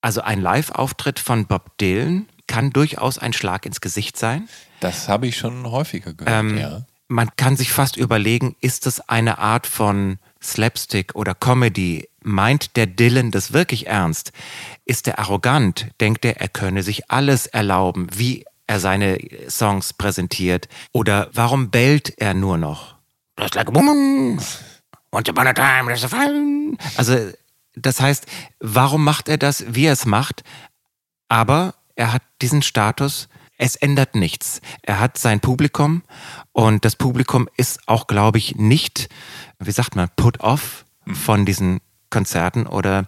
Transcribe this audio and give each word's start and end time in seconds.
Also 0.00 0.20
ein 0.22 0.40
Live-Auftritt 0.40 1.18
von 1.18 1.46
Bob 1.46 1.76
Dylan 1.78 2.28
kann 2.46 2.70
durchaus 2.70 3.18
ein 3.18 3.32
Schlag 3.32 3.66
ins 3.66 3.80
Gesicht 3.80 4.16
sein. 4.16 4.48
Das 4.80 5.08
habe 5.08 5.26
ich 5.26 5.36
schon 5.36 5.70
häufiger 5.70 6.14
gehört, 6.14 6.34
Ähm, 6.40 6.58
ja. 6.58 6.82
Man 7.10 7.30
kann 7.36 7.56
sich 7.56 7.72
fast 7.72 7.96
überlegen, 7.96 8.54
ist 8.60 8.86
es 8.86 9.00
eine 9.08 9.38
Art 9.38 9.66
von 9.66 10.18
Slapstick 10.42 11.14
oder 11.14 11.34
Comedy? 11.34 12.06
Meint 12.22 12.76
der 12.76 12.86
Dylan 12.86 13.30
das 13.30 13.52
wirklich 13.54 13.86
ernst? 13.86 14.32
Ist 14.84 15.08
er 15.08 15.18
arrogant? 15.18 15.88
Denkt 16.00 16.24
er, 16.26 16.38
er 16.40 16.48
könne 16.48 16.82
sich 16.82 17.10
alles 17.10 17.46
erlauben, 17.46 18.08
wie 18.12 18.44
er 18.66 18.78
seine 18.78 19.18
Songs 19.48 19.94
präsentiert? 19.94 20.68
Oder 20.92 21.30
warum 21.32 21.70
bellt 21.70 22.12
er 22.18 22.34
nur 22.34 22.58
noch? 22.58 22.96
Just 23.40 23.54
like 23.54 23.68
a 23.68 23.74
woman, 23.74 24.38
once 25.10 25.30
upon 25.30 25.46
a 25.46 25.54
time, 25.54 25.86
there's 25.86 26.04
a 26.04 26.08
fun. 26.08 26.76
Also, 26.98 27.30
das 27.82 28.00
heißt, 28.00 28.26
warum 28.60 29.04
macht 29.04 29.28
er 29.28 29.38
das, 29.38 29.64
wie 29.68 29.86
er 29.86 29.92
es 29.92 30.06
macht? 30.06 30.42
Aber 31.28 31.74
er 31.94 32.12
hat 32.12 32.22
diesen 32.40 32.62
Status, 32.62 33.28
es 33.58 33.76
ändert 33.76 34.14
nichts. 34.14 34.60
Er 34.82 35.00
hat 35.00 35.18
sein 35.18 35.40
Publikum 35.40 36.02
und 36.52 36.84
das 36.84 36.96
Publikum 36.96 37.48
ist 37.56 37.80
auch, 37.86 38.06
glaube 38.06 38.38
ich, 38.38 38.56
nicht, 38.56 39.08
wie 39.58 39.72
sagt 39.72 39.96
man, 39.96 40.08
put 40.16 40.40
off 40.40 40.84
von 41.12 41.44
diesen 41.44 41.80
Konzerten 42.10 42.66
oder 42.66 43.04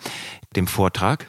dem 0.56 0.66
Vortrag. 0.66 1.28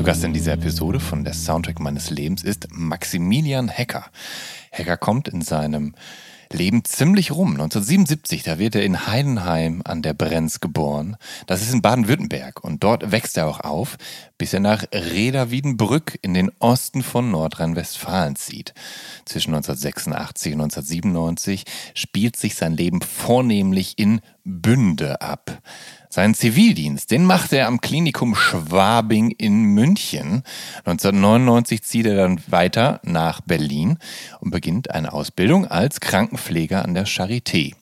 Zu 0.00 0.06
Gast 0.06 0.24
in 0.24 0.32
dieser 0.32 0.54
Episode 0.54 0.98
von 0.98 1.24
der 1.24 1.34
Soundtrack 1.34 1.78
meines 1.78 2.08
Lebens 2.08 2.42
ist 2.42 2.68
Maximilian 2.72 3.68
Hecker. 3.68 4.06
Hecker 4.70 4.96
kommt 4.96 5.28
in 5.28 5.42
seinem 5.42 5.94
Leben 6.50 6.86
ziemlich 6.86 7.32
rum. 7.32 7.50
1977, 7.50 8.42
da 8.42 8.58
wird 8.58 8.76
er 8.76 8.82
in 8.82 9.06
Heidenheim 9.06 9.82
an 9.84 10.00
der 10.00 10.14
Brenz 10.14 10.60
geboren. 10.60 11.18
Das 11.46 11.60
ist 11.60 11.74
in 11.74 11.82
Baden-Württemberg 11.82 12.64
und 12.64 12.82
dort 12.82 13.12
wächst 13.12 13.36
er 13.36 13.46
auch 13.46 13.60
auf, 13.60 13.98
bis 14.38 14.54
er 14.54 14.60
nach 14.60 14.84
Reda-Wiedenbrück 14.90 16.18
in 16.22 16.32
den 16.32 16.50
Osten 16.60 17.02
von 17.02 17.30
Nordrhein-Westfalen 17.30 18.36
zieht. 18.36 18.72
Zwischen 19.26 19.54
1986 19.54 20.54
und 20.54 20.62
1997 20.62 21.64
spielt 21.92 22.36
sich 22.36 22.54
sein 22.54 22.74
Leben 22.74 23.02
vornehmlich 23.02 23.98
in 23.98 24.22
Bünde 24.44 25.20
ab. 25.20 25.60
Seinen 26.12 26.34
Zivildienst, 26.34 27.12
den 27.12 27.24
macht 27.24 27.52
er 27.52 27.68
am 27.68 27.80
Klinikum 27.80 28.34
Schwabing 28.34 29.30
in 29.30 29.62
München. 29.62 30.42
1999 30.84 31.84
zieht 31.84 32.06
er 32.06 32.16
dann 32.16 32.42
weiter 32.48 32.98
nach 33.04 33.40
Berlin 33.42 33.96
und 34.40 34.50
beginnt 34.50 34.90
eine 34.90 35.12
Ausbildung 35.12 35.68
als 35.68 36.00
Krankenpfleger 36.00 36.84
an 36.84 36.94
der 36.94 37.06
Charité. 37.06 37.74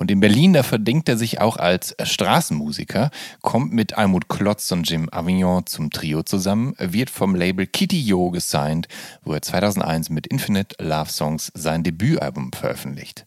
Und 0.00 0.10
in 0.10 0.18
Berlin, 0.18 0.54
da 0.54 0.62
verdingt 0.62 1.10
er 1.10 1.18
sich 1.18 1.42
auch 1.42 1.58
als 1.58 1.94
Straßenmusiker, 2.02 3.10
kommt 3.42 3.74
mit 3.74 3.98
Almut 3.98 4.30
Klotz 4.30 4.72
und 4.72 4.88
Jim 4.88 5.10
Avignon 5.12 5.66
zum 5.66 5.90
Trio 5.90 6.22
zusammen, 6.22 6.74
wird 6.78 7.10
vom 7.10 7.34
Label 7.34 7.66
Kitty 7.66 8.00
Yo 8.00 8.30
gesigned, 8.30 8.88
wo 9.24 9.34
er 9.34 9.42
2001 9.42 10.08
mit 10.08 10.26
Infinite 10.26 10.82
Love 10.82 11.10
Songs 11.10 11.52
sein 11.54 11.82
Debütalbum 11.82 12.50
veröffentlicht. 12.54 13.26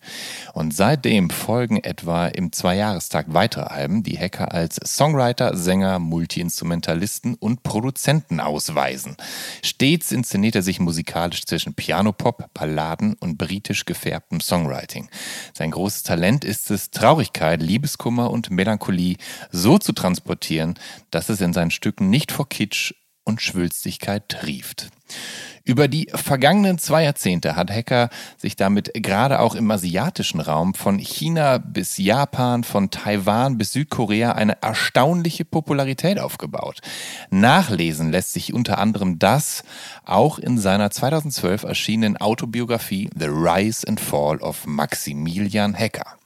Und 0.54 0.74
seitdem 0.74 1.30
folgen 1.30 1.78
etwa 1.78 2.26
im 2.26 2.52
Zweijahrestag 2.52 3.28
weitere 3.30 3.66
Alben, 3.66 4.02
die 4.02 4.18
Hacker 4.18 4.52
als 4.52 4.78
Songwriter, 4.84 5.56
Sänger, 5.56 6.00
Multiinstrumentalisten 6.00 7.36
und 7.36 7.62
Produzenten 7.62 8.40
ausweisen. 8.40 9.16
Stets 9.62 10.12
inszeniert 10.12 10.56
er 10.56 10.64
sich 10.64 10.80
musikalisch 10.80 11.46
zwischen 11.46 11.76
Pianopop, 11.76 12.52
Balladen 12.56 13.14
und 13.20 13.38
britisch 13.38 13.86
gefärbtem 13.86 14.40
Songwriting. 14.40 15.08
Sein 15.54 15.70
großes 15.70 16.02
Talent 16.02 16.44
ist 16.44 16.63
es, 16.72 16.92
Traurigkeit, 16.92 17.62
Liebeskummer 17.62 18.32
und 18.32 18.52
Melancholie 18.52 19.18
so 19.52 19.78
zu 19.78 19.94
transportieren, 19.94 20.76
dass 21.12 21.30
es 21.30 21.42
in 21.42 21.54
seinen 21.54 21.72
Stücken 21.72 22.10
nicht 22.10 22.32
vor 22.32 22.50
Kitsch 22.50 22.94
und 23.24 23.42
Schwülstigkeit 23.42 24.30
trieft. 24.30 24.90
Über 25.66 25.88
die 25.88 26.10
vergangenen 26.14 26.78
zwei 26.78 27.06
Jahrzehnte 27.06 27.56
hat 27.56 27.72
Hacker 27.72 28.10
sich 28.38 28.58
damit 28.58 28.92
gerade 28.96 29.40
auch 29.40 29.56
im 29.56 29.72
asiatischen 29.72 30.42
Raum 30.42 30.74
von 30.74 31.00
China 31.00 31.58
bis 31.58 31.98
Japan, 31.98 32.66
von 32.66 32.90
Taiwan 32.90 33.58
bis 33.58 33.72
Südkorea 33.72 34.34
eine 34.34 34.62
erstaunliche 34.62 35.46
Popularität 35.46 36.20
aufgebaut. 36.20 36.82
Nachlesen 37.30 38.12
lässt 38.12 38.34
sich 38.34 38.54
unter 38.54 38.78
anderem 38.78 39.20
das 39.20 39.64
auch 40.04 40.38
in 40.38 40.58
seiner 40.58 40.92
2012 40.92 41.64
erschienenen 41.64 42.18
Autobiografie 42.18 43.10
The 43.18 43.28
Rise 43.28 43.88
and 43.88 44.02
Fall 44.02 44.40
of 44.40 44.66
Maximilian 44.66 45.74
Hacker. 45.78 46.18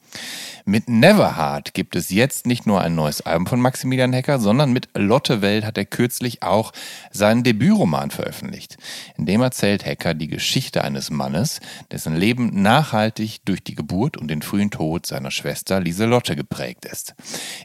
Mit 0.70 0.90
Neverhard 0.90 1.74
gibt 1.74 1.96
es 1.96 2.10
jetzt 2.10 2.46
nicht 2.46 2.68
nur 2.68 2.82
ein 2.82 2.94
neues 2.94 3.22
Album 3.22 3.48
von 3.48 3.62
Maximilian 3.62 4.12
Hecker, 4.12 4.38
sondern 4.38 4.74
mit 4.74 4.90
Lotte 4.96 5.42
Welt 5.42 5.64
hat 5.64 5.78
er 5.78 5.86
kürzlich 5.86 6.44
auch 6.44 6.74
seinen 7.10 7.44
Debütroman 7.44 8.12
veröffentlicht. 8.12 8.76
In 9.18 9.26
dem 9.26 9.42
erzählt 9.42 9.86
Hecker 9.86 10.14
die 10.14 10.28
Geschichte 10.28 10.84
eines 10.84 11.10
Mannes, 11.10 11.62
dessen 11.90 12.18
Leben 12.18 12.62
nachhaltig 12.62 13.40
durch 13.46 13.64
die 13.64 13.76
Geburt 13.76 14.18
und 14.18 14.28
den 14.28 14.42
frühen 14.42 14.70
Tod 14.70 15.06
seiner 15.06 15.32
Schwester 15.32 15.80
Lieselotte 15.80 16.36
geprägt 16.36 16.84
ist. 16.84 17.16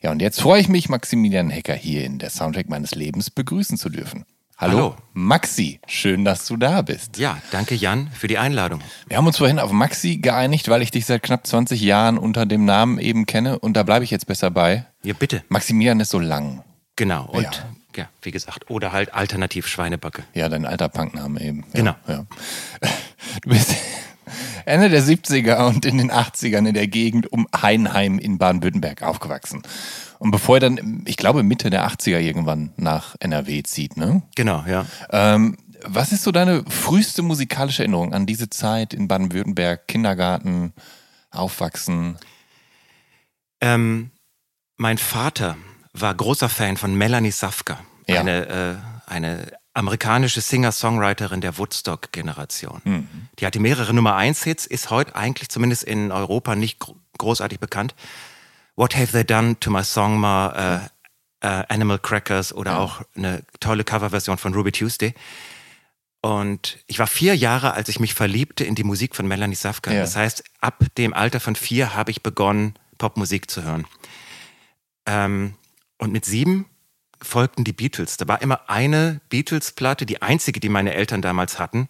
Ja, 0.03 0.13
und 0.13 0.23
jetzt 0.23 0.41
freue 0.41 0.61
ich 0.61 0.69
mich, 0.69 0.89
Maximilian 0.89 1.51
Hecker 1.51 1.75
hier 1.75 2.05
in 2.05 2.21
der 2.21 2.31
Soundtrack 2.31 2.69
meines 2.69 2.95
Lebens 2.95 3.31
begrüßen 3.31 3.79
zu 3.79 3.89
dürfen. 3.89 4.25
Hallo, 4.63 4.77
Hallo. 4.77 4.97
Maxi, 5.13 5.81
schön, 5.89 6.25
dass 6.25 6.47
du 6.47 6.57
da 6.57 6.83
bist. 6.83 7.19
Ja, 7.19 7.37
danke 7.51 7.75
Jan 7.75 8.09
für 8.13 8.29
die 8.29 8.39
Einladung. 8.39 8.81
Wir 9.09 9.17
haben 9.17 9.27
uns 9.27 9.39
vorhin 9.39 9.59
auf 9.59 9.73
Maxi 9.73 10.19
geeinigt, 10.19 10.69
weil 10.69 10.83
ich 10.83 10.93
dich 10.93 11.05
seit 11.05 11.25
knapp 11.25 11.45
20 11.45 11.81
Jahren 11.81 12.17
unter 12.17 12.47
dem 12.47 12.65
Namen 12.65 13.01
eben 13.01 13.27
kenne 13.27 13.59
und 13.59 13.77
da 13.77 13.83
bleibe 13.83 14.05
ich 14.05 14.13
jetzt 14.13 14.29
besser 14.29 14.53
bei. 14.53 14.87
Ja, 15.03 15.15
bitte. 15.15 15.43
Maximilian 15.49 15.99
ist 15.99 16.11
so 16.11 16.21
lang. 16.21 16.63
Genau. 16.95 17.25
Und 17.25 17.43
Ja. 17.43 17.51
ja, 17.97 18.09
wie 18.23 18.31
gesagt, 18.31 18.71
oder 18.71 18.93
halt 18.93 19.13
alternativ 19.15 19.67
Schweinebacke. 19.67 20.23
Ja, 20.33 20.49
dein 20.49 20.65
alter 20.65 20.89
Punkname 20.89 21.41
eben. 21.41 21.65
Ja, 21.75 21.81
Genau. 21.81 21.95
Ja. 22.07 22.25
Du 23.43 23.49
bist 23.49 23.75
Ende 24.65 24.91
der 24.91 25.03
70er 25.03 25.67
und 25.67 25.85
in 25.85 25.99
den 25.99 26.13
80ern 26.13 26.69
in 26.69 26.75
der 26.75 26.87
Gegend 26.87 27.33
um 27.33 27.49
Heinheim 27.61 28.21
in 28.21 28.39
Baden-Württemberg 28.39 29.03
aufgewachsen. 29.03 29.63
Und 30.23 30.31
bevor 30.31 30.57
er 30.57 30.61
dann, 30.61 31.03
ich 31.05 31.17
glaube, 31.17 31.43
Mitte 31.43 31.69
der 31.69 31.85
80er 31.89 32.21
irgendwann 32.21 32.73
nach 32.77 33.17
NRW 33.19 33.65
zieht, 33.65 33.97
ne? 33.97 34.23
Genau, 34.37 34.65
ja. 34.69 34.87
Ähm, 35.11 35.57
was 35.85 36.13
ist 36.13 36.23
so 36.23 36.31
deine 36.31 36.63
früheste 36.69 37.23
musikalische 37.23 37.83
Erinnerung 37.83 38.15
an 38.15 38.25
diese 38.25 38.49
Zeit 38.49 38.95
in 38.95 39.09
Baden-Württemberg, 39.09 39.89
Kindergarten, 39.89 40.75
Aufwachsen? 41.33 42.19
Ähm, 43.61 44.13
mein 44.77 44.97
Vater 44.99 45.57
war 45.93 46.15
großer 46.15 46.49
Fan 46.49 46.77
von 46.77 46.95
Melanie 46.95 47.33
Safka, 47.33 47.81
Ja. 48.09 48.21
eine, 48.21 48.47
äh, 48.47 49.11
eine 49.11 49.53
amerikanische 49.75 50.41
Singer-Songwriterin 50.41 51.41
der 51.41 51.59
Woodstock-Generation. 51.59 52.81
Mhm. 52.85 53.09
Die 53.41 53.47
hatte 53.47 53.59
mehrere 53.59 53.93
Nummer 53.93 54.17
1-Hits, 54.17 54.67
ist 54.67 54.91
heute 54.91 55.17
eigentlich 55.17 55.49
zumindest 55.49 55.83
in 55.83 56.13
Europa 56.13 56.55
nicht 56.55 56.79
gro 56.79 56.95
großartig 57.19 57.59
bekannt. 57.61 57.95
What 58.83 58.97
Have 58.97 59.13
They 59.13 59.23
Done 59.23 59.61
to 59.61 59.71
My 59.71 59.85
Song 59.85 60.19
mal 60.19 60.91
äh, 61.41 61.47
äh, 61.47 61.65
Animal 61.69 62.01
Crackers 62.01 62.53
oder 62.53 62.81
auch 62.81 63.03
eine 63.15 63.45
tolle 63.61 63.85
Coverversion 63.85 64.39
von 64.39 64.55
Ruby 64.55 64.73
Tuesday. 64.73 65.15
Und 66.21 66.81
ich 66.89 66.99
war 66.99 67.07
vier 67.07 67.37
Jahre, 67.37 67.75
als 67.75 67.89
ich 67.89 68.01
mich 68.01 68.13
verliebte 68.13 68.65
in 68.65 68.75
die 68.75 68.83
Musik 68.83 69.15
von 69.15 69.29
Melanie 69.29 69.55
Safka. 69.55 69.93
Ja. 69.93 70.01
Das 70.01 70.17
heißt, 70.17 70.43
ab 70.61 70.85
dem 70.99 71.15
Alter 71.15 71.39
von 71.39 71.55
vier 71.55 71.95
habe 71.95 72.11
ich 72.11 72.25
begonnen, 72.25 72.75
Popmusik 72.99 73.49
zu 73.49 73.63
hören. 73.63 73.87
Ähm, 75.07 75.55
und 75.99 76.11
mit 76.11 76.25
sieben 76.25 76.67
folgten 77.23 77.63
die 77.63 77.73
Beatles. 77.73 78.17
Da 78.17 78.27
war 78.27 78.43
immer 78.43 78.69
eine 78.69 79.21
Beatles-Platte, 79.29 80.07
die 80.07 80.23
einzige, 80.23 80.59
die 80.59 80.69
meine 80.69 80.93
Eltern 80.93 81.23
damals 81.23 81.61
hatten. 81.61 81.89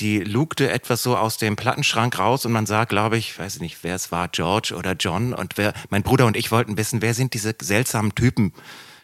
Die 0.00 0.20
lugte 0.20 0.70
etwas 0.70 1.02
so 1.02 1.16
aus 1.16 1.38
dem 1.38 1.56
Plattenschrank 1.56 2.18
raus 2.18 2.46
und 2.46 2.52
man 2.52 2.66
sah, 2.66 2.84
glaube 2.84 3.18
ich, 3.18 3.36
weiß 3.38 3.56
ich 3.56 3.60
nicht, 3.60 3.78
wer 3.82 3.96
es 3.96 4.12
war, 4.12 4.28
George 4.28 4.74
oder 4.76 4.92
John. 4.92 5.34
Und 5.34 5.56
wer, 5.58 5.72
mein 5.90 6.02
Bruder 6.04 6.26
und 6.26 6.36
ich 6.36 6.52
wollten 6.52 6.76
wissen, 6.76 7.02
wer 7.02 7.14
sind 7.14 7.34
diese 7.34 7.54
seltsamen 7.60 8.14
Typen 8.14 8.52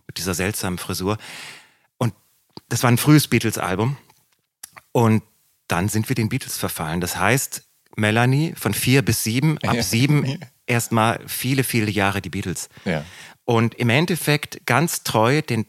mit 0.06 0.18
dieser 0.18 0.34
seltsamen 0.34 0.78
Frisur. 0.78 1.18
Und 1.98 2.14
das 2.68 2.82
war 2.84 2.90
ein 2.92 2.98
frühes 2.98 3.26
Beatles-Album. 3.26 3.96
Und 4.92 5.22
dann 5.66 5.88
sind 5.88 6.08
wir 6.08 6.14
den 6.14 6.28
Beatles 6.28 6.56
verfallen. 6.58 7.00
Das 7.00 7.16
heißt, 7.16 7.64
Melanie 7.96 8.54
von 8.56 8.74
vier 8.74 9.02
bis 9.02 9.24
sieben, 9.24 9.58
ab 9.58 9.74
Ja. 9.74 9.82
sieben 9.82 10.38
erstmal 10.66 11.20
viele, 11.26 11.64
viele 11.64 11.90
Jahre 11.90 12.20
die 12.22 12.30
Beatles. 12.30 12.68
Ja. 12.84 13.04
Und 13.44 13.74
im 13.74 13.90
Endeffekt 13.90 14.64
ganz 14.66 15.02
treu 15.02 15.42
den 15.42 15.66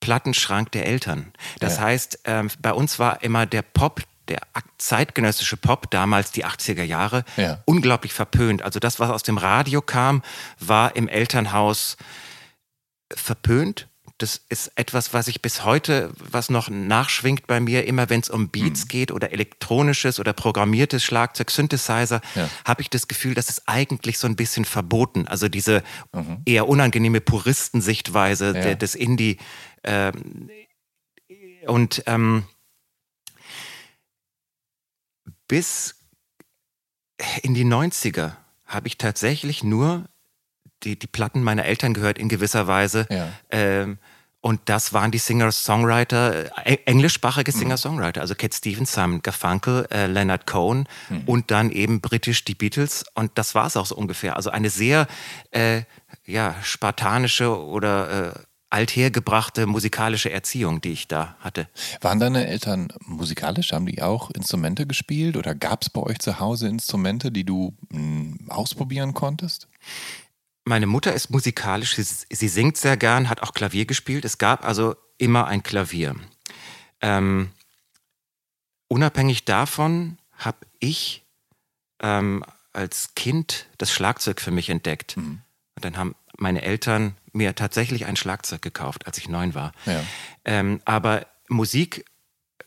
Plattenschrank 0.00 0.70
der 0.72 0.86
Eltern. 0.86 1.32
Das 1.58 1.76
Ja. 1.76 1.82
heißt, 1.82 2.20
ähm, 2.24 2.48
bei 2.60 2.72
uns 2.72 2.98
war 3.00 3.22
immer 3.22 3.46
der 3.46 3.62
Pop, 3.62 4.02
der 4.28 4.40
zeitgenössische 4.78 5.56
Pop, 5.56 5.90
damals 5.90 6.30
die 6.32 6.44
80er 6.44 6.82
Jahre, 6.84 7.24
Ja. 7.36 7.62
unglaublich 7.64 8.12
verpönt. 8.12 8.62
Also 8.62 8.78
das, 8.80 9.00
was 9.00 9.10
aus 9.10 9.22
dem 9.22 9.38
Radio 9.38 9.80
kam, 9.82 10.22
war 10.60 10.94
im 10.96 11.08
Elternhaus 11.08 11.96
verpönt. 13.14 13.88
Das 14.18 14.40
ist 14.48 14.72
etwas, 14.74 15.14
was 15.14 15.28
ich 15.28 15.42
bis 15.42 15.64
heute, 15.64 16.12
was 16.18 16.50
noch 16.50 16.68
nachschwingt 16.70 17.46
bei 17.46 17.60
mir, 17.60 17.86
immer 17.86 18.10
wenn 18.10 18.18
es 18.20 18.28
um 18.28 18.48
Beats 18.48 18.84
Mhm. 18.84 18.88
geht 18.88 19.12
oder 19.12 19.32
elektronisches 19.32 20.18
oder 20.18 20.32
programmiertes 20.32 21.04
Schlagzeug, 21.04 21.50
Synthesizer, 21.52 22.20
Ja. 22.34 22.50
habe 22.64 22.82
ich 22.82 22.90
das 22.90 23.06
Gefühl, 23.06 23.34
das 23.34 23.48
ist 23.48 23.62
eigentlich 23.66 24.18
so 24.18 24.26
ein 24.26 24.34
bisschen 24.34 24.64
verboten. 24.64 25.28
Also 25.28 25.48
diese 25.48 25.84
Mhm. 26.12 26.38
eher 26.46 26.68
unangenehme 26.68 27.20
Puristensichtweise 27.20 28.54
Ja. 28.58 28.74
des 28.74 28.96
Indie. 28.96 29.38
Ähm, 29.84 30.50
und 31.66 32.02
ähm, 32.06 32.44
bis 35.48 35.96
in 37.42 37.54
die 37.54 37.64
90er 37.64 38.32
habe 38.66 38.86
ich 38.86 38.98
tatsächlich 38.98 39.64
nur 39.64 40.04
die, 40.84 40.98
die 40.98 41.06
Platten 41.06 41.42
meiner 41.42 41.64
Eltern 41.64 41.94
gehört 41.94 42.18
in 42.18 42.28
gewisser 42.28 42.66
Weise. 42.66 43.06
Ja. 43.10 43.28
Ähm, 43.50 43.98
und 44.40 44.60
das 44.66 44.92
waren 44.92 45.10
die 45.10 45.18
Singer-Songwriter, 45.18 46.64
äh, 46.64 46.76
englischsprachige 46.84 47.50
Mhm. 47.52 47.58
Singer-Songwriter, 47.58 48.20
also 48.20 48.36
Cat 48.36 48.54
Stevens, 48.54 48.92
Simon 48.92 49.20
Garfunkel, 49.20 49.88
äh, 49.90 50.06
Leonard 50.06 50.46
Cohen 50.46 50.86
Mhm. 51.08 51.22
und 51.26 51.50
dann 51.50 51.70
eben 51.72 52.00
britisch 52.00 52.44
die 52.44 52.54
Beatles. 52.54 53.04
Und 53.14 53.32
das 53.36 53.56
war 53.56 53.66
es 53.66 53.76
auch 53.76 53.86
so 53.86 53.96
ungefähr. 53.96 54.36
Also 54.36 54.50
eine 54.50 54.70
sehr 54.70 55.08
äh, 55.50 55.82
ja, 56.24 56.54
spartanische 56.62 57.58
oder 57.58 58.36
äh, 58.36 58.40
althergebrachte 58.70 59.66
musikalische 59.66 60.30
Erziehung, 60.30 60.80
die 60.80 60.90
ich 60.90 61.08
da 61.08 61.36
hatte. 61.40 61.68
Waren 62.00 62.20
deine 62.20 62.46
Eltern 62.46 62.88
musikalisch? 63.06 63.72
Haben 63.72 63.86
die 63.86 64.02
auch 64.02 64.30
Instrumente 64.30 64.86
gespielt? 64.86 65.36
Oder 65.36 65.54
gab 65.54 65.82
es 65.82 65.90
bei 65.90 66.02
euch 66.02 66.18
zu 66.18 66.38
Hause 66.38 66.68
Instrumente, 66.68 67.32
die 67.32 67.44
du 67.44 67.74
mh, 67.90 68.52
ausprobieren 68.52 69.14
konntest? 69.14 69.68
Meine 70.64 70.86
Mutter 70.86 71.14
ist 71.14 71.30
musikalisch, 71.30 71.96
sie, 71.96 72.04
sie 72.04 72.48
singt 72.48 72.76
sehr 72.76 72.98
gern, 72.98 73.30
hat 73.30 73.42
auch 73.42 73.54
Klavier 73.54 73.86
gespielt. 73.86 74.26
Es 74.26 74.36
gab 74.36 74.66
also 74.66 74.96
immer 75.16 75.46
ein 75.46 75.62
Klavier. 75.62 76.14
Ähm, 77.00 77.50
unabhängig 78.88 79.46
davon 79.46 80.18
habe 80.36 80.58
ich 80.78 81.24
ähm, 82.02 82.44
als 82.74 83.14
Kind 83.14 83.66
das 83.78 83.90
Schlagzeug 83.90 84.42
für 84.42 84.50
mich 84.50 84.68
entdeckt. 84.68 85.16
Und 85.16 85.42
dann 85.80 85.96
haben 85.96 86.14
meine 86.36 86.62
Eltern 86.62 87.16
mir 87.32 87.54
tatsächlich 87.54 88.06
ein 88.06 88.16
Schlagzeug 88.16 88.62
gekauft, 88.62 89.06
als 89.06 89.18
ich 89.18 89.28
neun 89.28 89.54
war. 89.54 89.72
Ja. 89.86 90.02
Ähm, 90.44 90.80
aber 90.84 91.26
Musik 91.48 92.04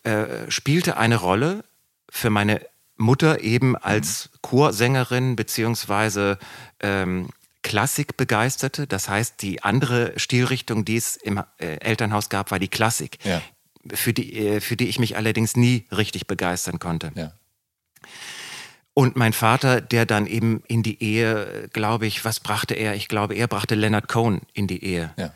äh, 0.03 0.49
spielte 0.49 0.97
eine 0.97 1.15
Rolle 1.17 1.63
für 2.09 2.29
meine 2.29 2.65
Mutter 2.97 3.41
eben 3.41 3.75
als 3.75 4.29
Chorsängerin 4.41 5.35
beziehungsweise 5.35 6.37
ähm, 6.79 7.29
Klassikbegeisterte. 7.63 8.87
Das 8.87 9.09
heißt, 9.09 9.41
die 9.41 9.63
andere 9.63 10.13
Stilrichtung, 10.19 10.85
die 10.85 10.97
es 10.97 11.15
im 11.15 11.37
äh, 11.57 11.77
Elternhaus 11.77 12.29
gab, 12.29 12.51
war 12.51 12.59
die 12.59 12.67
Klassik, 12.67 13.17
Ja. 13.23 13.41
für, 13.93 14.13
die, 14.13 14.35
äh, 14.37 14.61
für 14.61 14.75
die 14.75 14.87
ich 14.87 14.99
mich 14.99 15.15
allerdings 15.17 15.55
nie 15.55 15.85
richtig 15.91 16.27
begeistern 16.27 16.79
konnte. 16.79 17.11
Ja. 17.15 17.33
Und 18.93 19.15
mein 19.15 19.33
Vater, 19.33 19.79
der 19.79 20.05
dann 20.05 20.27
eben 20.27 20.63
in 20.67 20.83
die 20.83 21.01
Ehe, 21.01 21.69
glaube 21.71 22.07
ich, 22.07 22.25
was 22.25 22.39
brachte 22.39 22.73
er? 22.73 22.95
Ich 22.95 23.07
glaube, 23.07 23.35
er 23.35 23.47
brachte 23.47 23.75
Leonard 23.75 24.07
Cohen 24.09 24.41
in 24.53 24.67
die 24.67 24.83
Ehe. 24.83 25.13
Ja. 25.17 25.31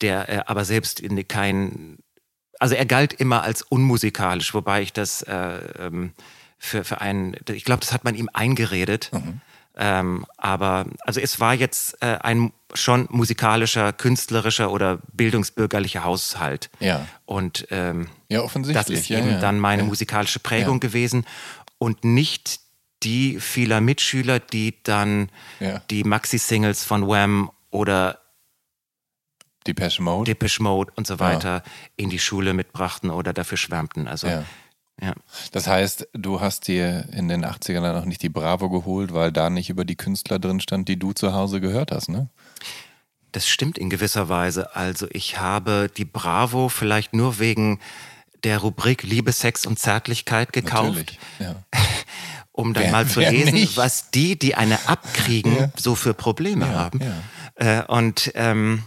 Der 0.00 0.28
äh, 0.28 0.42
aber 0.46 0.64
selbst 0.64 1.00
in 1.00 1.26
kein, 1.28 1.98
also 2.58 2.74
er 2.74 2.84
galt 2.84 3.12
immer 3.12 3.42
als 3.42 3.62
unmusikalisch, 3.62 4.54
wobei 4.54 4.82
ich 4.82 4.92
das 4.92 5.22
äh, 5.22 5.32
ähm, 5.78 6.12
für, 6.58 6.84
für 6.84 7.00
einen, 7.00 7.36
ich 7.50 7.64
glaube, 7.64 7.80
das 7.80 7.92
hat 7.92 8.04
man 8.04 8.14
ihm 8.14 8.28
eingeredet. 8.32 9.10
Ähm, 9.78 10.24
aber 10.38 10.86
also 11.00 11.20
es 11.20 11.38
war 11.38 11.54
jetzt 11.54 12.02
äh, 12.02 12.16
ein 12.22 12.52
schon 12.72 13.06
musikalischer, 13.10 13.92
künstlerischer 13.92 14.70
oder 14.72 15.00
bildungsbürgerlicher 15.12 16.02
Haushalt. 16.02 16.70
Ja. 16.80 17.06
Und 17.26 17.66
ähm, 17.70 18.08
Ja, 18.28 18.40
offensichtlich. 18.40 18.86
das 18.86 18.90
ist 18.90 19.08
ja, 19.08 19.18
eben 19.18 19.32
ja. 19.32 19.40
dann 19.40 19.60
meine 19.60 19.82
musikalische 19.84 20.40
Prägung 20.40 20.80
gewesen 20.80 21.26
und 21.78 22.04
nicht 22.04 22.60
die 23.02 23.40
vieler 23.40 23.80
Mitschüler, 23.80 24.40
die 24.40 24.82
dann 24.82 25.30
Ja. 25.60 25.80
die 25.90 26.04
Maxi-Singles 26.04 26.84
von 26.84 27.06
Wham 27.06 27.50
oder 27.70 28.20
Depeche 29.66 30.02
Mode. 30.02 30.30
Depeche 30.30 30.62
Mode 30.62 30.92
und 30.96 31.06
so 31.06 31.18
weiter 31.18 31.62
in 31.96 32.08
die 32.08 32.18
Schule 32.20 32.54
mitbrachten 32.54 33.10
oder 33.10 33.32
dafür 33.32 33.58
schwärmten. 33.58 34.06
Also 34.06 34.28
ja. 34.28 34.44
ja. 35.02 35.14
Das 35.52 35.66
heißt, 35.66 36.08
du 36.12 36.40
hast 36.40 36.68
dir 36.68 37.08
in 37.12 37.28
den 37.28 37.44
80ern 37.44 37.80
dann 37.82 37.96
noch 37.96 38.04
nicht 38.04 38.22
die 38.22 38.28
Bravo 38.28 38.70
geholt, 38.70 39.12
weil 39.12 39.32
da 39.32 39.50
nicht 39.50 39.68
über 39.68 39.84
die 39.84 39.96
Künstler 39.96 40.38
drin 40.38 40.60
stand, 40.60 40.88
die 40.88 40.98
du 40.98 41.12
zu 41.12 41.32
Hause 41.32 41.60
gehört 41.60 41.90
hast, 41.90 42.08
ne? 42.08 42.28
Das 43.32 43.48
stimmt 43.48 43.76
in 43.76 43.90
gewisser 43.90 44.28
Weise. 44.28 44.74
Also 44.76 45.08
ich 45.10 45.38
habe 45.38 45.90
die 45.94 46.06
Bravo 46.06 46.68
vielleicht 46.68 47.12
nur 47.12 47.38
wegen 47.38 47.80
der 48.44 48.58
Rubrik 48.58 49.02
Liebe, 49.02 49.32
Sex 49.32 49.66
und 49.66 49.78
Zärtlichkeit 49.78 50.52
gekauft, 50.52 50.84
Natürlich. 50.84 51.18
Ja. 51.40 51.56
um 52.56 52.72
dann 52.74 52.84
Wer- 52.84 52.92
mal 52.92 53.06
zu 53.06 53.20
lesen, 53.20 53.54
nicht? 53.54 53.76
was 53.76 54.10
die, 54.10 54.38
die 54.38 54.54
eine 54.54 54.88
abkriegen, 54.88 55.56
Ja. 55.56 55.70
so 55.76 55.94
für 55.94 56.14
Probleme 56.14 56.68
haben. 56.74 57.00
ja. 57.00 57.22
Äh, 57.54 57.84
und 57.86 58.32
ähm, 58.34 58.82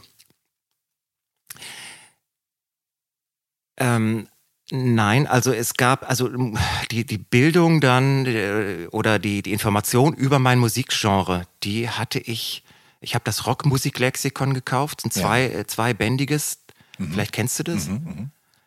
ähm, 3.78 4.28
nein, 4.72 5.28
also 5.28 5.52
es 5.54 5.74
gab, 5.76 6.08
also 6.10 6.28
ähm, 6.28 6.58
die, 6.92 7.06
die 7.06 7.18
Bildung 7.18 7.82
dann 7.82 8.26
äh, 8.26 8.88
oder 8.92 9.20
die, 9.20 9.42
die 9.42 9.52
Information 9.54 10.14
über 10.14 10.40
mein 10.40 10.60
Musikgenre, 10.60 11.46
die 11.64 11.90
hatte 11.90 12.20
ich, 12.20 12.64
ich 13.02 13.16
habe 13.16 13.24
das 13.26 13.46
Rockmusiklexikon 13.48 14.54
gekauft, 14.54 15.06
ein 15.06 15.12
Ja. 15.14 15.22
zwei, 15.22 15.44
äh, 15.46 15.68
zweibändiges, 15.68 16.60
vielleicht 16.98 17.32
kennst 17.32 17.58
du 17.60 17.64
das? 17.64 17.90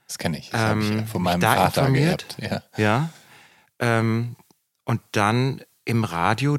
Das 0.06 0.18
kenne 0.18 0.38
ich. 0.38 0.50
Das 0.50 0.60
habe 0.60 0.80
ich 0.80 0.88
Ähm, 0.90 0.98
ja 0.98 1.04
von 1.06 1.22
mich 1.22 1.32
meinem 1.32 1.40
Vater 1.42 1.80
informiert. 1.82 2.36
geerbt. 2.38 2.62
Ja. 2.78 2.82
Ja. 2.82 3.10
Ähm, 3.78 4.36
und 4.84 5.00
dann 5.12 5.62
im 5.84 6.04
Radio 6.04 6.58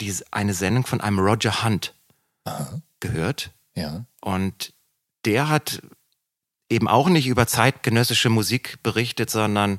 diese, 0.00 0.24
eine 0.30 0.54
Sendung 0.54 0.86
von 0.86 1.00
einem 1.00 1.18
Roger 1.18 1.64
Hunt 1.64 1.94
gehört. 3.00 3.50
ja. 3.74 4.04
Und 4.20 4.72
der 5.24 5.48
hat 5.48 5.82
eben 6.68 6.88
auch 6.88 7.08
nicht 7.08 7.26
über 7.26 7.46
zeitgenössische 7.46 8.28
Musik 8.28 8.78
berichtet, 8.82 9.30
sondern 9.30 9.78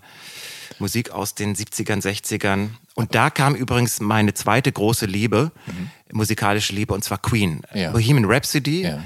Musik 0.80 1.12
aus 1.12 1.36
den 1.36 1.56
70ern, 1.56 2.02
60ern. 2.02 2.70
Und 2.96 3.16
da 3.16 3.30
kam 3.30 3.56
übrigens 3.56 4.00
meine 4.00 4.34
zweite 4.34 4.72
große 4.72 5.06
Liebe, 5.06 5.52
musikalische 6.12 6.74
Liebe, 6.74 6.94
und 6.94 7.04
zwar 7.04 7.18
Queen. 7.18 7.62
Mhm. 7.74 7.80
Ja. 7.80 7.92
Bohemian 7.92 8.26
Rhapsody. 8.26 8.84
Ja. 8.84 9.02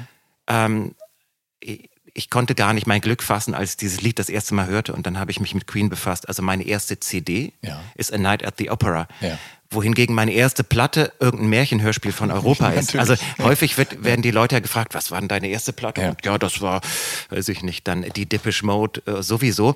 Ähm, 0.48 0.96
ich, 2.18 2.30
konnte 2.30 2.56
gar 2.56 2.74
nicht 2.74 2.88
mein 2.88 3.02
Glück 3.02 3.24
fassen, 3.24 3.54
als 3.54 3.72
ich 3.72 3.78
dieses 3.78 4.02
Lied 4.02 4.20
das 4.20 4.30
erste 4.30 4.54
Mal 4.56 4.68
hörte. 4.68 4.94
Und 4.94 5.06
dann 5.08 5.18
habe 5.20 5.32
ich 5.32 5.40
mich 5.40 5.54
mit 5.56 5.68
Queen 5.68 5.90
befasst. 5.90 6.28
Also 6.28 6.42
meine 6.42 6.64
erste 6.66 7.00
CD 7.00 7.54
Ja. 7.62 7.80
ist 7.96 8.14
A 8.14 8.18
Night 8.18 8.44
at 8.46 8.56
the 8.58 8.70
Opera. 8.70 9.08
Ja. 9.22 9.38
Wohingegen 9.70 10.16
meine 10.16 10.32
erste 10.32 10.64
Platte 10.64 11.12
irgendein 11.20 11.50
Märchenhörspiel 11.50 12.12
von 12.14 12.32
Europa 12.32 12.70
ist. 12.72 12.96
Also 12.96 13.16
häufig 13.40 13.78
wird, 13.78 14.04
werden 14.04 14.22
die 14.22 14.32
Leute 14.32 14.56
ja 14.56 14.60
gefragt, 14.60 14.94
was 14.96 15.12
war 15.12 15.20
denn 15.20 15.28
deine 15.28 15.48
erste 15.50 15.74
Platte? 15.74 16.02
Ja. 16.02 16.10
Und 16.10 16.26
ja, 16.26 16.38
das 16.38 16.62
war, 16.62 16.82
weiß 17.30 17.50
ich 17.50 17.64
nicht, 17.64 17.88
dann 17.88 18.04
die 18.16 18.26
Depeche 18.26 18.66
Mode 18.66 19.02
äh, 19.06 19.22
sowieso. 19.22 19.76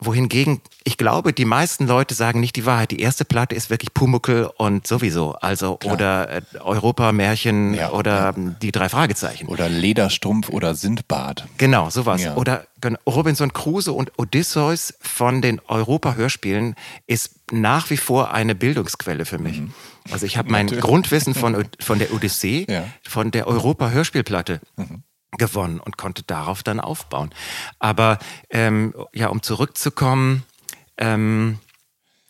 Wohingegen, 0.00 0.60
ich 0.84 0.96
glaube, 0.96 1.32
die 1.32 1.44
meisten 1.44 1.86
Leute 1.86 2.14
sagen 2.14 2.40
nicht 2.40 2.56
die 2.56 2.66
Wahrheit. 2.66 2.90
Die 2.90 3.00
erste 3.00 3.24
Platte 3.24 3.54
ist 3.54 3.70
wirklich 3.70 3.92
Pumuckel 3.94 4.50
und 4.56 4.86
sowieso. 4.86 5.34
Also, 5.34 5.76
Klar. 5.76 5.94
oder 5.94 6.30
äh, 6.30 6.42
Europa-Märchen 6.58 7.74
ja, 7.74 7.90
oder 7.90 8.34
ja. 8.36 8.54
die 8.62 8.72
drei 8.72 8.88
Fragezeichen. 8.88 9.48
Oder 9.48 9.68
Lederstrumpf 9.68 10.48
oder 10.48 10.74
Sindbad. 10.74 11.46
Genau, 11.58 11.90
sowas. 11.90 12.22
Ja. 12.22 12.36
Oder 12.36 12.66
Robinson 13.06 13.52
Crusoe 13.52 13.92
und 13.92 14.18
Odysseus 14.18 14.94
von 15.00 15.42
den 15.42 15.60
Europa-Hörspielen 15.68 16.74
ist 17.06 17.36
nach 17.52 17.90
wie 17.90 17.98
vor 17.98 18.32
eine 18.32 18.54
Bildungsquelle 18.54 19.26
für 19.26 19.38
mich. 19.38 19.60
Mhm. 19.60 19.74
Also 20.10 20.24
ich 20.24 20.38
habe 20.38 20.50
mein 20.52 20.66
Grundwissen 20.66 21.34
von, 21.34 21.66
von 21.78 21.98
der 21.98 22.12
Odyssee, 22.14 22.66
von 23.06 23.30
der 23.30 23.46
Europa-Hörspielplatte. 23.46 24.60
Mhm 24.76 25.02
gewonnen 25.38 25.80
und 25.80 25.96
konnte 25.96 26.22
darauf 26.22 26.62
dann 26.62 26.80
aufbauen. 26.80 27.30
Aber 27.78 28.18
ähm, 28.50 28.94
ja, 29.12 29.28
um 29.28 29.42
zurückzukommen, 29.42 30.44
ähm, 30.96 31.58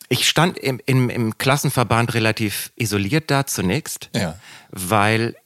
ich 0.08 0.28
stand 0.28 0.58
im, 0.58 0.80
im, 0.86 1.08
im, 1.08 1.38
Klassenverband 1.38 2.14
relativ 2.14 2.72
isoliert 2.76 3.30
da 3.30 3.46
zunächst, 3.46 4.10
ja. 4.14 4.36
weil 4.70 5.36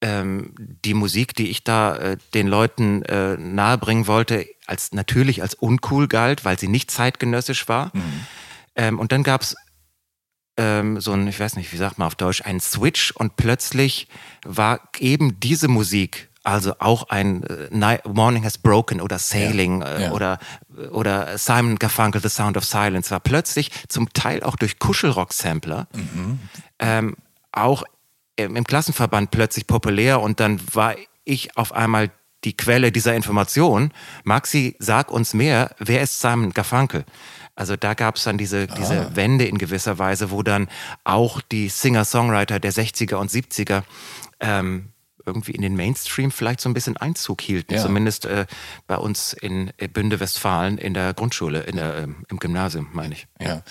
ähm, 0.00 0.54
die 0.58 0.94
Musik, 0.94 1.34
die 1.34 1.48
ich 1.48 1.64
da 1.64 1.96
äh, 1.96 2.16
den 2.32 2.46
Leuten 2.46 3.02
äh, 3.02 3.36
nahebringen 3.36 4.06
wollte, 4.06 4.46
als 4.66 4.92
natürlich 4.92 5.42
als 5.42 5.54
uncool 5.54 6.08
galt, 6.08 6.44
weil 6.44 6.58
sie 6.58 6.68
nicht 6.68 6.90
zeitgenössisch 6.90 7.68
war. 7.68 7.90
Mhm. 7.92 8.26
Ähm, 8.76 8.98
und 8.98 9.12
dann 9.12 9.22
gab 9.22 9.42
es 9.42 9.56
ähm, 10.56 11.00
so 11.00 11.12
ein, 11.12 11.26
ich 11.26 11.40
weiß 11.40 11.56
nicht, 11.56 11.72
wie 11.72 11.76
sagt 11.76 11.98
man 11.98 12.06
auf 12.06 12.14
Deutsch, 12.14 12.42
ein 12.42 12.60
Switch 12.60 13.10
und 13.12 13.36
plötzlich 13.36 14.08
war 14.44 14.80
eben 14.98 15.40
diese 15.40 15.68
Musik 15.68 16.28
also 16.44 16.74
auch 16.78 17.08
ein 17.08 17.44
äh, 17.44 17.98
Morning 18.08 18.44
Has 18.44 18.58
Broken 18.58 19.00
oder 19.00 19.18
Sailing 19.18 19.80
ja, 19.80 19.86
äh, 19.86 20.02
ja. 20.04 20.12
oder 20.12 20.38
oder 20.90 21.38
Simon 21.38 21.78
Garfunkel 21.78 22.20
The 22.20 22.28
Sound 22.28 22.56
of 22.56 22.64
Silence 22.64 23.10
war 23.10 23.20
plötzlich 23.20 23.70
zum 23.88 24.12
Teil 24.12 24.42
auch 24.42 24.56
durch 24.56 24.78
Kuschelrock-Sampler 24.78 25.86
mhm. 25.94 26.40
ähm, 26.78 27.16
auch 27.52 27.84
im, 28.36 28.56
im 28.56 28.64
Klassenverband 28.64 29.30
plötzlich 29.30 29.66
populär 29.66 30.20
und 30.20 30.40
dann 30.40 30.60
war 30.72 30.96
ich 31.24 31.56
auf 31.56 31.72
einmal 31.72 32.10
die 32.44 32.56
Quelle 32.56 32.90
dieser 32.90 33.14
Information. 33.14 33.92
Maxi, 34.24 34.74
sag 34.78 35.10
uns 35.10 35.34
mehr, 35.34 35.74
wer 35.78 36.02
ist 36.02 36.20
Simon 36.20 36.50
Garfunkel? 36.50 37.04
Also 37.54 37.76
da 37.76 37.94
gab 37.94 38.16
es 38.16 38.24
dann 38.24 38.38
diese, 38.38 38.66
ah. 38.68 38.74
diese 38.74 39.14
Wende 39.14 39.44
in 39.44 39.58
gewisser 39.58 39.98
Weise, 39.98 40.30
wo 40.30 40.42
dann 40.42 40.68
auch 41.04 41.40
die 41.40 41.68
Singer-Songwriter 41.68 42.58
der 42.58 42.72
60er 42.72 43.16
und 43.16 43.30
70er 43.30 43.82
ähm, 44.40 44.91
irgendwie 45.26 45.52
in 45.52 45.62
den 45.62 45.76
Mainstream 45.76 46.30
vielleicht 46.30 46.60
so 46.60 46.68
ein 46.68 46.74
bisschen 46.74 46.96
Einzug 46.96 47.40
hielten, 47.40 47.74
ja. 47.74 47.82
zumindest 47.82 48.26
äh, 48.26 48.46
bei 48.86 48.96
uns 48.96 49.32
in 49.32 49.72
äh, 49.78 49.88
Bünde 49.88 50.20
Westfalen 50.20 50.78
in 50.78 50.94
der 50.94 51.14
Grundschule, 51.14 51.60
in 51.60 51.76
der, 51.76 51.96
äh, 51.96 52.08
im 52.28 52.38
Gymnasium, 52.38 52.88
meine 52.92 53.14
ich. 53.14 53.26
Ja. 53.40 53.62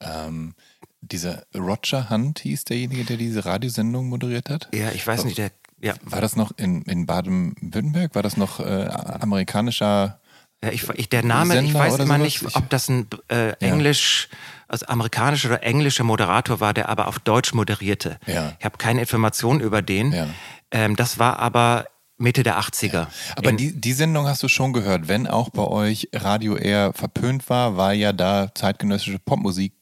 Ähm, 0.00 0.54
dieser 1.00 1.44
Roger 1.54 2.10
Hunt 2.10 2.40
hieß 2.40 2.64
derjenige, 2.64 3.04
der 3.04 3.16
diese 3.16 3.44
Radiosendung 3.44 4.08
moderiert 4.08 4.50
hat? 4.50 4.68
Ja, 4.74 4.90
ich 4.90 5.06
weiß 5.06 5.20
war, 5.20 5.26
nicht, 5.26 5.38
der. 5.38 5.50
Ja. 5.80 5.94
War 6.02 6.22
das 6.22 6.36
noch 6.36 6.52
in, 6.56 6.82
in 6.82 7.04
Baden-Württemberg? 7.06 8.14
War 8.14 8.22
das 8.22 8.36
noch 8.36 8.60
äh, 8.60 8.86
amerikanischer 8.86 10.18
ja, 10.64 10.70
ich, 10.70 10.88
ich, 10.94 11.08
der 11.08 11.22
Name, 11.22 11.54
Sender 11.54 11.70
ich 11.70 11.74
weiß 11.74 11.98
immer 11.98 12.18
nicht, 12.18 12.56
ob 12.56 12.70
das 12.70 12.88
ein 12.88 13.06
äh, 13.28 13.50
Englisch, 13.60 14.28
also 14.68 14.86
amerikanischer 14.86 15.50
oder 15.50 15.62
englischer 15.62 16.02
Moderator 16.02 16.60
war, 16.60 16.72
der 16.72 16.88
aber 16.88 17.08
auf 17.08 17.18
Deutsch 17.18 17.52
moderierte. 17.52 18.18
Ja. 18.26 18.54
Ich 18.58 18.64
habe 18.64 18.78
keine 18.78 19.00
Informationen 19.00 19.60
über 19.60 19.82
den. 19.82 20.12
Ja. 20.12 20.28
Ähm, 20.70 20.96
das 20.96 21.18
war 21.18 21.38
aber 21.38 21.86
Mitte 22.18 22.42
der 22.42 22.58
80er. 22.58 23.08
Aber 23.36 23.52
die, 23.52 23.78
die 23.78 23.92
Sendung 23.92 24.26
hast 24.26 24.42
du 24.42 24.48
schon 24.48 24.72
gehört. 24.72 25.08
Wenn 25.08 25.26
auch 25.26 25.50
bei 25.50 25.64
euch 25.64 26.08
Radio 26.14 26.56
eher 26.56 26.92
verpönt 26.92 27.48
war, 27.50 27.76
weil 27.76 27.98
ja 27.98 28.12
da 28.12 28.54
zeitgenössische 28.54 29.18
Popmusik 29.18 29.74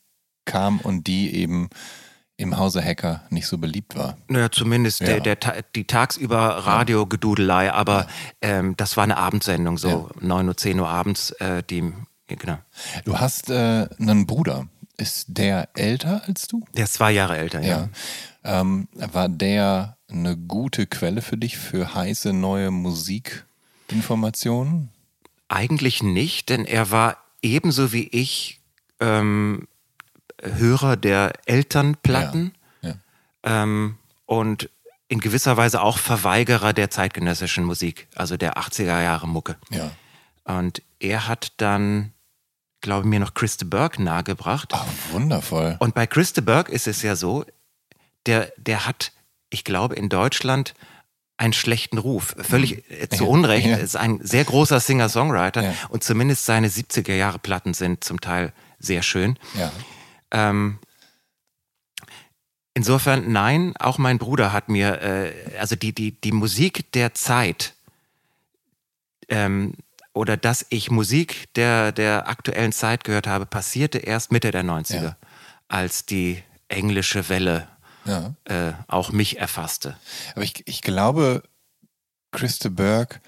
kam 0.45 0.81
und 0.81 1.07
die 1.07 1.35
eben 1.35 1.69
im 2.37 2.59
Hause 2.59 2.85
Hacker 2.85 3.23
nicht 3.31 3.47
so 3.47 3.59
beliebt 3.59 3.95
war. 3.97 4.17
Naja, 4.27 4.51
zumindest 4.51 5.01
ja. 5.01 5.21
der, 5.21 5.37
der, 5.37 5.63
die 5.75 5.85
tagsüber 5.85 6.37
Radio-Gedudelei, 6.37 7.73
aber 7.73 8.07
ja. 8.43 8.59
ähm, 8.59 8.77
das 8.77 8.97
war 8.97 9.05
eine 9.05 9.17
Abendsendung, 9.17 9.79
so 9.79 10.11
ja. 10.21 10.27
9 10.27 10.49
Uhr, 10.49 10.57
10 10.57 10.81
Uhr 10.81 10.89
abends, 10.89 11.31
äh, 11.33 11.63
die, 11.63 11.93
genau. 12.27 12.59
Du 13.05 13.19
hast 13.19 13.51
äh, 13.51 13.89
einen 13.99 14.27
Bruder. 14.27 14.67
Ist 14.97 15.27
der 15.29 15.69
älter 15.75 16.23
als 16.27 16.47
du? 16.47 16.65
Der 16.77 16.85
ist 16.85 16.95
zwei 16.95 17.11
Jahre 17.11 17.37
älter, 17.37 17.61
ja. 17.61 17.89
Ähm, 18.45 18.89
war 18.95 19.29
der 19.29 19.97
eine 20.15 20.37
gute 20.37 20.87
Quelle 20.87 21.23
für 21.23 21.37
dich 21.37 21.59
für 21.59 21.95
heiße 21.95 22.33
neue 22.33 22.71
Musikinformationen? 22.71 24.91
Eigentlich 25.49 26.01
nicht, 26.03 26.49
denn 26.49 26.65
er 26.65 26.91
war 26.91 27.19
ebenso 27.43 27.93
wie 27.93 28.09
ich 28.09 28.61
ähm, 29.01 29.69
Hörer 30.43 30.97
der 30.97 31.33
Elternplatten 31.47 32.55
ja, 32.83 32.91
ja. 32.91 32.97
Ähm, 33.43 33.97
und 34.27 34.69
in 35.09 35.21
gewisser 35.21 35.57
Weise 35.57 35.83
auch 35.83 35.99
Verweigerer 35.99 36.73
der 36.73 36.91
zeitgenössischen 36.91 37.65
Musik, 37.65 38.09
also 38.15 38.37
der 38.37 38.57
80er 38.57 39.03
Jahre 39.03 39.29
Mucke. 39.29 39.57
Ja. 39.71 39.91
Und 40.45 40.83
er 40.99 41.29
hat 41.29 41.53
dann, 41.59 42.13
glaube 42.81 43.07
ich, 43.07 43.11
mir 43.11 43.21
noch 43.21 43.35
Christa 43.35 43.67
Burke 43.69 44.03
nahegebracht. 44.03 44.71
Ach, 44.73 44.87
wundervoll. 45.13 45.77
Und 45.79 45.95
bei 45.95 46.07
Christa 46.07 46.41
Burke 46.41 46.73
ist 46.73 46.87
es 46.87 47.03
ja 47.03 47.17
so, 47.17 47.45
der, 48.27 48.53
der 48.57 48.87
hat, 48.87 49.13
ich 49.55 49.65
glaube, 49.65 49.95
in 49.95 50.09
Deutschland 50.09 50.75
einen 51.37 51.53
schlechten 51.53 51.99
Ruf. 51.99 52.37
Völlig 52.39 52.91
äh, 52.91 53.09
zu 53.09 53.27
Unrecht. 53.27 53.67
Ja. 53.67 53.77
Ist 53.77 53.97
ein 53.97 54.21
sehr 54.23 54.45
großer 54.45 54.81
Singer-Songwriter 54.81 55.63
ja. 55.63 55.75
und 55.89 56.05
zumindest 56.05 56.45
seine 56.45 56.69
70er 56.69 57.15
Jahre 57.15 57.39
Platten 57.39 57.73
sind 57.73 58.05
zum 58.05 58.21
Teil 58.21 58.53
sehr 58.79 59.03
schön. 59.03 59.39
Ja. 59.59 59.73
Ähm, 60.31 60.79
insofern, 62.75 63.33
nein, 63.33 63.75
auch 63.79 63.99
mein 63.99 64.19
Bruder 64.19 64.53
hat 64.53 64.69
mir, 64.69 65.01
äh, 65.01 65.33
also 65.59 65.77
die, 65.77 65.95
die, 65.95 66.21
die 66.21 66.33
Musik 66.33 66.93
der 66.93 67.15
Zeit 67.15 67.75
ähm, 69.29 69.75
oder 70.13 70.37
dass 70.37 70.67
ich 70.69 70.91
Musik 70.91 71.53
der, 71.55 71.91
der 71.91 72.29
aktuellen 72.29 72.73
Zeit 72.73 73.03
gehört 73.03 73.27
habe, 73.27 73.47
passierte 73.47 73.99
erst 73.99 74.31
Mitte 74.31 74.53
der 74.53 74.65
90er, 74.65 75.15
als 75.67 76.07
die 76.07 76.43
englische 76.69 77.29
Welle 77.29 77.69
ja. 78.05 78.35
äh, 78.45 78.73
auch 78.89 79.13
mich 79.13 79.39
erfasste. 79.39 79.97
Aber 80.35 80.45
ich, 80.45 80.67
ich 80.67 80.83
glaube, 80.83 81.43
Christa 82.33 82.69
Berg 82.69 83.21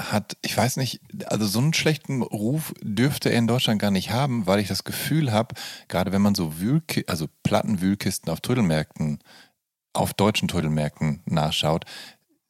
hat, 0.00 0.36
ich 0.42 0.56
weiß 0.56 0.76
nicht, 0.76 1.00
also 1.26 1.46
so 1.46 1.58
einen 1.58 1.74
schlechten 1.74 2.22
Ruf 2.22 2.72
dürfte 2.80 3.30
er 3.30 3.38
in 3.38 3.46
Deutschland 3.46 3.80
gar 3.80 3.90
nicht 3.90 4.10
haben, 4.10 4.46
weil 4.46 4.60
ich 4.60 4.68
das 4.68 4.84
Gefühl 4.84 5.32
habe, 5.32 5.54
gerade 5.88 6.12
wenn 6.12 6.22
man 6.22 6.34
so 6.34 6.58
Wühlki 6.58 7.04
also 7.06 7.26
Plattenwühlkisten 7.42 8.32
auf 8.32 8.40
Trödelmärkten, 8.40 9.18
auf 9.92 10.14
deutschen 10.14 10.48
Trödelmärkten 10.48 11.22
nachschaut, 11.26 11.84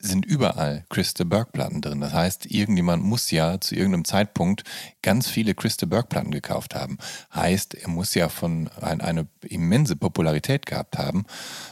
sind 0.00 0.24
überall 0.24 0.84
Christa 0.88 1.24
Burke-Platten 1.24 1.82
drin. 1.82 2.00
Das 2.00 2.12
heißt, 2.12 2.46
irgendjemand 2.46 3.04
muss 3.04 3.30
ja 3.30 3.60
zu 3.60 3.74
irgendeinem 3.74 4.06
Zeitpunkt 4.06 4.64
ganz 5.02 5.28
viele 5.28 5.54
Christa 5.54 5.86
Burke-Platten 5.86 6.30
gekauft 6.30 6.74
haben. 6.74 6.98
Heißt, 7.34 7.74
er 7.74 7.88
muss 7.88 8.14
ja 8.14 8.30
von 8.30 8.68
ein, 8.80 9.00
eine 9.02 9.28
immense 9.42 9.96
Popularität 9.96 10.64
gehabt 10.64 10.96
haben. 10.96 11.26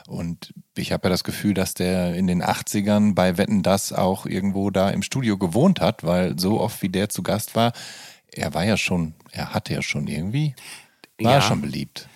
Und 0.06 0.52
ich 0.76 0.92
habe 0.92 1.08
ja 1.08 1.10
das 1.10 1.24
Gefühl, 1.24 1.54
dass 1.54 1.74
der 1.74 2.14
in 2.14 2.26
den 2.26 2.42
80ern 2.42 3.14
bei 3.14 3.38
Wetten 3.38 3.62
das 3.62 3.92
auch 3.92 4.26
irgendwo 4.26 4.70
da 4.70 4.90
im 4.90 5.02
Studio 5.02 5.38
gewohnt 5.38 5.80
hat, 5.80 6.04
weil 6.04 6.38
so 6.38 6.60
oft 6.60 6.82
wie 6.82 6.90
der 6.90 7.08
zu 7.08 7.22
Gast 7.22 7.56
war, 7.56 7.72
er 8.30 8.52
war 8.52 8.64
ja 8.64 8.76
schon, 8.76 9.14
er 9.32 9.54
hatte 9.54 9.72
ja 9.72 9.80
schon 9.80 10.06
irgendwie, 10.06 10.54
war 11.18 11.32
ja, 11.32 11.40
schon 11.40 11.62
beliebt. 11.62 12.08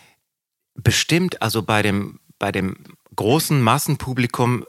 Bestimmt, 0.75 1.41
also 1.41 1.63
bei 1.63 1.83
dem, 1.83 2.21
bei 2.39 2.53
dem 2.53 2.77
großen 3.17 3.61
Massenpublikum 3.61 4.65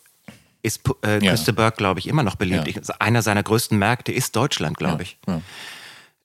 ist 0.64 0.82
äh, 1.06 1.24
ja. 1.24 1.32
Christa 1.32 1.52
Burke, 1.52 1.78
glaube 1.78 2.00
ich, 2.00 2.08
immer 2.08 2.24
noch 2.24 2.36
beliebt. 2.36 2.68
Ja. 2.68 2.82
Ich, 2.82 3.02
einer 3.02 3.22
seiner 3.22 3.44
größten 3.44 3.78
Märkte 3.78 4.12
ist 4.12 4.36
Deutschland, 4.36 4.78
glaube 4.78 5.04
ich. 5.04 5.18
Ja. 5.28 5.42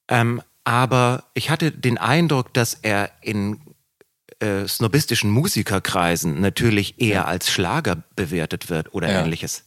Ähm, 0.09 0.41
aber 0.65 1.25
ich 1.35 1.51
hatte 1.51 1.73
den 1.73 1.99
Eindruck, 1.99 2.55
dass 2.55 2.75
er 2.75 3.11
in 3.21 3.61
äh, 4.41 4.67
snobistischen 4.67 5.31
Musikerkreisen 5.31 6.41
natürlich 6.41 7.01
eher 7.01 7.27
als 7.27 7.51
Schlager 7.51 8.03
bewertet 8.17 8.71
wird 8.71 8.95
oder 8.95 9.09
ähnliches. 9.09 9.65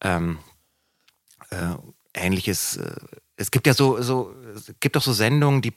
Ähm, 0.00 0.38
äh, 1.50 1.74
ähnliches. 2.14 2.78
Äh, 2.78 2.96
es 3.36 3.50
gibt 3.50 3.66
ja 3.66 3.74
so, 3.74 4.00
so, 4.02 4.34
es 4.54 4.72
gibt 4.80 4.96
auch 4.96 5.02
so 5.02 5.12
Sendungen, 5.12 5.62
die 5.62 5.72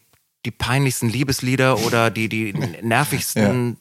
die 0.45 0.51
peinlichsten 0.51 1.09
Liebeslieder 1.09 1.79
oder 1.79 2.09
die, 2.09 2.29
die 2.29 2.53
nervigsten, 2.81 3.77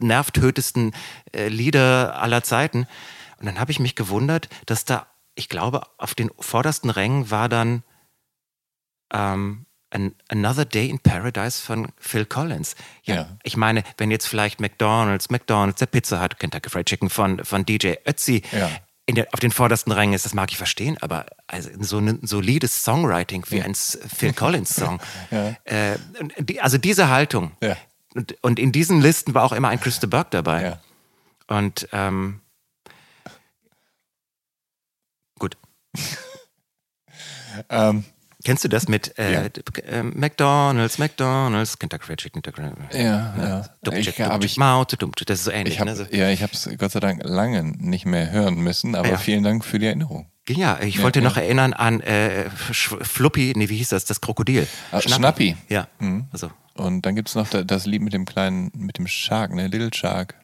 nervtötesten 0.00 0.94
äh, 1.32 1.48
Lieder 1.48 2.20
aller 2.20 2.42
Zeiten. 2.42 2.86
Und 3.38 3.46
dann 3.46 3.58
habe 3.58 3.72
ich 3.72 3.80
mich 3.80 3.94
gewundert, 3.94 4.48
dass 4.66 4.84
da, 4.84 5.06
ich 5.34 5.48
glaube, 5.48 5.86
auf 5.98 6.14
den 6.14 6.30
vordersten 6.38 6.90
Rängen 6.90 7.30
war 7.30 7.48
dann 7.48 7.82
ähm, 9.12 9.66
an, 9.94 10.14
Another 10.28 10.64
Day 10.64 10.90
in 10.90 10.98
Paradise 10.98 11.62
von 11.62 11.88
Phil 11.98 12.26
Collins. 12.26 12.74
Ja, 13.04 13.14
ja, 13.14 13.38
Ich 13.44 13.56
meine, 13.56 13.84
wenn 13.96 14.10
jetzt 14.10 14.26
vielleicht 14.26 14.60
McDonalds, 14.60 15.30
McDonalds, 15.30 15.78
der 15.78 15.86
Pizza 15.86 16.20
hat, 16.20 16.38
Kentucky 16.38 16.68
Fried 16.68 16.86
Chicken 16.86 17.08
von, 17.08 17.44
von 17.44 17.64
DJ 17.64 17.94
Ötzi, 18.06 18.42
ja. 18.52 18.70
in 19.06 19.14
der, 19.14 19.28
auf 19.32 19.40
den 19.40 19.52
vordersten 19.52 19.92
Rängen 19.92 20.14
ist, 20.14 20.24
das 20.24 20.34
mag 20.34 20.50
ich 20.50 20.58
verstehen, 20.58 20.98
aber 21.00 21.26
also 21.46 21.70
so 21.80 21.98
ein 21.98 22.18
solides 22.22 22.82
Songwriting 22.82 23.44
wie 23.48 23.62
ein 23.62 23.74
Phil 23.74 24.32
Collins 24.32 24.74
Song. 24.74 25.00
ja. 25.30 25.56
äh, 25.64 25.98
also 26.60 26.76
diese 26.78 27.08
Haltung. 27.08 27.52
Ja. 27.62 27.76
Und, 28.14 28.36
und, 28.42 28.58
in 28.58 28.72
diesen 28.72 29.00
Listen 29.00 29.34
war 29.34 29.44
auch 29.44 29.52
immer 29.52 29.68
ein 29.68 29.80
Christa 29.80 30.06
Burke 30.06 30.30
dabei. 30.30 30.62
Ja. 30.62 30.80
Und 31.46 31.88
ähm, 31.92 32.40
gut. 35.38 35.56
ähm, 37.70 38.04
Kennst 38.44 38.62
du 38.62 38.68
das 38.68 38.88
mit 38.88 39.18
äh, 39.18 39.32
ja. 39.32 39.42
äh, 39.86 40.02
McDonalds, 40.02 40.98
McDonalds, 40.98 41.78
Chicken, 41.78 42.42
Kentucky 42.42 42.62
Ja, 42.92 42.98
ja. 42.98 43.68
Dumm, 43.82 43.94
ich, 43.94 44.14
dumm, 44.14 44.42
ich, 44.42 44.56
Maute, 44.58 44.98
dumm, 44.98 45.12
das 45.24 45.38
ist 45.38 45.44
so 45.44 45.50
ähnlich. 45.50 45.74
Ich 45.74 45.80
hab, 45.80 45.86
ne? 45.86 45.96
so. 45.96 46.04
Ja, 46.10 46.28
ich 46.28 46.42
habe 46.42 46.52
es 46.52 46.68
Gott 46.76 46.92
sei 46.92 47.00
Dank 47.00 47.22
lange 47.24 47.62
nicht 47.64 48.04
mehr 48.04 48.30
hören 48.30 48.56
müssen, 48.56 48.96
aber 48.96 49.08
ja. 49.08 49.16
vielen 49.16 49.44
Dank 49.44 49.64
für 49.64 49.78
die 49.78 49.86
Erinnerung. 49.86 50.26
Ja, 50.46 50.78
ich 50.82 51.02
wollte 51.02 51.20
ja, 51.20 51.24
noch 51.24 51.38
erinnern 51.38 51.72
an 51.72 52.02
äh, 52.02 52.50
Fluppy, 52.50 53.54
nee, 53.56 53.70
wie 53.70 53.78
hieß 53.78 53.88
das, 53.88 54.04
das 54.04 54.20
Krokodil. 54.20 54.68
Ah, 54.92 55.00
Schnappi. 55.00 55.14
Schnappi. 55.14 55.56
Ja, 55.70 55.88
mhm. 55.98 56.26
also. 56.30 56.50
Und 56.74 57.06
dann 57.06 57.14
gibt 57.14 57.30
es 57.30 57.34
noch 57.34 57.48
das 57.48 57.86
Lied 57.86 58.02
mit 58.02 58.12
dem 58.12 58.26
kleinen, 58.26 58.70
mit 58.74 58.98
dem 58.98 59.06
Shark, 59.06 59.54
ne, 59.54 59.68
Little 59.68 59.94
Shark. 59.94 60.34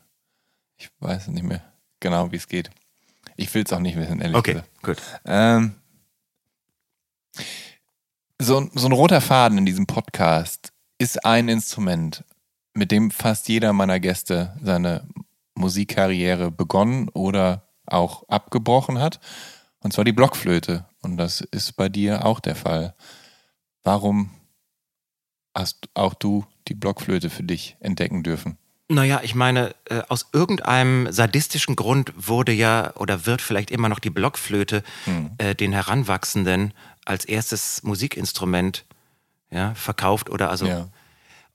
Ich 0.78 0.88
weiß 1.00 1.28
nicht 1.28 1.42
mehr 1.42 1.62
genau, 1.98 2.32
wie 2.32 2.36
es 2.36 2.48
geht. 2.48 2.70
Ich 3.40 3.54
will 3.54 3.64
es 3.64 3.72
auch 3.72 3.80
nicht 3.80 3.96
wissen, 3.96 4.20
ehrlich 4.20 4.36
okay, 4.36 4.52
gesagt. 4.52 4.70
Okay, 4.82 4.92
gut. 4.92 5.02
Ähm, 5.24 5.74
so, 8.38 8.68
so 8.74 8.86
ein 8.86 8.92
roter 8.92 9.22
Faden 9.22 9.56
in 9.56 9.64
diesem 9.64 9.86
Podcast 9.86 10.74
ist 10.98 11.24
ein 11.24 11.48
Instrument, 11.48 12.22
mit 12.74 12.90
dem 12.90 13.10
fast 13.10 13.48
jeder 13.48 13.72
meiner 13.72 13.98
Gäste 13.98 14.54
seine 14.62 15.08
Musikkarriere 15.54 16.50
begonnen 16.50 17.08
oder 17.08 17.66
auch 17.86 18.28
abgebrochen 18.28 18.98
hat. 18.98 19.20
Und 19.80 19.94
zwar 19.94 20.04
die 20.04 20.12
Blockflöte. 20.12 20.84
Und 21.00 21.16
das 21.16 21.40
ist 21.40 21.76
bei 21.76 21.88
dir 21.88 22.26
auch 22.26 22.40
der 22.40 22.56
Fall. 22.56 22.94
Warum 23.82 24.32
hast 25.54 25.88
auch 25.94 26.12
du 26.12 26.44
die 26.68 26.74
Blockflöte 26.74 27.30
für 27.30 27.42
dich 27.42 27.78
entdecken 27.80 28.22
dürfen? 28.22 28.58
Naja, 28.92 29.20
ich 29.22 29.36
meine, 29.36 29.72
äh, 29.84 30.02
aus 30.08 30.26
irgendeinem 30.32 31.12
sadistischen 31.12 31.76
Grund 31.76 32.12
wurde 32.16 32.50
ja 32.50 32.92
oder 32.96 33.24
wird 33.24 33.40
vielleicht 33.40 33.70
immer 33.70 33.88
noch 33.88 34.00
die 34.00 34.10
Blockflöte 34.10 34.82
hm. 35.04 35.30
äh, 35.38 35.54
den 35.54 35.72
Heranwachsenden 35.72 36.74
als 37.04 37.24
erstes 37.24 37.84
Musikinstrument 37.84 38.84
ja, 39.48 39.76
verkauft 39.76 40.28
oder 40.28 40.50
also. 40.50 40.66
Ja. 40.66 40.88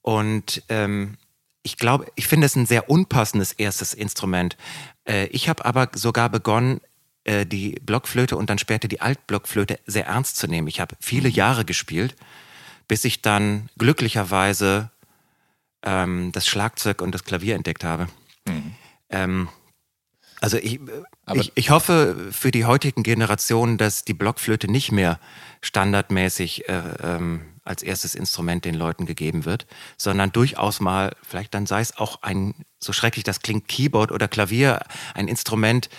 Und 0.02 0.64
ähm, 0.70 1.18
ich 1.62 1.78
glaube, 1.78 2.06
ich 2.16 2.28
finde 2.28 2.46
es 2.46 2.56
ein 2.56 2.68
sehr 2.68 2.90
unpassendes 2.90 3.52
erstes 3.52 3.94
Instrument. 3.94 4.56
Äh, 5.04 5.26
ich 5.26 5.50
habe 5.50 5.66
aber 5.66 5.90
sogar 5.94 6.30
begonnen, 6.30 6.80
äh, 7.26 7.46
die 7.46 7.72
Blockflöte 7.82 8.38
und 8.38 8.50
dann 8.50 8.60
später 8.60 8.88
die 8.88 9.02
Altblockflöte 9.02 9.80
sehr 9.86 10.06
ernst 10.06 10.38
zu 10.38 10.48
nehmen. 10.48 10.70
Ich 10.70 10.80
habe 10.80 10.96
viele 11.02 11.28
mhm. 11.28 11.36
Jahre 11.36 11.66
gespielt, 11.66 12.16
bis 12.88 13.04
ich 13.04 13.22
dann 13.22 13.68
glücklicherweise 13.78 14.90
ähm, 15.86 16.32
das 16.32 16.48
Schlagzeug 16.48 17.02
und 17.02 17.14
das 17.14 17.24
Klavier 17.24 17.56
entdeckt 17.56 17.84
habe. 17.84 18.08
Mhm. 18.48 18.76
Ähm, 19.10 19.50
also 20.42 20.58
ich, 20.58 20.80
ich, 21.34 21.52
ich, 21.56 21.70
hoffe 21.70 22.30
für 22.32 22.52
die 22.52 22.66
heutigen 22.66 23.04
Generationen, 23.04 23.78
dass 23.78 24.04
die 24.04 24.14
Blockflöte 24.14 24.70
nicht 24.70 24.92
mehr 24.92 25.20
standardmäßig 25.62 26.68
äh, 26.68 26.82
ähm, 27.02 27.42
als 27.64 27.82
erstes 27.82 28.16
Instrument 28.16 28.66
den 28.66 28.76
Leuten 28.76 29.06
gegeben 29.06 29.46
wird, 29.46 29.66
sondern 29.98 30.32
durchaus 30.32 30.80
mal, 30.80 31.16
vielleicht 31.28 31.54
dann 31.54 31.66
sei 31.66 31.82
es 31.82 31.98
auch 31.98 32.22
ein, 32.22 32.54
so 32.80 32.94
schrecklich 32.94 33.24
das 33.24 33.42
klingt, 33.42 33.68
Keyboard 33.68 34.12
oder 34.12 34.28
Klavier, 34.28 34.82
ein 35.16 35.28
Instrument, 35.28 35.90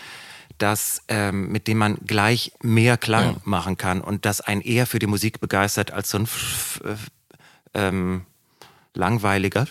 das, 0.58 1.02
ähm, 1.08 1.50
mit 1.50 1.66
dem 1.66 1.78
man 1.78 1.96
gleich 2.06 2.52
mehr 2.62 2.96
Klang 2.96 3.34
ja. 3.34 3.40
machen 3.44 3.76
kann 3.76 4.00
und 4.00 4.24
das 4.24 4.40
einen 4.40 4.60
eher 4.60 4.86
für 4.86 4.98
die 4.98 5.06
Musik 5.06 5.40
begeistert 5.40 5.90
als 5.90 6.10
so 6.10 6.18
ein 6.18 6.28
ähm, 7.74 8.24
langweiliger 8.96 9.66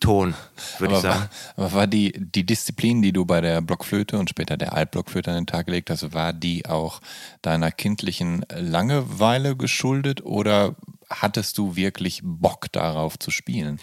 Ton, 0.00 0.34
würde 0.78 0.94
ich 0.94 1.00
sagen. 1.00 1.28
War, 1.56 1.66
aber 1.66 1.72
war 1.72 1.86
die, 1.86 2.12
die 2.12 2.44
Disziplin, 2.44 3.02
die 3.02 3.12
du 3.12 3.24
bei 3.24 3.40
der 3.40 3.60
Blockflöte 3.60 4.18
und 4.18 4.30
später 4.30 4.56
der 4.56 4.72
Altblockflöte 4.72 5.30
an 5.30 5.36
den 5.36 5.46
Tag 5.46 5.66
gelegt 5.66 5.90
hast, 5.90 6.12
war 6.12 6.32
die 6.32 6.66
auch 6.66 7.00
deiner 7.42 7.70
kindlichen 7.70 8.44
Langeweile 8.54 9.56
geschuldet 9.56 10.24
oder 10.24 10.74
hattest 11.08 11.58
du 11.58 11.76
wirklich 11.76 12.20
Bock 12.22 12.72
darauf 12.72 13.18
zu 13.18 13.30
spielen? 13.30 13.80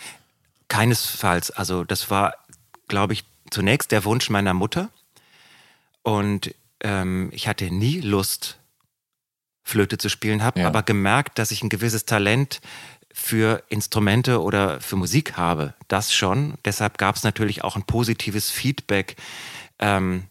Keinesfalls. 0.67 1.51
Also 1.51 1.83
das 1.83 2.09
war, 2.09 2.33
glaube 2.87 3.13
ich, 3.13 3.23
zunächst 3.51 3.91
der 3.91 4.03
Wunsch 4.05 4.29
meiner 4.29 4.53
Mutter. 4.53 4.89
Und 6.03 6.53
ähm, 6.81 7.29
ich 7.33 7.47
hatte 7.47 7.65
nie 7.71 8.01
Lust, 8.01 8.59
Flöte 9.63 9.97
zu 9.97 10.07
spielen, 10.09 10.43
habe 10.43 10.61
ja. 10.61 10.67
aber 10.67 10.81
gemerkt, 10.81 11.39
dass 11.39 11.51
ich 11.51 11.61
ein 11.61 11.69
gewisses 11.69 12.05
Talent 12.05 12.61
für 13.17 13.63
Instrumente 13.67 14.41
oder 14.43 14.79
für 14.79 14.95
Musik 14.95 15.37
habe. 15.37 15.73
Das 15.87 16.13
schon. 16.13 16.53
Deshalb 16.63 16.99
gab 16.99 17.15
es 17.15 17.23
natürlich 17.23 17.63
auch 17.63 17.75
ein 17.75 17.83
positives 17.83 18.51
Feedback 18.51 19.15
ähm, 19.79 20.27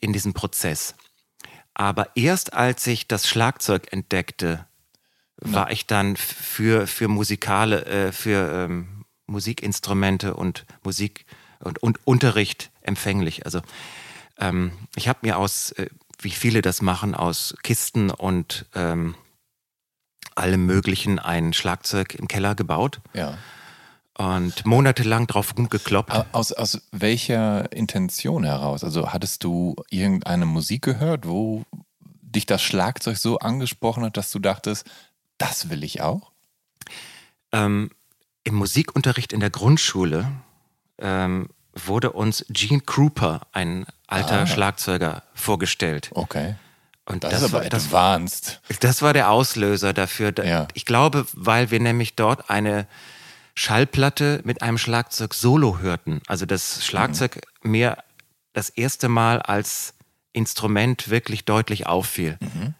in 0.00 0.14
diesem 0.14 0.32
Prozess. 0.32 0.94
Aber 1.74 2.16
erst 2.16 2.54
als 2.54 2.86
ich 2.86 3.06
das 3.06 3.28
Schlagzeug 3.28 3.92
entdeckte, 3.92 4.66
ja. 5.44 5.52
war 5.52 5.70
ich 5.70 5.86
dann 5.86 6.16
für, 6.16 6.86
für 6.86 7.08
Musikale, 7.08 7.84
äh, 7.84 8.10
für 8.10 8.64
ähm, 8.64 9.04
Musikinstrumente 9.26 10.32
und 10.34 10.64
Musik 10.82 11.26
und, 11.60 11.82
und 11.82 12.04
Unterricht 12.06 12.70
empfänglich. 12.80 13.44
Also 13.44 13.60
ähm, 14.38 14.72
ich 14.96 15.08
habe 15.08 15.18
mir 15.22 15.36
aus, 15.36 15.72
äh, 15.72 15.88
wie 16.20 16.30
viele 16.30 16.62
das 16.62 16.80
machen, 16.80 17.14
aus 17.14 17.54
Kisten 17.62 18.10
und 18.10 18.64
ähm, 18.74 19.14
allem 20.36 20.66
Möglichen 20.66 21.18
ein 21.18 21.52
Schlagzeug 21.52 22.14
im 22.14 22.28
Keller 22.28 22.54
gebaut. 22.54 23.00
Ja. 23.14 23.38
Und 24.18 24.64
monatelang 24.64 25.26
drauf 25.26 25.54
rumgekloppt. 25.56 26.12
Aus, 26.32 26.52
aus 26.52 26.80
welcher 26.90 27.70
Intention 27.72 28.44
heraus? 28.44 28.82
Also 28.82 29.12
hattest 29.12 29.44
du 29.44 29.76
irgendeine 29.90 30.46
Musik 30.46 30.82
gehört, 30.82 31.26
wo 31.26 31.64
dich 32.22 32.46
das 32.46 32.62
Schlagzeug 32.62 33.18
so 33.18 33.38
angesprochen 33.38 34.04
hat, 34.04 34.16
dass 34.16 34.30
du 34.30 34.38
dachtest, 34.38 34.86
das 35.38 35.68
will 35.68 35.84
ich 35.84 36.00
auch? 36.00 36.30
Ähm, 37.52 37.90
Im 38.44 38.54
Musikunterricht 38.54 39.34
in 39.34 39.40
der 39.40 39.50
Grundschule 39.50 40.30
ähm, 40.98 41.48
wurde 41.74 42.12
uns 42.12 42.44
Gene 42.48 42.80
Krupa, 42.80 43.42
ein 43.52 43.86
alter 44.06 44.40
ah. 44.40 44.46
Schlagzeuger, 44.46 45.24
vorgestellt. 45.34 46.10
Okay. 46.14 46.54
Und 47.06 47.24
das, 47.24 47.30
das 47.30 47.42
ist 47.42 47.54
aber 47.54 47.92
war. 47.92 48.20
Das, 48.20 48.60
das 48.80 49.02
war 49.02 49.12
der 49.12 49.30
Auslöser 49.30 49.92
dafür. 49.92 50.34
Ja. 50.44 50.66
Ich 50.74 50.84
glaube, 50.84 51.26
weil 51.32 51.70
wir 51.70 51.80
nämlich 51.80 52.16
dort 52.16 52.50
eine 52.50 52.86
Schallplatte 53.54 54.40
mit 54.44 54.60
einem 54.60 54.76
Schlagzeug 54.76 55.32
solo 55.32 55.78
hörten. 55.78 56.20
Also 56.26 56.46
das 56.46 56.84
Schlagzeug 56.84 57.40
mhm. 57.62 57.70
mir 57.70 57.98
das 58.52 58.68
erste 58.70 59.08
Mal 59.08 59.40
als 59.40 59.94
Instrument 60.32 61.08
wirklich 61.08 61.44
deutlich 61.44 61.86
auffiel. 61.86 62.36
Mhm. 62.40 62.74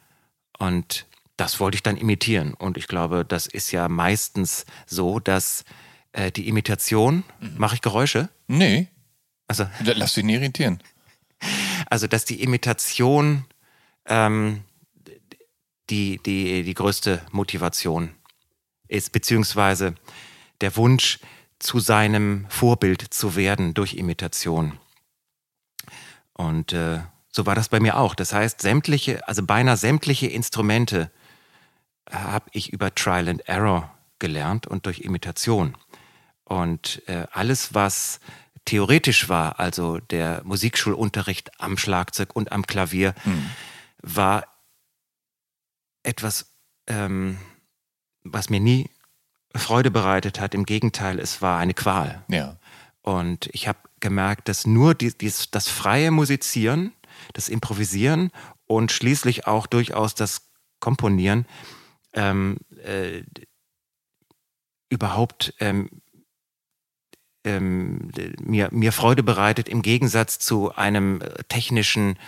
Und 0.58 1.06
das 1.36 1.60
wollte 1.60 1.76
ich 1.76 1.82
dann 1.82 1.96
imitieren. 1.96 2.54
Und 2.54 2.76
ich 2.76 2.88
glaube, 2.88 3.24
das 3.24 3.46
ist 3.46 3.70
ja 3.70 3.88
meistens 3.88 4.66
so, 4.86 5.20
dass 5.20 5.64
äh, 6.12 6.32
die 6.32 6.48
Imitation, 6.48 7.24
mhm. 7.40 7.54
mache 7.56 7.76
ich 7.76 7.80
Geräusche? 7.80 8.28
Nee. 8.48 8.88
Also, 9.48 9.66
Lass 9.84 10.14
dich 10.14 10.24
nie 10.24 10.34
irritieren. 10.34 10.82
Also, 11.88 12.06
dass 12.06 12.24
die 12.24 12.42
Imitation 12.42 13.44
ähm, 14.06 14.62
die, 15.90 16.20
die, 16.24 16.62
die 16.62 16.74
größte 16.74 17.22
Motivation 17.30 18.14
ist, 18.88 19.12
beziehungsweise 19.12 19.94
der 20.60 20.76
Wunsch, 20.76 21.18
zu 21.58 21.78
seinem 21.78 22.44
Vorbild 22.50 23.02
zu 23.14 23.34
werden 23.34 23.72
durch 23.72 23.94
Imitation. 23.94 24.78
Und 26.34 26.74
äh, 26.74 27.00
so 27.32 27.46
war 27.46 27.54
das 27.54 27.70
bei 27.70 27.80
mir 27.80 27.96
auch. 27.96 28.14
Das 28.14 28.34
heißt, 28.34 28.60
sämtliche, 28.60 29.26
also 29.26 29.42
beinahe 29.42 29.78
sämtliche 29.78 30.26
Instrumente 30.26 31.10
habe 32.10 32.50
ich 32.52 32.72
über 32.74 32.94
Trial 32.94 33.28
and 33.28 33.48
Error 33.48 33.90
gelernt 34.18 34.66
und 34.66 34.84
durch 34.84 35.00
Imitation. 35.00 35.76
Und 36.44 37.02
äh, 37.06 37.26
alles, 37.32 37.72
was 37.72 38.20
theoretisch 38.66 39.30
war, 39.30 39.58
also 39.58 39.98
der 39.98 40.42
Musikschulunterricht 40.44 41.58
am 41.58 41.78
Schlagzeug 41.78 42.36
und 42.36 42.52
am 42.52 42.66
Klavier, 42.66 43.14
mhm 43.24 43.50
war 44.06 44.46
etwas, 46.02 46.56
ähm, 46.86 47.36
was 48.22 48.48
mir 48.48 48.60
nie 48.60 48.88
Freude 49.54 49.90
bereitet 49.90 50.40
hat. 50.40 50.54
Im 50.54 50.64
Gegenteil, 50.64 51.18
es 51.18 51.42
war 51.42 51.58
eine 51.58 51.74
Qual. 51.74 52.24
Ja. 52.28 52.58
Und 53.02 53.48
ich 53.52 53.68
habe 53.68 53.78
gemerkt, 54.00 54.48
dass 54.48 54.66
nur 54.66 54.94
die, 54.94 55.16
dies, 55.16 55.50
das 55.50 55.68
freie 55.68 56.10
Musizieren, 56.10 56.92
das 57.32 57.48
Improvisieren 57.48 58.30
und 58.66 58.92
schließlich 58.92 59.46
auch 59.46 59.66
durchaus 59.66 60.14
das 60.14 60.50
Komponieren 60.80 61.46
ähm, 62.12 62.58
äh, 62.84 63.22
überhaupt 64.88 65.54
ähm, 65.58 66.02
ähm, 67.44 68.10
mir, 68.40 68.68
mir 68.72 68.92
Freude 68.92 69.22
bereitet, 69.22 69.68
im 69.68 69.82
Gegensatz 69.82 70.38
zu 70.38 70.74
einem 70.74 71.22
technischen 71.48 72.18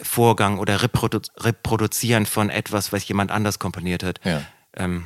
Vorgang 0.00 0.58
oder 0.58 0.82
Reprodu 0.82 1.20
Reproduzieren 1.36 2.26
von 2.26 2.50
etwas, 2.50 2.92
was 2.92 3.06
jemand 3.06 3.30
anders 3.30 3.58
komponiert 3.58 4.02
hat. 4.02 4.20
Ja. 4.24 4.42
Ähm, 4.74 5.04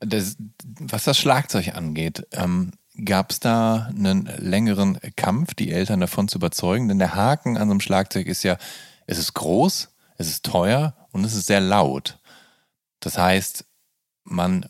das, 0.00 0.36
was 0.64 1.04
das 1.04 1.18
Schlagzeug 1.18 1.74
angeht, 1.74 2.26
ähm, 2.32 2.72
gab 3.04 3.30
es 3.30 3.40
da 3.40 3.90
einen 3.90 4.26
längeren 4.38 4.98
Kampf, 5.16 5.54
die 5.54 5.70
Eltern 5.70 6.00
davon 6.00 6.28
zu 6.28 6.38
überzeugen? 6.38 6.88
Denn 6.88 6.98
der 6.98 7.14
Haken 7.14 7.56
an 7.56 7.68
so 7.68 7.72
einem 7.72 7.80
Schlagzeug 7.80 8.26
ist 8.26 8.42
ja, 8.42 8.56
es 9.06 9.18
ist 9.18 9.34
groß, 9.34 9.90
es 10.18 10.28
ist 10.28 10.44
teuer 10.44 10.94
und 11.12 11.24
es 11.24 11.34
ist 11.34 11.46
sehr 11.46 11.60
laut. 11.60 12.18
Das 13.00 13.18
heißt, 13.18 13.66
man 14.24 14.66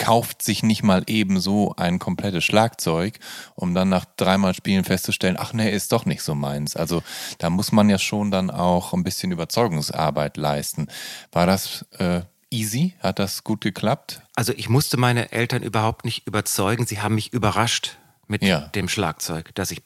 kauft 0.00 0.42
sich 0.42 0.62
nicht 0.62 0.82
mal 0.82 1.04
ebenso 1.06 1.74
ein 1.76 1.98
komplettes 1.98 2.42
Schlagzeug, 2.42 3.18
um 3.54 3.74
dann 3.74 3.90
nach 3.90 4.06
dreimal 4.16 4.54
Spielen 4.54 4.82
festzustellen, 4.82 5.36
ach 5.38 5.52
nee, 5.52 5.70
ist 5.70 5.92
doch 5.92 6.06
nicht 6.06 6.22
so 6.22 6.34
meins. 6.34 6.74
Also 6.74 7.02
da 7.38 7.50
muss 7.50 7.70
man 7.70 7.90
ja 7.90 7.98
schon 7.98 8.30
dann 8.30 8.50
auch 8.50 8.94
ein 8.94 9.04
bisschen 9.04 9.30
Überzeugungsarbeit 9.30 10.38
leisten. 10.38 10.88
War 11.32 11.46
das 11.46 11.84
äh, 11.98 12.22
easy? 12.50 12.94
Hat 13.00 13.18
das 13.18 13.44
gut 13.44 13.60
geklappt? 13.60 14.22
Also 14.34 14.54
ich 14.56 14.70
musste 14.70 14.96
meine 14.96 15.32
Eltern 15.32 15.62
überhaupt 15.62 16.06
nicht 16.06 16.26
überzeugen. 16.26 16.86
Sie 16.86 17.00
haben 17.00 17.14
mich 17.14 17.34
überrascht 17.34 17.98
mit 18.26 18.42
ja. 18.42 18.60
dem 18.68 18.88
Schlagzeug, 18.88 19.54
dass 19.54 19.70
ich 19.70 19.82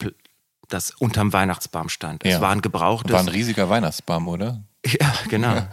das 0.68 0.92
unterm 0.92 1.32
Weihnachtsbaum 1.32 1.88
stand. 1.88 2.24
Ja. 2.24 2.36
Es 2.36 2.40
war 2.40 2.52
ein 2.52 2.62
gebrauchtes. 2.62 3.12
War 3.12 3.20
ein 3.20 3.28
riesiger 3.28 3.68
Weihnachtsbaum, 3.68 4.28
oder? 4.28 4.62
Ja, 4.86 5.12
genau. 5.28 5.54
Ja. 5.54 5.68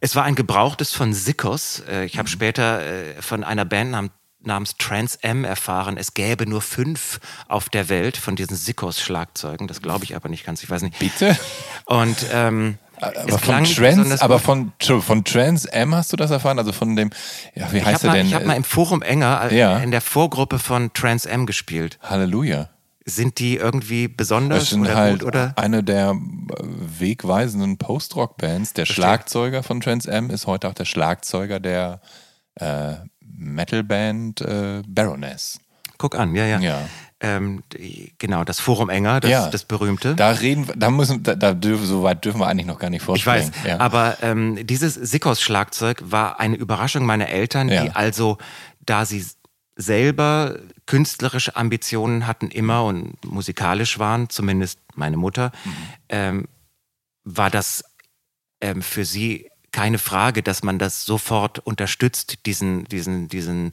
Es 0.00 0.14
war 0.14 0.24
ein 0.24 0.34
gebrauchtes 0.34 0.92
von 0.92 1.12
Sickos. 1.12 1.82
Äh, 1.88 2.04
ich 2.04 2.18
habe 2.18 2.28
mhm. 2.28 2.32
später 2.32 2.82
äh, 2.82 3.22
von 3.22 3.44
einer 3.44 3.64
Band 3.64 4.10
namens 4.46 4.76
Trans 4.78 5.16
M 5.16 5.44
erfahren, 5.44 5.96
es 5.96 6.14
gäbe 6.14 6.48
nur 6.48 6.62
fünf 6.62 7.20
auf 7.48 7.68
der 7.68 7.88
Welt 7.88 8.16
von 8.16 8.36
diesen 8.36 8.56
Sickos-Schlagzeugen. 8.56 9.66
Das 9.66 9.82
glaube 9.82 10.04
ich 10.04 10.14
aber 10.14 10.28
nicht 10.28 10.46
ganz. 10.46 10.62
Ich 10.62 10.70
weiß 10.70 10.82
nicht. 10.82 10.98
Bitte? 10.98 11.36
Und 11.84 12.16
ähm, 12.32 12.78
aber 12.98 13.38
von, 13.38 13.64
Trans, 13.64 14.22
aber 14.22 14.38
von, 14.38 14.72
von 14.80 15.24
Trans 15.24 15.66
M 15.66 15.94
hast 15.94 16.12
du 16.12 16.16
das 16.16 16.30
erfahren? 16.30 16.58
Also 16.58 16.72
von 16.72 16.96
dem, 16.96 17.10
ja, 17.54 17.70
wie 17.72 17.84
heißt 17.84 18.04
er 18.04 18.12
denn? 18.12 18.26
Ich 18.26 18.34
habe 18.34 18.46
mal 18.46 18.56
im 18.56 18.64
Forum 18.64 19.02
Enger 19.02 19.50
äh, 19.50 19.58
ja. 19.58 19.78
in 19.78 19.90
der 19.90 20.00
Vorgruppe 20.00 20.58
von 20.58 20.92
Trans 20.94 21.26
M 21.26 21.44
gespielt. 21.44 21.98
Halleluja. 22.02 22.70
Sind 23.08 23.38
die 23.38 23.56
irgendwie 23.56 24.08
besonders 24.08 24.60
das 24.64 24.70
sind 24.70 24.80
oder 24.80 24.96
halt 24.96 25.20
gut, 25.20 25.28
oder? 25.28 25.52
Eine 25.56 25.84
der 25.84 26.10
äh, 26.10 26.64
wegweisenden 26.98 27.78
Post-Rock-Bands. 27.78 28.72
Der 28.72 28.84
Verstehe. 28.84 29.04
Schlagzeuger 29.04 29.62
von 29.62 29.80
Trans 29.80 30.06
M 30.06 30.28
ist 30.30 30.48
heute 30.48 30.68
auch 30.68 30.74
der 30.74 30.86
Schlagzeuger 30.86 31.60
der 31.60 32.00
äh, 32.56 32.94
Metal-Band 33.20 34.40
äh, 34.40 34.82
Baroness. 34.88 35.60
Guck 35.98 36.18
an, 36.18 36.34
ja, 36.34 36.46
ja. 36.46 36.58
ja. 36.58 36.80
Ähm, 37.20 37.62
die, 37.72 38.12
genau, 38.18 38.44
das 38.44 38.60
Forum 38.60 38.90
Enger, 38.90 39.20
das, 39.20 39.30
ja, 39.30 39.48
das 39.48 39.64
berühmte. 39.64 40.14
Da 40.14 40.30
reden, 40.32 40.68
da 40.76 40.90
müssen, 40.90 41.22
da, 41.22 41.34
da 41.34 41.54
dürfen, 41.54 41.86
so 41.86 42.02
weit 42.02 42.24
dürfen 42.24 42.40
wir 42.40 42.46
eigentlich 42.46 42.66
noch 42.66 42.78
gar 42.78 42.90
nicht 42.90 43.02
vorstellen. 43.02 43.50
Ich 43.54 43.64
weiß, 43.64 43.68
ja. 43.68 43.80
aber 43.80 44.18
ähm, 44.20 44.66
dieses 44.66 44.94
Sickos-Schlagzeug 44.94 46.02
war 46.04 46.40
eine 46.40 46.56
Überraschung 46.56 47.06
meiner 47.06 47.28
Eltern, 47.28 47.68
die 47.68 47.90
also, 47.94 48.36
da 48.80 49.06
sie 49.06 49.24
selber 49.76 50.58
künstlerische 50.86 51.54
Ambitionen 51.54 52.26
hatten 52.26 52.50
immer 52.50 52.84
und 52.84 53.22
musikalisch 53.24 53.98
waren, 53.98 54.30
zumindest 54.30 54.80
meine 54.94 55.18
Mutter, 55.18 55.52
mhm. 55.64 55.72
ähm, 56.08 56.48
war 57.24 57.50
das 57.50 57.84
ähm, 58.60 58.82
für 58.82 59.04
sie 59.04 59.50
keine 59.72 59.98
Frage, 59.98 60.42
dass 60.42 60.62
man 60.62 60.78
das 60.78 61.04
sofort 61.04 61.58
unterstützt, 61.58 62.46
diesen, 62.46 62.84
diesen, 62.84 63.28
diesen 63.28 63.72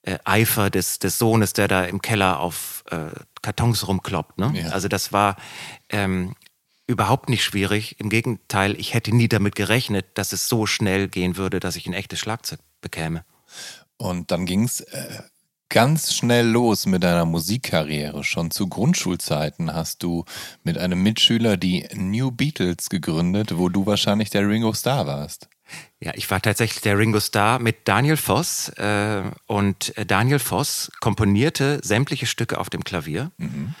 äh, 0.00 0.18
Eifer 0.24 0.70
des, 0.70 0.98
des 0.98 1.18
Sohnes, 1.18 1.52
der 1.52 1.68
da 1.68 1.84
im 1.84 2.00
Keller 2.00 2.40
auf 2.40 2.84
äh, 2.90 3.10
Kartons 3.42 3.86
rumkloppt. 3.86 4.38
Ne? 4.38 4.52
Ja. 4.54 4.70
Also 4.70 4.88
das 4.88 5.12
war 5.12 5.36
ähm, 5.90 6.34
überhaupt 6.86 7.28
nicht 7.28 7.44
schwierig. 7.44 8.00
Im 8.00 8.08
Gegenteil, 8.08 8.78
ich 8.80 8.94
hätte 8.94 9.14
nie 9.14 9.28
damit 9.28 9.54
gerechnet, 9.54 10.06
dass 10.14 10.32
es 10.32 10.48
so 10.48 10.64
schnell 10.64 11.08
gehen 11.08 11.36
würde, 11.36 11.60
dass 11.60 11.76
ich 11.76 11.86
ein 11.86 11.92
echtes 11.92 12.18
Schlagzeug 12.18 12.60
bekäme. 12.80 13.24
Und 13.98 14.30
dann 14.30 14.46
ging 14.46 14.64
es 14.64 14.80
äh, 14.80 15.22
ganz 15.72 16.12
schnell 16.14 16.46
los 16.46 16.84
mit 16.84 17.02
deiner 17.02 17.24
Musikkarriere. 17.24 18.22
Schon 18.24 18.50
zu 18.50 18.68
Grundschulzeiten 18.68 19.72
hast 19.72 20.02
du 20.02 20.26
mit 20.64 20.76
einem 20.76 21.02
Mitschüler 21.02 21.56
die 21.56 21.88
New 21.94 22.30
Beatles 22.30 22.90
gegründet, 22.90 23.56
wo 23.56 23.70
du 23.70 23.86
wahrscheinlich 23.86 24.28
der 24.28 24.46
Ringo 24.46 24.74
Starr 24.74 25.06
warst. 25.06 25.48
Ja, 25.98 26.12
ich 26.14 26.30
war 26.30 26.42
tatsächlich 26.42 26.82
der 26.82 26.98
Ringo 26.98 27.20
Starr 27.20 27.58
mit 27.58 27.88
Daniel 27.88 28.18
Voss 28.18 28.68
äh, 28.76 29.22
und 29.46 29.94
Daniel 30.06 30.38
Voss 30.38 30.92
komponierte 31.00 31.80
sämtliche 31.82 32.26
Stücke 32.26 32.58
auf 32.58 32.68
dem 32.68 32.84
Klavier 32.84 33.30
mhm. 33.38 33.74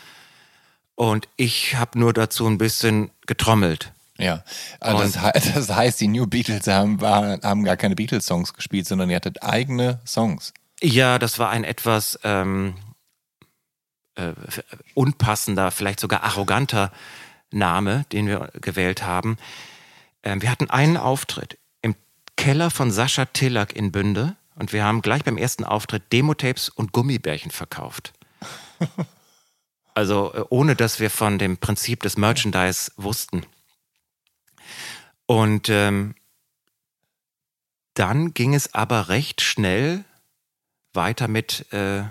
und 0.94 1.28
ich 1.36 1.76
habe 1.76 1.98
nur 1.98 2.14
dazu 2.14 2.46
ein 2.46 2.56
bisschen 2.56 3.10
getrommelt. 3.26 3.92
Ja, 4.16 4.44
also 4.80 5.02
das, 5.02 5.52
das, 5.54 5.68
heißt, 5.68 6.00
die 6.00 6.08
New 6.08 6.26
Beatles 6.26 6.66
haben, 6.68 7.02
war, 7.02 7.38
haben 7.42 7.64
gar 7.64 7.76
keine 7.76 7.96
Beatles-Songs 7.96 8.54
gespielt, 8.54 8.86
sondern 8.86 9.10
ihr 9.10 9.16
hattet 9.16 9.42
eigene 9.42 10.00
Songs. 10.06 10.54
Ja, 10.82 11.20
das 11.20 11.38
war 11.38 11.50
ein 11.50 11.62
etwas 11.62 12.18
ähm, 12.24 12.74
äh, 14.16 14.32
unpassender, 14.94 15.70
vielleicht 15.70 16.00
sogar 16.00 16.24
arroganter 16.24 16.90
Name, 17.52 18.04
den 18.10 18.26
wir 18.26 18.50
gewählt 18.60 19.04
haben. 19.04 19.38
Ähm, 20.24 20.42
wir 20.42 20.50
hatten 20.50 20.70
einen 20.70 20.96
Auftritt 20.96 21.56
im 21.82 21.94
Keller 22.36 22.68
von 22.70 22.90
Sascha 22.90 23.26
Tillack 23.26 23.76
in 23.76 23.92
Bünde 23.92 24.34
und 24.56 24.72
wir 24.72 24.84
haben 24.84 25.02
gleich 25.02 25.22
beim 25.22 25.38
ersten 25.38 25.64
Auftritt 25.64 26.12
Demotapes 26.12 26.68
und 26.68 26.90
Gummibärchen 26.90 27.52
verkauft. 27.52 28.12
also 29.94 30.34
äh, 30.34 30.44
ohne 30.48 30.74
dass 30.74 30.98
wir 30.98 31.10
von 31.10 31.38
dem 31.38 31.58
Prinzip 31.58 32.02
des 32.02 32.16
Merchandise 32.16 32.90
wussten. 32.96 33.46
Und 35.26 35.68
ähm, 35.68 36.16
dann 37.94 38.34
ging 38.34 38.52
es 38.52 38.74
aber 38.74 39.08
recht 39.08 39.42
schnell 39.42 40.04
weiter 40.94 41.28
mit, 41.28 41.66
äh, 41.72 42.02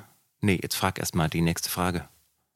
nee, 0.41 0.59
jetzt 0.61 0.75
frag 0.75 0.99
erst 0.99 1.15
mal 1.15 1.29
die 1.29 1.41
nächste 1.41 1.69
Frage. 1.69 2.07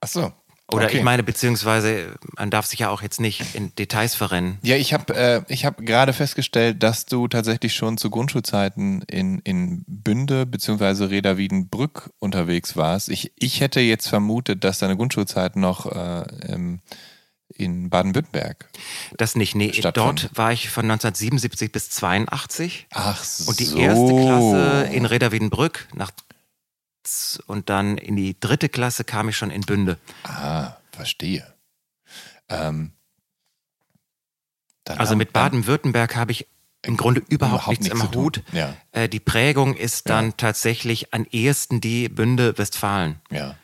Ach 0.02 0.08
so. 0.08 0.34
Oder 0.72 0.86
okay. 0.86 0.98
ich 0.98 1.04
meine, 1.04 1.22
beziehungsweise 1.22 2.16
man 2.38 2.50
darf 2.50 2.66
sich 2.66 2.80
ja 2.80 2.90
auch 2.90 3.04
jetzt 3.04 3.20
nicht 3.20 3.54
in 3.54 3.76
Details 3.76 4.16
verrennen. 4.16 4.58
Ja, 4.64 4.76
ich 4.76 4.94
habe 4.94 5.14
äh, 5.14 5.56
hab 5.58 5.78
gerade 5.78 6.12
festgestellt, 6.12 6.82
dass 6.82 7.06
du 7.06 7.28
tatsächlich 7.28 7.76
schon 7.76 8.00
zu 8.00 8.10
Grundschulzeiten 8.10 9.04
in, 9.04 9.40
in 9.40 9.86
Bünde 9.88 10.48
beziehungsweise 10.48 11.12
Reda 11.12 11.38
Wiedenbrück 11.38 12.10
unterwegs 12.18 12.76
warst. 12.76 13.10
Ich, 13.10 13.32
ich 13.38 13.62
hätte 13.62 13.80
jetzt 13.80 14.08
vermutet, 14.08 14.64
dass 14.64 14.80
deine 14.80 14.98
Grundschulzeit 14.98 15.56
noch 15.56 15.86
äh, 15.86 16.26
im, 16.52 16.80
in 17.50 17.90
Baden-Württemberg. 17.90 18.70
Das 19.18 19.36
nicht, 19.36 19.56
nee, 19.56 19.72
dort 19.94 20.30
war 20.36 20.52
ich 20.52 20.70
von 20.70 20.86
1977 20.86 21.72
bis 21.72 21.90
82. 21.90 22.88
Ach 22.92 23.24
so. 23.24 23.50
Und 23.50 23.60
die 23.60 23.78
erste 23.78 24.16
Klasse 24.16 24.90
in 24.92 25.06
Reda 25.06 25.30
nach 25.94 26.12
und 27.46 27.70
dann 27.70 28.00
in 28.00 28.16
die 28.16 28.40
dritte 28.40 28.68
Klasse 28.68 29.04
kam 29.04 29.30
ich 29.30 29.38
schon 29.38 29.52
in 29.52 29.62
Bünde. 29.62 30.00
Ah, 30.24 30.78
verstehe. 30.92 31.54
Ähm, 32.50 32.94
also 34.88 35.16
mit 35.16 35.34
Baden-Württemberg 35.34 36.16
habe 36.16 36.32
ich 36.32 36.48
im 36.82 36.98
Grunde 36.98 37.22
überhaupt, 37.22 37.32
überhaupt 37.32 37.68
nichts, 37.68 37.86
nichts 37.86 38.02
im 38.02 38.14
Hut. 38.14 38.44
Ja. 38.52 38.76
Äh, 38.92 39.10
die 39.10 39.20
Prägung 39.20 39.76
ist 39.76 40.10
dann 40.10 40.28
ja. 40.28 40.34
tatsächlich 40.38 41.14
an 41.14 41.26
ehesten 41.32 41.82
die 41.82 42.10
Bünde 42.10 42.58
Westfalen. 42.58 43.22
Ja. 43.32 43.56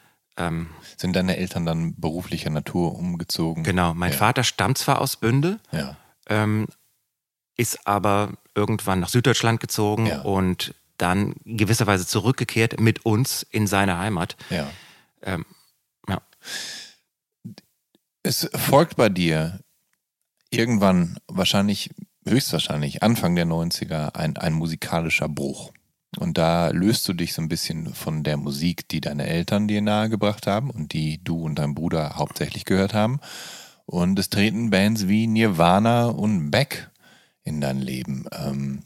Ähm, 0.42 0.70
Sind 0.98 1.16
deine 1.16 1.38
Eltern 1.38 1.66
dann 1.66 2.00
beruflicher 2.00 2.50
Natur 2.50 2.96
umgezogen? 2.96 3.64
Genau, 3.64 3.94
mein 3.94 4.12
ja. 4.12 4.18
Vater 4.18 4.44
stammt 4.44 4.78
zwar 4.78 5.00
aus 5.02 5.16
Bünde, 5.16 5.60
ja. 5.72 5.96
ähm, 6.28 6.68
ist 7.58 7.86
aber 7.86 8.34
irgendwann 8.56 9.00
nach 9.00 9.10
Süddeutschland 9.10 9.60
gezogen 9.60 10.08
ja. 10.08 10.22
und 10.22 10.74
dann 10.98 11.36
gewisserweise 11.46 12.06
zurückgekehrt 12.06 12.80
mit 12.80 13.06
uns 13.06 13.44
in 13.44 13.68
seine 13.68 13.98
Heimat. 13.98 14.36
Ja. 14.50 14.70
Ähm, 15.24 15.46
ja. 16.08 16.22
Es 18.24 18.50
folgt 18.54 18.96
bei 18.96 19.10
dir 19.10 19.60
irgendwann 20.52 21.18
wahrscheinlich, 21.28 21.90
höchstwahrscheinlich 22.28 23.02
Anfang 23.02 23.36
der 23.36 23.46
90er 23.46 24.16
ein, 24.16 24.38
ein 24.38 24.54
musikalischer 24.54 25.28
Bruch. 25.28 25.72
Und 26.18 26.38
da 26.38 26.70
löst 26.70 27.08
du 27.08 27.14
dich 27.14 27.34
so 27.34 27.42
ein 27.42 27.48
bisschen 27.50 27.94
von 27.94 28.24
der 28.24 28.38
Musik, 28.38 28.88
die 28.90 29.00
deine 29.00 29.28
Eltern 29.28 29.68
dir 29.68 29.82
nahegebracht 29.82 30.46
haben 30.46 30.70
und 30.70 30.94
die 30.94 31.24
du 31.24 31.44
und 31.44 31.56
dein 31.56 31.74
Bruder 31.74 32.18
hauptsächlich 32.18 32.66
gehört 32.66 32.94
haben. 32.94 33.20
Und 33.86 34.20
es 34.20 34.30
treten 34.30 34.70
Bands 34.70 35.08
wie 35.08 35.28
Nirvana 35.28 36.06
und 36.06 36.52
Beck 36.52 36.90
in 37.44 37.62
dein 37.62 37.80
Leben. 37.80 38.26
Ähm, 38.32 38.84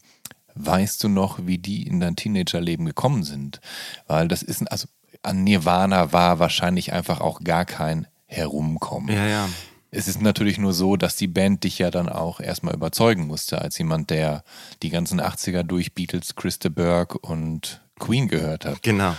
weißt 0.53 1.03
du 1.03 1.09
noch, 1.09 1.45
wie 1.45 1.57
die 1.57 1.88
in 1.88 1.99
dein 1.99 2.15
Teenagerleben 2.15 2.85
gekommen 2.85 3.23
sind? 3.23 3.59
Weil 4.07 4.27
das 4.27 4.43
ist, 4.43 4.71
also 4.71 4.88
an 5.23 5.43
Nirvana 5.43 6.13
war 6.13 6.39
wahrscheinlich 6.39 6.93
einfach 6.93 7.21
auch 7.21 7.41
gar 7.41 7.65
kein 7.65 8.07
Herumkommen. 8.27 9.13
Ja, 9.15 9.25
ja. 9.25 9.49
Es 9.95 10.08
ist 10.08 10.21
natürlich 10.21 10.58
nur 10.58 10.73
so, 10.73 10.97
dass 10.97 11.15
die 11.15 11.27
Band 11.27 11.63
dich 11.63 11.79
ja 11.79 11.89
dann 11.89 12.10
auch 12.10 12.39
erstmal 12.39 12.73
überzeugen 12.73 13.27
musste, 13.27 13.62
als 13.62 13.77
jemand, 13.77 14.10
der 14.10 14.43
die 14.84 14.89
ganzen 14.89 15.21
80er 15.21 15.63
durch 15.63 15.93
Beatles, 15.93 16.36
Christa 16.36 16.69
Burke 16.69 17.17
und 17.19 17.81
Queen 17.99 18.27
gehört 18.27 18.65
hat. 18.65 18.84
Genau. 18.84 19.15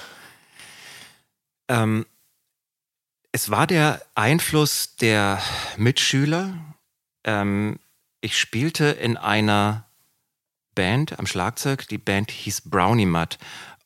Ähm, 1.69 2.07
es 3.33 3.51
war 3.51 3.67
der 3.67 4.03
Einfluss 4.15 4.97
der 4.97 5.41
Mitschüler, 5.77 6.55
ähm, 7.25 7.79
ich 8.21 8.39
spielte 8.39 8.87
in 8.87 9.17
einer 9.17 9.87
Band 10.75 11.19
am 11.19 11.27
Schlagzeug. 11.27 11.87
Die 11.89 11.99
Band 11.99 12.31
hieß 12.31 12.63
Brownie 12.63 13.07
Mud. 13.07 13.39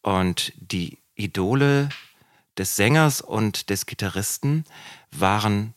Und 0.03 0.53
die 0.57 0.99
Idole 1.15 1.89
des 2.57 2.77
Sängers 2.77 3.21
und 3.21 3.71
des 3.71 3.87
Gitarristen 3.87 4.65
waren, 5.11 5.75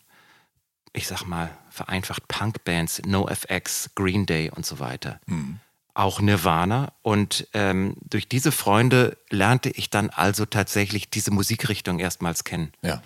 ich 0.93 1.07
sag 1.07 1.25
mal, 1.25 1.49
vereinfacht 1.69 2.27
Punkbands, 2.27 3.01
NoFX, 3.05 3.91
Green 3.95 4.25
Day 4.25 4.51
und 4.51 4.65
so 4.65 4.79
weiter. 4.79 5.19
Mhm. 5.25 5.59
Auch 5.95 6.21
Nirvana. 6.21 6.93
Und 7.01 7.47
ähm, 7.53 7.95
durch 8.01 8.27
diese 8.27 8.51
Freunde 8.51 9.17
lernte 9.29 9.69
ich 9.69 9.89
dann 9.89 10.11
also 10.11 10.45
tatsächlich 10.45 11.09
diese 11.09 11.31
Musikrichtung 11.31 11.99
erstmals 11.99 12.43
kennen. 12.43 12.71
Ja. 12.83 13.01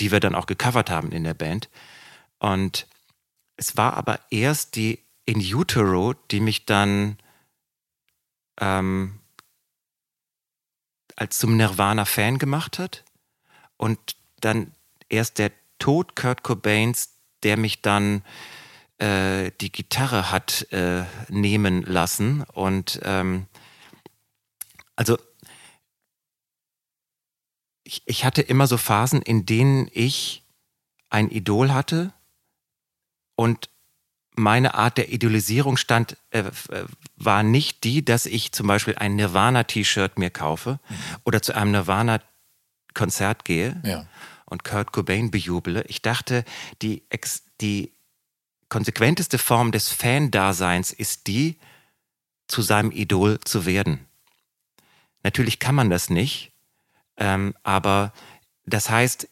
Die 0.00 0.10
wir 0.12 0.20
dann 0.20 0.34
auch 0.34 0.46
gecovert 0.46 0.90
haben 0.90 1.12
in 1.12 1.24
der 1.24 1.34
Band. 1.34 1.68
Und 2.38 2.86
es 3.56 3.76
war 3.76 3.94
aber 3.94 4.20
erst 4.30 4.76
die 4.76 4.98
In 5.24 5.38
Utero, 5.38 6.14
die 6.30 6.40
mich 6.40 6.66
dann 6.66 7.18
ähm, 8.60 9.20
als 11.14 11.38
zum 11.38 11.56
Nirvana-Fan 11.56 12.38
gemacht 12.38 12.78
hat. 12.78 13.04
Und 13.76 14.16
dann 14.40 14.72
erst 15.08 15.38
der 15.38 15.52
Tod 15.78 16.14
Kurt 16.16 16.42
Cobains, 16.42 17.19
der 17.42 17.56
mich 17.56 17.82
dann 17.82 18.22
äh, 18.98 19.50
die 19.60 19.72
Gitarre 19.72 20.30
hat 20.30 20.70
äh, 20.72 21.04
nehmen 21.28 21.82
lassen. 21.82 22.44
Und 22.52 23.00
ähm, 23.02 23.46
also 24.96 25.18
ich, 27.82 28.02
ich 28.04 28.24
hatte 28.24 28.42
immer 28.42 28.66
so 28.66 28.76
Phasen, 28.76 29.22
in 29.22 29.46
denen 29.46 29.88
ich 29.92 30.44
ein 31.08 31.30
Idol 31.30 31.72
hatte 31.72 32.12
und 33.36 33.70
meine 34.36 34.74
Art 34.74 34.96
der 34.96 35.12
Idolisierung 35.12 35.76
stand, 35.76 36.16
äh, 36.30 36.40
äh, 36.40 36.84
war 37.16 37.42
nicht 37.42 37.84
die, 37.84 38.04
dass 38.04 38.26
ich 38.26 38.52
zum 38.52 38.66
Beispiel 38.66 38.96
ein 38.96 39.16
Nirvana-T-Shirt 39.16 40.18
mir 40.18 40.30
kaufe 40.30 40.78
mhm. 40.88 40.94
oder 41.24 41.42
zu 41.42 41.54
einem 41.54 41.72
Nirvana-Konzert 41.72 43.44
gehe 43.44 43.80
ja. 43.84 44.06
Und 44.50 44.64
Kurt 44.64 44.92
Cobain 44.92 45.30
bejubele. 45.30 45.84
Ich 45.88 46.02
dachte, 46.02 46.44
die, 46.82 47.02
die 47.60 47.92
konsequenteste 48.68 49.38
Form 49.38 49.72
des 49.72 49.88
Fan-Daseins 49.88 50.92
ist 50.92 51.26
die, 51.26 51.56
zu 52.46 52.62
seinem 52.62 52.90
Idol 52.90 53.40
zu 53.40 53.64
werden. 53.64 54.06
Natürlich 55.22 55.58
kann 55.58 55.74
man 55.74 55.88
das 55.88 56.10
nicht, 56.10 56.52
ähm, 57.16 57.54
aber 57.62 58.12
das 58.66 58.90
heißt, 58.90 59.28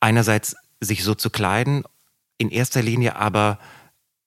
einerseits 0.00 0.56
sich 0.80 1.02
so 1.02 1.14
zu 1.14 1.30
kleiden 1.30 1.84
in 2.38 2.50
erster 2.50 2.82
Linie 2.82 3.16
aber 3.16 3.58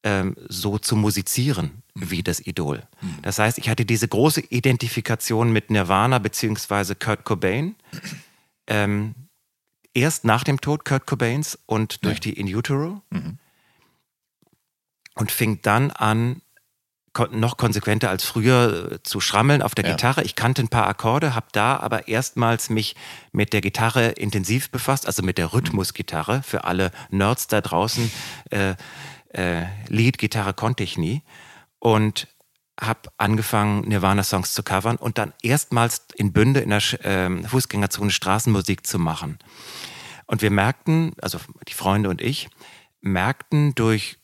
ähm, 0.03 0.36
so 0.49 0.77
zu 0.77 0.95
musizieren 0.95 1.84
mhm. 1.93 2.12
wie 2.12 2.23
das 2.23 2.45
Idol. 2.45 2.84
Mhm. 3.01 3.21
Das 3.21 3.39
heißt, 3.39 3.57
ich 3.57 3.69
hatte 3.69 3.86
diese 3.86 4.07
große 4.07 4.41
Identifikation 4.41 5.53
mit 5.53 5.69
Nirvana 5.69 6.19
bzw. 6.19 6.95
Kurt 6.95 7.23
Cobain. 7.23 7.75
Ähm, 8.67 9.15
erst 9.93 10.25
nach 10.25 10.43
dem 10.43 10.62
Tod 10.62 10.86
Kurt 10.86 11.06
Cobains 11.06 11.58
und 11.65 12.06
durch 12.06 12.17
ja. 12.17 12.21
die 12.21 12.34
In 12.34 12.54
Utero. 12.54 13.01
Mhm. 13.10 13.38
Und 15.15 15.32
fing 15.32 15.60
dann 15.62 15.91
an, 15.91 16.41
noch 17.32 17.58
konsequenter 17.58 18.10
als 18.10 18.23
früher 18.23 18.93
äh, 18.93 19.04
zu 19.04 19.19
schrammeln 19.19 19.62
auf 19.62 19.75
der 19.75 19.86
ja. 19.86 19.91
Gitarre. 19.91 20.23
Ich 20.23 20.36
kannte 20.36 20.62
ein 20.62 20.69
paar 20.69 20.88
Akkorde, 20.88 21.36
habe 21.36 21.47
da 21.51 21.77
aber 21.77 22.08
erstmals 22.08 22.69
mich 22.69 22.95
mit 23.32 23.51
der 23.54 23.62
Gitarre 23.62 24.10
intensiv 24.12 24.71
befasst, 24.71 25.06
also 25.06 25.21
mit 25.21 25.38
der 25.38 25.54
Rhythmusgitarre. 25.54 26.41
Für 26.43 26.63
alle 26.63 26.91
Nerds 27.10 27.47
da 27.47 27.60
draußen, 27.62 28.12
äh, 28.49 28.75
äh, 29.34 29.65
Lead-Gitarre 29.88 30.54
konnte 30.54 30.84
ich 30.84 30.97
nie. 30.97 31.21
Und 31.80 32.27
habe 32.80 33.10
angefangen, 33.17 33.88
Nirvana-Songs 33.88 34.54
zu 34.54 34.63
covern 34.63 34.95
und 34.95 35.17
dann 35.17 35.34
erstmals 35.43 36.06
in 36.15 36.34
Bünde 36.34 36.62
in 36.62 36.69
der 36.69 36.82
äh, 37.06 37.47
Fußgängerzone 37.47 38.12
Straßenmusik 38.12 38.88
zu 38.88 38.97
machen. 38.97 39.38
Und 40.32 40.41
wir 40.41 40.50
merkten, 40.50 41.12
also 41.22 41.39
die 41.67 41.74
Freunde 41.74 42.08
und 42.08 42.22
ich, 42.22 42.48
merkten 43.02 43.76
durch 43.76 44.17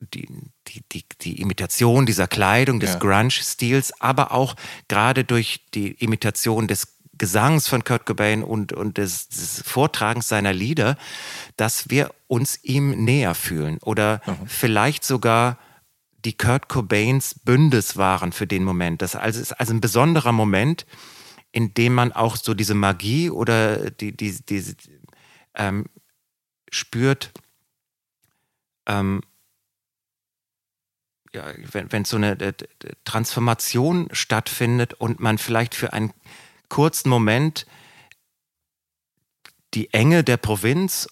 die, 0.00 0.26
die, 0.66 0.82
die, 0.90 1.04
die 1.20 1.40
Imitation 1.40 2.04
dieser 2.04 2.26
Kleidung, 2.26 2.80
des 2.80 2.94
ja. 2.94 2.98
Grunge-Stils, 2.98 4.00
aber 4.00 4.32
auch 4.32 4.56
gerade 4.88 5.22
durch 5.22 5.64
die 5.72 5.92
Imitation 5.92 6.66
des 6.66 6.98
Gesangs 7.16 7.68
von 7.68 7.84
Kurt 7.84 8.06
Cobain 8.06 8.42
und, 8.42 8.72
und 8.72 8.98
des, 8.98 9.28
des 9.28 9.62
Vortragens 9.64 10.26
seiner 10.26 10.52
Lieder, 10.52 10.98
dass 11.56 11.90
wir 11.90 12.12
uns 12.26 12.58
ihm 12.64 13.04
näher 13.04 13.36
fühlen 13.36 13.78
oder 13.82 14.22
mhm. 14.26 14.48
vielleicht 14.48 15.04
sogar 15.04 15.58
die 16.24 16.36
Kurt 16.36 16.68
Cobains 16.68 17.36
Bündes 17.44 17.96
waren 17.96 18.32
für 18.32 18.48
den 18.48 18.64
Moment. 18.64 19.00
Das 19.00 19.14
also 19.14 19.40
ist 19.40 19.52
also 19.52 19.72
ein 19.72 19.80
besonderer 19.80 20.32
Moment, 20.32 20.86
in 21.52 21.72
dem 21.72 21.94
man 21.94 22.12
auch 22.12 22.36
so 22.36 22.52
diese 22.52 22.74
Magie 22.74 23.30
oder 23.30 23.90
die, 23.90 24.14
die, 24.14 24.36
die 24.44 24.62
ähm, 25.56 25.86
spürt, 26.70 27.32
ähm, 28.86 29.22
ja, 31.32 31.52
wenn, 31.72 31.92
wenn 31.92 32.04
so 32.04 32.16
eine 32.16 32.38
äh, 32.40 32.54
Transformation 33.04 34.08
stattfindet 34.12 34.94
und 34.94 35.20
man 35.20 35.38
vielleicht 35.38 35.74
für 35.74 35.92
einen 35.92 36.12
kurzen 36.68 37.08
Moment 37.08 37.66
die 39.74 39.92
Enge 39.92 40.24
der 40.24 40.36
Provinz 40.36 41.08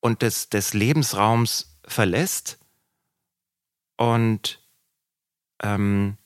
und 0.00 0.22
des, 0.22 0.48
des 0.48 0.72
Lebensraums 0.74 1.78
verlässt 1.84 2.58
und 3.96 4.66
ähm, 5.62 6.16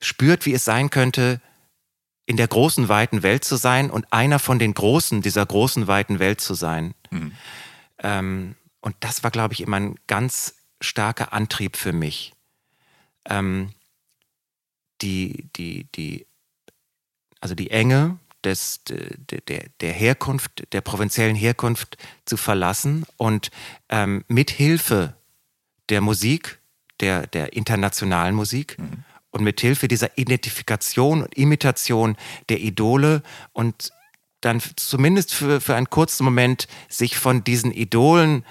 spürt, 0.00 0.46
wie 0.46 0.52
es 0.52 0.64
sein 0.64 0.90
könnte, 0.90 1.40
in 2.26 2.36
der 2.36 2.48
großen, 2.48 2.88
weiten 2.88 3.22
Welt 3.22 3.44
zu 3.44 3.56
sein 3.56 3.90
und 3.90 4.12
einer 4.12 4.38
von 4.38 4.58
den 4.58 4.74
Großen 4.74 5.22
dieser 5.22 5.46
großen, 5.46 5.86
weiten 5.86 6.18
Welt 6.18 6.40
zu 6.40 6.54
sein. 6.54 6.94
Mhm. 7.10 7.32
Ähm, 7.98 8.54
und 8.80 8.96
das 9.00 9.22
war, 9.22 9.30
glaube 9.30 9.54
ich, 9.54 9.60
immer 9.60 9.78
ein 9.78 9.94
ganz 10.06 10.56
starker 10.80 11.32
Antrieb 11.32 11.76
für 11.76 11.92
mich. 11.92 12.34
Ähm, 13.24 13.72
die, 15.00 15.48
die, 15.56 15.86
die, 15.94 16.26
also 17.40 17.54
die 17.54 17.70
Enge 17.70 18.18
des, 18.44 18.82
der, 18.84 19.40
der, 19.40 19.68
der 19.80 19.92
Herkunft, 19.92 20.72
der 20.72 20.80
provinziellen 20.80 21.36
Herkunft 21.36 21.96
zu 22.24 22.36
verlassen 22.36 23.04
und 23.16 23.50
ähm, 23.88 24.24
mit 24.28 24.50
Hilfe 24.50 25.14
der 25.88 26.00
Musik, 26.00 26.58
der, 27.00 27.26
der 27.26 27.52
internationalen 27.52 28.34
Musik 28.34 28.78
mhm. 28.78 29.04
Und 29.36 29.44
mit 29.44 29.60
Hilfe 29.60 29.86
dieser 29.86 30.16
Identifikation 30.16 31.22
und 31.22 31.36
Imitation 31.36 32.16
der 32.48 32.60
Idole 32.60 33.22
und 33.52 33.92
dann 34.40 34.60
zumindest 34.76 35.34
für, 35.34 35.60
für 35.60 35.74
einen 35.74 35.90
kurzen 35.90 36.24
Moment 36.24 36.68
sich 36.88 37.18
von 37.18 37.44
diesen 37.44 37.72
Idolen 37.72 38.44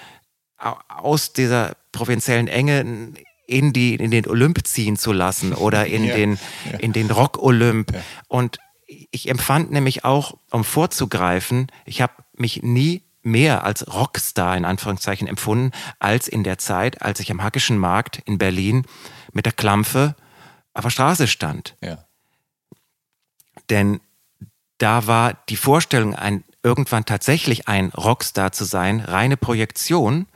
aus 0.87 1.33
dieser 1.33 1.75
provinziellen 1.91 2.47
Enge 2.47 3.13
in, 3.47 3.73
die, 3.73 3.95
in 3.95 4.11
den 4.11 4.27
Olymp 4.27 4.65
ziehen 4.65 4.97
zu 4.97 5.11
lassen 5.11 5.53
oder 5.53 5.85
in 5.87 6.03
ja, 6.05 6.15
den, 6.15 6.39
ja. 6.71 6.79
in 6.79 6.93
den 6.93 7.09
Rock-Olymp. 7.11 7.93
Ja. 7.93 8.01
Und 8.27 8.57
ich 8.87 9.29
empfand 9.29 9.71
nämlich 9.71 10.05
auch, 10.05 10.37
um 10.51 10.63
vorzugreifen, 10.63 11.67
ich 11.85 12.01
habe 12.01 12.13
mich 12.37 12.61
nie 12.63 13.03
mehr 13.23 13.63
als 13.63 13.91
Rockstar 13.91 14.55
in 14.55 14.65
Anführungszeichen 14.65 15.27
empfunden, 15.27 15.71
als 15.99 16.27
in 16.27 16.43
der 16.43 16.59
Zeit, 16.59 17.01
als 17.01 17.19
ich 17.19 17.31
am 17.31 17.41
Hackischen 17.41 17.77
Markt 17.77 18.21
in 18.25 18.37
Berlin 18.37 18.85
mit 19.33 19.45
der 19.45 19.53
Klampfe 19.53 20.15
auf 20.75 20.83
der 20.83 20.91
Straße 20.91 21.27
stand. 21.27 21.75
Ja. 21.81 22.05
Denn 23.71 23.99
da 24.77 25.07
war 25.07 25.33
die 25.49 25.55
Vorstellung, 25.55 26.13
ein, 26.13 26.43
irgendwann 26.61 27.05
tatsächlich 27.05 27.67
ein 27.67 27.89
Rockstar 27.89 28.51
zu 28.51 28.65
sein, 28.65 28.99
reine 28.99 29.37
Projektion 29.37 30.27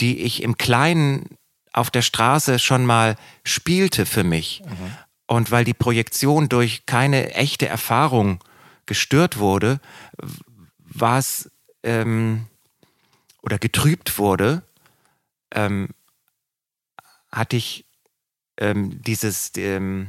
die 0.00 0.20
ich 0.20 0.42
im 0.42 0.56
Kleinen 0.56 1.36
auf 1.72 1.90
der 1.90 2.02
Straße 2.02 2.58
schon 2.58 2.84
mal 2.84 3.16
spielte 3.44 4.06
für 4.06 4.24
mich. 4.24 4.62
Mhm. 4.64 4.96
Und 5.26 5.50
weil 5.50 5.64
die 5.64 5.74
Projektion 5.74 6.48
durch 6.48 6.86
keine 6.86 7.34
echte 7.34 7.68
Erfahrung 7.68 8.42
gestört 8.86 9.38
wurde, 9.38 9.80
war 10.78 11.18
es 11.18 11.50
ähm, 11.84 12.46
oder 13.42 13.58
getrübt 13.58 14.18
wurde, 14.18 14.62
ähm, 15.52 15.90
hatte 17.30 17.56
ich 17.56 17.84
ähm, 18.60 19.02
dieses 19.02 19.52
ähm, 19.56 20.08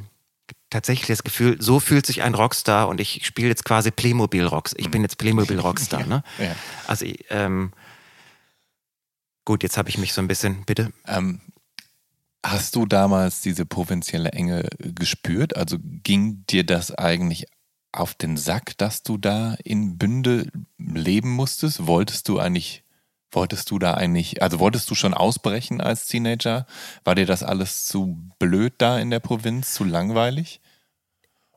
tatsächlich 0.70 1.08
das 1.08 1.24
Gefühl, 1.24 1.62
so 1.62 1.80
fühlt 1.80 2.06
sich 2.06 2.22
ein 2.22 2.36
Rockstar 2.36 2.88
und 2.88 3.02
ich 3.02 3.26
spiele 3.26 3.48
jetzt 3.48 3.66
quasi 3.66 3.92
Playmobil 3.92 4.46
Rocks. 4.46 4.74
Ich 4.78 4.92
bin 4.92 5.02
jetzt 5.02 5.18
Playmobil 5.18 5.60
Rockstar. 5.60 6.06
Ne? 6.08 6.24
ja. 6.40 6.56
Also 6.88 7.06
ähm, 7.30 7.72
Gut, 9.44 9.64
jetzt 9.64 9.78
habe 9.78 9.90
ich 9.90 9.98
mich 9.98 10.14
so 10.14 10.22
ein 10.22 10.28
bisschen, 10.28 10.64
bitte. 10.66 10.94
Ähm, 11.08 11.42
hast 12.46 12.76
du 12.76 12.86
damals 12.86 13.42
diese 13.42 13.66
provinzielle 13.66 14.32
Enge 14.32 14.70
gespürt? 14.78 15.56
Also 15.58 15.78
ging 15.82 16.46
dir 16.48 16.64
das 16.64 16.92
eigentlich 16.92 17.48
auf 17.92 18.14
den 18.14 18.38
Sack, 18.38 18.78
dass 18.78 19.04
du 19.04 19.18
da 19.18 19.56
in 19.64 19.98
Bünde 19.98 20.48
leben 20.78 21.32
musstest? 21.32 21.88
Wolltest 21.88 22.30
du 22.30 22.40
eigentlich 22.40 22.84
Wolltest 23.32 23.72
du 23.72 23.80
da 23.80 23.94
eigentlich, 23.94 24.42
also 24.42 24.60
wolltest 24.60 24.90
du 24.90 24.96
schon 24.96 25.14
ausbrechen 25.14 25.80
als 25.80 26.06
Teenager? 26.06 26.66
War 27.04 27.16
dir 27.16 27.26
das 27.26 27.44
alles 27.44 27.86
zu 27.86 28.18
blöd 28.40 28.74
da 28.78 29.00
in 29.00 29.10
der 29.10 29.20
Provinz, 29.22 29.74
zu 29.74 29.84
langweilig? 29.86 30.60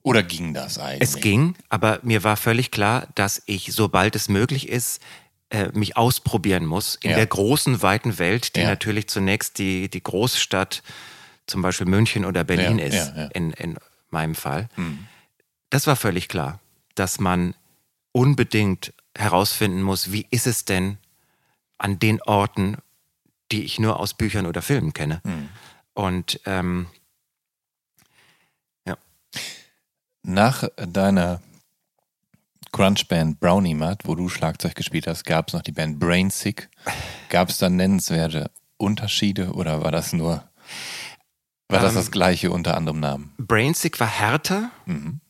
Oder 0.03 0.23
ging 0.23 0.55
das 0.55 0.79
eigentlich? 0.79 1.09
Es 1.09 1.21
ging, 1.21 1.57
aber 1.69 1.99
mir 2.03 2.23
war 2.23 2.37
völlig 2.37 2.71
klar, 2.71 3.09
dass 3.15 3.43
ich, 3.47 3.73
sobald 3.73 4.15
es 4.15 4.29
möglich 4.29 4.69
ist, 4.69 5.01
äh, 5.51 5.69
mich 5.73 5.97
ausprobieren 5.97 6.67
muss 6.67 6.95
in 6.97 7.11
Ja. 7.11 7.17
der 7.17 7.27
großen, 7.27 7.83
weiten 7.83 8.19
Welt, 8.19 8.55
die 8.55 8.61
Ja. 8.61 8.67
natürlich 8.69 9.09
zunächst 9.09 9.59
die, 9.59 9.89
die 9.89 10.03
Großstadt, 10.03 10.83
zum 11.47 11.63
Beispiel 11.63 11.87
München 11.87 12.25
oder 12.25 12.45
Berlin 12.45 12.79
Ja, 12.79 12.85
ist. 12.87 13.13
In, 13.35 13.51
in 13.53 13.77
meinem 14.11 14.35
Fall. 14.35 14.69
Hm. 14.77 15.07
Das 15.71 15.87
war 15.87 15.97
völlig 15.97 16.29
klar, 16.29 16.61
dass 16.95 17.19
man 17.19 17.55
unbedingt 18.13 18.93
herausfinden 19.17 19.83
muss, 19.83 20.13
wie 20.13 20.27
ist 20.31 20.47
es 20.47 20.65
denn 20.65 20.99
an 21.79 21.99
den 21.99 22.23
Orten, 22.23 22.77
die 23.53 23.65
ich 23.65 23.79
nur 23.79 24.01
aus 24.01 24.15
Büchern 24.15 24.47
oder 24.47 24.63
Filmen 24.63 24.93
kenne. 24.93 25.21
Hm. 25.25 25.49
Und 25.95 26.41
ähm, 26.47 26.89
Nach 30.27 30.65
deiner 30.77 31.43
Grunge-Band 32.73 33.41
Brownie 33.41 33.75
Mud, 33.75 33.99
wo 34.05 34.15
du 34.15 34.31
Schlagzeug 34.31 34.75
gespielt 34.75 35.07
hast, 35.07 35.25
gab 35.25 35.49
es 35.49 35.55
noch 35.55 35.61
die 35.61 35.71
Band 35.71 36.01
Brain 36.01 36.31
Sick. 36.31 36.71
Gab 37.29 37.51
es 37.51 37.59
da 37.59 37.69
nennenswerte 37.69 38.51
Unterschiede 38.79 39.53
oder 39.53 39.83
war 39.85 39.93
das 39.93 40.15
nur, 40.15 40.43
war 41.69 41.81
das 41.81 41.93
Ähm, 41.93 41.97
das 41.97 42.11
gleiche 42.11 42.51
unter 42.51 42.75
anderem 42.75 43.01
Namen? 43.01 43.35
Brainsick 43.37 44.01
war 44.01 44.09
härter. 44.09 44.71
Mhm. 44.87 45.21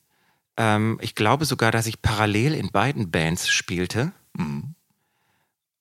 Ähm, 0.57 0.99
ich 1.03 1.17
glaube 1.17 1.45
sogar, 1.45 1.73
dass 1.73 1.87
ich 1.87 2.01
parallel 2.01 2.55
in 2.55 2.71
beiden 2.71 3.11
Bands 3.11 3.49
spielte. 3.49 4.13
Mhm. 4.35 4.77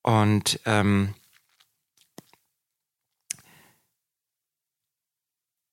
Und 0.03 0.59
ähm, 0.65 1.13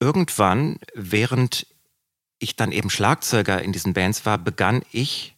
irgendwann, 0.01 0.79
während 0.95 1.67
ich 2.39 2.57
dann 2.57 2.73
eben 2.73 2.91
Schlagzeuger 2.91 3.63
in 3.63 3.73
diesen 3.73 3.93
Bands 3.93 4.25
war, 4.25 4.39
begann 4.39 4.83
ich 4.93 5.37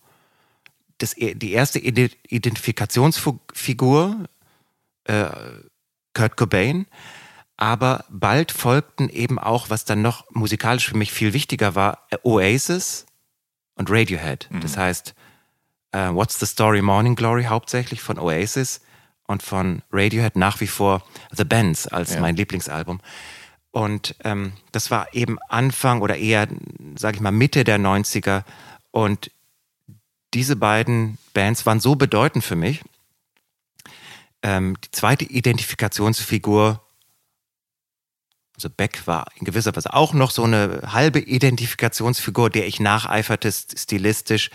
Das, 0.98 1.14
die 1.14 1.52
erste 1.52 1.78
Ide- 1.78 2.10
Identifikationsfigur, 2.28 4.24
äh, 5.04 5.26
Kurt 6.14 6.36
Cobain. 6.36 6.86
Aber 7.58 8.04
bald 8.10 8.52
folgten 8.52 9.08
eben 9.08 9.38
auch, 9.38 9.70
was 9.70 9.84
dann 9.86 10.02
noch 10.02 10.26
musikalisch 10.30 10.88
für 10.88 10.96
mich 10.96 11.10
viel 11.12 11.32
wichtiger 11.32 11.74
war, 11.74 12.06
äh, 12.10 12.18
Oasis 12.22 13.06
und 13.76 13.90
Radiohead. 13.90 14.48
Das 14.60 14.76
heißt, 14.76 15.14
äh, 15.92 16.08
What's 16.10 16.38
the 16.38 16.46
Story 16.46 16.82
Morning 16.82 17.14
Glory 17.16 17.44
hauptsächlich 17.44 18.02
von 18.02 18.18
Oasis 18.18 18.80
und 19.26 19.42
von 19.42 19.82
Radiohead 19.90 20.36
nach 20.36 20.60
wie 20.60 20.66
vor 20.66 21.02
The 21.32 21.44
Bands 21.44 21.86
als 21.88 22.14
Ja. 22.14 22.20
mein 22.20 22.36
Lieblingsalbum. 22.36 23.00
Und 23.70 24.14
ähm, 24.24 24.52
das 24.72 24.90
war 24.90 25.12
eben 25.14 25.38
Anfang 25.48 26.00
oder 26.02 26.16
eher, 26.16 26.48
sage 26.96 27.16
ich 27.16 27.20
mal, 27.22 27.30
Mitte 27.32 27.64
der 27.64 27.78
90er. 27.78 28.44
Und 28.90 29.30
diese 30.34 30.56
beiden 30.56 31.18
Bands 31.34 31.66
waren 31.66 31.80
so 31.80 31.94
bedeutend 31.96 32.44
für 32.44 32.56
mich. 32.56 32.82
Ähm, 34.42 34.76
die 34.84 34.90
zweite 34.90 35.24
Identifikationsfigur, 35.24 36.82
also 38.54 38.70
Beck 38.70 39.06
war 39.06 39.26
in 39.36 39.44
gewisser 39.44 39.74
Weise 39.76 39.92
auch 39.92 40.14
noch 40.14 40.30
so 40.30 40.42
eine 40.44 40.80
halbe 40.86 41.18
Identifikationsfigur, 41.20 42.48
der 42.48 42.66
ich 42.66 42.80
nacheiferte 42.80 43.50
stilistisch, 43.52 44.50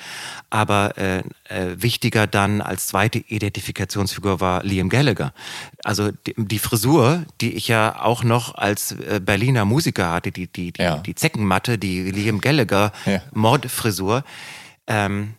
aber 0.50 0.98
äh, 0.98 1.20
äh, 1.50 1.82
wichtiger 1.82 2.26
dann 2.26 2.62
als 2.62 2.88
zweite 2.88 3.20
Identifikationsfigur 3.20 4.40
war 4.40 4.64
Liam 4.64 4.90
Gallagher. 4.90 5.34
Also 5.84 6.12
die, 6.12 6.34
die 6.38 6.60
Frisur, 6.60 7.26
die 7.42 7.54
ich 7.54 7.68
ja 7.68 8.02
auch 8.02 8.24
noch 8.24 8.56
als 8.56 8.94
äh, 8.94 9.20
Berliner 9.24 9.66
Musiker 9.66 10.12
hatte, 10.12 10.32
die, 10.32 10.48
die, 10.48 10.72
die, 10.74 10.82
Ja. 10.82 10.98
die 10.98 11.14
Zeckenmatte, 11.16 11.78
die 11.78 12.10
Liam 12.12 12.42
Gallagher 12.42 12.92
Ja. 13.06 13.22
Mordfrisur, 13.34 14.24
ähm, 14.88 15.36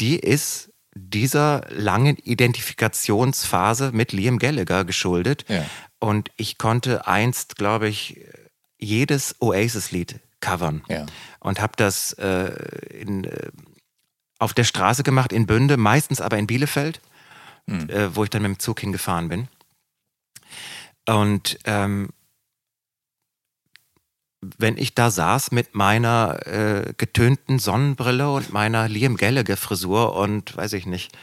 die 0.00 0.18
ist 0.18 0.70
dieser 0.94 1.66
langen 1.70 2.16
Identifikationsphase 2.16 3.92
mit 3.92 4.12
Liam 4.12 4.38
Gallagher 4.38 4.84
geschuldet. 4.84 5.44
Ja. 5.48 5.64
Und 5.98 6.30
ich 6.36 6.58
konnte 6.58 7.06
einst, 7.06 7.56
glaube 7.56 7.88
ich, 7.88 8.24
jedes 8.78 9.36
Oasis-Lied 9.40 10.20
covern. 10.40 10.82
Ja. 10.88 11.06
Und 11.40 11.60
habe 11.60 11.74
das 11.76 12.12
äh, 12.14 12.52
in, 12.94 13.24
äh, 13.24 13.50
auf 14.38 14.54
der 14.54 14.64
Straße 14.64 15.02
gemacht, 15.02 15.32
in 15.32 15.46
Bünde, 15.46 15.76
meistens 15.76 16.20
aber 16.20 16.38
in 16.38 16.46
Bielefeld, 16.46 17.00
äh, 17.66 18.10
wo 18.12 18.24
ich 18.24 18.30
dann 18.30 18.42
mit 18.42 18.50
dem 18.50 18.58
Zug 18.58 18.80
hingefahren 18.80 19.28
bin. 19.28 19.48
Und 21.06 21.58
ähm, 21.64 22.10
wenn 24.58 24.76
ich 24.76 24.94
da 24.94 25.10
saß 25.10 25.52
mit 25.52 25.74
meiner 25.74 26.46
äh, 26.46 26.92
getönten 26.96 27.58
Sonnenbrille 27.58 28.30
und 28.30 28.52
meiner 28.52 28.88
Liam 28.88 29.16
Gallagher 29.16 29.56
Frisur 29.56 30.16
und 30.16 30.56
weiß 30.56 30.72
ich 30.74 30.86
nicht, 30.86 31.16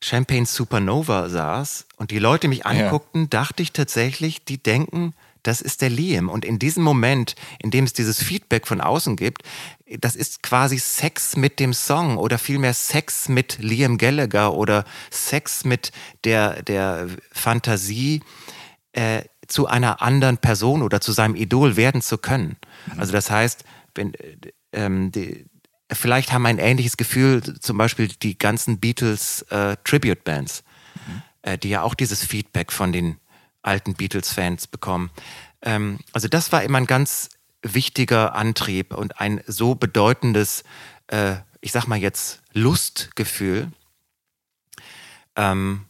Champagne 0.00 0.44
Supernova 0.44 1.28
saß 1.28 1.86
und 1.96 2.10
die 2.10 2.18
Leute 2.18 2.48
mich 2.48 2.66
anguckten, 2.66 3.30
dachte 3.30 3.62
ich 3.62 3.72
tatsächlich, 3.72 4.44
die 4.44 4.62
denken, 4.62 5.14
das 5.44 5.60
ist 5.60 5.82
der 5.82 5.90
Liam. 5.90 6.28
Und 6.28 6.44
in 6.44 6.58
diesem 6.58 6.82
Moment, 6.82 7.36
in 7.58 7.70
dem 7.70 7.84
es 7.84 7.92
dieses 7.92 8.22
Feedback 8.22 8.66
von 8.66 8.80
außen 8.80 9.16
gibt, 9.16 9.42
das 9.98 10.16
ist 10.16 10.42
quasi 10.42 10.78
Sex 10.78 11.36
mit 11.36 11.60
dem 11.60 11.72
Song 11.72 12.16
oder 12.16 12.38
vielmehr 12.38 12.74
Sex 12.74 13.28
mit 13.28 13.58
Liam 13.60 13.98
Gallagher 13.98 14.54
oder 14.54 14.84
Sex 15.10 15.64
mit 15.64 15.92
der, 16.24 16.62
der 16.62 17.08
Fantasie, 17.30 18.22
äh, 18.92 19.22
zu 19.46 19.66
einer 19.66 20.02
anderen 20.02 20.38
Person 20.38 20.82
oder 20.82 21.00
zu 21.00 21.12
seinem 21.12 21.34
Idol 21.34 21.76
werden 21.76 22.02
zu 22.02 22.18
können. 22.18 22.56
Also 22.96 23.12
das 23.12 23.30
heißt, 23.30 23.64
wenn, 23.94 24.14
äh, 24.14 24.36
ähm, 24.72 25.12
die, 25.12 25.46
vielleicht 25.90 26.32
haben 26.32 26.46
ein 26.46 26.58
ähnliches 26.58 26.96
Gefühl 26.96 27.42
zum 27.60 27.78
Beispiel 27.78 28.08
die 28.08 28.38
ganzen 28.38 28.80
Beatles 28.80 29.42
äh, 29.50 29.76
Tribute 29.84 30.24
Bands, 30.24 30.64
äh, 31.42 31.58
die 31.58 31.70
ja 31.70 31.82
auch 31.82 31.94
dieses 31.94 32.24
Feedback 32.24 32.72
von 32.72 32.92
den 32.92 33.18
alten 33.62 33.94
Beatles-Fans 33.94 34.66
bekommen. 34.66 35.10
Ähm, 35.62 35.98
also 36.12 36.28
das 36.28 36.52
war 36.52 36.62
immer 36.62 36.78
ein 36.78 36.86
ganz 36.86 37.30
wichtiger 37.62 38.34
Antrieb 38.34 38.94
und 38.94 39.20
ein 39.20 39.42
so 39.46 39.74
bedeutendes, 39.74 40.64
äh, 41.08 41.36
ich 41.60 41.72
sag 41.72 41.86
mal 41.86 41.98
jetzt 41.98 42.42
Lustgefühl. 42.52 43.72
Ähm, 45.36 45.86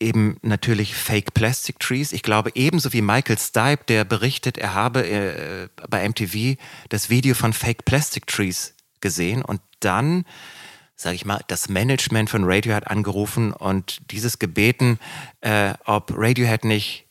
eben 0.00 0.38
natürlich 0.42 0.94
Fake 0.94 1.34
Plastic 1.34 1.80
Trees. 1.80 2.12
Ich 2.12 2.22
glaube, 2.22 2.50
ebenso 2.54 2.92
wie 2.92 3.02
Michael 3.02 3.38
Stipe, 3.38 3.84
der 3.88 4.04
berichtet, 4.04 4.58
er 4.58 4.74
habe 4.74 5.06
äh, 5.06 5.68
bei 5.88 6.08
MTV 6.08 6.56
das 6.88 7.10
Video 7.10 7.34
von 7.34 7.52
Fake 7.52 7.84
Plastic 7.84 8.26
Trees 8.26 8.74
gesehen 9.00 9.42
und 9.42 9.60
dann, 9.80 10.24
sage 10.94 11.16
ich 11.16 11.24
mal, 11.24 11.40
das 11.48 11.68
Management 11.68 12.30
von 12.30 12.44
Radiohead 12.44 12.86
angerufen 12.86 13.52
und 13.52 14.00
dieses 14.12 14.38
gebeten, 14.38 14.98
äh, 15.40 15.74
ob 15.84 16.12
Radiohead 16.16 16.64
nicht 16.64 17.07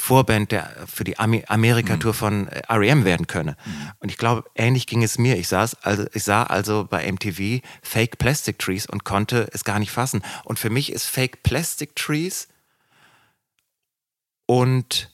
Vorband 0.00 0.52
der, 0.52 0.86
für 0.86 1.02
die 1.02 1.18
Amerika-Tour 1.18 2.14
von 2.14 2.46
äh, 2.48 2.62
R.E.M. 2.68 3.04
werden 3.04 3.26
könne. 3.26 3.56
Und 3.98 4.10
ich 4.10 4.16
glaube, 4.16 4.44
ähnlich 4.54 4.86
ging 4.86 5.02
es 5.02 5.18
mir. 5.18 5.36
Ich, 5.36 5.48
saß 5.48 5.82
also, 5.82 6.06
ich 6.14 6.22
sah 6.22 6.44
also 6.44 6.86
bei 6.88 7.10
MTV 7.10 7.66
Fake 7.82 8.16
Plastic 8.16 8.60
Trees 8.60 8.86
und 8.86 9.04
konnte 9.04 9.48
es 9.52 9.64
gar 9.64 9.80
nicht 9.80 9.90
fassen. 9.90 10.22
Und 10.44 10.60
für 10.60 10.70
mich 10.70 10.92
ist 10.92 11.06
Fake 11.06 11.42
Plastic 11.42 11.96
Trees 11.96 12.48
und 14.46 15.10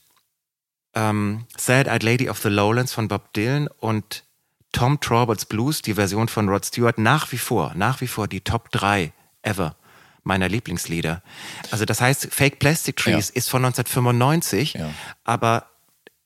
ähm, 0.94 1.47
Sad 1.57 1.88
Eyed 1.88 2.03
Lady 2.03 2.29
of 2.29 2.38
the 2.38 2.51
Lowlands 2.51 2.92
von 2.92 3.09
Bob 3.09 3.33
Dylan 3.33 3.68
und 3.79 4.25
Tom 4.73 5.01
Trauberts 5.01 5.47
Blues, 5.47 5.81
die 5.81 5.94
Version 5.94 6.29
von 6.29 6.49
Rod 6.49 6.66
Stewart, 6.66 6.99
nach 6.99 7.33
wie 7.33 7.38
vor, 7.38 7.73
nach 7.75 8.03
wie 8.03 8.07
vor 8.07 8.29
die 8.29 8.42
Top 8.42 8.70
3 8.70 9.12
ever 9.42 9.77
meiner 10.24 10.48
Lieblingslieder. 10.48 11.22
Also 11.70 11.84
das 11.84 12.00
heißt, 12.00 12.28
Fake 12.32 12.58
Plastic 12.58 12.96
Trees 12.96 13.28
Ja. 13.28 13.34
ist 13.37 13.48
von 13.50 13.62
1995, 13.64 14.74
Ja. 14.74 14.90
aber 15.24 15.66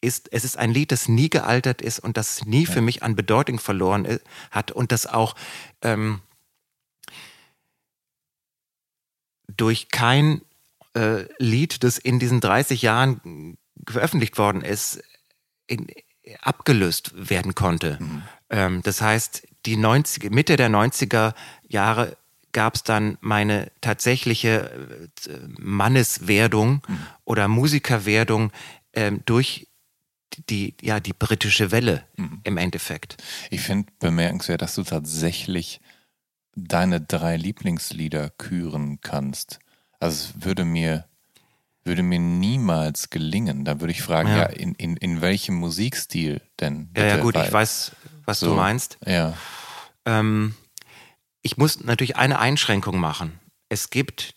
ist, 0.01 0.33
es 0.33 0.45
ist 0.45 0.57
ein 0.57 0.71
Lied, 0.73 0.93
das 0.93 1.09
nie 1.09 1.29
gealtert 1.29 1.83
ist 1.83 1.99
und 1.99 2.17
das 2.17 2.45
nie 2.45 2.67
für 2.67 2.81
mich 2.81 3.03
an 3.03 3.17
Bedeutung 3.17 3.59
verloren 3.59 4.21
hat 4.53 4.71
und 4.71 4.93
das 4.93 5.07
auch 5.07 5.35
ähm, 5.83 6.21
durch 9.57 9.89
kein 9.89 10.43
äh, 10.95 11.25
Lied, 11.39 11.83
das 11.83 11.99
in 11.99 12.19
diesen 12.19 12.41
30 12.41 12.83
Jahren 12.83 13.59
veröffentlicht 13.89 14.39
worden 14.39 14.63
ist, 14.63 15.03
in, 15.67 15.89
abgelöst 16.43 17.13
werden 17.29 17.55
konnte. 17.55 17.99
Ähm, 18.51 18.83
das 18.83 19.01
heißt, 19.01 19.47
die 19.67 19.77
90, 19.77 20.31
Mitte 20.31 20.57
der 20.57 20.69
90er 20.69 21.35
Jahre 21.67 22.17
gab 22.59 22.75
es 22.75 22.83
dann 22.83 23.19
meine 23.21 23.71
tatsächliche 23.81 25.09
äh, 25.29 25.31
Manneswerdung 25.61 26.83
mhm. 26.89 27.07
oder 27.25 27.47
Musikerwerdung 27.47 28.51
ähm, 28.95 29.21
durch 29.27 29.69
die, 30.49 30.75
ja, 30.83 30.99
die 30.99 31.13
britische 31.13 31.71
Welle 31.71 32.03
mhm. 32.17 32.41
im 32.43 32.57
Endeffekt. 32.57 33.17
Ich 33.51 33.61
finde 33.61 33.93
bemerkenswert, 34.01 34.61
dass 34.61 34.75
du 34.75 34.83
tatsächlich 34.83 35.81
deine 36.57 37.01
drei 37.01 37.37
Lieblingslieder 37.37 38.31
küren 38.31 39.01
kannst. 39.03 39.61
Also 40.01 40.31
es 40.35 40.45
würde 40.45 40.65
mir, 40.65 41.05
würde 41.85 42.03
mir 42.03 42.19
niemals 42.19 43.11
gelingen. 43.11 43.65
Da 43.65 43.79
würde 43.79 43.93
ich 43.93 44.03
fragen, 44.03 44.31
ja, 44.31 44.39
ja 44.39 44.47
in, 44.47 44.75
in, 44.75 44.97
in 44.97 45.21
welchem 45.21 45.55
Musikstil 45.55 46.41
denn? 46.59 46.89
Bitte? 46.89 47.07
Ja, 47.07 47.17
ja, 47.19 47.23
gut, 47.23 47.37
Weil, 47.37 47.47
ich 47.47 47.53
weiß, 47.53 47.93
was 48.25 48.41
so, 48.41 48.47
du 48.47 48.55
meinst. 48.55 48.99
Ja. 49.07 49.35
Ähm, 50.05 50.57
ich 51.43 51.57
muss 51.57 51.85
natürlich 51.85 52.17
eine 52.17 52.39
Einschränkung 52.39 52.99
machen. 52.99 53.39
Es 53.69 53.91
gibt 53.91 54.35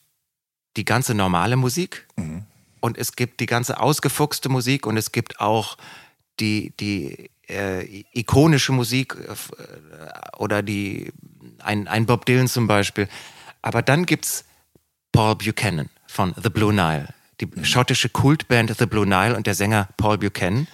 die 0.78 0.86
ganze 0.86 1.14
normale 1.14 1.56
Musik 1.56 2.08
mhm. 2.16 2.46
und 2.80 2.98
es 2.98 3.16
gibt 3.16 3.40
die 3.40 3.46
ganze 3.46 3.80
ausgefuchste 3.80 4.50
Musik 4.50 4.86
und 4.86 4.98
es 4.98 5.12
gibt 5.12 5.40
auch 5.40 5.78
die, 6.40 6.74
die 6.80 7.30
äh, 7.50 8.04
ikonische 8.14 8.72
Musik 8.72 9.16
äh, 9.16 10.38
oder 10.38 10.64
die 10.64 11.12
ein, 11.60 11.88
ein 11.88 12.06
Bob 12.06 12.26
Dylan 12.26 12.48
zum 12.48 12.68
Beispiel. 12.68 13.08
Aber 13.62 13.82
dann 13.82 14.06
gibt 14.06 14.26
es 14.26 14.46
Paul 15.12 15.36
Buchanan 15.36 15.90
von 16.08 16.34
The 16.42 16.50
Blue 16.50 16.74
Nile, 16.74 17.10
die 17.40 17.46
mhm. 17.46 17.66
schottische 17.66 18.10
Kultband 18.10 18.76
The 18.78 18.86
Blue 18.86 19.06
Nile 19.06 19.36
und 19.36 19.48
der 19.48 19.56
Sänger 19.56 19.90
Paul 19.98 20.18
Buchanan. 20.18 20.68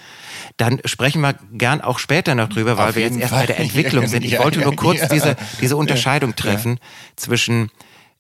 Dann 0.56 0.80
sprechen 0.86 1.22
wir 1.22 1.36
gern 1.52 1.82
auch 1.82 2.00
später 2.00 2.36
noch 2.36 2.50
drüber, 2.50 2.78
weil 2.78 2.96
wir 2.96 3.04
jetzt 3.04 3.18
erst 3.18 3.34
Fall. 3.34 3.42
bei 3.42 3.46
der 3.48 3.60
Entwicklung 3.60 4.08
sind. 4.08 4.24
Ich 4.24 4.32
ja, 4.32 4.44
wollte 4.44 4.60
nur 4.60 4.76
kurz 4.76 5.02
ja. 5.02 5.08
diese, 5.08 5.36
diese 5.62 5.76
Unterscheidung 5.76 6.36
treffen 6.36 6.80
zwischen 7.16 7.70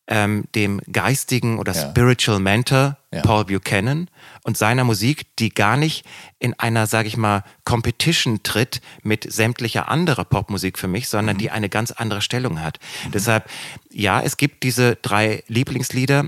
ähm, 0.07 0.45
dem 0.55 0.81
geistigen 0.91 1.59
oder 1.59 1.73
Spiritual 1.73 2.39
Mentor 2.39 2.97
Paul 3.23 3.45
Buchanan 3.45 4.09
und 4.43 4.57
seiner 4.57 4.83
Musik, 4.83 5.35
die 5.37 5.49
gar 5.49 5.77
nicht 5.77 6.05
in 6.39 6.53
einer, 6.53 6.87
sage 6.87 7.07
ich 7.07 7.17
mal, 7.17 7.43
Competition 7.63 8.43
tritt 8.43 8.81
mit 9.03 9.31
sämtlicher 9.31 9.89
anderer 9.89 10.25
Popmusik 10.25 10.77
für 10.77 10.87
mich, 10.87 11.07
sondern 11.07 11.35
mhm. 11.35 11.39
die 11.39 11.51
eine 11.51 11.69
ganz 11.69 11.91
andere 11.91 12.21
Stellung 12.21 12.61
hat. 12.61 12.79
Mhm. 13.05 13.11
Deshalb, 13.11 13.49
ja, 13.91 14.21
es 14.21 14.37
gibt 14.37 14.63
diese 14.63 14.95
drei 14.97 15.43
Lieblingslieder. 15.47 16.27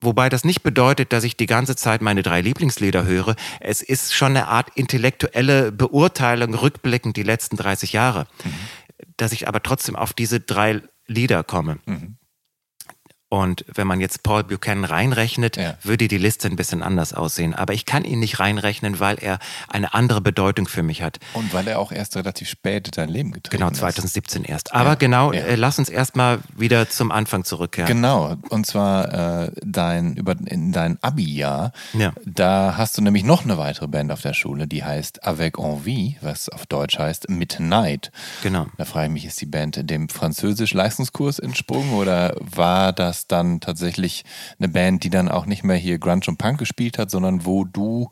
Wobei 0.00 0.28
das 0.28 0.44
nicht 0.44 0.62
bedeutet, 0.62 1.12
dass 1.12 1.24
ich 1.24 1.36
die 1.36 1.46
ganze 1.46 1.74
Zeit 1.74 2.02
meine 2.02 2.22
drei 2.22 2.40
Lieblingslieder 2.40 3.04
höre. 3.04 3.34
Es 3.58 3.82
ist 3.82 4.14
schon 4.14 4.36
eine 4.36 4.46
Art 4.46 4.70
intellektuelle 4.76 5.72
Beurteilung 5.72 6.54
rückblickend 6.54 7.16
die 7.16 7.24
letzten 7.24 7.56
30 7.56 7.92
Jahre, 7.92 8.26
mhm. 8.44 8.54
dass 9.16 9.32
ich 9.32 9.48
aber 9.48 9.62
trotzdem 9.62 9.96
auf 9.96 10.12
diese 10.12 10.38
drei 10.38 10.82
Lieder 11.06 11.42
komme. 11.42 11.78
Mhm. 11.86 12.17
Und 13.30 13.64
wenn 13.72 13.86
man 13.86 14.00
jetzt 14.00 14.22
Paul 14.22 14.44
Buchanan 14.44 14.84
reinrechnet, 14.84 15.58
ja. 15.58 15.74
würde 15.82 16.08
die 16.08 16.16
Liste 16.16 16.48
ein 16.48 16.56
bisschen 16.56 16.82
anders 16.82 17.12
aussehen. 17.12 17.54
Aber 17.54 17.74
ich 17.74 17.84
kann 17.84 18.04
ihn 18.04 18.20
nicht 18.20 18.40
reinrechnen, 18.40 19.00
weil 19.00 19.18
er 19.20 19.38
eine 19.68 19.92
andere 19.92 20.22
Bedeutung 20.22 20.66
für 20.66 20.82
mich 20.82 21.02
hat. 21.02 21.18
Und 21.34 21.52
weil 21.52 21.68
er 21.68 21.78
auch 21.78 21.92
erst 21.92 22.16
relativ 22.16 22.48
spät 22.48 22.86
in 22.86 22.92
dein 22.92 23.08
Leben 23.10 23.32
getreten 23.32 23.58
genau, 23.58 23.66
ist. 23.70 23.80
Genau, 23.80 23.90
2017 23.90 24.44
ist. 24.44 24.48
erst. 24.48 24.74
Aber 24.74 24.90
ja. 24.90 24.94
genau, 24.94 25.32
ja. 25.32 25.40
Äh, 25.42 25.54
lass 25.56 25.78
uns 25.78 25.90
erstmal 25.90 26.38
wieder 26.56 26.88
zum 26.88 27.10
Anfang 27.10 27.44
zurückkehren. 27.44 27.88
Genau, 27.88 28.36
und 28.48 28.66
zwar 28.66 29.44
äh, 29.44 29.52
dein, 29.62 30.14
über, 30.14 30.34
in 30.46 30.72
dein 30.72 30.96
Abi-Jahr. 31.02 31.72
Ja. 31.92 32.12
Da 32.24 32.74
hast 32.78 32.96
du 32.96 33.02
nämlich 33.02 33.24
noch 33.24 33.44
eine 33.44 33.58
weitere 33.58 33.88
Band 33.88 34.10
auf 34.10 34.22
der 34.22 34.32
Schule, 34.32 34.66
die 34.66 34.84
heißt 34.84 35.26
Avec 35.26 35.58
Envie, 35.58 36.16
was 36.22 36.48
auf 36.48 36.64
Deutsch 36.64 36.98
heißt 36.98 37.28
Midnight. 37.28 38.10
Genau. 38.42 38.66
Da 38.78 38.86
frage 38.86 39.08
ich 39.08 39.12
mich, 39.12 39.24
ist 39.26 39.40
die 39.40 39.46
Band 39.46 39.90
dem 39.90 40.08
Französisch-Leistungskurs 40.08 41.38
entsprungen 41.40 41.92
oder 41.92 42.34
war 42.40 42.94
das 42.94 43.17
das 43.18 43.26
dann 43.26 43.60
tatsächlich 43.60 44.24
eine 44.58 44.68
Band, 44.68 45.04
die 45.04 45.10
dann 45.10 45.28
auch 45.28 45.46
nicht 45.46 45.64
mehr 45.64 45.76
hier 45.76 45.98
Grunge 45.98 46.22
und 46.28 46.38
Punk 46.38 46.58
gespielt 46.58 46.98
hat, 46.98 47.10
sondern 47.10 47.44
wo 47.44 47.64
du 47.64 48.10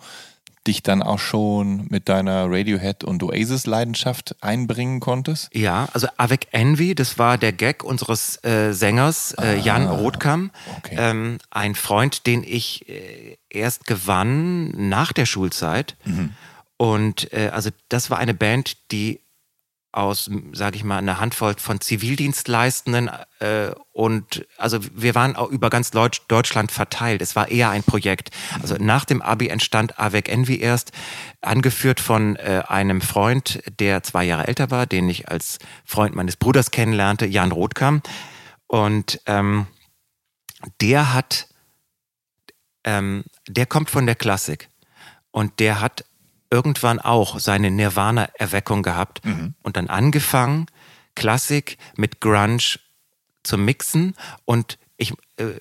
dich 0.66 0.82
dann 0.82 1.00
auch 1.00 1.20
schon 1.20 1.86
mit 1.90 2.08
deiner 2.08 2.50
Radiohead 2.50 3.04
und 3.04 3.22
Oasis-Leidenschaft 3.22 4.34
einbringen 4.40 4.98
konntest? 4.98 5.48
Ja, 5.54 5.88
also 5.92 6.08
Avec 6.16 6.48
Envy, 6.50 6.96
das 6.96 7.20
war 7.20 7.38
der 7.38 7.52
Gag 7.52 7.84
unseres 7.84 8.42
äh, 8.44 8.72
Sängers 8.72 9.32
äh, 9.40 9.60
Jan 9.60 9.86
Rothkamp. 9.86 10.52
Okay. 10.78 10.96
Ähm, 10.98 11.38
ein 11.50 11.76
Freund, 11.76 12.26
den 12.26 12.42
ich 12.42 12.88
äh, 12.88 13.38
erst 13.48 13.86
gewann 13.86 14.88
nach 14.88 15.12
der 15.12 15.26
Schulzeit. 15.26 15.96
Mhm. 16.04 16.30
Und 16.78 17.32
äh, 17.32 17.50
also 17.52 17.70
das 17.88 18.10
war 18.10 18.18
eine 18.18 18.34
Band, 18.34 18.90
die 18.90 19.20
aus, 19.96 20.30
sage 20.52 20.76
ich 20.76 20.84
mal, 20.84 20.98
einer 20.98 21.18
Handvoll 21.20 21.54
von 21.58 21.80
Zivildienstleistenden 21.80 23.10
äh, 23.40 23.70
und 23.92 24.46
also 24.58 24.78
wir 24.94 25.14
waren 25.14 25.36
auch 25.36 25.48
über 25.48 25.70
ganz 25.70 25.90
Deutschland 25.90 26.70
verteilt. 26.70 27.22
Es 27.22 27.34
war 27.34 27.48
eher 27.48 27.70
ein 27.70 27.82
Projekt. 27.82 28.30
Also 28.60 28.76
nach 28.78 29.06
dem 29.06 29.22
Abi 29.22 29.48
entstand 29.48 29.98
Avec 29.98 30.28
Envy 30.28 30.58
erst, 30.60 30.92
angeführt 31.40 32.00
von 32.00 32.36
äh, 32.36 32.62
einem 32.68 33.00
Freund, 33.00 33.62
der 33.80 34.02
zwei 34.02 34.24
Jahre 34.24 34.46
älter 34.46 34.70
war, 34.70 34.86
den 34.86 35.08
ich 35.08 35.28
als 35.28 35.58
Freund 35.84 36.14
meines 36.14 36.36
Bruders 36.36 36.70
kennenlernte, 36.70 37.26
Jan 37.26 37.52
Rothkam. 37.52 38.02
Und 38.66 39.20
ähm, 39.26 39.66
der 40.80 41.14
hat, 41.14 41.48
ähm, 42.84 43.24
der 43.48 43.66
kommt 43.66 43.90
von 43.90 44.04
der 44.04 44.14
Klassik 44.14 44.68
und 45.30 45.58
der 45.58 45.80
hat 45.80 46.04
irgendwann 46.50 47.00
auch 47.00 47.38
seine 47.38 47.70
Nirvana-Erweckung 47.70 48.82
gehabt 48.82 49.24
mhm. 49.24 49.54
und 49.62 49.76
dann 49.76 49.88
angefangen, 49.88 50.66
Klassik 51.14 51.78
mit 51.96 52.20
Grunge 52.20 52.78
zu 53.42 53.58
mixen. 53.58 54.14
Und 54.44 54.78
ich, 54.96 55.12
äh, 55.36 55.54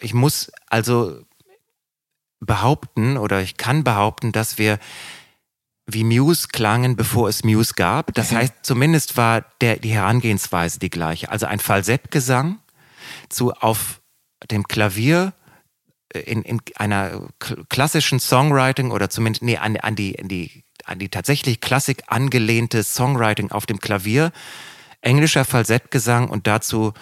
ich 0.00 0.14
muss 0.14 0.52
also 0.68 1.22
behaupten 2.40 3.16
oder 3.16 3.40
ich 3.40 3.56
kann 3.56 3.84
behaupten, 3.84 4.32
dass 4.32 4.58
wir 4.58 4.78
wie 5.86 6.04
Muse 6.04 6.48
klangen, 6.48 6.96
bevor 6.96 7.28
es 7.28 7.44
Muse 7.44 7.72
gab. 7.74 8.12
Das 8.14 8.30
heißt, 8.30 8.54
zumindest 8.62 9.16
war 9.16 9.44
der, 9.62 9.78
die 9.78 9.90
Herangehensweise 9.90 10.78
die 10.78 10.90
gleiche. 10.90 11.30
Also 11.30 11.46
ein 11.46 11.60
Falsettgesang 11.60 12.58
zu 13.30 13.54
auf 13.54 14.00
dem 14.50 14.68
Klavier 14.68 15.32
in, 16.12 16.42
in 16.42 16.60
einer 16.76 17.28
klassischen 17.68 18.20
Songwriting 18.20 18.90
oder 18.90 19.10
zumindest 19.10 19.42
nee, 19.42 19.56
an, 19.56 19.76
an, 19.76 19.94
die, 19.94 20.18
an, 20.18 20.28
die, 20.28 20.64
an 20.84 20.98
die 20.98 21.08
tatsächlich 21.08 21.60
Klassik 21.60 22.04
angelehnte 22.06 22.82
Songwriting 22.82 23.50
auf 23.50 23.66
dem 23.66 23.78
Klavier, 23.78 24.32
englischer 25.00 25.44
Falsettgesang 25.44 26.28
und 26.28 26.46
dazu 26.46 26.92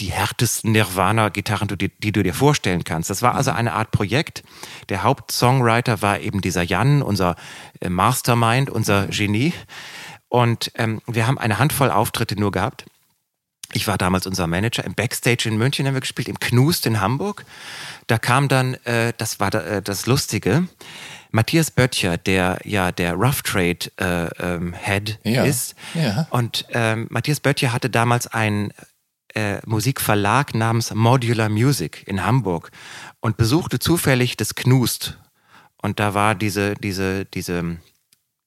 die 0.00 0.12
härtesten 0.12 0.72
Nirvana-Gitarren, 0.72 1.68
die, 1.68 1.88
die, 1.88 2.12
du 2.12 2.22
dir 2.22 2.34
vorstellen 2.34 2.84
kannst. 2.84 3.10
Das 3.10 3.22
war 3.22 3.34
also 3.34 3.50
eine 3.50 3.74
Art 3.74 3.90
Projekt. 3.90 4.42
Der 4.88 5.02
Hauptsongwriter 5.02 6.00
war 6.00 6.20
eben 6.20 6.40
dieser 6.40 6.62
Jan, 6.62 7.02
unser 7.02 7.36
äh, 7.80 7.90
Mastermind, 7.90 8.70
unser 8.70 9.08
Genie. 9.08 9.52
Und 10.28 10.72
ähm, 10.76 11.02
wir 11.06 11.26
haben 11.26 11.38
eine 11.38 11.58
Handvoll 11.58 11.90
Auftritte 11.90 12.38
nur 12.40 12.50
gehabt. 12.50 12.86
Ich 13.72 13.86
war 13.86 13.98
damals 13.98 14.26
unser 14.26 14.46
Manager. 14.46 14.84
Im 14.84 14.94
Backstage 14.94 15.48
in 15.48 15.56
München 15.56 15.86
haben 15.86 15.94
wir 15.94 16.00
gespielt, 16.00 16.28
im 16.28 16.40
Knust 16.40 16.86
in 16.86 17.00
Hamburg. 17.00 17.44
Da 18.06 18.18
kam 18.18 18.48
dann, 18.48 18.74
äh, 18.84 19.12
das 19.16 19.38
war 19.38 19.50
da, 19.50 19.60
äh, 19.60 19.82
das 19.82 20.06
Lustige, 20.06 20.66
Matthias 21.30 21.70
Böttcher, 21.70 22.16
der 22.16 22.58
ja 22.64 22.90
der 22.90 23.14
Rough 23.14 23.42
Trade 23.42 23.78
äh, 23.98 24.26
ähm, 24.42 24.74
Head 24.74 25.20
ja. 25.22 25.44
ist. 25.44 25.76
Ja. 25.94 26.26
Und 26.30 26.66
ähm, 26.70 27.06
Matthias 27.10 27.38
Böttcher 27.38 27.72
hatte 27.72 27.88
damals 27.88 28.26
einen 28.26 28.72
äh, 29.34 29.58
Musikverlag 29.64 30.54
namens 30.54 30.92
Modular 30.92 31.48
Music 31.48 32.02
in 32.06 32.24
Hamburg 32.24 32.72
und 33.20 33.36
besuchte 33.36 33.78
zufällig 33.78 34.36
das 34.36 34.56
Knust. 34.56 35.18
Und 35.80 36.00
da 36.00 36.14
war 36.14 36.34
diese, 36.34 36.74
diese, 36.74 37.24
diese, 37.26 37.76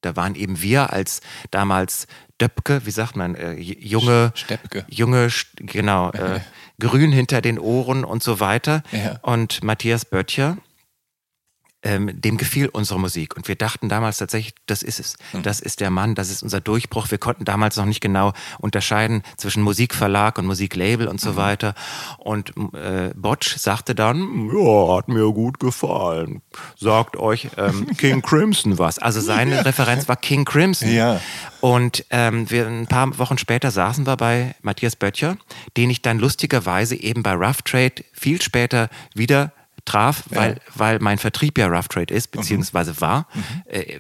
da 0.02 0.16
waren 0.16 0.36
eben 0.36 0.62
wir 0.62 0.92
als 0.92 1.22
damals 1.52 2.08
Döpke, 2.44 2.86
wie 2.86 2.92
sagt 2.92 3.16
man, 3.16 3.36
äh, 3.36 3.54
junge, 3.54 4.34
Steppke. 4.36 4.84
junge, 4.90 5.30
genau, 5.56 6.12
äh, 6.12 6.42
grün 6.80 7.14
hinter 7.14 7.42
den 7.42 7.58
Ohren 7.58 8.04
und 8.04 8.22
so 8.22 8.42
weiter. 8.42 8.84
Ja. 8.92 9.18
Und 9.22 9.64
Matthias 9.64 10.04
Böttcher, 10.04 10.58
ähm, 11.84 12.10
dem 12.20 12.38
gefiel 12.38 12.70
unsere 12.70 13.00
Musik. 13.00 13.36
Und 13.36 13.48
wir 13.48 13.56
dachten 13.56 13.90
damals 13.90 14.18
tatsächlich, 14.18 14.56
das 14.66 14.84
ist 14.84 15.00
es. 15.00 15.18
Mhm. 15.34 15.44
Das 15.44 15.60
ist 15.60 15.80
der 15.80 15.90
Mann, 15.90 16.16
das 16.16 16.30
ist 16.30 16.42
unser 16.42 16.62
Durchbruch. 16.62 17.12
Wir 17.12 17.18
konnten 17.18 17.46
damals 17.46 17.78
noch 17.78 17.86
nicht 17.86 18.02
genau 18.02 18.34
unterscheiden 18.60 19.24
zwischen 19.38 19.64
Musikverlag 19.64 20.38
und 20.38 20.46
Musiklabel 20.46 21.08
und 21.08 21.20
so 21.20 21.34
mhm. 21.34 21.36
weiter. 21.36 21.76
Und 22.18 22.54
äh, 22.74 23.12
Botsch 23.16 23.58
sagte 23.58 23.96
dann, 23.96 24.50
ja, 24.54 24.98
hat 24.98 25.08
mir 25.08 25.32
gut 25.34 25.60
gefallen. 25.60 26.42
Sagt 26.78 27.18
euch 27.18 27.50
ähm, 27.58 27.88
King 27.98 28.22
Crimson 28.22 28.80
was. 28.80 29.00
Also 29.00 29.20
seine 29.20 29.66
Referenz 29.66 30.08
war 30.08 30.16
King 30.16 30.46
Crimson. 30.46 30.92
Ja. 30.92 31.20
Und 31.60 32.06
ähm, 32.10 32.50
wir, 32.50 32.68
ein 32.68 32.88
paar 32.88 33.18
Wochen 33.20 33.38
später 33.38 33.72
saßen 33.72 34.06
wir 34.06 34.18
bei 34.18 34.56
Matthias 34.62 34.96
Böttcher, 34.96 35.38
den 35.78 35.90
ich 35.90 36.02
dann 36.02 36.20
lustigerweise 36.20 36.96
eben 36.96 37.24
bei 37.24 37.34
Rough 37.34 37.62
Trade 37.62 38.04
viel 38.12 38.42
später 38.42 38.90
wieder 39.14 39.52
traf, 39.86 40.24
weil, 40.30 40.54
ja. 40.54 40.60
weil 40.76 41.00
mein 41.00 41.18
Vertrieb 41.18 41.58
ja 41.58 41.68
Rough 41.68 41.88
Trade 41.88 42.14
ist, 42.14 42.32
beziehungsweise 42.32 43.00
war. 43.02 43.28
Mhm. 43.34 43.44
Äh, 43.66 44.00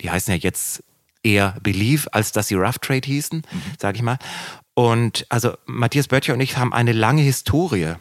die 0.00 0.10
heißen 0.10 0.32
ja 0.32 0.38
jetzt 0.38 0.82
eher 1.22 1.56
Believe, 1.62 2.12
als 2.12 2.32
dass 2.32 2.48
sie 2.48 2.54
Rough 2.54 2.78
Trade 2.78 3.06
hießen, 3.06 3.38
mhm. 3.38 3.62
sag 3.78 3.96
ich 3.96 4.02
mal. 4.02 4.18
Und 4.74 5.26
also 5.30 5.56
Matthias 5.64 6.08
Böttcher 6.08 6.34
und 6.34 6.40
ich 6.40 6.56
haben 6.56 6.72
eine 6.72 6.92
lange 6.92 7.22
Historie. 7.22 7.94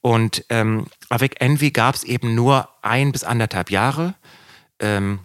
Und 0.00 0.44
ähm, 0.48 0.86
Avec 1.08 1.40
Envy 1.40 1.70
gab 1.70 1.96
es 1.96 2.04
eben 2.04 2.34
nur 2.34 2.68
ein 2.82 3.12
bis 3.12 3.24
anderthalb 3.24 3.70
Jahre. 3.70 4.14
Ähm, 4.78 5.20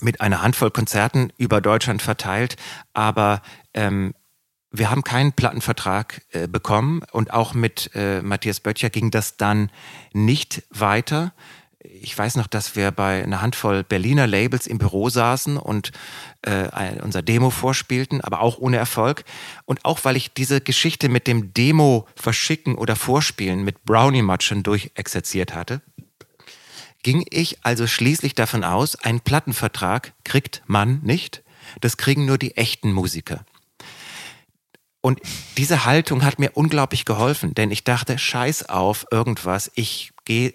mit 0.00 0.20
einer 0.20 0.42
Handvoll 0.42 0.70
Konzerten 0.70 1.32
über 1.38 1.60
Deutschland 1.60 2.02
verteilt, 2.02 2.56
aber 2.92 3.40
ähm, 3.72 4.14
wir 4.78 4.90
haben 4.90 5.04
keinen 5.04 5.32
Plattenvertrag 5.32 6.22
äh, 6.30 6.48
bekommen 6.48 7.02
und 7.12 7.32
auch 7.32 7.54
mit 7.54 7.90
äh, 7.94 8.22
Matthias 8.22 8.60
Böttcher 8.60 8.90
ging 8.90 9.10
das 9.10 9.36
dann 9.36 9.70
nicht 10.12 10.62
weiter. 10.70 11.32
Ich 11.80 12.16
weiß 12.16 12.36
noch, 12.36 12.46
dass 12.46 12.74
wir 12.74 12.90
bei 12.90 13.22
einer 13.22 13.42
Handvoll 13.42 13.84
Berliner 13.84 14.26
Labels 14.26 14.66
im 14.66 14.78
Büro 14.78 15.08
saßen 15.08 15.56
und 15.56 15.92
äh, 16.42 17.00
unser 17.00 17.22
Demo 17.22 17.50
vorspielten, 17.50 18.20
aber 18.20 18.40
auch 18.40 18.58
ohne 18.58 18.76
Erfolg. 18.76 19.24
Und 19.64 19.84
auch 19.84 20.04
weil 20.04 20.16
ich 20.16 20.32
diese 20.32 20.60
Geschichte 20.60 21.08
mit 21.08 21.26
dem 21.26 21.54
Demo 21.54 22.06
verschicken 22.16 22.74
oder 22.74 22.96
vorspielen 22.96 23.62
mit 23.62 23.84
Brownie 23.84 24.22
Matschen 24.22 24.62
durchexerziert 24.62 25.54
hatte, 25.54 25.80
ging 27.02 27.24
ich 27.30 27.64
also 27.64 27.86
schließlich 27.86 28.34
davon 28.34 28.64
aus, 28.64 28.96
einen 28.96 29.20
Plattenvertrag 29.20 30.12
kriegt 30.24 30.62
man 30.66 31.00
nicht. 31.02 31.44
Das 31.80 31.96
kriegen 31.96 32.26
nur 32.26 32.36
die 32.36 32.56
echten 32.56 32.92
Musiker. 32.92 33.44
Und 35.06 35.20
diese 35.56 35.84
Haltung 35.84 36.24
hat 36.24 36.40
mir 36.40 36.50
unglaublich 36.54 37.04
geholfen, 37.04 37.54
denn 37.54 37.70
ich 37.70 37.84
dachte, 37.84 38.18
scheiß 38.18 38.68
auf 38.68 39.06
irgendwas, 39.12 39.70
ich 39.76 40.10
gehe 40.24 40.54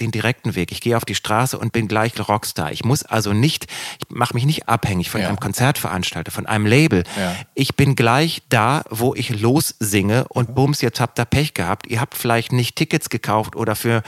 den 0.00 0.10
direkten 0.10 0.54
Weg. 0.54 0.72
Ich 0.72 0.80
gehe 0.80 0.96
auf 0.96 1.04
die 1.04 1.14
Straße 1.14 1.58
und 1.58 1.74
bin 1.74 1.86
gleich 1.86 2.14
Rockstar. 2.26 2.72
Ich 2.72 2.86
muss 2.86 3.02
also 3.02 3.34
nicht, 3.34 3.66
ich 3.98 4.16
mache 4.16 4.32
mich 4.32 4.46
nicht 4.46 4.66
abhängig 4.66 5.10
von 5.10 5.20
ja. 5.20 5.28
einem 5.28 5.38
Konzertveranstalter, 5.38 6.30
von 6.30 6.46
einem 6.46 6.64
Label. 6.64 7.04
Ja. 7.18 7.36
Ich 7.52 7.76
bin 7.76 7.96
gleich 7.96 8.40
da, 8.48 8.82
wo 8.88 9.14
ich 9.14 9.28
lossinge 9.28 10.26
und 10.28 10.54
bums, 10.54 10.80
jetzt 10.80 10.98
habt 10.98 11.18
ihr 11.18 11.26
Pech 11.26 11.52
gehabt. 11.52 11.86
Ihr 11.86 12.00
habt 12.00 12.14
vielleicht 12.14 12.52
nicht 12.52 12.76
Tickets 12.76 13.10
gekauft 13.10 13.56
oder 13.56 13.76
für, 13.76 14.02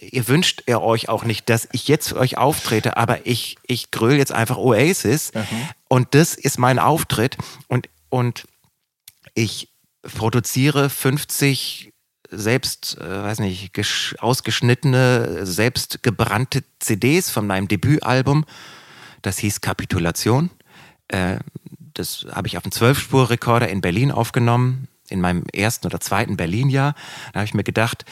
ihr 0.00 0.26
wünscht 0.26 0.64
ihr 0.66 0.82
euch 0.82 1.08
auch 1.08 1.22
nicht, 1.22 1.48
dass 1.48 1.68
ich 1.70 1.86
jetzt 1.86 2.08
für 2.08 2.16
euch 2.16 2.36
auftrete, 2.36 2.96
aber 2.96 3.28
ich, 3.28 3.58
ich 3.62 3.92
gröle 3.92 4.18
jetzt 4.18 4.32
einfach 4.32 4.56
Oasis 4.56 5.32
mhm. 5.32 5.68
und 5.86 6.16
das 6.16 6.34
ist 6.34 6.58
mein 6.58 6.80
Auftritt 6.80 7.36
und, 7.68 7.88
und 8.08 8.48
ich 9.34 9.68
produziere 10.02 10.90
50 10.90 11.92
selbst, 12.30 12.98
äh, 12.98 13.22
weiß 13.22 13.40
nicht, 13.40 13.70
ausgeschnittene, 14.18 15.46
selbst 15.46 16.02
gebrannte 16.02 16.64
CDs 16.78 17.30
von 17.30 17.46
meinem 17.46 17.68
Debütalbum. 17.68 18.44
Das 19.22 19.38
hieß 19.38 19.60
Kapitulation. 19.60 20.50
Äh, 21.08 21.38
das 21.94 22.26
habe 22.32 22.48
ich 22.48 22.56
auf 22.56 22.64
einem 22.64 22.72
Zwölfspurrekorder 22.72 23.68
in 23.68 23.80
Berlin 23.80 24.10
aufgenommen, 24.10 24.88
in 25.08 25.20
meinem 25.20 25.44
ersten 25.52 25.86
oder 25.86 26.00
zweiten 26.00 26.36
Berlin-Jahr. 26.36 26.94
Da 27.32 27.40
habe 27.40 27.46
ich 27.46 27.54
mir 27.54 27.62
gedacht, 27.62 28.04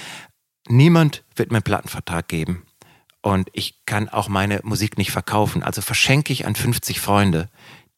niemand 0.68 1.24
wird 1.34 1.50
mir 1.50 1.58
einen 1.58 1.64
Plattenvertrag 1.64 2.28
geben. 2.28 2.62
Und 3.22 3.50
ich 3.52 3.84
kann 3.86 4.08
auch 4.08 4.28
meine 4.28 4.60
Musik 4.62 4.98
nicht 4.98 5.10
verkaufen. 5.10 5.62
Also 5.62 5.80
verschenke 5.80 6.32
ich 6.32 6.46
an 6.46 6.56
50 6.56 7.00
Freunde 7.00 7.48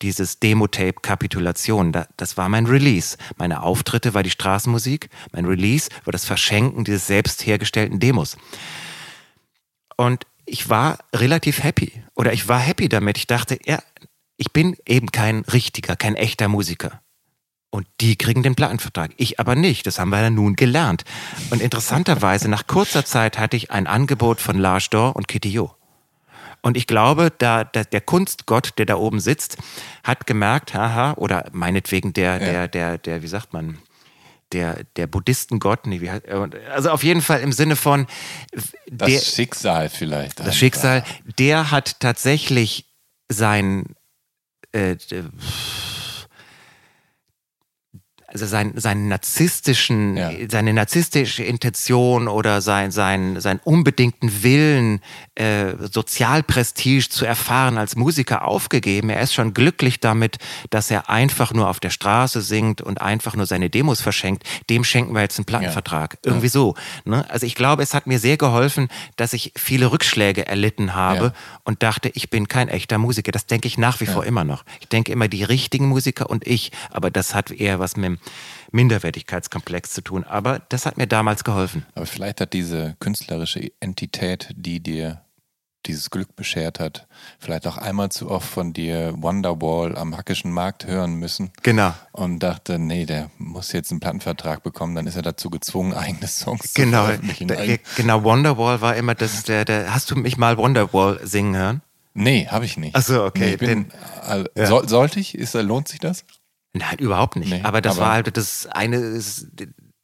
dieses 0.04 0.38
Demo-Tape 0.38 1.00
Kapitulation. 1.00 1.92
das 2.18 2.36
war 2.36 2.50
mein 2.50 2.66
Release. 2.66 3.16
Meine 3.38 3.62
Auftritte 3.62 4.12
war 4.12 4.22
die 4.22 4.30
Straßenmusik. 4.30 5.08
Mein 5.32 5.46
Release 5.46 5.88
war 6.04 6.12
das 6.12 6.26
Verschenken 6.26 6.84
dieses 6.84 7.06
selbst 7.06 7.46
hergestellten 7.46 8.00
Demos. 8.00 8.36
Und 9.96 10.26
ich 10.44 10.68
war 10.68 10.98
relativ 11.14 11.62
happy. 11.62 11.90
Oder 12.14 12.34
ich 12.34 12.48
war 12.48 12.60
happy 12.60 12.90
damit. 12.90 13.16
Ich 13.16 13.26
dachte, 13.26 13.58
ja, 13.64 13.82
ich 14.36 14.52
bin 14.52 14.76
eben 14.86 15.10
kein 15.10 15.40
richtiger, 15.40 15.96
kein 15.96 16.16
echter 16.16 16.48
Musiker. 16.48 17.00
Und 17.70 17.86
die 18.02 18.16
kriegen 18.16 18.42
den 18.42 18.54
Plattenvertrag. 18.54 19.12
Ich 19.16 19.40
aber 19.40 19.56
nicht. 19.56 19.86
Das 19.86 19.98
haben 19.98 20.10
wir 20.10 20.20
ja 20.20 20.28
nun 20.28 20.54
gelernt. 20.54 21.04
Und 21.48 21.62
interessanterweise, 21.62 22.50
nach 22.50 22.66
kurzer 22.66 23.06
Zeit 23.06 23.38
hatte 23.38 23.56
ich 23.56 23.70
ein 23.70 23.86
Angebot 23.86 24.42
von 24.42 24.58
Lars 24.58 24.90
Dor 24.90 25.16
und 25.16 25.28
Kitty 25.28 25.48
Jo. 25.48 25.74
Und 26.64 26.78
ich 26.78 26.86
glaube, 26.86 27.30
da, 27.36 27.62
da, 27.62 27.84
der 27.84 28.00
Kunstgott, 28.00 28.78
der 28.78 28.86
da 28.86 28.96
oben 28.96 29.20
sitzt, 29.20 29.58
hat 30.02 30.26
gemerkt, 30.26 30.72
haha, 30.72 31.12
oder 31.18 31.44
meinetwegen 31.52 32.14
der, 32.14 32.32
ja. 32.32 32.38
der, 32.38 32.68
der, 32.68 32.98
der, 32.98 33.22
wie 33.22 33.26
sagt 33.26 33.52
man, 33.52 33.76
der, 34.50 34.82
der 34.96 35.06
Buddhistengott, 35.06 35.86
nee, 35.86 36.00
wie, 36.00 36.08
also 36.08 36.88
auf 36.88 37.04
jeden 37.04 37.20
Fall 37.20 37.40
im 37.40 37.52
Sinne 37.52 37.76
von 37.76 38.06
der, 38.88 39.08
das 39.08 39.34
Schicksal 39.34 39.90
vielleicht. 39.90 40.40
Das 40.40 40.56
Schicksal, 40.56 41.04
der 41.38 41.70
hat 41.70 42.00
tatsächlich 42.00 42.86
sein 43.28 43.94
äh, 44.72 44.96
also 48.34 48.46
sein, 48.46 48.72
seinen 48.74 49.06
narzisstischen, 49.06 50.16
ja. 50.16 50.32
seine 50.50 50.72
narzisstische 50.72 51.44
Intention 51.44 52.26
oder 52.26 52.60
sein, 52.60 52.90
sein, 52.90 53.40
seinen 53.40 53.60
unbedingten 53.60 54.42
Willen, 54.42 55.00
äh, 55.36 55.74
Sozialprestige 55.78 57.08
zu 57.08 57.24
erfahren 57.24 57.78
als 57.78 57.94
Musiker 57.94 58.44
aufgegeben. 58.44 59.08
Er 59.08 59.20
ist 59.20 59.34
schon 59.34 59.54
glücklich 59.54 60.00
damit, 60.00 60.38
dass 60.70 60.90
er 60.90 61.08
einfach 61.08 61.54
nur 61.54 61.68
auf 61.68 61.78
der 61.78 61.90
Straße 61.90 62.40
singt 62.40 62.82
und 62.82 63.00
einfach 63.00 63.36
nur 63.36 63.46
seine 63.46 63.70
Demos 63.70 64.00
verschenkt. 64.00 64.42
Dem 64.68 64.82
schenken 64.82 65.14
wir 65.14 65.22
jetzt 65.22 65.38
einen 65.38 65.46
Plattenvertrag. 65.46 66.14
Ja. 66.14 66.32
Irgendwie 66.32 66.48
ja. 66.48 66.52
so. 66.52 66.74
Ne? 67.04 67.24
Also 67.30 67.46
ich 67.46 67.54
glaube, 67.54 67.84
es 67.84 67.94
hat 67.94 68.08
mir 68.08 68.18
sehr 68.18 68.36
geholfen, 68.36 68.88
dass 69.14 69.32
ich 69.32 69.52
viele 69.54 69.92
Rückschläge 69.92 70.44
erlitten 70.44 70.94
habe 70.94 71.32
und 71.62 71.84
dachte, 71.84 72.10
ich 72.14 72.30
bin 72.30 72.48
kein 72.48 72.66
echter 72.68 72.98
Musiker. 72.98 73.30
Das 73.30 73.46
denke 73.46 73.68
ich 73.68 73.78
nach 73.78 74.00
wie 74.00 74.06
vor 74.06 74.24
immer 74.24 74.42
noch. 74.42 74.64
Ich 74.80 74.88
denke 74.88 75.12
immer 75.12 75.28
die 75.28 75.44
richtigen 75.44 75.86
Musiker 75.86 76.28
und 76.28 76.44
ich, 76.48 76.72
aber 76.90 77.12
das 77.12 77.32
hat 77.32 77.52
eher 77.52 77.78
was 77.78 77.96
mit 77.96 78.06
dem 78.06 78.18
Minderwertigkeitskomplex 78.72 79.92
zu 79.92 80.02
tun. 80.02 80.24
Aber 80.24 80.60
das 80.68 80.86
hat 80.86 80.96
mir 80.96 81.06
damals 81.06 81.44
geholfen. 81.44 81.86
Aber 81.94 82.06
vielleicht 82.06 82.40
hat 82.40 82.52
diese 82.52 82.96
künstlerische 83.00 83.70
Entität, 83.80 84.48
die 84.56 84.80
dir 84.80 85.24
dieses 85.86 86.10
Glück 86.10 86.34
beschert 86.36 86.80
hat, 86.80 87.06
vielleicht 87.38 87.66
auch 87.66 87.76
einmal 87.76 88.08
zu 88.08 88.30
oft 88.30 88.48
von 88.48 88.72
dir 88.72 89.14
Wonderwall 89.18 89.96
am 89.96 90.16
Hackischen 90.16 90.50
Markt 90.50 90.86
hören 90.86 91.14
müssen. 91.14 91.50
Genau. 91.62 91.94
Und 92.12 92.38
dachte, 92.40 92.78
nee, 92.78 93.06
der 93.06 93.30
muss 93.38 93.72
jetzt 93.72 93.90
einen 93.90 94.00
Plattenvertrag 94.00 94.62
bekommen, 94.62 94.94
dann 94.94 95.06
ist 95.06 95.16
er 95.16 95.22
dazu 95.22 95.50
gezwungen, 95.50 95.92
eigene 95.94 96.26
Songs 96.26 96.74
genau. 96.74 97.00
zu 97.00 97.06
veröffentlichen. 97.06 97.48
Da, 97.48 97.56
genau, 97.96 98.24
Wonderwall 98.24 98.80
war 98.80 98.96
immer 98.96 99.14
das, 99.14 99.42
der, 99.44 99.64
der, 99.64 99.94
hast 99.94 100.10
du 100.10 100.16
mich 100.16 100.36
mal 100.36 100.56
Wonderwall 100.56 101.20
singen 101.22 101.56
hören? 101.56 101.82
Nee, 102.14 102.46
habe 102.48 102.64
ich 102.64 102.76
nicht. 102.76 102.94
Achso, 102.94 103.26
okay. 103.26 103.50
Nee, 103.50 103.56
bin, 103.56 103.68
Den, 103.68 103.92
also, 104.22 104.48
ja. 104.56 104.66
soll, 104.66 104.88
sollte 104.88 105.18
ich? 105.18 105.34
Ist, 105.34 105.54
lohnt 105.54 105.88
sich 105.88 105.98
das? 105.98 106.24
Nein, 106.74 106.98
überhaupt 106.98 107.36
nicht. 107.36 107.50
Nee, 107.50 107.62
aber 107.62 107.80
das 107.80 107.96
aber 107.96 108.06
war 108.06 108.12
halt 108.14 108.36
das 108.36 108.66
eine 108.66 109.22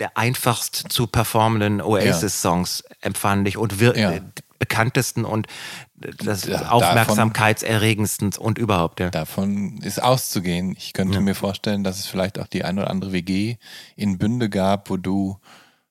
der 0.00 0.16
einfachst 0.16 0.86
zu 0.88 1.06
performenden 1.06 1.82
Oasis-Songs, 1.82 2.84
ja. 2.88 2.96
empfand 3.02 3.46
ich, 3.46 3.58
und 3.58 3.78
ja. 3.80 4.18
bekanntesten 4.58 5.26
und 5.26 5.46
das 5.94 6.46
ja, 6.46 6.70
aufmerksamkeitserregendsten 6.70 8.32
und 8.38 8.56
überhaupt. 8.56 9.00
Ja. 9.00 9.10
Davon 9.10 9.78
ist 9.82 10.02
auszugehen. 10.02 10.74
Ich 10.78 10.94
könnte 10.94 11.16
ja. 11.16 11.20
mir 11.20 11.34
vorstellen, 11.34 11.84
dass 11.84 11.98
es 11.98 12.06
vielleicht 12.06 12.38
auch 12.38 12.46
die 12.46 12.64
ein 12.64 12.78
oder 12.78 12.88
andere 12.88 13.12
WG 13.12 13.56
in 13.96 14.16
Bünde 14.16 14.48
gab, 14.48 14.88
wo 14.88 14.96
du 14.96 15.38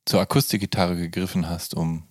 zur 0.06 0.22
Akustikgitarre 0.22 0.96
gegriffen 0.96 1.48
hast, 1.48 1.76
um 1.76 2.08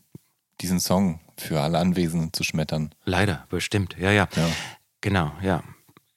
diesen 0.61 0.79
Song 0.79 1.21
für 1.37 1.61
alle 1.61 1.79
Anwesenden 1.79 2.33
zu 2.33 2.45
schmettern. 2.45 2.95
Leider, 3.05 3.47
bestimmt. 3.49 3.97
Ja, 3.99 4.13
ja. 4.13 4.29
Genau, 5.01 5.33
ja. 5.43 5.65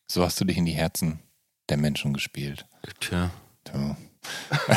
So 0.07 0.23
hast 0.23 0.39
du 0.39 0.45
dich 0.45 0.57
in 0.57 0.65
die 0.65 0.73
Herzen 0.73 1.21
der 1.71 1.77
Menschen 1.77 2.13
gespielt. 2.13 2.65
Tja. 2.99 3.31
Tja. 3.63 3.97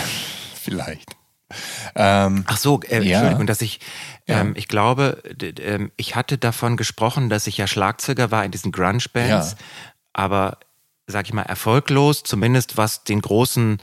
Vielleicht. 0.54 1.10
Ähm, 1.94 2.44
Ach 2.46 2.56
so, 2.56 2.80
äh, 2.82 3.02
ja. 3.02 3.18
Entschuldigung, 3.18 3.46
dass 3.46 3.60
ich, 3.60 3.80
ähm, 4.26 4.48
ja. 4.48 4.52
ich 4.56 4.68
glaube, 4.68 5.22
ähm, 5.58 5.92
ich 5.96 6.16
hatte 6.16 6.38
davon 6.38 6.76
gesprochen, 6.76 7.28
dass 7.28 7.46
ich 7.46 7.58
ja 7.58 7.66
Schlagzeuger 7.66 8.30
war 8.30 8.44
in 8.44 8.50
diesen 8.50 8.72
Grunge-Bands, 8.72 9.52
ja. 9.52 9.58
aber, 10.12 10.58
sag 11.06 11.26
ich 11.26 11.32
mal, 11.32 11.42
erfolglos, 11.42 12.22
zumindest 12.22 12.76
was 12.76 13.04
den 13.04 13.20
großen 13.20 13.78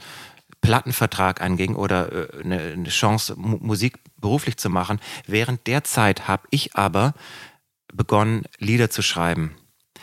Plattenvertrag 0.60 1.40
anging 1.40 1.76
oder 1.76 2.12
äh, 2.12 2.42
eine, 2.42 2.60
eine 2.60 2.88
Chance, 2.88 3.34
Musik 3.36 3.98
beruflich 4.16 4.56
zu 4.56 4.70
machen. 4.70 5.00
Während 5.26 5.66
der 5.66 5.84
Zeit 5.84 6.28
habe 6.28 6.46
ich 6.50 6.76
aber 6.76 7.14
begonnen, 7.92 8.44
Lieder 8.58 8.90
zu 8.90 9.02
schreiben. 9.02 9.54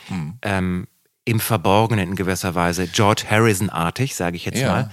Hm. 0.08 0.38
Ähm, 0.42 0.86
im 1.30 1.38
Verborgenen 1.38 2.10
in 2.10 2.16
gewisser 2.16 2.56
Weise, 2.56 2.88
George 2.88 3.22
Harrison-artig, 3.30 4.16
sage 4.16 4.34
ich 4.34 4.44
jetzt 4.44 4.58
ja. 4.58 4.68
mal. 4.68 4.90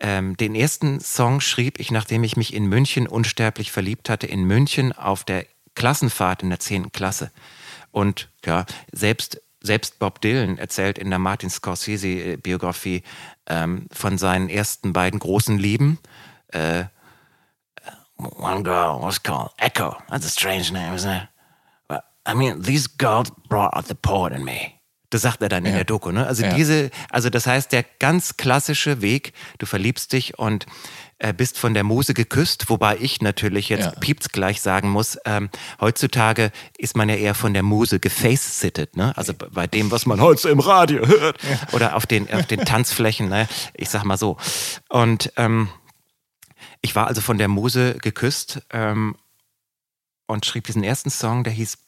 Ähm, 0.00 0.34
den 0.38 0.54
ersten 0.54 0.98
Song 0.98 1.42
schrieb 1.42 1.78
ich, 1.78 1.90
nachdem 1.90 2.24
ich 2.24 2.38
mich 2.38 2.54
in 2.54 2.66
München 2.66 3.06
unsterblich 3.06 3.70
verliebt 3.70 4.08
hatte, 4.08 4.26
in 4.26 4.44
München 4.44 4.92
auf 4.94 5.24
der 5.24 5.44
Klassenfahrt 5.74 6.42
in 6.42 6.48
der 6.48 6.58
10. 6.58 6.90
Klasse. 6.92 7.30
Und 7.90 8.30
ja, 8.46 8.64
selbst, 8.92 9.42
selbst 9.60 9.98
Bob 9.98 10.22
Dylan 10.22 10.56
erzählt 10.56 10.96
in 10.96 11.10
der 11.10 11.18
Martin 11.18 11.50
Scorsese-Biografie 11.50 13.02
ähm, 13.46 13.86
von 13.92 14.16
seinen 14.16 14.48
ersten 14.48 14.94
beiden 14.94 15.20
großen 15.20 15.58
Lieben. 15.58 15.98
Äh, 16.48 16.84
one 18.16 18.62
girl 18.62 19.02
was 19.02 19.22
called 19.22 19.50
Echo. 19.58 19.98
That's 20.08 20.24
a 20.24 20.30
strange 20.30 20.72
name, 20.72 20.94
isn't 20.94 21.10
it? 21.10 21.28
But, 21.88 22.04
I 22.24 22.32
mean, 22.32 22.62
these 22.62 22.88
girls 22.88 23.30
brought 23.50 23.76
out 23.76 23.86
the 23.88 23.94
poet 23.94 24.32
in 24.32 24.44
me 24.44 24.73
Das 25.14 25.22
sagt 25.22 25.40
er 25.42 25.48
dann 25.48 25.64
in 25.64 25.70
Ja. 25.70 25.76
der 25.76 25.84
Doku, 25.84 26.10
ne? 26.10 26.26
Also 26.26 26.42
Ja. 26.42 26.52
diese, 26.56 26.90
also 27.08 27.30
das 27.30 27.46
heißt, 27.46 27.70
der 27.70 27.84
ganz 28.00 28.36
klassische 28.36 29.00
Weg, 29.00 29.32
du 29.58 29.66
verliebst 29.66 30.12
dich 30.12 30.40
und 30.40 30.66
äh, 31.18 31.32
bist 31.32 31.56
von 31.56 31.72
der 31.72 31.84
Muse 31.84 32.14
geküsst, 32.14 32.68
wobei 32.68 32.96
ich 32.98 33.20
natürlich 33.22 33.68
jetzt 33.68 33.84
Ja. 33.84 33.90
piept's 34.00 34.30
gleich 34.30 34.60
sagen 34.60 34.88
muss, 34.90 35.16
ähm, 35.24 35.50
heutzutage 35.80 36.50
ist 36.76 36.96
man 36.96 37.08
ja 37.08 37.14
eher 37.14 37.36
von 37.36 37.54
der 37.54 37.62
Muse 37.62 38.00
geface-sittet, 38.00 38.96
ne? 38.96 39.16
Also 39.16 39.32
bei 39.34 39.68
dem, 39.68 39.92
was 39.92 40.04
man 40.04 40.20
heute 40.20 40.48
im 40.48 40.58
Radio 40.58 41.06
hört 41.06 41.38
oder 41.70 41.94
auf 41.94 42.06
den, 42.06 42.28
auf 42.34 42.46
den 42.46 42.64
Tanzflächen, 42.64 43.28
ne? 43.28 43.46
Ich 43.74 43.90
sag 43.90 44.02
mal 44.02 44.18
so. 44.18 44.36
Und 44.88 45.32
ähm, 45.36 45.68
ich 46.82 46.96
war 46.96 47.06
also 47.06 47.20
von 47.20 47.38
der 47.38 47.46
Muse 47.46 47.94
geküsst 48.02 48.62
ähm, 48.72 49.14
und 50.26 50.44
schrieb 50.44 50.64
diesen 50.66 50.82
ersten 50.82 51.10
Song, 51.10 51.44
der 51.44 51.52
hieß 51.52 51.78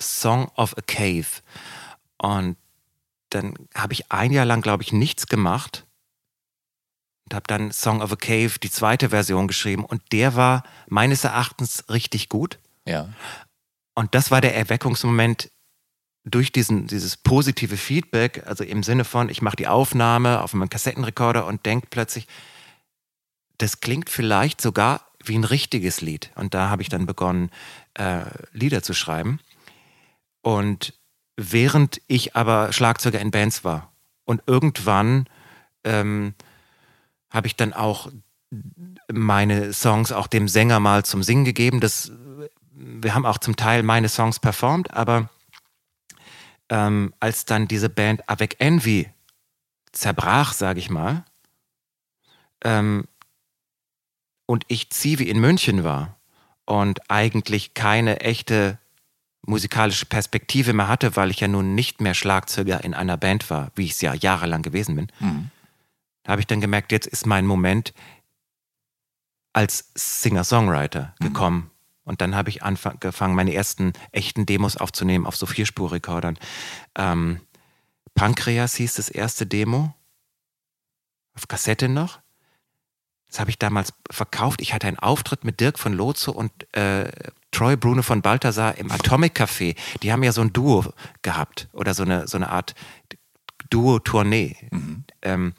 Song 0.00 0.50
of 0.56 0.76
a 0.76 0.80
Cave. 0.84 1.26
Und 2.18 2.56
dann 3.34 3.54
habe 3.74 3.92
ich 3.92 4.10
ein 4.12 4.32
Jahr 4.32 4.44
lang, 4.44 4.62
glaube 4.62 4.82
ich, 4.82 4.92
nichts 4.92 5.26
gemacht 5.26 5.86
und 7.24 7.34
habe 7.34 7.44
dann 7.46 7.72
Song 7.72 8.02
of 8.02 8.12
a 8.12 8.16
Cave, 8.16 8.58
die 8.62 8.70
zweite 8.70 9.10
Version 9.10 9.48
geschrieben. 9.48 9.84
Und 9.84 10.02
der 10.12 10.36
war 10.36 10.62
meines 10.88 11.24
Erachtens 11.24 11.84
richtig 11.88 12.28
gut. 12.28 12.58
Ja. 12.86 13.08
Und 13.94 14.14
das 14.14 14.30
war 14.30 14.40
der 14.40 14.56
Erweckungsmoment 14.56 15.50
durch 16.24 16.52
diesen, 16.52 16.86
dieses 16.86 17.16
positive 17.16 17.76
Feedback, 17.76 18.42
also 18.46 18.64
im 18.64 18.82
Sinne 18.82 19.04
von, 19.04 19.28
ich 19.28 19.42
mache 19.42 19.56
die 19.56 19.68
Aufnahme 19.68 20.42
auf 20.42 20.54
meinem 20.54 20.70
Kassettenrekorder 20.70 21.46
und 21.46 21.66
denke 21.66 21.88
plötzlich, 21.90 22.26
das 23.58 23.80
klingt 23.80 24.10
vielleicht 24.10 24.60
sogar 24.60 25.06
wie 25.22 25.36
ein 25.36 25.44
richtiges 25.44 26.00
Lied. 26.00 26.30
Und 26.34 26.54
da 26.54 26.70
habe 26.70 26.82
ich 26.82 26.88
dann 26.88 27.06
begonnen, 27.06 27.50
äh, 27.94 28.24
Lieder 28.52 28.82
zu 28.82 28.94
schreiben. 28.94 29.40
Und 30.42 30.94
während 31.36 32.00
ich 32.06 32.36
aber 32.36 32.72
Schlagzeuger 32.72 33.20
in 33.20 33.30
Bands 33.30 33.64
war 33.64 33.92
und 34.24 34.42
irgendwann 34.46 35.26
ähm, 35.84 36.34
habe 37.30 37.46
ich 37.46 37.56
dann 37.56 37.72
auch 37.72 38.10
meine 39.12 39.72
Songs 39.72 40.12
auch 40.12 40.26
dem 40.26 40.48
Sänger 40.48 40.80
mal 40.80 41.04
zum 41.04 41.22
Singen 41.22 41.44
gegeben. 41.44 41.80
Das, 41.80 42.12
wir 42.70 43.14
haben 43.14 43.26
auch 43.26 43.38
zum 43.38 43.56
Teil 43.56 43.82
meine 43.82 44.08
Songs 44.08 44.38
performt, 44.38 44.92
aber 44.94 45.28
ähm, 46.68 47.12
als 47.20 47.44
dann 47.44 47.68
diese 47.68 47.88
Band 47.88 48.28
Avec 48.28 48.56
Envy 48.60 49.10
zerbrach, 49.92 50.52
sage 50.52 50.78
ich 50.78 50.90
mal, 50.90 51.24
ähm, 52.62 53.06
und 54.46 54.64
ich 54.68 54.90
Zivi 54.90 55.24
in 55.24 55.40
München 55.40 55.84
war 55.84 56.16
und 56.66 57.10
eigentlich 57.10 57.74
keine 57.74 58.20
echte 58.20 58.78
musikalische 59.46 60.06
Perspektive 60.06 60.72
mehr 60.72 60.88
hatte, 60.88 61.16
weil 61.16 61.30
ich 61.30 61.40
ja 61.40 61.48
nun 61.48 61.74
nicht 61.74 62.00
mehr 62.00 62.14
Schlagzeuger 62.14 62.82
in 62.84 62.94
einer 62.94 63.16
Band 63.16 63.50
war, 63.50 63.70
wie 63.74 63.84
ich 63.84 63.92
es 63.92 64.00
ja 64.00 64.14
jahrelang 64.14 64.62
gewesen 64.62 64.96
bin, 64.96 65.08
Mhm. 65.20 65.50
da 66.22 66.32
habe 66.32 66.40
ich 66.40 66.46
dann 66.46 66.60
gemerkt, 66.60 66.92
jetzt 66.92 67.06
ist 67.06 67.26
mein 67.26 67.46
Moment 67.46 67.92
als 69.52 69.90
Singer-Songwriter 69.94 71.14
gekommen. 71.20 71.70
Und 72.04 72.20
dann 72.20 72.34
habe 72.34 72.50
ich 72.50 72.62
angefangen, 72.62 73.34
meine 73.34 73.54
ersten 73.54 73.92
echten 74.12 74.44
Demos 74.46 74.76
aufzunehmen 74.76 75.26
auf 75.26 75.36
so 75.36 75.46
Vierspurrekordern. 75.46 76.38
Ähm, 76.96 77.40
Pankreas 78.14 78.74
hieß 78.74 78.94
das 78.94 79.08
erste 79.08 79.46
Demo. 79.46 79.94
Auf 81.34 81.48
Kassette 81.48 81.88
noch. 81.88 82.20
Das 83.28 83.40
habe 83.40 83.50
ich 83.50 83.58
damals 83.58 83.92
verkauft. 84.10 84.60
Ich 84.60 84.74
hatte 84.74 84.86
einen 84.86 84.98
Auftritt 84.98 85.44
mit 85.44 85.60
Dirk 85.60 85.78
von 85.78 85.92
Lotso 85.94 86.30
und 86.32 86.52
äh, 86.76 87.10
Troy 87.54 87.76
Bruno 87.76 88.02
von 88.02 88.20
Balthasar 88.20 88.76
im 88.78 88.90
Atomic 88.90 89.40
Café. 89.40 89.76
Die 90.02 90.12
haben 90.12 90.22
ja 90.24 90.32
so 90.32 90.40
ein 90.40 90.52
Duo 90.52 90.84
gehabt 91.22 91.68
oder 91.72 91.94
so 91.94 92.02
eine, 92.02 92.26
so 92.26 92.36
eine 92.36 92.50
Art 92.50 92.74
Duo-Tournee. 93.70 94.56
Ähm, 95.22 95.54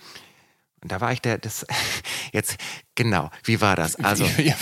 und 0.81 0.91
da 0.91 1.01
war 1.01 1.13
ich 1.13 1.21
der, 1.21 1.37
das, 1.37 1.65
jetzt, 2.33 2.57
genau, 2.95 3.31
wie 3.43 3.61
war 3.61 3.75
das? 3.75 3.95
Also, 3.95 4.25
ja, 4.37 4.55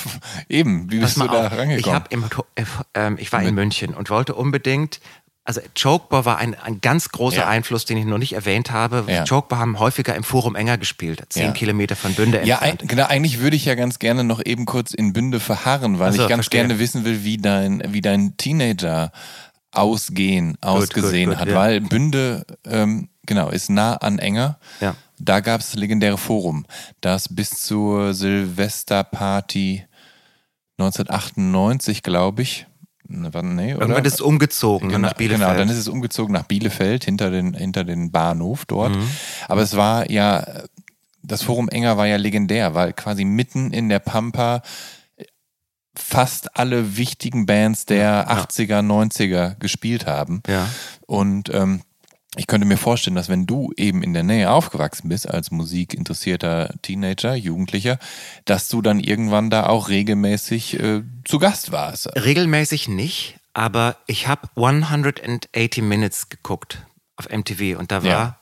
eben, 0.47 0.91
wie 0.91 0.99
bist 0.99 1.17
du 1.17 1.27
da 1.27 1.47
auf, 1.47 1.51
ich, 1.51 1.57
rangekommen? 1.57 1.95
hab 1.95 2.13
im, 2.13 2.23
äh, 2.55 2.63
ähm, 2.93 3.17
ich 3.19 3.31
war 3.33 3.41
in 3.41 3.55
München 3.55 3.93
und 3.93 4.09
wollte 4.09 4.35
unbedingt, 4.35 5.01
also 5.45 5.59
Chokeball 5.81 6.23
war 6.25 6.37
ein, 6.37 6.55
ein 6.55 6.79
ganz 6.79 7.09
großer 7.09 7.39
Ja. 7.41 7.47
Einfluss, 7.49 7.83
den 7.85 7.97
ich 7.97 8.05
noch 8.05 8.17
nicht 8.17 8.31
erwähnt 8.33 8.71
habe. 8.71 9.03
Ja. 9.07 9.25
Chokeball 9.27 9.59
haben 9.59 9.77
häufiger 9.79 10.15
im 10.15 10.23
Forum 10.23 10.55
enger 10.55 10.77
gespielt, 10.77 11.21
zehn 11.29 11.47
Ja. 11.47 11.51
Kilometer 11.51 11.95
von 11.97 12.13
Bünde 12.13 12.43
Ja, 12.45 12.59
entfernt. 12.59 12.89
genau, 12.89 13.07
eigentlich 13.07 13.39
würde 13.41 13.55
ich 13.57 13.65
ja 13.65 13.75
ganz 13.75 13.99
gerne 13.99 14.23
noch 14.23 14.41
eben 14.45 14.65
kurz 14.65 14.93
in 14.93 15.11
Bünde 15.11 15.39
verharren, 15.41 15.99
weil 15.99 16.11
Ach 16.11 16.15
so, 16.15 16.21
ich 16.23 16.29
ganz 16.29 16.45
verstehe. 16.45 16.61
gerne 16.61 16.79
wissen 16.79 17.03
will, 17.03 17.23
wie 17.25 17.37
dein, 17.37 17.83
wie 17.89 18.01
dein 18.01 18.37
Teenager 18.37 19.11
ausgehen, 19.71 20.57
ausgesehen 20.61 21.31
gut, 21.31 21.39
hat, 21.39 21.47
ja. 21.49 21.55
weil 21.55 21.81
Bünde, 21.81 22.45
ähm, 22.65 23.09
genau, 23.25 23.49
ist 23.49 23.69
nah 23.69 23.95
an 23.95 24.19
Enger. 24.19 24.59
Ja. 24.79 24.95
Da 25.19 25.39
gab 25.41 25.61
es 25.61 25.71
das 25.71 25.75
legendäre 25.79 26.17
Forum, 26.17 26.65
das 27.01 27.27
bis 27.33 27.49
zur 27.61 28.13
Silvesterparty 28.13 29.85
1998, 30.77 32.03
glaube 32.03 32.41
ich, 32.41 32.65
wann- 33.07 33.55
nee? 33.55 33.71
Irgendwann 33.71 34.05
ist 34.05 34.15
es 34.15 34.21
umgezogen 34.21 34.89
Genau, 34.89 34.99
nach 35.07 35.13
Bielefeld. 35.13 35.41
Genau, 35.47 35.57
dann 35.57 35.69
ist 35.69 35.77
es 35.77 35.87
umgezogen 35.87 36.33
nach 36.33 36.43
Bielefeld, 36.43 37.03
hinter 37.05 37.29
den, 37.31 37.53
hinter 37.53 37.83
den 37.83 38.11
Bahnhof 38.11 38.65
dort. 38.65 38.95
Mhm. 38.95 39.07
Aber 39.47 39.61
es 39.61 39.75
war 39.75 40.09
ja, 40.09 40.45
das 41.21 41.41
Forum 41.43 41.69
Enger 41.69 41.97
war 41.97 42.07
ja 42.07 42.17
legendär, 42.17 42.75
weil 42.75 42.93
quasi 42.93 43.25
mitten 43.25 43.71
in 43.71 43.89
der 43.89 43.99
Pampa 43.99 44.61
fast 45.95 46.57
alle 46.57 46.97
wichtigen 46.97 47.45
Bands 47.45 47.85
der 47.85 48.29
80er, 48.31 48.81
90er 48.81 49.55
gespielt 49.59 50.05
haben. 50.07 50.41
ja. 50.47 50.67
Und 51.05 51.53
ähm, 51.53 51.81
ich 52.35 52.47
könnte 52.47 52.65
mir 52.67 52.77
vorstellen, 52.77 53.15
dass 53.15 53.29
wenn 53.29 53.45
du 53.45 53.71
eben 53.77 54.01
in 54.03 54.13
der 54.13 54.23
Nähe 54.23 54.49
aufgewachsen 54.51 55.09
bist, 55.09 55.29
als 55.29 55.51
musikinteressierter 55.51 56.73
Teenager, 56.81 57.35
Jugendlicher, 57.35 57.99
dass 58.45 58.69
du 58.69 58.81
dann 58.81 58.99
irgendwann 58.99 59.49
da 59.49 59.67
auch 59.67 59.89
regelmäßig 59.89 60.79
äh, 60.79 61.03
zu 61.25 61.39
Gast 61.39 61.71
warst. 61.71 62.07
Regelmäßig 62.15 62.87
nicht, 62.87 63.37
aber 63.53 63.97
ich 64.07 64.27
habe 64.27 64.49
180 64.55 65.83
Minutes 65.83 66.29
geguckt 66.29 66.79
auf 67.15 67.29
MTV 67.29 67.77
und 67.79 67.91
da 67.91 68.03
war 68.03 68.09
Ja. 68.09 68.37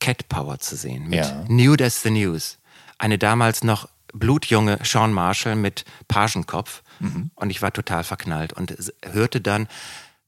Cat 0.00 0.28
Power 0.28 0.58
zu 0.58 0.76
sehen 0.76 1.04
mit 1.08 1.18
Ja. 1.24 1.44
Nude 1.48 1.84
as 1.84 2.02
the 2.02 2.10
News. 2.10 2.58
Eine 2.98 3.18
damals 3.18 3.64
noch 3.64 3.88
blutjunge 4.12 4.78
Sean 4.82 5.12
Marshall 5.12 5.56
mit 5.56 5.84
Pagenkopf 6.08 6.82
Mhm. 7.00 7.30
und 7.34 7.50
ich 7.50 7.60
war 7.60 7.72
total 7.72 8.04
verknallt 8.04 8.52
und 8.54 8.74
hörte 9.04 9.40
dann 9.42 9.68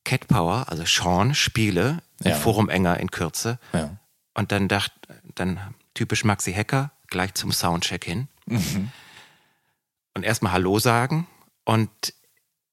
Cat 0.05 0.26
Power, 0.28 0.66
also 0.68 0.84
Sean 0.84 1.34
Spiele 1.34 1.99
im 2.25 2.31
Ja. 2.33 2.37
Forum 2.37 2.69
enger 2.69 2.99
in 3.01 3.11
Kürze 3.11 3.59
Ja. 3.73 3.97
und 4.35 4.53
dann 4.53 4.69
dachte, 4.69 4.95
dann 5.35 5.59
typisch 5.95 6.25
Maxi 6.25 6.53
Hacker, 6.53 6.91
gleich 7.09 7.35
zum 7.35 7.53
Soundcheck 7.53 8.05
hin. 8.05 8.29
Und 10.14 10.23
erstmal 10.25 10.53
Hallo 10.53 10.79
sagen. 10.79 11.27
Und 11.64 11.91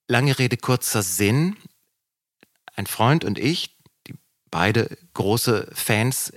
lange 0.08 0.38
Rede, 0.40 0.58
kurzer 0.58 1.02
Sinn. 1.04 1.58
Ein 2.76 2.88
Freund 2.88 3.24
und 3.24 3.38
ich, 3.40 3.76
die 4.08 4.16
beide 4.52 4.98
große 5.14 5.70
Fans 5.74 6.34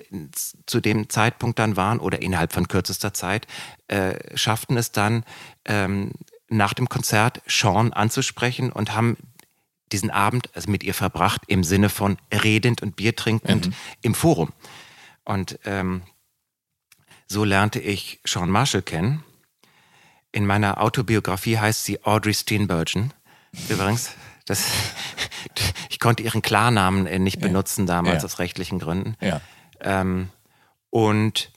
zu 0.66 0.80
dem 0.80 1.08
Zeitpunkt 1.08 1.58
dann 1.58 1.76
waren 1.76 1.98
oder 2.00 2.20
innerhalb 2.22 2.52
von 2.52 2.68
kürzester 2.68 3.12
Zeit, 3.14 3.46
äh, 3.88 4.36
schafften 4.36 4.76
es 4.76 4.92
dann, 4.92 5.24
ähm, 5.64 6.12
nach 6.48 6.74
dem 6.74 6.88
Konzert 6.88 7.42
Sean 7.46 7.92
anzusprechen 7.92 8.72
und 8.72 8.94
haben 8.94 9.16
diesen 9.92 10.10
Abend 10.10 10.54
also 10.54 10.70
mit 10.70 10.82
ihr 10.82 10.94
verbracht 10.94 11.42
im 11.46 11.64
Sinne 11.64 11.88
von 11.88 12.18
redend 12.32 12.82
und 12.82 12.96
Bier 12.96 13.14
trinkend 13.16 13.70
im 14.02 14.14
Forum. 14.14 14.52
Und 15.24 15.58
ähm, 15.64 16.02
so 17.26 17.44
lernte 17.44 17.78
ich 17.80 18.20
Sean 18.24 18.50
Marshall 18.50 18.82
kennen. 18.82 19.24
In 20.32 20.46
meiner 20.46 20.80
Autobiografie 20.80 21.58
heißt 21.58 21.84
sie 21.84 22.02
Audrey 22.04 22.34
Steenburgen. 22.34 23.12
Übrigens, 23.68 24.12
das, 24.46 24.64
ich 25.90 25.98
konnte 26.00 26.22
ihren 26.22 26.42
Klarnamen 26.42 27.06
äh, 27.06 27.18
nicht 27.18 27.40
benutzen 27.40 27.86
damals 27.86 28.22
Ja. 28.22 28.26
aus 28.26 28.38
rechtlichen 28.38 28.78
Gründen. 28.78 29.16
Ja. 29.20 29.40
Ähm, 29.80 30.30
und 30.90 31.50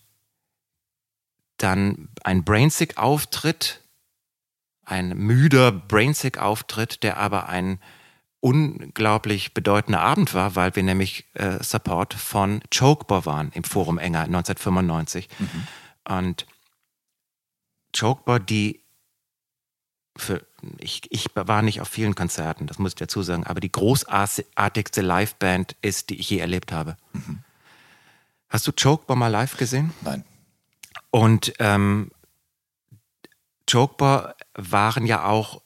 dann 1.58 2.10
ein 2.24 2.44
Brainsick-Auftritt, 2.44 3.82
ein 4.84 5.10
müder 5.10 5.72
Brainsick-Auftritt, 5.72 7.04
der 7.04 7.18
aber 7.18 7.48
ein 7.50 7.80
unglaublich 8.42 9.54
bedeutender 9.54 10.02
Abend 10.02 10.34
war, 10.34 10.56
weil 10.56 10.76
wir 10.76 10.84
nämlich 10.84 11.26
äh, 11.36 11.64
Support 11.64 12.14
von 12.16 12.62
Chokeball 12.76 13.26
waren 13.26 13.52
im 13.54 13.64
Forum 13.64 13.98
Enger 13.98 14.22
1995. 14.22 15.30
Und 16.10 16.48
Chokeball, 17.98 18.40
die 18.40 18.82
für, 20.18 20.46
ich, 20.80 21.04
ich 21.10 21.28
war 21.36 21.62
nicht 21.62 21.82
auf 21.82 21.88
vielen 21.88 22.16
Konzerten, 22.16 22.68
das 22.68 22.80
muss 22.80 22.92
ich 22.92 22.96
dazu 22.96 23.24
sagen, 23.24 23.46
aber 23.46 23.62
die 23.62 23.72
großartigste 23.72 25.02
Liveband 25.02 25.76
ist, 25.82 26.10
die 26.10 26.20
ich 26.20 26.30
je 26.30 26.40
erlebt 26.40 26.72
habe. 26.72 26.98
Hast 28.50 28.68
du 28.68 28.74
Chokeball 28.74 29.16
mal 29.16 29.30
live 29.30 29.56
gesehen? 29.56 29.94
Nein. 30.02 30.26
Und 31.12 31.54
ähm, 31.60 32.12
Chokeball 33.70 34.36
waren 34.56 35.06
ja 35.06 35.26
auch 35.26 35.62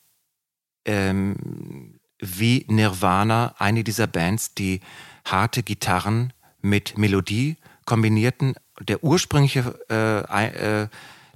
ähm, 0.85 1.94
wie 2.37 2.65
Nirvana 2.67 3.55
eine 3.57 3.83
dieser 3.83 4.07
Bands, 4.07 4.53
die 4.53 4.81
harte 5.25 5.63
Gitarren 5.63 6.33
mit 6.61 6.97
Melodie 6.97 7.57
kombinierten. 7.85 8.55
Der 8.79 9.03
ursprüngliche, 9.03 9.79
äh, 9.89 10.83
äh, 10.83 10.87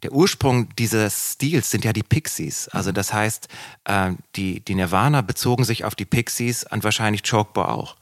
der 0.04 0.12
Ursprung 0.14 0.74
dieses 0.76 1.34
Stils 1.34 1.72
sind 1.72 1.86
ja 1.86 1.94
die 1.94 2.04
Pixies. 2.04 2.68
Also 2.70 2.92
das 2.92 3.14
heißt, 3.14 3.48
äh, 3.86 4.12
die, 4.36 4.62
die 4.62 4.76
Nirvana 4.76 5.22
bezogen 5.22 5.64
sich 5.64 5.86
auf 5.86 5.96
die 5.96 6.06
Pixies 6.06 6.64
und 6.64 6.84
wahrscheinlich 6.84 7.24
Chokebore 7.30 7.70
auch. 7.70 7.96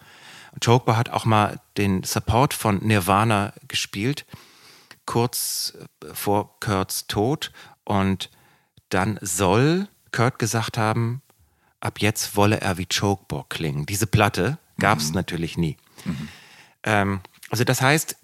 Und 0.54 0.64
Chokebore 0.64 0.98
hat 0.98 1.10
auch 1.10 1.26
mal 1.26 1.60
den 1.78 2.04
Support 2.04 2.54
von 2.54 2.80
Nirvana 2.80 3.54
gespielt, 3.68 4.26
kurz 5.06 5.78
vor 6.14 6.60
Kurts 6.60 7.08
Tod. 7.08 7.52
Und 7.84 8.30
dann 8.90 9.20
soll 9.22 9.88
Kurt 10.12 10.40
gesagt 10.40 10.78
haben, 10.78 11.22
ab 11.80 12.00
jetzt 12.00 12.36
wolle 12.36 12.62
er 12.62 12.78
wie 12.78 12.88
Chokebore 12.88 13.46
klingen. 13.50 13.86
Diese 13.86 14.08
Platte 14.08 14.58
gab 14.80 15.00
es 15.00 15.10
mhm. 15.10 15.16
natürlich 15.16 15.58
nie. 15.58 15.78
Mhm. 16.06 16.28
Ähm, 16.84 17.20
also 17.50 17.64
das 17.64 17.82
heißt, 17.82 18.18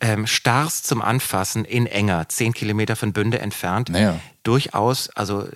ähm, 0.00 0.26
Stars 0.26 0.82
zum 0.82 1.00
Anfassen 1.00 1.64
in 1.64 1.86
Enger, 1.86 2.28
zehn 2.28 2.52
Kilometer 2.52 2.96
von 2.96 3.12
Bünde 3.12 3.38
entfernt, 3.38 3.88
naja. 3.90 4.18
durchaus, 4.42 5.10
also 5.10 5.48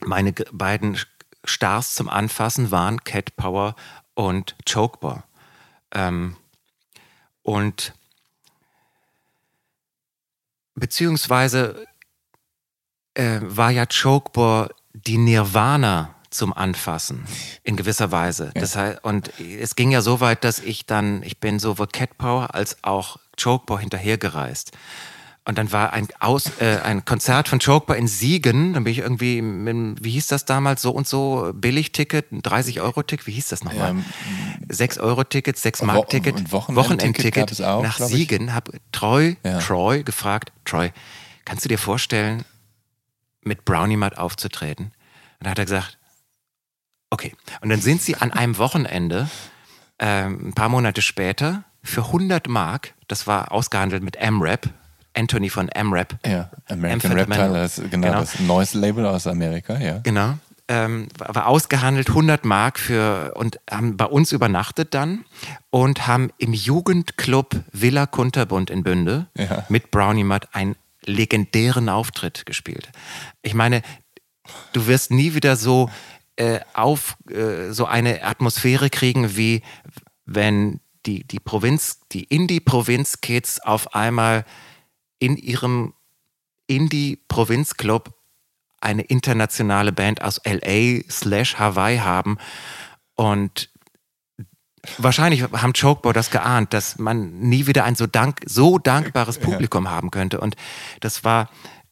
meine 0.00 0.32
beiden 0.32 0.98
Stars 1.44 1.94
zum 1.94 2.08
Anfassen 2.08 2.70
waren 2.70 3.04
Cat 3.04 3.36
Power 3.36 3.76
und 4.14 4.56
Chokebore. 4.68 5.22
Ähm, 5.92 6.36
und 7.42 7.92
beziehungsweise 10.74 11.86
äh, 13.14 13.40
war 13.42 13.70
ja 13.70 13.86
Chokebore 13.86 14.74
die 14.94 15.18
Nirvana 15.18 16.14
zum 16.30 16.52
Anfassen 16.52 17.24
in 17.62 17.76
gewisser 17.76 18.10
Weise. 18.10 18.52
Ja. 18.54 18.60
Das 18.60 18.76
heißt, 18.76 19.04
und 19.04 19.32
es 19.38 19.76
ging 19.76 19.90
ja 19.90 20.00
so 20.00 20.20
weit, 20.20 20.44
dass 20.44 20.58
ich 20.58 20.86
dann, 20.86 21.22
ich 21.22 21.38
bin 21.38 21.58
sowohl 21.58 21.86
Cat 21.86 22.16
Power 22.18 22.54
als 22.54 22.82
auch 22.82 23.18
Chokebore 23.40 23.80
hinterhergereist. 23.80 24.72
Und 25.44 25.58
dann 25.58 25.72
war 25.72 25.92
ein, 25.92 26.06
Aus, 26.20 26.44
äh, 26.60 26.78
ein 26.84 27.04
Konzert 27.04 27.48
von 27.48 27.58
Chokebore 27.58 27.98
in 27.98 28.06
Siegen. 28.06 28.74
Dann 28.74 28.84
bin 28.84 28.92
ich 28.92 29.00
irgendwie, 29.00 29.42
mit, 29.42 30.04
wie 30.04 30.10
hieß 30.10 30.28
das 30.28 30.44
damals, 30.44 30.82
so 30.82 30.92
und 30.92 31.08
so 31.08 31.50
Billigticket, 31.52 32.30
ein 32.30 32.42
30-Euro-Ticket, 32.42 33.26
wie 33.26 33.32
hieß 33.32 33.48
das 33.48 33.64
nochmal? 33.64 33.90
Ähm, 33.90 34.04
6-Euro-Ticket, 34.70 35.56
6-Mark-Ticket, 35.56 36.52
Wo 36.52 36.64
Wochenendticket 36.68 37.58
nach 37.58 37.98
Siegen. 37.98 38.54
Hab 38.54 38.70
Troy, 38.92 39.36
ja. 39.42 39.58
Troy 39.58 40.04
gefragt, 40.04 40.52
Troy, 40.64 40.92
kannst 41.44 41.64
du 41.64 41.68
dir 41.68 41.78
vorstellen, 41.78 42.44
mit 43.42 43.64
Brownie 43.64 43.96
Mud 43.96 44.18
aufzutreten? 44.18 44.86
Und 44.86 44.92
dann 45.40 45.50
hat 45.50 45.58
er 45.58 45.64
gesagt, 45.64 45.98
okay. 47.10 47.34
Und 47.60 47.68
dann 47.68 47.80
sind 47.80 48.02
sie 48.02 48.16
an 48.16 48.32
einem 48.32 48.58
Wochenende, 48.58 49.28
äh, 49.98 50.24
ein 50.24 50.54
paar 50.54 50.68
Monate 50.68 51.02
später, 51.02 51.64
für 51.82 52.06
100 52.06 52.48
Mark, 52.48 52.94
das 53.08 53.26
war 53.26 53.52
ausgehandelt 53.52 54.02
mit 54.02 54.16
M-Rap, 54.16 54.68
Anthony 55.14 55.50
von 55.50 55.68
M-Rap. 55.68 56.16
Ja, 56.24 56.50
American 56.68 57.12
Reptile, 57.12 57.52
das, 57.52 57.76
genau, 57.90 58.08
genau, 58.08 58.20
das 58.20 58.40
neues 58.40 58.74
Label 58.74 59.06
aus 59.06 59.26
Amerika, 59.26 59.78
ja. 59.78 59.98
Genau. 59.98 60.38
Ähm, 60.68 61.08
war 61.18 61.48
ausgehandelt 61.48 62.08
100 62.08 62.44
Mark 62.44 62.78
für 62.78 63.34
und 63.34 63.58
haben 63.70 63.96
bei 63.96 64.06
uns 64.06 64.32
übernachtet 64.32 64.94
dann 64.94 65.24
und 65.70 66.06
haben 66.06 66.30
im 66.38 66.54
Jugendclub 66.54 67.56
Villa 67.72 68.06
Kunterbund 68.06 68.70
in 68.70 68.84
Bünde 68.84 69.26
ja. 69.36 69.66
mit 69.68 69.90
Brownie 69.90 70.24
Mutt 70.24 70.48
einen 70.52 70.76
legendären 71.04 71.88
Auftritt 71.88 72.46
gespielt. 72.46 72.90
Ich 73.42 73.54
meine, 73.54 73.82
du 74.72 74.86
wirst 74.86 75.10
nie 75.10 75.34
wieder 75.34 75.56
so 75.56 75.90
äh, 76.36 76.60
auf 76.74 77.16
äh, 77.30 77.72
so 77.72 77.86
eine 77.86 78.22
Atmosphäre 78.24 78.90
kriegen, 78.90 79.36
wie 79.36 79.62
wenn 80.24 80.80
die, 81.06 81.26
die 81.26 81.40
Provinz, 81.40 82.00
die 82.12 82.24
Indie-Provinz-Kids 82.24 83.60
auf 83.60 83.94
einmal 83.94 84.44
in 85.18 85.36
ihrem 85.36 85.94
Indie-Provinz-Club 86.68 88.14
eine 88.80 89.02
internationale 89.02 89.92
Band 89.92 90.22
aus 90.22 90.40
LA 90.44 91.02
slash 91.10 91.58
Hawaii 91.58 91.98
haben 91.98 92.38
und 93.14 93.71
wahrscheinlich 94.98 95.42
haben 95.42 95.72
Chokeboard 95.72 96.16
das 96.16 96.30
geahnt, 96.30 96.72
dass 96.72 96.98
man 96.98 97.38
nie 97.38 97.66
wieder 97.66 97.84
ein 97.84 97.94
so, 97.94 98.06
dank, 98.06 98.40
so 98.46 98.78
dankbares 98.78 99.38
Publikum 99.38 99.90
haben 99.90 100.10
könnte 100.10 100.40
und 100.40 100.56
das 101.00 101.24
war 101.24 101.50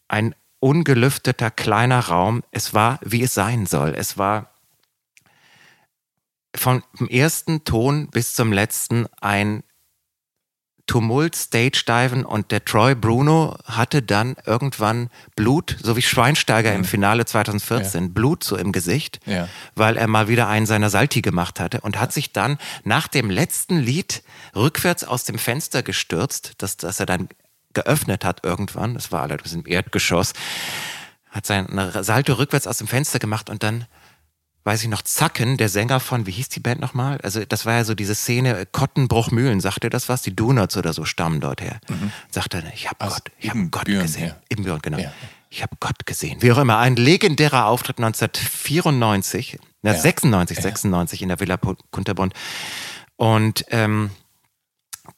ein 0.09 0.35
ungelüfteter 0.61 1.51
kleiner 1.51 2.01
Raum. 2.01 2.43
Es 2.51 2.75
war, 2.75 2.99
wie 3.03 3.23
es 3.23 3.35
sein 3.35 3.67
soll. 3.67 3.95
Es 3.97 4.19
war 4.19 4.53
vom 6.55 6.83
ersten 7.09 7.65
Ton 7.65 8.09
bis 8.09 8.35
zum 8.35 8.53
letzten 8.53 9.07
ein 9.21 9.63
Tumult, 10.91 11.37
Stage 11.37 11.85
Diven 11.87 12.25
und 12.25 12.51
der 12.51 12.65
Troy 12.65 12.97
Bruno 12.97 13.57
hatte 13.65 14.03
dann 14.03 14.35
irgendwann 14.45 15.09
Blut, 15.37 15.77
so 15.81 15.97
wie 15.97 16.03
Schweinsteiger 16.03 16.71
mhm. 16.71 16.79
im 16.79 16.85
Finale 16.85 17.25
2014, 17.25 18.03
ja. 18.03 18.11
Blut 18.13 18.43
so 18.43 18.57
im 18.57 18.73
Gesicht, 18.73 19.21
ja. 19.25 19.49
weil 19.77 19.97
er 19.97 20.09
mal 20.09 20.27
wieder 20.27 20.49
einen 20.49 20.67
seiner 20.67 20.91
Salti 20.91 21.23
gemacht 21.23 21.61
hatte 21.61 21.81
und 21.83 22.01
hat 22.01 22.13
sich 22.13 22.33
dann 22.33 22.59
nach 22.83 23.07
dem 23.07 23.31
letzten 23.31 23.79
Lied 23.79 24.25
rückwärts 24.57 25.05
aus 25.05 25.23
dem 25.23 25.39
Fenster 25.39 25.85
gestürzt, 25.85 26.55
dass, 26.59 26.77
dass 26.77 26.99
er 26.99 27.07
dann 27.07 27.29
geöffnet 27.73 28.25
hat 28.25 28.43
irgendwann, 28.43 28.95
das 28.95 29.13
war 29.13 29.23
allerdings 29.23 29.53
im 29.53 29.69
Erdgeschoss, 29.69 30.33
hat 31.31 31.47
seine 31.47 32.03
Salto 32.03 32.33
rückwärts 32.33 32.67
aus 32.67 32.79
dem 32.79 32.89
Fenster 32.89 33.21
gemacht 33.21 33.49
und 33.49 33.63
dann 33.63 33.87
weiß 34.65 34.83
ich 34.83 34.89
noch, 34.89 35.03
Zacken, 35.03 35.57
der 35.57 35.69
Sänger 35.69 36.01
von, 36.01 36.27
wie 36.27 36.33
hieß 36.33 36.49
die 36.51 36.61
Band 36.61 36.81
nochmal? 36.81 37.19
Also 37.23 37.45
das 37.45 37.67
war 37.67 37.75
ja 37.75 37.85
so 37.85 37.95
diese 37.95 38.15
Szene, 38.15 38.67
Kottenbruchmühlen, 38.71 39.61
sagt 39.61 39.85
ihr 39.85 39.91
das 39.91 40.09
was? 40.09 40.23
Die 40.23 40.35
Donuts 40.35 40.77
oder 40.77 40.93
so 40.93 41.05
stammen 41.05 41.41
dort 41.41 41.61
her. 41.61 41.81
Mhm. 41.89 42.13
Sagt 42.31 42.55
er, 42.55 42.63
ich 42.75 42.89
habe 42.89 43.07
Gott, 43.07 43.31
ich 43.39 43.51
habe 43.51 43.69
Gott 43.69 43.87
gesehen. 43.87 44.29
Ja. 44.29 44.37
Im 44.49 44.65
Büren, 44.65 44.81
genau. 44.83 44.99
Ja. 44.99 45.13
Ich 45.49 45.63
habe 45.63 45.77
Gott 45.81 46.07
gesehen. 46.07 46.43
Wie 46.43 46.53
auch 46.53 46.59
immer, 46.59 46.79
ein 46.79 46.97
legendärer 46.97 47.67
Auftritt 47.67 47.99
1994, 47.99 49.59
na, 49.83 49.93
ja. 49.93 49.99
96, 49.99 50.59
96 50.59 51.23
in 51.23 51.29
der 51.29 51.41
Villa 51.41 51.59
Kunterbund. 51.91 52.35
Und 53.17 53.65
ähm, 53.71 54.11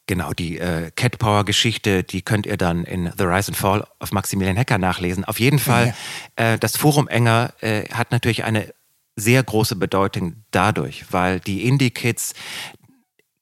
Genau, 0.05 0.33
die 0.33 0.59
äh, 0.59 0.91
Cat 0.95 1.17
Power 1.19 1.45
Geschichte, 1.45 2.03
die 2.03 2.23
könnt 2.23 2.45
ihr 2.45 2.57
dann 2.57 2.83
in 2.83 3.11
The 3.17 3.23
Rise 3.23 3.49
and 3.49 3.57
Fall 3.57 3.87
of 3.99 4.11
Maximilian 4.11 4.57
Hacker 4.57 4.77
nachlesen. 4.77 5.23
Auf 5.23 5.39
jeden 5.39 5.59
Fall, 5.59 5.93
ja. 6.37 6.53
äh, 6.53 6.59
das 6.59 6.75
Forum 6.75 7.07
Enger 7.07 7.53
äh, 7.61 7.87
hat 7.89 8.11
natürlich 8.11 8.43
eine 8.43 8.73
sehr 9.15 9.43
große 9.43 9.75
Bedeutung 9.75 10.43
dadurch, 10.51 11.05
weil 11.11 11.39
die 11.39 11.67
Indie-Kids 11.67 12.33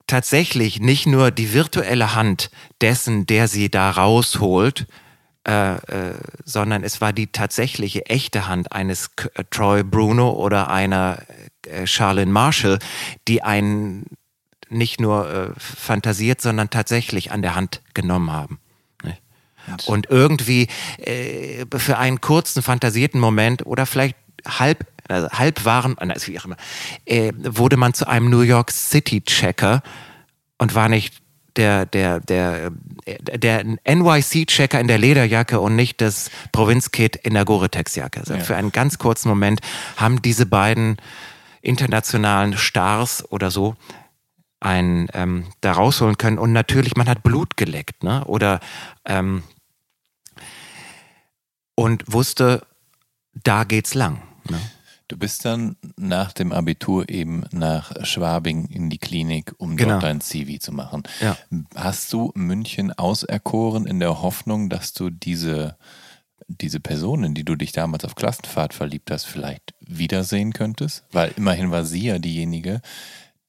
tatsächlich 0.08 0.80
nicht 0.80 1.08
nur 1.08 1.32
die 1.32 1.54
virtuelle 1.54 2.16
Hand 2.16 2.52
dessen, 2.82 3.26
der 3.26 3.48
sie 3.48 3.70
da 3.70 3.92
rausholt, 3.92 4.86
äh, 5.48 5.76
äh, 5.76 6.14
sondern 6.46 6.84
es 6.84 7.02
war 7.02 7.14
die 7.14 7.28
tatsächliche 7.28 8.06
echte 8.08 8.48
Hand 8.48 8.72
eines 8.74 9.10
äh, 9.36 9.44
Troy 9.50 9.84
Bruno 9.84 10.32
oder 10.32 10.70
einer 10.70 11.24
äh, 11.66 11.88
Charlene 11.88 12.32
Marshall, 12.32 12.78
die 13.28 13.42
einen 13.42 14.06
nicht 14.70 15.00
nur 15.00 15.32
äh, 15.32 15.50
fantasiert, 15.58 16.42
sondern 16.42 16.70
tatsächlich 16.70 17.32
an 17.32 17.42
der 17.42 17.56
Hand 17.56 17.82
genommen 17.94 18.32
haben. 18.32 18.60
Und 19.86 20.10
irgendwie 20.10 20.68
äh, 20.98 21.66
für 21.76 21.98
einen 21.98 22.20
kurzen, 22.20 22.62
fantasierten 22.62 23.20
Moment 23.20 23.66
oder 23.66 23.86
vielleicht 23.86 24.16
halb 24.46 24.86
also 25.08 25.30
halb 25.30 25.66
waren, 25.66 25.98
also 25.98 26.28
wie 26.28 26.40
auch 26.40 26.46
immer, 26.46 26.58
äh, 27.06 27.32
wurde 27.38 27.78
man 27.78 27.94
zu 27.94 28.08
einem 28.08 28.30
New 28.30 28.42
York 28.42 28.72
City 28.72 29.22
Checker 29.22 29.82
und 30.58 30.76
war 30.76 30.90
nicht 30.90 31.22
der, 31.56 31.86
der, 31.86 32.20
der, 32.20 32.72
der 33.06 33.66
NYC-Checker 33.86 34.80
in 34.80 34.88
der 34.88 34.98
Lederjacke 34.98 35.60
und 35.60 35.76
nicht 35.76 36.02
das 36.02 36.32
Provinzkid 36.52 37.18
in 37.18 37.34
der 37.34 37.46
Gore-Tex-Jacke. 37.46 38.22
Also 38.22 38.36
ja. 38.36 38.40
Für 38.40 38.56
einen 38.56 38.72
ganz 38.72 38.98
kurzen 38.98 39.30
Moment 39.30 39.60
haben 39.98 40.22
diese 40.22 40.46
beiden 40.46 40.98
internationalen 41.62 42.58
Stars 42.58 43.30
oder 43.32 43.52
so 43.52 43.76
einen 44.60 45.08
ähm, 45.14 45.46
da 45.62 45.74
rausholen 45.74 46.18
können. 46.18 46.38
Und 46.38 46.54
natürlich, 46.54 46.96
man 46.96 47.10
hat 47.10 47.24
Blut 47.24 47.58
geleckt, 47.58 48.04
ne? 48.04 48.24
Oder 48.26 48.60
ähm, 49.06 49.44
und 51.76 52.04
wusste, 52.08 52.66
da 53.34 53.64
geht's 53.64 53.94
lang. 53.94 54.22
Ne? 54.50 54.60
Du 55.12 55.18
bist 55.18 55.44
dann 55.44 55.76
nach 55.98 56.32
dem 56.32 56.54
Abitur 56.54 57.10
eben 57.10 57.44
nach 57.52 57.92
Schwabing 58.06 58.68
in 58.68 58.90
die 58.90 58.98
Klinik, 58.98 59.54
um 59.58 59.76
genau. 59.76 59.90
dort 59.90 60.04
dein 60.04 60.22
CV 60.22 60.58
zu 60.58 60.72
machen. 60.72 61.04
Ja. 61.20 61.38
Hast 61.76 62.14
du 62.14 62.32
München 62.34 62.94
auserkoren 62.94 63.86
in 63.86 64.00
der 64.00 64.22
Hoffnung, 64.22 64.70
dass 64.70 64.94
du 64.94 65.10
diese, 65.10 65.76
diese 66.48 66.80
Person, 66.80 67.26
in 67.26 67.34
die 67.34 67.44
du 67.44 67.58
dich 67.58 67.74
damals 67.74 68.06
auf 68.06 68.16
Klassenfahrt 68.16 68.74
verliebt 68.74 69.12
hast, 69.12 69.26
vielleicht 69.26 69.74
wiedersehen 69.82 70.54
könntest? 70.54 71.04
Weil 71.12 71.34
immerhin 71.36 71.72
war 71.72 71.84
sie 71.84 72.06
ja 72.06 72.18
diejenige, 72.18 72.80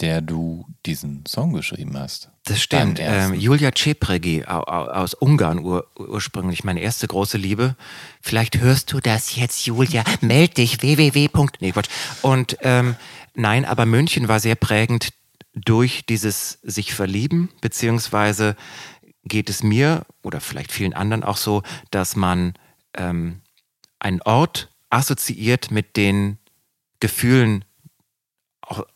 der 0.01 0.21
du 0.21 0.67
diesen 0.85 1.25
Song 1.27 1.53
geschrieben 1.53 1.97
hast. 1.97 2.32
Das 2.45 2.61
stimmt. 2.61 2.99
Ähm, 3.01 3.35
Julia 3.35 3.71
Cepregi 3.73 4.45
aus 4.45 5.15
Ungarn 5.15 5.61
ur 5.61 5.87
ursprünglich, 5.97 6.65
meine 6.65 6.81
erste 6.81 7.07
große 7.07 7.39
Liebe. 7.39 7.77
Vielleicht 8.21 8.59
hörst 8.59 8.93
du 8.93 8.99
das 8.99 9.37
jetzt, 9.37 9.65
Julia. 9.65 10.03
Meld 10.21 10.59
dich 10.59 10.83
www. 10.83 11.29
Nee, 11.61 11.71
Quatsch. 11.71 11.89
Und 12.21 12.57
ähm, 12.63 12.97
nein, 13.35 13.65
aber 13.65 13.87
München 13.87 14.27
war 14.27 14.41
sehr 14.41 14.57
prägend 14.57 15.11
durch 15.55 16.05
dieses 16.07 16.59
sich 16.63 16.95
verlieben, 16.95 17.51
beziehungsweise 17.61 18.57
geht 19.25 19.49
es 19.49 19.63
mir 19.63 20.05
oder 20.23 20.41
vielleicht 20.41 20.73
vielen 20.73 20.95
anderen 20.95 21.23
auch 21.23 21.37
so, 21.37 21.63
dass 21.91 22.17
man 22.17 22.55
ähm, 22.95 23.41
einen 24.01 24.21
Ort 24.23 24.71
assoziiert 24.91 25.71
mit 25.71 25.97
den 25.97 26.39
Gefühlen, 26.99 27.65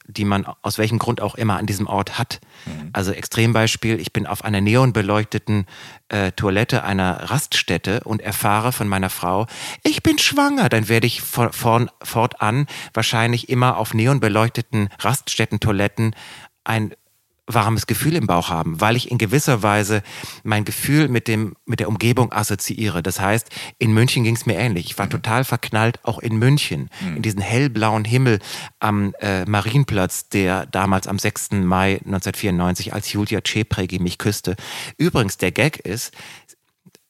die 0.09 0.25
man 0.25 0.47
aus 0.63 0.79
welchem 0.79 0.99
Grund 0.99 1.21
auch 1.21 1.35
immer 1.35 1.57
an 1.57 1.67
diesem 1.67 1.87
Ort 1.87 2.19
hat. 2.19 2.41
Mhm. 2.65 2.91
Also 2.93 3.13
Extrembeispiel, 3.13 4.01
ich 4.01 4.13
bin 4.13 4.27
auf 4.27 4.45
einer 4.45 4.61
neonbeleuchteten 4.61 5.67
äh, 6.09 6.33
Toilette 6.33 6.85
einer 6.85 7.31
Raststätte 7.31 8.01
und 8.05 8.23
erfahre 8.23 8.73
von 8.73 8.89
meiner 8.89 9.11
Frau, 9.11 9.47
ich 9.83 10.03
bin 10.03 10.19
schwanger. 10.19 10.69
Dann 10.69 10.89
werde 10.89 11.07
ich 11.07 11.23
vor, 11.23 11.53
vor, 11.53 11.87
fortan 12.03 12.67
wahrscheinlich 12.95 13.49
immer 13.49 13.77
auf 13.77 13.95
neonbeleuchteten 13.95 14.89
Raststätten-Toiletten 15.01 16.15
ein 16.65 16.95
warmes 17.47 17.87
Gefühl 17.87 18.17
im 18.17 18.27
Bauch 18.27 18.49
haben, 18.49 18.81
weil 18.81 18.97
ich 18.97 19.11
in 19.11 19.19
gewisser 19.19 19.63
Weise 19.63 20.03
mein 20.43 20.65
Gefühl 20.65 21.09
mit 21.09 21.29
dem 21.29 21.55
mit 21.65 21.81
der 21.81 21.89
Umgebung 21.89 22.33
assoziiere. 22.33 23.03
Das 23.03 23.21
heißt, 23.21 23.49
in 23.79 23.93
München 23.93 24.25
ging 24.25 24.35
es 24.35 24.47
mir 24.47 24.57
ähnlich. 24.57 24.87
Ich 24.87 24.99
war 24.99 25.07
mhm. 25.07 25.11
total 25.11 25.45
verknallt, 25.45 26.01
auch 26.03 26.19
in 26.19 26.37
München, 26.37 26.91
mhm. 27.01 27.17
in 27.17 27.23
diesen 27.23 27.41
hellblauen 27.41 28.05
Himmel 28.05 28.41
am 28.81 29.15
äh, 29.21 29.45
Marienplatz, 29.45 30.29
der 30.29 30.67
damals 30.67 31.07
am 31.07 31.19
6. 31.19 31.53
Mai 31.53 32.01
1994 32.05 32.93
als 32.93 33.13
Julia 33.13 33.41
Cepregi 33.45 33.99
mich 33.99 34.19
küsste. 34.19 34.57
Übrigens, 34.99 35.37
der 35.37 35.53
Gag 35.53 35.79
ist, 35.79 36.13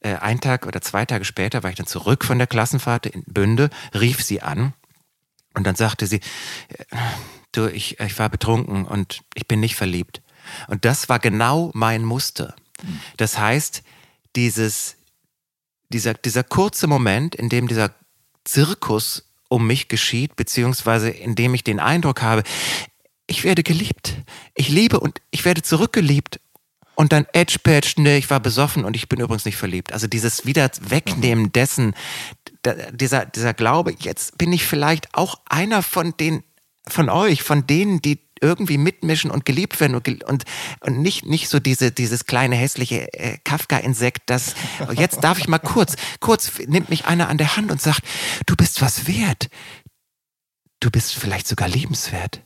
äh, 0.01 0.17
ein 0.17 0.41
Tag 0.41 0.67
oder 0.67 0.81
zwei 0.81 1.05
Tage 1.07 1.25
später 1.25 1.63
war 1.63 1.71
ich 1.71 1.77
dann 1.77 1.87
zurück 1.87 2.25
von 2.25 2.39
der 2.39 2.47
Klassenfahrt 2.47 3.07
in 3.07 3.25
Bünde, 3.25 3.71
rief 3.95 4.23
sie 4.23 4.43
an 4.43 4.75
und 5.55 5.67
dann 5.67 5.75
sagte 5.75 6.07
sie, 6.07 6.21
äh, 6.69 6.97
du, 7.53 7.67
ich, 7.67 7.99
ich 7.99 8.19
war 8.19 8.29
betrunken 8.29 8.85
und 8.85 9.23
ich 9.35 9.49
bin 9.49 9.61
nicht 9.61 9.75
verliebt. 9.75 10.23
Und 10.69 10.85
das 10.85 11.09
war 11.09 11.19
genau 11.19 11.71
mein 11.75 12.05
Muster. 12.05 12.55
Das 13.17 13.39
heißt, 13.39 13.83
dieses, 14.35 14.97
dieser, 15.89 16.15
dieser 16.15 16.45
kurze 16.45 16.87
Moment, 16.87 17.35
in 17.35 17.49
dem 17.49 17.69
dieser 17.69 17.91
Zirkus 18.45 19.25
um 19.49 19.67
mich 19.67 19.89
geschieht, 19.89 20.37
beziehungsweise 20.37 21.11
in 21.11 21.35
dem 21.35 21.55
ich 21.55 21.65
den 21.65 21.81
Eindruck 21.81 22.23
habe, 22.23 22.43
ich 23.27 23.45
werde 23.45 23.63
geliebt. 23.63 24.17
Ich 24.55 24.69
liebe 24.69 25.01
und 25.01 25.21
ich 25.31 25.45
werde 25.45 25.63
zurückgeliebt. 25.63 26.41
Und 26.95 27.13
dann 27.13 27.27
Edge 27.33 27.59
Patch, 27.63 27.99
ne, 27.99 28.17
ich 28.17 28.31
war 28.31 28.41
besoffen 28.41 28.85
und 28.85 28.97
ich 28.97 29.09
bin 29.09 29.21
übrigens 29.21 29.45
nicht 29.45 29.57
verliebt. 29.57 29.93
Also 29.93 30.07
dieses 30.07 30.47
wieder 30.47 30.71
wegnehmen 30.81 31.53
dessen, 31.53 31.95
dieser, 32.93 33.27
dieser 33.27 33.53
Glaube, 33.53 33.95
jetzt 33.99 34.39
bin 34.39 34.53
ich 34.53 34.65
vielleicht 34.65 35.15
auch 35.15 35.41
einer 35.45 35.83
von 35.83 36.17
den, 36.17 36.43
von 36.89 37.11
euch, 37.11 37.43
von 37.43 37.67
denen, 37.67 38.01
die 38.01 38.26
irgendwie 38.41 38.79
mitmischen 38.79 39.31
und 39.31 39.45
geliebt 39.45 39.81
werden 39.81 39.95
und, 39.95 40.25
und, 40.25 40.45
und 40.81 40.99
nicht, 40.99 41.25
nicht 41.25 41.49
so 41.49 41.59
diese, 41.59 41.91
dieses 41.91 42.27
kleine 42.27 42.57
hässliche 42.57 43.13
äh, 43.13 43.39
Kafka-Insekt, 43.45 44.25
das 44.27 44.55
jetzt 44.93 45.25
darf 45.25 45.39
ich 45.39 45.49
mal 45.49 45.59
kurz, 45.59 45.97
kurz 46.21 46.53
nimmt 46.67 46.91
mich 46.91 47.07
einer 47.07 47.29
an 47.29 47.39
der 47.39 47.57
Hand 47.57 47.71
und 47.71 47.81
sagt, 47.81 48.03
du 48.47 48.57
bist 48.57 48.83
was 48.83 49.07
wert. 49.07 49.49
Du 50.81 50.91
bist 50.91 51.15
vielleicht 51.15 51.49
sogar 51.49 51.69
liebenswert 51.69 52.43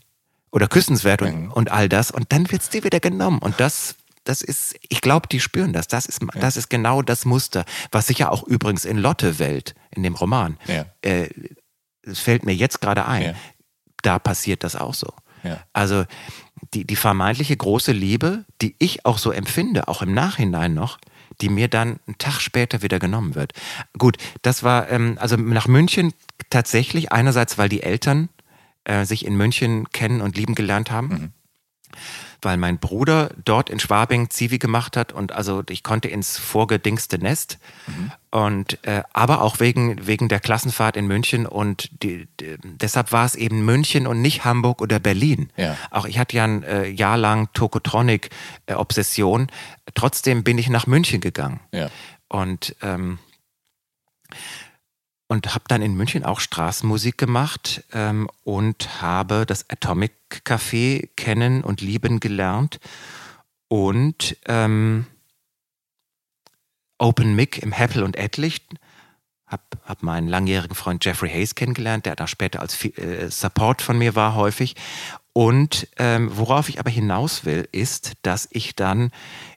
oder 0.52 0.68
küssenswert 0.68 1.22
und, 1.22 1.42
mhm. 1.42 1.52
und 1.52 1.70
all 1.70 1.88
das 1.88 2.10
und 2.10 2.32
dann 2.32 2.50
wird 2.50 2.62
es 2.62 2.70
dir 2.70 2.84
wieder 2.84 3.00
genommen 3.00 3.38
und 3.38 3.58
das 3.58 3.96
das 4.24 4.42
ist, 4.42 4.76
ich 4.88 5.00
glaube, 5.00 5.28
die 5.28 5.40
spüren 5.40 5.72
das. 5.72 5.88
Das 5.88 6.04
ist, 6.04 6.20
ja. 6.20 6.40
das 6.40 6.58
ist 6.58 6.68
genau 6.68 7.00
das 7.00 7.24
Muster, 7.24 7.64
was 7.90 8.06
sich 8.06 8.18
ja 8.18 8.28
auch 8.28 8.42
übrigens 8.42 8.84
in 8.84 8.98
Lotte 8.98 9.38
Welt, 9.38 9.74
in 9.90 10.02
dem 10.02 10.14
Roman, 10.14 10.58
ja. 10.66 10.84
äh, 11.00 11.30
es 12.02 12.20
fällt 12.20 12.44
mir 12.44 12.54
jetzt 12.54 12.80
gerade 12.82 13.06
ein, 13.06 13.22
ja. 13.22 13.34
da 14.02 14.18
passiert 14.18 14.62
das 14.62 14.76
auch 14.76 14.94
so. 14.94 15.12
Ja. 15.42 15.60
Also 15.72 16.04
die, 16.74 16.84
die 16.84 16.96
vermeintliche 16.96 17.56
große 17.56 17.92
Liebe, 17.92 18.44
die 18.60 18.74
ich 18.78 19.04
auch 19.04 19.18
so 19.18 19.32
empfinde, 19.32 19.88
auch 19.88 20.02
im 20.02 20.12
Nachhinein 20.12 20.74
noch, 20.74 20.98
die 21.40 21.48
mir 21.48 21.68
dann 21.68 22.00
einen 22.06 22.18
Tag 22.18 22.40
später 22.40 22.82
wieder 22.82 22.98
genommen 22.98 23.34
wird. 23.34 23.52
Gut, 23.98 24.18
das 24.42 24.62
war 24.62 24.90
ähm, 24.90 25.16
also 25.20 25.36
nach 25.36 25.68
München 25.68 26.12
tatsächlich 26.50 27.12
einerseits, 27.12 27.58
weil 27.58 27.68
die 27.68 27.82
Eltern 27.82 28.28
äh, 28.84 29.04
sich 29.04 29.24
in 29.24 29.36
München 29.36 29.88
kennen 29.90 30.20
und 30.20 30.36
lieben 30.36 30.54
gelernt 30.54 30.90
haben. 30.90 31.08
Mhm 31.08 31.32
weil 32.42 32.56
mein 32.56 32.78
Bruder 32.78 33.30
dort 33.44 33.70
in 33.70 33.80
Schwabing 33.80 34.30
Zivi 34.30 34.58
gemacht 34.58 34.96
hat 34.96 35.12
und 35.12 35.32
also 35.32 35.62
ich 35.68 35.82
konnte 35.82 36.08
ins 36.08 36.38
vorgedingste 36.38 37.18
Nest. 37.18 37.58
Mhm. 37.86 38.12
Und 38.30 38.78
äh, 38.86 39.02
aber 39.12 39.42
auch 39.42 39.58
wegen, 39.58 40.06
wegen 40.06 40.28
der 40.28 40.38
Klassenfahrt 40.38 40.96
in 40.96 41.06
München 41.06 41.46
und 41.46 41.90
die, 42.02 42.28
die, 42.38 42.56
deshalb 42.62 43.10
war 43.10 43.24
es 43.24 43.34
eben 43.34 43.64
München 43.64 44.06
und 44.06 44.22
nicht 44.22 44.44
Hamburg 44.44 44.80
oder 44.80 45.00
Berlin. 45.00 45.50
Ja. 45.56 45.76
Auch 45.90 46.06
ich 46.06 46.18
hatte 46.18 46.36
ja 46.36 46.44
ein 46.44 46.62
äh, 46.62 46.86
Jahr 46.88 47.16
lang 47.16 47.52
Tokotronic-Obsession. 47.52 49.42
Äh, 49.42 49.90
Trotzdem 49.94 50.44
bin 50.44 50.58
ich 50.58 50.68
nach 50.68 50.86
München 50.86 51.20
gegangen. 51.20 51.60
Ja. 51.72 51.90
Und 52.28 52.76
ähm, 52.82 53.18
und 55.30 55.54
habe 55.54 55.64
dann 55.68 55.80
in 55.80 55.94
München 55.94 56.24
auch 56.24 56.40
Straßenmusik 56.40 57.16
gemacht 57.16 57.84
ähm, 57.92 58.28
und 58.42 59.00
habe 59.00 59.46
das 59.46 59.70
Atomic 59.70 60.12
Café 60.44 61.08
kennen 61.14 61.62
und 61.62 61.80
lieben 61.80 62.18
gelernt 62.18 62.80
und 63.68 64.36
ähm, 64.46 65.06
Open 66.98 67.36
Mic 67.36 67.62
im 67.62 67.70
Heppel 67.70 68.02
und 68.02 68.16
Etlich. 68.16 68.66
Hab, 69.46 69.62
hab 69.84 70.02
meinen 70.02 70.26
langjährigen 70.26 70.74
Freund 70.74 71.04
Jeffrey 71.04 71.30
Hayes 71.30 71.54
kennengelernt, 71.54 72.06
der 72.06 72.16
da 72.16 72.26
später 72.26 72.58
als 72.58 72.84
äh, 72.84 73.30
Support 73.30 73.82
von 73.82 73.98
mir 73.98 74.16
war 74.16 74.34
häufig. 74.34 74.74
Und 75.32 75.86
ähm, 75.98 76.36
worauf 76.36 76.68
ich 76.68 76.80
aber 76.80 76.90
hinaus 76.90 77.44
will, 77.44 77.68
ist, 77.70 78.14
dass 78.22 78.48
ich 78.50 78.74
dann 78.74 79.12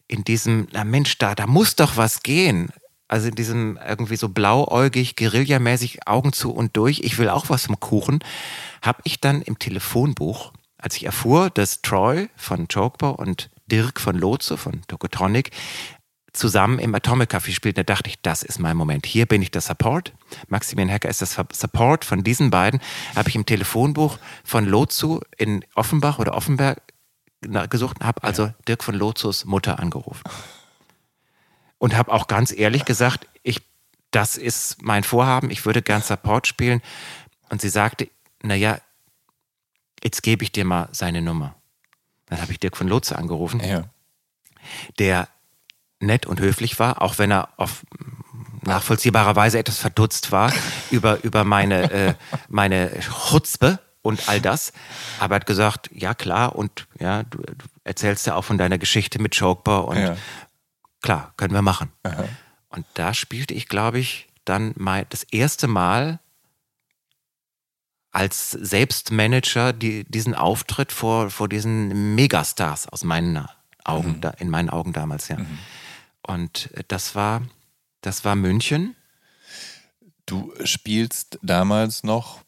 in 0.08 0.24
diesem, 0.24 0.68
na 0.72 0.84
Mensch, 0.84 1.18
da, 1.18 1.34
da 1.34 1.48
muss 1.48 1.76
doch 1.76 1.98
was 1.98 2.22
gehen 2.22 2.72
also 3.08 3.28
in 3.28 3.36
diesem 3.36 3.78
irgendwie 3.88 4.16
so 4.16 4.30
blauäugig, 4.30 5.16
guerillamäßig 5.16 6.08
Augen 6.08 6.34
zu 6.34 6.52
und 6.52 6.76
durch, 6.78 7.02
ich 7.02 7.18
will 7.18 7.30
auch 7.30 7.50
was 7.50 7.66
vom 7.68 7.80
Kuchen, 7.80 8.20
habe 8.82 9.02
ich 9.04 9.22
dann 9.22 9.42
im 9.42 9.60
Telefonbuch, 9.60 10.54
als 10.78 10.96
ich 10.96 11.06
erfuhr, 11.06 11.50
dass 11.50 11.82
Troy 11.82 12.30
von 12.36 12.68
Chokebau 12.68 13.12
und 13.12 13.50
Dirk 13.68 14.00
von 14.00 14.18
Lotse 14.18 14.58
von 14.58 14.82
Tokotronic 14.88 15.52
zusammen 16.34 16.80
im 16.80 16.96
Atomic 16.96 17.32
Café 17.32 17.52
spielten, 17.52 17.78
da 17.78 17.84
dachte 17.84 18.10
ich, 18.10 18.20
das 18.22 18.42
ist 18.42 18.60
mein 18.60 18.76
Moment. 18.76 19.06
Hier 19.06 19.28
bin 19.28 19.42
ich 19.44 19.52
der 19.52 19.62
Support. 19.62 20.14
Maximilian 20.48 20.92
Hacker 20.92 21.10
ist 21.10 21.22
das 21.22 21.40
Support 21.52 22.06
von 22.06 22.24
diesen 22.24 22.50
beiden. 22.50 22.82
Habe 23.16 23.30
ich 23.30 23.36
im 23.36 23.46
Telefonbuch 23.46 24.18
von 24.44 24.66
Lotzu 24.66 25.22
in 25.38 25.64
Offenbach 25.76 26.18
oder 26.18 26.34
Offenberg 26.34 26.82
gesucht 27.70 27.98
und 28.00 28.08
habe 28.08 28.24
also 28.24 28.52
Dirk 28.68 28.84
von 28.84 28.96
Lotzus 28.96 29.46
Mutter 29.46 29.80
angerufen 29.80 30.24
und 31.84 31.98
habe 31.98 32.14
auch 32.14 32.28
ganz 32.28 32.54
ehrlich 32.54 32.86
gesagt, 32.86 33.28
ich, 33.42 33.62
das 34.10 34.38
ist 34.38 34.82
mein 34.82 35.04
Vorhaben, 35.04 35.52
ich 35.52 35.66
würde 35.66 35.82
gern 35.82 36.02
Support 36.02 36.48
spielen. 36.48 36.82
Und 37.50 37.60
sie 37.60 37.68
sagte, 37.68 38.08
naja, 38.42 38.78
jetzt 40.02 40.24
gebe 40.24 40.46
ich 40.46 40.54
dir 40.54 40.64
mal 40.64 40.88
seine 40.94 41.22
Nummer. 41.22 41.56
Dann 42.28 42.42
habe 42.42 42.54
ich 42.54 42.60
Dirk 42.62 42.78
von 42.78 42.88
Lotze 42.88 43.18
angerufen, 43.18 43.60
ja. 43.60 43.84
der 44.98 45.28
nett 46.00 46.26
und 46.26 46.40
höflich 46.40 46.80
war, 46.80 47.02
auch 47.02 47.18
wenn 47.18 47.32
er 47.32 47.50
auf 47.58 47.86
nachvollziehbarer 48.62 49.36
Weise 49.36 49.60
etwas 49.60 49.78
verdutzt 49.78 50.32
war 50.32 50.54
über, 50.90 51.22
über 51.26 51.44
meine, 51.44 51.92
äh, 51.92 52.14
meine 52.48 52.98
Chutzpe 53.02 53.80
und 54.02 54.30
all 54.30 54.40
das. 54.40 54.72
Aber 55.20 55.36
er 55.36 55.42
hat 55.42 55.48
gesagt, 55.48 55.90
ja 55.92 56.14
klar, 56.14 56.56
und 56.56 56.88
ja, 56.98 57.24
du, 57.24 57.40
du 57.40 57.66
erzählst 57.84 58.26
ja 58.26 58.36
auch 58.36 58.46
von 58.46 58.58
deiner 58.58 58.78
Geschichte 58.78 59.22
mit 59.22 59.38
Chokbar 59.38 59.86
und 59.86 59.98
ja 59.98 60.16
klar, 61.04 61.34
können 61.38 61.54
wir 61.54 61.62
machen. 61.62 61.92
Aha. 62.02 62.28
Und 62.70 62.88
da 62.96 63.14
spielte 63.14 63.54
ich, 63.54 63.68
glaube 63.68 64.00
ich, 64.00 64.28
dann 64.46 64.74
mal 64.76 65.06
das 65.10 65.24
erste 65.24 65.68
Mal 65.68 66.20
als 68.12 68.52
Selbstmanager 68.52 69.74
die, 69.74 70.06
diesen 70.06 70.34
Auftritt 70.34 70.92
vor, 70.92 71.30
vor 71.30 71.48
diesen 71.48 72.16
Megastars 72.16 72.88
aus 72.88 73.04
meinen 73.04 73.48
Augen, 73.84 74.14
mhm. 74.14 74.22
da, 74.22 74.30
in 74.32 74.50
meinen 74.50 74.70
Augen 74.70 74.94
damals, 74.94 75.28
ja. 75.28 75.38
Mhm. 75.38 75.60
Und 76.26 76.70
das 76.88 77.16
war, 77.16 77.42
das 78.02 78.24
war 78.24 78.36
München. 78.36 78.96
Du 80.26 80.54
spielst 80.64 81.38
damals 81.42 82.04
noch 82.04 82.42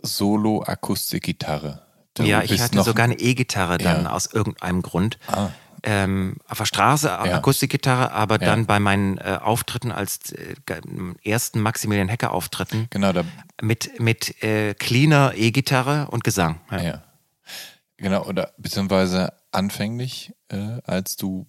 Solo-Akustikgitarre. 0.00 1.86
Ja, 2.18 2.42
ich 2.42 2.60
hatte 2.60 2.82
sogar 2.82 3.04
eine 3.04 3.18
E-Gitarre 3.18 3.78
dann 3.78 4.04
ja. 4.04 4.10
aus 4.10 4.26
irgendeinem 4.26 4.82
Grund. 4.82 5.18
Ah 5.26 5.50
ähm, 5.82 6.36
auf 6.48 6.58
der 6.58 6.64
Straße, 6.64 7.08
ja. 7.08 7.18
Akustikgitarre, 7.18 8.12
aber 8.12 8.40
ja. 8.40 8.46
dann 8.46 8.66
bei 8.66 8.78
meinen 8.78 9.18
äh, 9.18 9.38
Auftritten 9.40 9.90
als 9.90 10.32
äh, 10.32 10.54
ersten 11.24 11.60
Maximilian 11.60 12.10
Hacker 12.10 12.32
Auftritten 12.32 12.86
genau, 12.90 13.12
da 13.12 13.24
mit, 13.60 14.00
mit 14.00 14.42
äh, 14.42 14.74
cleaner 14.74 15.32
E-Gitarre 15.34 16.08
und 16.10 16.24
Gesang. 16.24 16.60
Ja. 16.70 16.82
ja. 16.82 17.02
Genau, 17.96 18.24
oder 18.24 18.52
beziehungsweise 18.58 19.32
anfänglich, 19.52 20.32
äh, 20.48 20.80
als 20.84 21.16
du, 21.16 21.46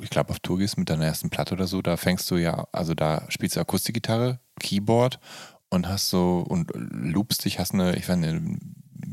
ich 0.00 0.10
glaube, 0.10 0.30
auf 0.30 0.40
Tour 0.40 0.58
gehst 0.58 0.78
mit 0.78 0.90
deiner 0.90 1.06
ersten 1.06 1.30
Platte 1.30 1.54
oder 1.54 1.66
so, 1.66 1.82
da 1.82 1.96
fängst 1.96 2.30
du 2.30 2.36
ja, 2.36 2.66
also 2.72 2.94
da 2.94 3.24
spielst 3.28 3.56
du 3.56 3.60
Akustikgitarre, 3.60 4.40
Keyboard 4.58 5.20
und 5.68 5.88
hast 5.88 6.10
so 6.10 6.44
und 6.48 6.70
loopst 6.74 7.44
dich, 7.44 7.58
hast 7.58 7.74
eine, 7.74 7.96
ich 7.96 8.08
weiß 8.08 8.16
nicht, 8.16 8.60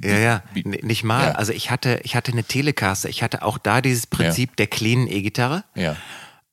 Ja, 0.04 0.18
ja, 0.18 0.44
N- 0.56 0.78
nicht 0.82 1.04
mal. 1.04 1.28
Ja. 1.30 1.32
Also 1.34 1.52
ich 1.54 1.72
hatte, 1.72 2.00
ich 2.04 2.16
hatte 2.16 2.32
eine 2.32 2.44
Telecaster. 2.44 3.10
Ich 3.10 3.24
hatte 3.24 3.42
auch 3.44 3.58
da 3.58 3.82
dieses 3.82 4.08
Prinzip 4.08 4.56
der 4.58 4.68
cleanen 4.68 5.08
E-Gitarre. 5.08 5.64
Ja. 5.76 5.96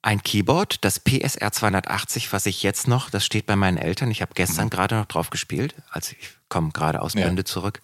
Ein 0.03 0.23
Keyboard, 0.23 0.85
das 0.85 1.01
PSR 1.01 1.51
280, 1.51 2.33
was 2.33 2.47
ich 2.47 2.63
jetzt 2.63 2.87
noch, 2.87 3.11
das 3.11 3.25
steht 3.27 3.47
bei 3.47 3.57
meinen 3.57 3.77
Eltern. 3.77 4.11
Ich 4.13 4.23
habe 4.23 4.33
gestern 4.35 4.71
gerade 4.71 4.95
noch 4.95 5.07
drauf 5.07 5.31
gespielt, 5.31 5.75
als 5.91 6.13
ich 6.13 6.19
komme 6.49 6.71
gerade 6.71 7.03
aus 7.03 7.15
Mhm. 7.15 7.21
Ja. 7.21 7.27
Bünde 7.27 7.45
zurück. 7.45 7.81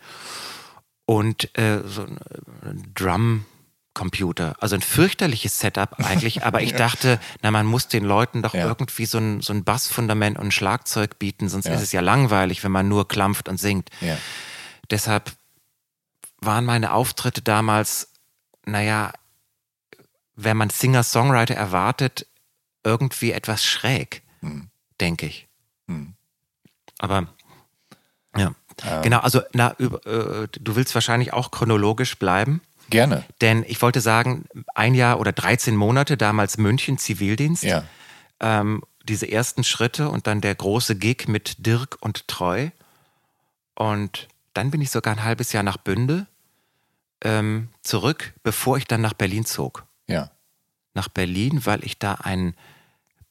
Und 1.05 1.57
äh, 1.59 1.81
so 1.85 2.03
ein 2.03 2.17
äh, 2.19 2.89
Drum-Computer. 2.95 4.55
Also 4.61 4.77
ein 4.77 4.83
fürchterliches 4.83 5.59
Setup 5.59 5.99
eigentlich, 5.99 6.45
aber 6.45 6.63
ich 6.63 6.73
dachte, 6.77 7.19
na, 7.43 7.51
man 7.51 7.67
muss 7.67 7.89
den 7.89 8.05
Leuten 8.05 8.43
doch 8.43 8.55
Ja. 8.55 8.67
irgendwie 8.67 9.07
so 9.07 9.19
ein, 9.19 9.41
so 9.41 9.53
ein 9.53 9.65
Bassfundament 9.65 10.39
und 10.39 10.47
ein 10.47 10.53
Schlagzeug 10.53 11.19
bieten, 11.19 11.49
sonst 11.49 11.67
Ja. 11.67 11.75
ist 11.75 11.83
es 11.83 11.93
ja 11.93 12.01
langweilig, 12.01 12.63
wenn 12.65 12.73
man 12.73 12.89
nur 12.89 13.09
klampft 13.09 13.49
und 13.49 13.59
singt. 13.59 13.91
Ja. 14.01 14.17
Deshalb 14.91 15.33
waren 16.45 16.65
meine 16.65 16.93
Auftritte 16.93 17.43
damals, 17.43 18.09
naja, 18.67 19.13
wenn 20.37 20.57
man 20.57 20.71
Singer-Songwriter 20.71 21.55
erwartet, 21.55 22.27
irgendwie 22.85 23.33
etwas 23.33 23.65
schräg, 23.65 24.23
Hm. 24.41 24.69
denke 25.01 25.27
ich. 25.27 25.49
Hm. 25.89 26.15
Aber 26.99 27.29
ja, 28.37 28.55
genau, 29.03 29.19
also 29.19 29.43
na, 29.53 29.75
über, 29.79 30.05
äh, 30.07 30.49
du 30.59 30.75
willst 30.77 30.95
wahrscheinlich 30.95 31.33
auch 31.33 31.51
chronologisch 31.51 32.19
bleiben, 32.19 32.61
Gerne. 32.91 33.25
denn 33.41 33.65
ich 33.69 33.81
wollte 33.83 34.01
sagen, 34.01 34.47
ein 34.75 34.95
Jahr 34.95 35.21
oder 35.21 35.33
13 35.33 35.77
Monate, 35.77 36.17
damals 36.17 36.57
München, 36.59 36.99
Zivildienst, 36.99 37.63
Ja. 37.63 37.85
ähm, 38.41 38.83
diese 39.05 39.31
ersten 39.31 39.65
Schritte 39.65 40.09
und 40.09 40.27
dann 40.27 40.41
der 40.41 40.55
große 40.55 40.97
Gig 40.97 41.27
mit 41.29 41.67
Dirk 41.67 41.99
und 42.01 42.27
Treu. 42.29 42.71
Und 43.75 44.29
dann 44.55 44.71
bin 44.71 44.81
ich 44.81 44.91
sogar 44.91 45.15
ein 45.15 45.25
halbes 45.25 45.53
Jahr 45.53 45.63
nach 45.65 45.77
Bünde 45.77 46.27
ähm, 47.23 47.69
zurück, 47.83 48.35
bevor 48.43 48.77
ich 48.77 48.87
dann 48.87 49.01
nach 49.01 49.15
Berlin 49.15 49.45
zog. 49.45 49.85
Ja. 50.09 50.31
Nach 50.95 51.09
Berlin, 51.09 51.65
weil 51.65 51.85
ich 51.85 51.99
da 51.99 52.15
einen 52.15 52.55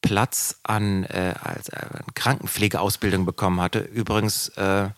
Platz 0.01 0.55
an, 0.63 1.03
äh, 1.05 1.35
als, 1.41 1.69
äh, 1.69 1.85
Krankenpflegeausbildung 2.15 3.25
bekommen 3.25 3.61
hatte. 3.61 3.79
Übrigens, 3.79 4.49
äh, 4.49 4.89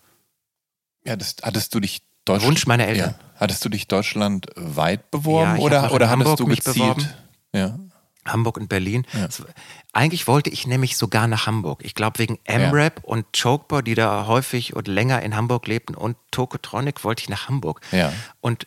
Ja, 1.06 1.16
das, 1.18 1.36
hattest 1.42 1.76
du 1.76 1.80
dich 1.82 2.02
Deutschland, 2.24 2.48
Wunsch 2.52 2.68
meiner 2.68 2.88
Eltern. 2.88 3.16
Ja. 3.20 3.26
Hattest 3.40 3.66
du 3.66 3.70
dich 3.70 3.88
deutschlandweit 3.90 5.12
beworben 5.12 5.50
Ja, 5.52 5.56
ich 5.58 5.62
hab 5.62 5.66
oder, 5.66 5.92
oder 5.94 6.10
hattest 6.10 6.40
du 6.40 6.48
mich 6.48 6.64
beworben. 6.64 7.06
Ja. 7.54 7.78
Hamburg 8.26 8.56
und 8.56 8.70
Berlin. 8.70 9.06
Es- 9.28 9.44
Eigentlich 9.92 10.28
wollte 10.28 10.50
ich 10.50 10.66
nämlich 10.66 10.96
sogar 10.96 11.28
nach 11.28 11.46
Hamburg. 11.46 11.82
Ich 11.84 11.94
glaube, 11.94 12.20
wegen 12.20 12.40
M-Rap 12.46 13.04
und 13.04 13.26
Chokeboy, 13.38 13.84
die 13.84 13.96
da 13.96 14.28
häufig 14.28 14.74
und 14.74 14.88
länger 14.88 15.22
in 15.22 15.36
Hamburg 15.36 15.68
lebten, 15.68 15.94
und 15.96 16.16
Tokotronic 16.32 17.04
wollte 17.04 17.22
ich 17.24 17.30
nach 17.30 17.50
Hamburg. 17.50 17.82
Ja. 17.92 18.14
Und 18.40 18.66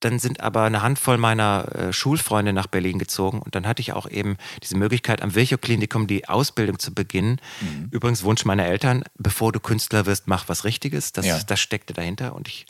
dann 0.00 0.18
sind 0.18 0.40
aber 0.40 0.62
eine 0.62 0.82
Handvoll 0.82 1.18
meiner 1.18 1.66
äh, 1.74 1.92
Schulfreunde 1.92 2.52
nach 2.52 2.66
Berlin 2.66 2.98
gezogen 2.98 3.40
und 3.40 3.54
dann 3.54 3.66
hatte 3.66 3.80
ich 3.82 3.92
auch 3.92 4.08
eben 4.08 4.36
diese 4.62 4.76
Möglichkeit, 4.76 5.22
am 5.22 5.34
Virchow-Klinikum 5.34 6.06
die 6.06 6.28
Ausbildung 6.28 6.78
zu 6.78 6.92
beginnen. 6.94 7.40
Mhm. 7.60 7.88
Übrigens 7.90 8.22
Wunsch 8.22 8.44
meiner 8.44 8.66
Eltern, 8.66 9.04
bevor 9.18 9.52
du 9.52 9.60
Künstler 9.60 10.06
wirst, 10.06 10.26
mach 10.26 10.48
was 10.48 10.64
Richtiges. 10.64 11.12
Das, 11.12 11.26
Ja. 11.26 11.38
das 11.46 11.60
steckte 11.60 11.92
dahinter 11.92 12.34
und 12.34 12.48
ich 12.48 12.66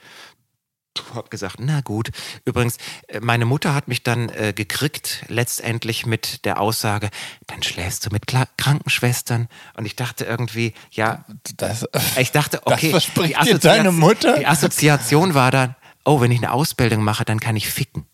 habe 1.15 1.29
gesagt, 1.29 1.57
na 1.61 1.81
gut. 1.83 2.11
Übrigens, 2.45 2.77
äh, 3.07 3.21
meine 3.21 3.45
Mutter 3.45 3.75
hat 3.75 3.87
mich 3.89 4.03
dann 4.03 4.29
äh, 4.31 4.53
gekriegt, 4.55 5.25
letztendlich 5.29 6.05
mit 6.05 6.45
der 6.45 6.61
Aussage, 6.61 7.11
dann 7.47 7.63
schläfst 7.63 8.05
du 8.07 8.11
mit 8.11 8.27
Kla 8.27 8.47
Krankenschwestern. 8.57 9.49
Und 9.77 9.87
ich 9.87 9.95
dachte 9.97 10.25
irgendwie, 10.25 10.75
ja, 10.91 11.25
Das, 11.57 11.87
ich 12.19 12.33
dachte, 12.33 12.61
Das 12.65 12.75
okay, 12.75 12.91
verspricht 12.91 13.37
die 13.41 13.45
dir 13.53 13.59
deine 13.59 13.93
Mutter? 13.93 14.39
Die 14.39 14.47
Assoziation 14.47 15.35
war 15.35 15.51
dann, 15.53 15.77
oh, 16.11 16.21
wenn 16.21 16.33
ich 16.33 16.39
eine 16.39 16.51
Ausbildung 16.53 17.05
mache, 17.05 17.25
dann 17.25 17.39
kann 17.39 17.55
ich 17.55 17.71
ficken. 17.71 18.05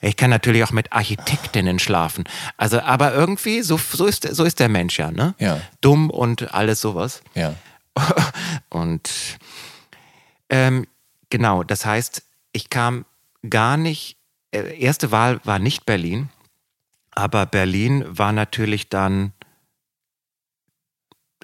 Ich 0.00 0.16
kann 0.16 0.30
natürlich 0.30 0.62
auch 0.62 0.70
mit 0.70 0.92
Architektinnen 0.92 1.80
schlafen. 1.80 2.24
Also, 2.56 2.80
aber 2.80 3.12
irgendwie, 3.14 3.62
so, 3.62 3.78
so, 3.78 4.06
ist, 4.06 4.22
so 4.22 4.44
ist 4.44 4.60
der 4.60 4.68
Mensch 4.68 4.98
ja, 4.98 5.10
ne? 5.10 5.34
Ja. 5.38 5.60
Dumm 5.80 6.10
und 6.10 6.54
alles 6.54 6.80
sowas. 6.80 7.22
ja. 7.34 7.54
Und 8.70 9.08
ähm, 10.50 10.84
genau, 11.30 11.62
das 11.62 11.86
heißt, 11.86 12.24
ich 12.50 12.68
kam 12.68 13.04
gar 13.48 13.76
nicht, 13.76 14.16
äh, 14.50 14.76
erste 14.80 15.12
Wahl 15.12 15.40
war 15.44 15.60
nicht 15.60 15.86
Berlin, 15.86 16.28
aber 17.12 17.46
Berlin 17.46 18.04
war 18.08 18.32
natürlich 18.32 18.88
dann 18.88 19.32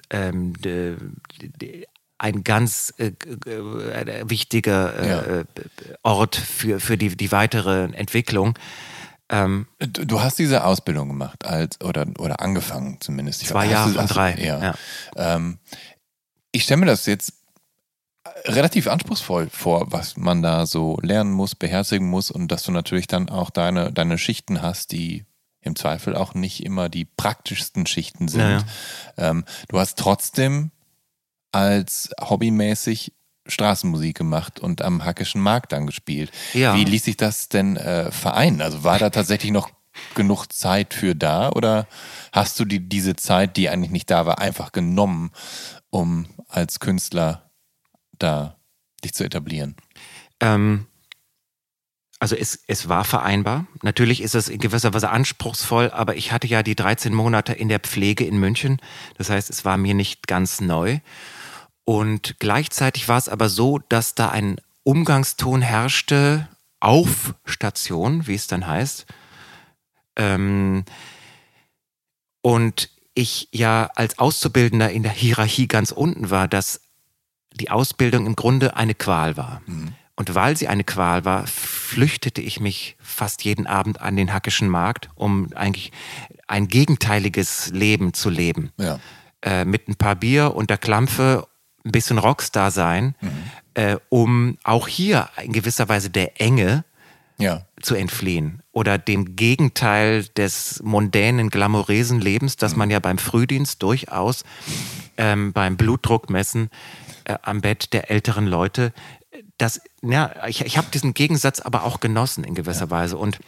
ähm, 0.09 0.53
de, 0.61 0.97
de, 1.39 1.87
ein 2.21 2.43
ganz 2.43 2.93
äh, 2.99 3.07
äh, 3.47 4.29
wichtiger 4.29 4.93
äh, 4.99 5.37
Ja. 5.39 5.43
Ort 6.03 6.35
für, 6.35 6.79
für 6.79 6.95
die, 6.97 7.17
die 7.17 7.31
weitere 7.31 7.85
Entwicklung. 7.93 8.57
Ähm, 9.29 9.65
Du, 9.79 10.05
du 10.05 10.21
hast 10.21 10.37
diese 10.37 10.63
Ausbildung 10.63 11.07
gemacht 11.09 11.45
als 11.45 11.81
oder 11.81 12.05
oder 12.19 12.39
angefangen 12.41 13.01
zumindest. 13.01 13.41
Ich 13.41 13.47
Zwei 13.47 13.65
Jahre 13.65 13.91
du- 13.93 14.05
drei, 14.05 14.35
Ja. 14.35 14.61
ja. 14.61 14.75
Ähm, 15.15 15.57
ich 16.51 16.63
stelle 16.63 16.81
mir 16.81 16.85
das 16.85 17.07
jetzt 17.07 17.33
relativ 18.45 18.87
anspruchsvoll 18.87 19.49
vor, 19.49 19.91
was 19.91 20.15
man 20.15 20.43
da 20.43 20.65
so 20.67 20.97
lernen 21.01 21.31
muss, 21.31 21.55
beherzigen 21.55 22.07
muss 22.07 22.29
und 22.29 22.49
dass 22.51 22.61
du 22.63 22.71
natürlich 22.71 23.07
dann 23.07 23.29
auch 23.29 23.49
deine 23.49 23.91
deine 23.91 24.19
Schichten 24.19 24.61
hast, 24.61 24.91
die 24.91 25.25
im 25.61 25.75
Zweifel 25.75 26.15
auch 26.15 26.35
nicht 26.35 26.63
immer 26.63 26.87
die 26.89 27.05
praktischsten 27.05 27.87
Schichten 27.87 28.27
sind. 28.27 28.41
Ja, 28.41 28.63
Ähm, 29.17 29.43
du 29.69 29.79
hast 29.79 29.97
trotzdem 29.97 30.69
als 31.51 32.09
hobbymäßig 32.19 33.13
Straßenmusik 33.47 34.17
gemacht 34.17 34.59
und 34.59 34.81
am 34.81 35.03
Hackischen 35.03 35.41
Markt 35.41 35.71
dann 35.71 35.87
gespielt. 35.87 36.31
Ja. 36.53 36.75
Wie 36.75 36.83
ließ 36.83 37.05
sich 37.05 37.17
das 37.17 37.49
denn 37.49 37.75
äh, 37.75 38.11
vereinen? 38.11 38.61
Also 38.61 38.83
war 38.83 38.99
da 38.99 39.09
tatsächlich 39.09 39.51
noch 39.51 39.69
genug 40.15 40.47
Zeit 40.47 40.93
für 40.93 41.15
da 41.15 41.49
oder 41.49 41.87
hast 42.31 42.59
du 42.59 42.65
die, 42.65 42.87
diese 42.87 43.15
Zeit, 43.15 43.57
die 43.57 43.69
eigentlich 43.69 43.91
nicht 43.91 44.09
da 44.09 44.25
war, 44.25 44.39
einfach 44.39 44.71
genommen, 44.71 45.31
um 45.89 46.27
als 46.47 46.79
Künstler 46.79 47.49
da 48.17 48.57
dich 49.03 49.13
zu 49.13 49.23
etablieren? 49.23 49.75
Ähm, 50.39 50.87
also 52.19 52.35
es, 52.35 52.63
es 52.67 52.87
war 52.87 53.03
vereinbar. 53.03 53.65
Natürlich 53.81 54.21
ist 54.21 54.35
es 54.35 54.47
in 54.47 54.59
gewisser 54.59 54.93
Weise 54.93 55.09
anspruchsvoll, 55.09 55.89
aber 55.89 56.15
ich 56.15 56.31
hatte 56.31 56.47
ja 56.47 56.61
die 56.61 56.75
13 56.75 57.13
Monate 57.13 57.53
in 57.53 57.67
der 57.67 57.79
Pflege 57.79 58.23
in 58.25 58.37
München. 58.37 58.79
Das 59.17 59.31
heißt, 59.31 59.49
es 59.49 59.65
war 59.65 59.77
mir 59.77 59.95
nicht 59.95 60.27
ganz 60.27 60.61
neu. 60.61 60.99
Und 61.91 62.39
gleichzeitig 62.39 63.09
war 63.09 63.17
es 63.17 63.27
aber 63.27 63.49
so, 63.49 63.79
dass 63.89 64.15
da 64.15 64.29
ein 64.29 64.61
Umgangston 64.83 65.61
herrschte 65.61 66.47
auf 66.79 67.35
Station, 67.43 68.27
wie 68.27 68.35
es 68.35 68.47
dann 68.47 68.65
heißt. 68.65 69.05
Ähm, 70.15 70.85
und 72.41 72.89
ich 73.13 73.49
ja 73.51 73.89
als 73.93 74.19
Auszubildender 74.19 74.89
in 74.89 75.03
der 75.03 75.11
Hierarchie 75.11 75.67
ganz 75.67 75.91
unten 75.91 76.29
war, 76.29 76.47
dass 76.47 76.79
die 77.51 77.69
Ausbildung 77.69 78.25
im 78.25 78.37
Grunde 78.37 78.77
eine 78.77 78.95
Qual 78.95 79.35
war. 79.35 79.61
Und 80.15 80.33
weil 80.33 80.55
sie 80.55 80.69
eine 80.69 80.85
Qual 80.85 81.25
war, 81.25 81.45
flüchtete 81.45 82.39
ich 82.39 82.61
mich 82.61 82.95
fast 83.01 83.43
jeden 83.43 83.67
Abend 83.67 83.99
an 83.99 84.15
den 84.15 84.31
Hackischen 84.31 84.69
Markt, 84.69 85.09
um 85.15 85.51
eigentlich 85.55 85.91
ein 86.47 86.69
gegenteiliges 86.69 87.67
Leben 87.71 88.13
zu 88.13 88.29
leben. 88.29 88.71
Ja. 88.77 88.97
Äh, 89.41 89.65
mit 89.65 89.89
ein 89.89 89.95
paar 89.95 90.15
Bier 90.15 90.55
und 90.55 90.69
der 90.69 90.77
Klampfe, 90.77 91.47
ein 91.85 91.91
bisschen 91.91 92.17
Rockstar 92.17 92.71
sein, 92.71 93.15
äh, 93.73 93.97
um 94.09 94.57
auch 94.63 94.87
hier 94.87 95.29
in 95.41 95.51
gewisser 95.53 95.89
Weise 95.89 96.09
der 96.09 96.39
Enge 96.39 96.83
Ja. 97.37 97.65
zu 97.81 97.95
entfliehen 97.95 98.61
oder 98.71 98.97
dem 98.97 99.35
Gegenteil 99.35 100.25
des 100.37 100.81
mondänen, 100.83 101.49
glamourösen 101.49 102.21
Lebens, 102.21 102.55
das 102.55 102.75
man 102.75 102.89
ja 102.91 102.99
beim 102.99 103.17
Frühdienst 103.17 103.81
durchaus 103.81 104.43
ähm, 105.17 105.53
beim 105.53 105.75
Blutdruckmessen 105.77 106.69
äh, 107.25 107.37
am 107.41 107.61
Bett 107.61 107.93
der 107.93 108.09
älteren 108.11 108.47
Leute, 108.47 108.93
das, 109.57 109.81
ja, 110.01 110.31
ich, 110.47 110.61
ich 110.65 110.77
habe 110.77 110.87
diesen 110.91 111.13
Gegensatz 111.13 111.59
aber 111.59 111.83
auch 111.83 111.99
genossen 111.99 112.43
in 112.43 112.55
gewisser 112.55 112.89
Weise 112.89 113.17
und 113.17 113.39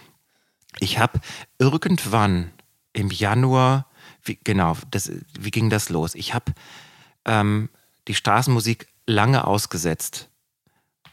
ich 0.80 0.98
habe 1.00 1.20
irgendwann 1.60 2.52
im 2.94 3.10
Januar, 3.10 3.88
wie, 4.24 4.38
genau, 4.44 4.78
das, 4.92 5.12
wie 5.40 5.52
ging 5.52 5.70
das 5.70 5.90
los? 5.90 6.14
Ich 6.16 6.34
habe 6.34 6.52
ähm, 7.26 7.70
die 8.08 8.16
Straßenmusik 8.16 8.88
lange 9.06 9.46
ausgesetzt. 9.46 10.30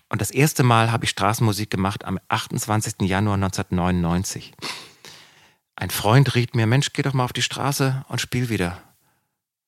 Und 0.08 0.20
das 0.20 0.30
erste 0.30 0.62
Mal 0.62 0.90
habe 0.90 1.04
ich 1.04 1.10
Straßenmusik 1.10 1.70
gemacht 1.70 2.04
am 2.04 2.18
28. 2.28 3.02
Januar 3.02 3.34
1999. 3.34 4.52
Ein 5.76 5.90
Freund 5.90 6.34
riet 6.34 6.54
mir, 6.54 6.66
Mensch, 6.66 6.92
geh 6.92 7.02
doch 7.02 7.14
mal 7.14 7.24
auf 7.24 7.32
die 7.32 7.42
Straße 7.42 8.04
und 8.08 8.20
spiel 8.20 8.48
wieder. 8.48 8.82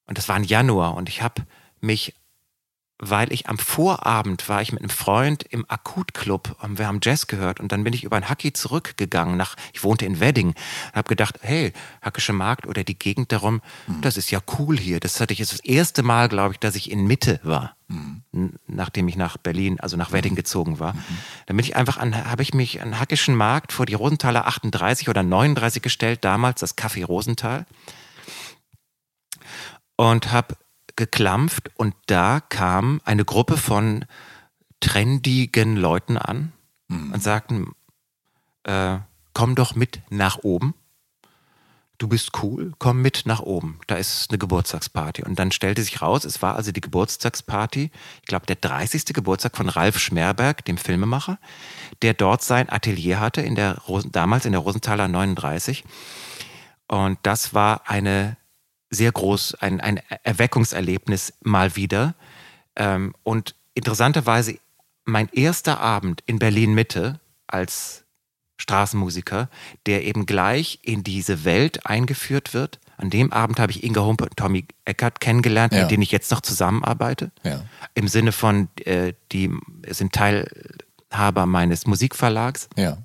Und 0.06 0.18
das 0.18 0.28
war 0.28 0.36
im 0.36 0.44
Januar 0.44 0.94
und 0.94 1.08
ich 1.08 1.22
habe 1.22 1.42
mich 1.80 2.14
weil 3.04 3.32
ich 3.32 3.48
am 3.48 3.58
Vorabend 3.58 4.48
war 4.48 4.62
ich 4.62 4.70
mit 4.70 4.80
einem 4.80 4.88
Freund 4.88 5.42
im 5.42 5.68
Akutclub 5.68 6.56
und 6.62 6.78
wir 6.78 6.86
haben 6.86 7.00
Jazz 7.02 7.26
gehört 7.26 7.58
und 7.58 7.72
dann 7.72 7.82
bin 7.82 7.92
ich 7.92 8.04
über 8.04 8.16
ein 8.16 8.28
Hacky 8.28 8.52
zurückgegangen 8.52 9.36
nach, 9.36 9.56
ich 9.72 9.82
wohnte 9.82 10.06
in 10.06 10.20
Wedding 10.20 10.50
und 10.50 10.94
habe 10.94 11.08
gedacht, 11.08 11.40
hey, 11.42 11.72
Hackische 12.00 12.32
Markt 12.32 12.64
oder 12.64 12.84
die 12.84 12.96
Gegend 12.96 13.32
darum, 13.32 13.60
mhm. 13.88 14.02
das 14.02 14.16
ist 14.16 14.30
ja 14.30 14.38
cool 14.56 14.78
hier. 14.78 15.00
Das 15.00 15.18
hatte 15.18 15.32
ich 15.32 15.40
jetzt 15.40 15.52
das 15.52 15.60
erste 15.60 16.04
Mal, 16.04 16.28
glaube 16.28 16.54
ich, 16.54 16.60
dass 16.60 16.76
ich 16.76 16.92
in 16.92 17.04
Mitte 17.04 17.40
war, 17.42 17.74
mhm. 17.88 18.22
nachdem 18.68 19.08
ich 19.08 19.16
nach 19.16 19.36
Berlin, 19.36 19.80
also 19.80 19.96
nach 19.96 20.12
Wedding 20.12 20.36
gezogen 20.36 20.78
war. 20.78 20.92
Mhm. 20.92 21.04
Dann 21.46 21.56
bin 21.56 21.66
ich 21.66 21.74
einfach 21.74 21.96
an, 21.96 22.30
habe 22.30 22.42
ich 22.42 22.54
mich 22.54 22.82
an 22.82 23.00
Hackischen 23.00 23.34
Markt 23.34 23.72
vor 23.72 23.84
die 23.84 23.94
Rosenthaler 23.94 24.46
38 24.46 25.08
oder 25.08 25.24
39 25.24 25.82
gestellt, 25.82 26.24
damals 26.24 26.60
das 26.60 26.78
Café 26.78 27.04
Rosenthal 27.04 27.66
und 29.96 30.32
habe 30.32 30.56
geklampft 30.96 31.70
und 31.76 31.94
da 32.06 32.40
kam 32.40 33.00
eine 33.04 33.24
Gruppe 33.24 33.56
von 33.56 34.04
trendigen 34.80 35.76
Leuten 35.76 36.16
an 36.16 36.52
mhm. 36.88 37.12
und 37.12 37.22
sagten, 37.22 37.72
äh, 38.64 38.98
komm 39.32 39.54
doch 39.54 39.74
mit 39.74 40.00
nach 40.10 40.38
oben. 40.38 40.74
Du 41.98 42.08
bist 42.08 42.42
cool, 42.42 42.72
komm 42.78 43.00
mit 43.00 43.22
nach 43.26 43.40
oben. 43.40 43.78
Da 43.86 43.94
ist 43.94 44.30
eine 44.30 44.38
Geburtstagsparty. 44.38 45.22
Und 45.22 45.38
dann 45.38 45.52
stellte 45.52 45.82
sich 45.82 46.02
raus, 46.02 46.24
es 46.24 46.42
war 46.42 46.56
also 46.56 46.72
die 46.72 46.80
Geburtstagsparty, 46.80 47.92
ich 48.20 48.26
glaube 48.26 48.46
der 48.46 48.56
30. 48.56 49.04
Geburtstag 49.14 49.56
von 49.56 49.68
Ralf 49.68 49.98
Schmerberg, 50.00 50.64
dem 50.64 50.78
Filmemacher, 50.78 51.38
der 52.02 52.14
dort 52.14 52.42
sein 52.42 52.68
Atelier 52.68 53.20
hatte, 53.20 53.40
in 53.40 53.54
der 53.54 53.78
Rosen, 53.78 54.10
damals 54.10 54.46
in 54.46 54.52
der 54.52 54.62
Rosenthaler 54.62 55.06
39. 55.06 55.84
Und 56.88 57.18
das 57.22 57.54
war 57.54 57.88
eine 57.88 58.36
sehr 58.92 59.10
groß, 59.10 59.54
ein, 59.56 59.80
ein 59.80 60.00
Erweckungserlebnis 60.22 61.32
mal 61.40 61.74
wieder. 61.76 62.14
Ähm, 62.76 63.14
und 63.22 63.54
interessanterweise 63.74 64.58
mein 65.04 65.28
erster 65.32 65.80
Abend 65.80 66.22
in 66.26 66.38
Berlin 66.38 66.74
Mitte 66.74 67.18
als 67.46 68.04
Straßenmusiker, 68.58 69.48
der 69.86 70.04
eben 70.04 70.26
gleich 70.26 70.78
in 70.82 71.02
diese 71.02 71.44
Welt 71.44 71.86
eingeführt 71.86 72.54
wird. 72.54 72.78
An 72.96 73.10
dem 73.10 73.32
Abend 73.32 73.58
habe 73.58 73.72
ich 73.72 73.82
Inga 73.82 74.02
Humpe 74.02 74.24
und 74.24 74.36
Tommy 74.36 74.66
Eckert 74.84 75.18
kennengelernt, 75.20 75.72
ja. 75.72 75.82
mit 75.82 75.90
denen 75.90 76.02
ich 76.02 76.12
jetzt 76.12 76.30
noch 76.30 76.42
zusammenarbeite. 76.42 77.32
Ja. 77.42 77.64
Im 77.94 78.06
Sinne 78.06 78.30
von, 78.30 78.68
äh, 78.84 79.14
die 79.32 79.50
sind 79.88 80.12
Teilhaber 80.12 81.46
meines 81.46 81.86
Musikverlags. 81.86 82.68
Ja 82.76 82.98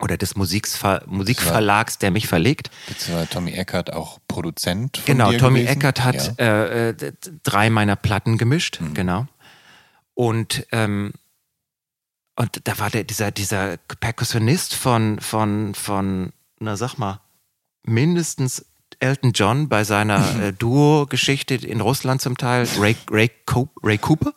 oder 0.00 0.16
des 0.16 0.36
Musikver 0.36 1.02
Musikverlags, 1.06 1.98
der 1.98 2.10
mich 2.10 2.26
verlegt. 2.26 2.70
Jetzt 2.88 3.12
war 3.12 3.28
Tommy 3.28 3.52
Eckert 3.52 3.92
auch 3.92 4.18
Produzent 4.28 4.98
von 4.98 5.06
Genau, 5.06 5.32
Tommy 5.32 5.60
gewesen? 5.60 5.76
Eckert 5.76 6.04
hat 6.04 6.38
ja. 6.38 6.44
äh, 6.44 6.88
äh 6.90 7.12
drei 7.42 7.70
meiner 7.70 7.96
Platten 7.96 8.38
gemischt, 8.38 8.80
mhm. 8.80 8.94
genau. 8.94 9.26
Und, 10.14 10.66
ähm, 10.72 11.12
und 12.36 12.60
da 12.64 12.78
war 12.78 12.90
der, 12.90 13.04
dieser, 13.04 13.30
dieser 13.30 13.76
Perkussionist 14.00 14.74
von, 14.74 15.20
von, 15.20 15.74
von, 15.74 16.32
na 16.58 16.76
sag 16.76 16.96
mal, 16.98 17.20
mindestens 17.82 18.66
Elton 18.98 19.32
John 19.32 19.68
bei 19.68 19.84
seiner 19.84 20.40
äh, 20.42 20.52
Duo-Geschichte 20.52 21.54
in 21.54 21.80
Russland 21.80 22.20
zum 22.20 22.36
Teil, 22.36 22.66
Ray, 22.78 22.96
Ray, 23.10 23.30
Ray 23.82 23.98
Cooper 23.98 24.34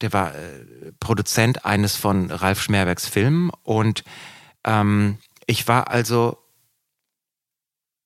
der 0.00 0.12
war 0.12 0.34
äh, 0.34 0.92
Produzent 1.00 1.64
eines 1.64 1.96
von 1.96 2.30
Ralf 2.30 2.62
Schmerbergs 2.62 3.08
Filmen 3.08 3.50
und 3.62 4.04
ähm, 4.68 5.16
ich 5.46 5.66
war 5.66 5.90
also 5.90 6.38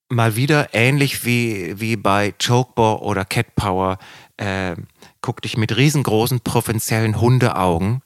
mal 0.09 0.37
wieder 0.37 0.75
ähnlich 0.75 1.25
wie, 1.25 1.81
wie 1.81 1.97
bei 1.97 2.33
Chokebore 2.33 3.03
oder 3.03 3.25
Cat 3.25 3.55
Power, 3.57 3.99
äh, 4.37 4.77
guckte 5.23 5.47
ich 5.47 5.57
mit 5.57 5.77
riesengroßen 5.77 6.41
provinziellen 6.41 7.21
Hundeaugen 7.21 8.03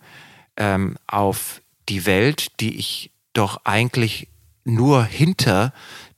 ähm, 0.56 0.96
auf 1.06 1.60
die 1.88 2.06
Welt, 2.06 2.60
die 2.60 2.78
ich 2.78 3.10
doch 3.32 3.60
eigentlich 3.64 4.28
nur 4.64 5.04
hinter 5.04 5.72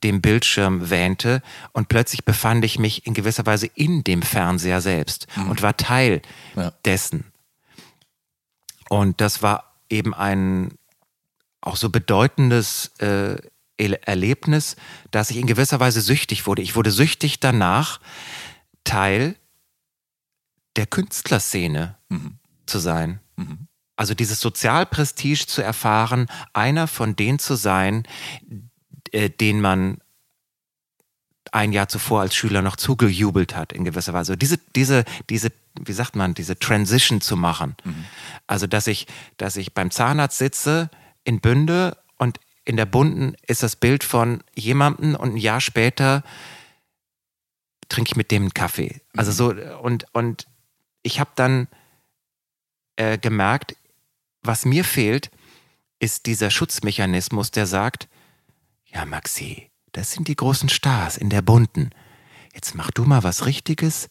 dem 0.04 0.20
Bildschirm 0.20 0.90
wähnte 0.90 1.42
und 1.72 1.88
plötzlich 1.88 2.24
befand 2.24 2.64
ich 2.64 2.78
mich 2.78 3.06
in 3.06 3.14
gewisser 3.14 3.46
Weise 3.46 3.66
in 3.74 4.04
dem 4.04 4.22
Fernseher 4.22 4.80
selbst 4.80 5.26
mhm. 5.36 5.50
und 5.50 5.62
war 5.62 5.76
Teil 5.76 6.22
ja. 6.54 6.72
dessen. 6.84 7.24
Und 8.88 9.20
das 9.20 9.42
war 9.42 9.74
eben 9.90 10.14
ein 10.14 10.77
auch 11.60 11.76
so 11.76 11.90
bedeutendes 11.90 12.92
äh, 12.98 13.36
Erlebnis, 13.76 14.76
dass 15.10 15.30
ich 15.30 15.36
in 15.36 15.46
gewisser 15.46 15.80
Weise 15.80 16.00
süchtig 16.00 16.46
wurde. 16.46 16.62
Ich 16.62 16.74
wurde 16.76 16.90
süchtig 16.90 17.40
danach, 17.40 18.00
Teil 18.84 19.36
der 20.76 20.86
Künstlerszene 20.86 21.96
mhm. 22.08 22.38
zu 22.66 22.78
sein. 22.78 23.20
Mhm. 23.36 23.68
Also 23.96 24.14
dieses 24.14 24.40
Sozialprestige 24.40 25.46
zu 25.46 25.62
erfahren, 25.62 26.26
einer 26.52 26.86
von 26.86 27.16
denen 27.16 27.38
zu 27.38 27.56
sein, 27.56 28.04
äh, 29.12 29.28
den 29.28 29.60
man 29.60 29.98
ein 31.52 31.72
Jahr 31.72 31.88
zuvor 31.88 32.20
als 32.20 32.34
Schüler 32.34 32.62
noch 32.62 32.76
zugejubelt 32.76 33.56
hat 33.56 33.72
in 33.72 33.84
gewisser 33.84 34.12
Weise. 34.12 34.36
Diese, 34.36 34.58
diese, 34.76 35.04
diese, 35.30 35.50
wie 35.80 35.92
sagt 35.92 36.14
man, 36.14 36.34
diese 36.34 36.58
Transition 36.58 37.20
zu 37.20 37.36
machen. 37.36 37.74
Mhm. 37.84 38.04
Also 38.46 38.66
dass 38.66 38.86
ich, 38.86 39.06
dass 39.36 39.56
ich 39.56 39.74
beim 39.74 39.90
Zahnarzt 39.90 40.38
sitze, 40.38 40.90
in 41.28 41.40
Bünde 41.40 41.98
und 42.16 42.40
in 42.64 42.78
der 42.78 42.86
Bunden 42.86 43.34
ist 43.46 43.62
das 43.62 43.76
Bild 43.76 44.02
von 44.02 44.42
jemandem 44.54 45.14
und 45.14 45.34
ein 45.34 45.36
Jahr 45.36 45.60
später 45.60 46.24
trinke 47.90 48.12
ich 48.12 48.16
mit 48.16 48.30
dem 48.30 48.44
einen 48.44 48.54
Kaffee. 48.54 49.02
Also 49.14 49.32
so, 49.32 49.54
und, 49.82 50.06
und 50.14 50.46
ich 51.02 51.20
habe 51.20 51.30
dann 51.34 51.68
äh, 52.96 53.18
gemerkt, 53.18 53.76
was 54.40 54.64
mir 54.64 54.84
fehlt, 54.84 55.30
ist 55.98 56.24
dieser 56.24 56.50
Schutzmechanismus, 56.50 57.50
der 57.50 57.66
sagt, 57.66 58.08
ja 58.86 59.04
Maxi, 59.04 59.70
das 59.92 60.12
sind 60.12 60.28
die 60.28 60.36
großen 60.36 60.70
Stars 60.70 61.18
in 61.18 61.28
der 61.28 61.42
Bunten. 61.42 61.90
Jetzt 62.54 62.74
mach 62.74 62.90
du 62.90 63.04
mal 63.04 63.22
was 63.22 63.44
Richtiges 63.44 64.08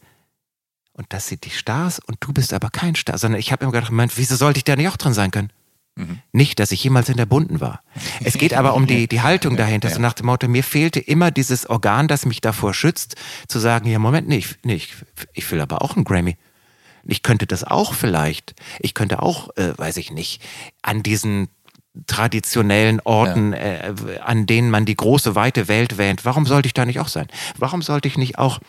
und 0.94 1.08
das 1.14 1.28
sind 1.28 1.46
die 1.46 1.50
Stars 1.50 1.98
und 1.98 2.18
du 2.20 2.32
bist 2.32 2.54
aber 2.54 2.70
kein 2.70 2.94
Star, 2.94 3.18
sondern 3.18 3.40
ich 3.40 3.52
habe 3.52 3.64
immer 3.64 3.72
gedacht, 3.72 3.92
Moment, 3.92 4.18
wieso 4.18 4.36
sollte 4.36 4.60
ich 4.60 4.66
da 4.66 4.76
nicht 4.76 4.90
auch 4.90 4.98
drin 4.98 5.16
sein 5.16 5.32
können? 5.32 5.52
Mhm. 5.98 6.20
Nicht, 6.32 6.60
dass 6.60 6.72
ich 6.72 6.84
jemals 6.84 7.10
in 7.10 7.18
der 7.18 7.26
Bunten 7.26 7.60
war. 7.60 7.82
Es 8.24 8.38
geht 8.38 8.54
aber 8.54 8.76
um 8.76 8.86
die, 8.86 9.08
die 9.10 9.22
Haltung 9.22 9.58
dahinter. 9.58 9.90
Ja. 9.90 9.96
So 9.96 10.02
nach 10.02 10.14
dem 10.14 10.28
Motto, 10.28 10.48
mir 10.48 10.64
fehlte 10.64 11.00
immer 11.00 11.32
dieses 11.32 11.68
Organ, 11.68 12.08
das 12.08 12.26
mich 12.26 12.40
davor 12.40 12.74
schützt, 12.74 13.16
zu 13.48 13.58
sagen, 13.58 13.90
ja, 13.90 13.98
Moment, 13.98 14.28
nee, 14.28 14.38
ich, 14.38 14.56
nee, 14.64 14.76
ich, 14.76 14.94
ich 15.34 15.52
will 15.52 15.60
aber 15.60 15.82
auch 15.82 15.96
einen 15.96 16.06
Grammy. 16.06 16.38
Ich 17.04 17.24
könnte 17.24 17.48
das 17.48 17.64
auch 17.64 17.94
vielleicht. 17.94 18.54
Ich 18.80 18.94
könnte 18.94 19.24
auch, 19.24 19.56
äh, 19.58 19.76
weiß 19.76 19.98
ich 19.98 20.12
nicht, 20.12 20.42
an 20.84 21.02
diesen 21.02 21.48
traditionellen 22.06 23.00
Orten, 23.00 23.54
ja. 23.54 23.58
äh, 23.58 24.20
an 24.24 24.46
denen 24.46 24.70
man 24.70 24.86
die 24.86 24.96
große, 24.96 25.34
weite 25.34 25.68
Welt 25.68 25.98
wähnt. 25.98 26.26
Warum 26.26 26.46
sollte 26.46 26.68
ich 26.68 26.74
da 26.74 26.86
nicht 26.86 27.00
auch 27.00 27.08
sein? 27.08 27.28
Warum 27.58 27.82
sollte 27.82 28.08
ich 28.08 28.18
nicht 28.18 28.38
auch 28.38 28.60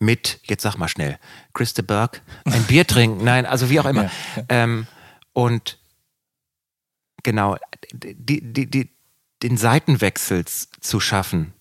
mit, 0.00 0.40
jetzt 0.44 0.62
sag 0.62 0.76
mal 0.76 0.88
schnell, 0.88 1.18
Christa 1.54 1.82
Burke 1.82 2.20
ein 2.46 2.64
Bier 2.64 2.86
trinken? 2.86 3.22
Nein, 3.22 3.46
also 3.46 3.70
wie 3.70 3.78
auch 3.78 3.86
immer. 3.86 4.10
Ähm, 4.48 4.88
und 5.32 5.78
genau, 7.22 7.56
die, 7.92 8.40
die, 8.40 8.70
die, 8.70 8.90
den 9.42 9.56
Seitenwechsel 9.56 10.44
zu 10.44 11.00
schaffen. 11.00 11.52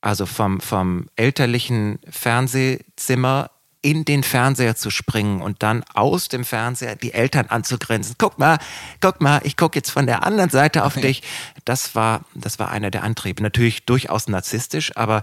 Also 0.00 0.26
vom, 0.26 0.60
vom 0.60 1.08
elterlichen 1.16 1.98
Fernsehzimmer 2.08 3.50
in 3.84 4.06
den 4.06 4.22
Fernseher 4.22 4.76
zu 4.76 4.88
springen 4.90 5.42
und 5.42 5.62
dann 5.62 5.84
aus 5.92 6.28
dem 6.28 6.46
Fernseher 6.46 6.96
die 6.96 7.12
Eltern 7.12 7.46
anzugrenzen. 7.48 8.14
Guck 8.16 8.38
mal, 8.38 8.58
guck 9.02 9.20
mal, 9.20 9.42
ich 9.44 9.58
gucke 9.58 9.78
jetzt 9.78 9.90
von 9.90 10.06
der 10.06 10.22
anderen 10.22 10.48
Seite 10.48 10.84
auf 10.84 10.94
dich. 10.94 11.22
Das 11.66 11.94
war, 11.94 12.24
das 12.34 12.58
war 12.58 12.70
einer 12.70 12.90
der 12.90 13.02
Antriebe. 13.02 13.42
Natürlich 13.42 13.84
durchaus 13.84 14.26
narzisstisch, 14.26 14.96
aber 14.96 15.22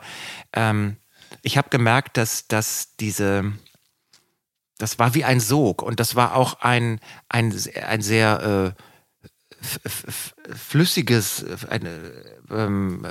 ähm, 0.54 0.98
ich 1.42 1.58
habe 1.58 1.70
gemerkt, 1.70 2.18
dass, 2.18 2.48
dass 2.48 2.96
diese, 3.00 3.52
das 4.78 5.00
war 5.00 5.16
wie 5.16 5.26
ein 5.26 5.40
Sog 5.40 5.82
und 5.82 6.00
das 6.00 6.16
war 6.16 6.36
auch 6.36 6.62
ein, 6.62 7.00
ein, 7.30 7.56
ein 7.84 8.02
sehr 8.02 8.76
äh, 8.78 8.82
flüssiges 10.56 11.46
ähm, 12.50 13.06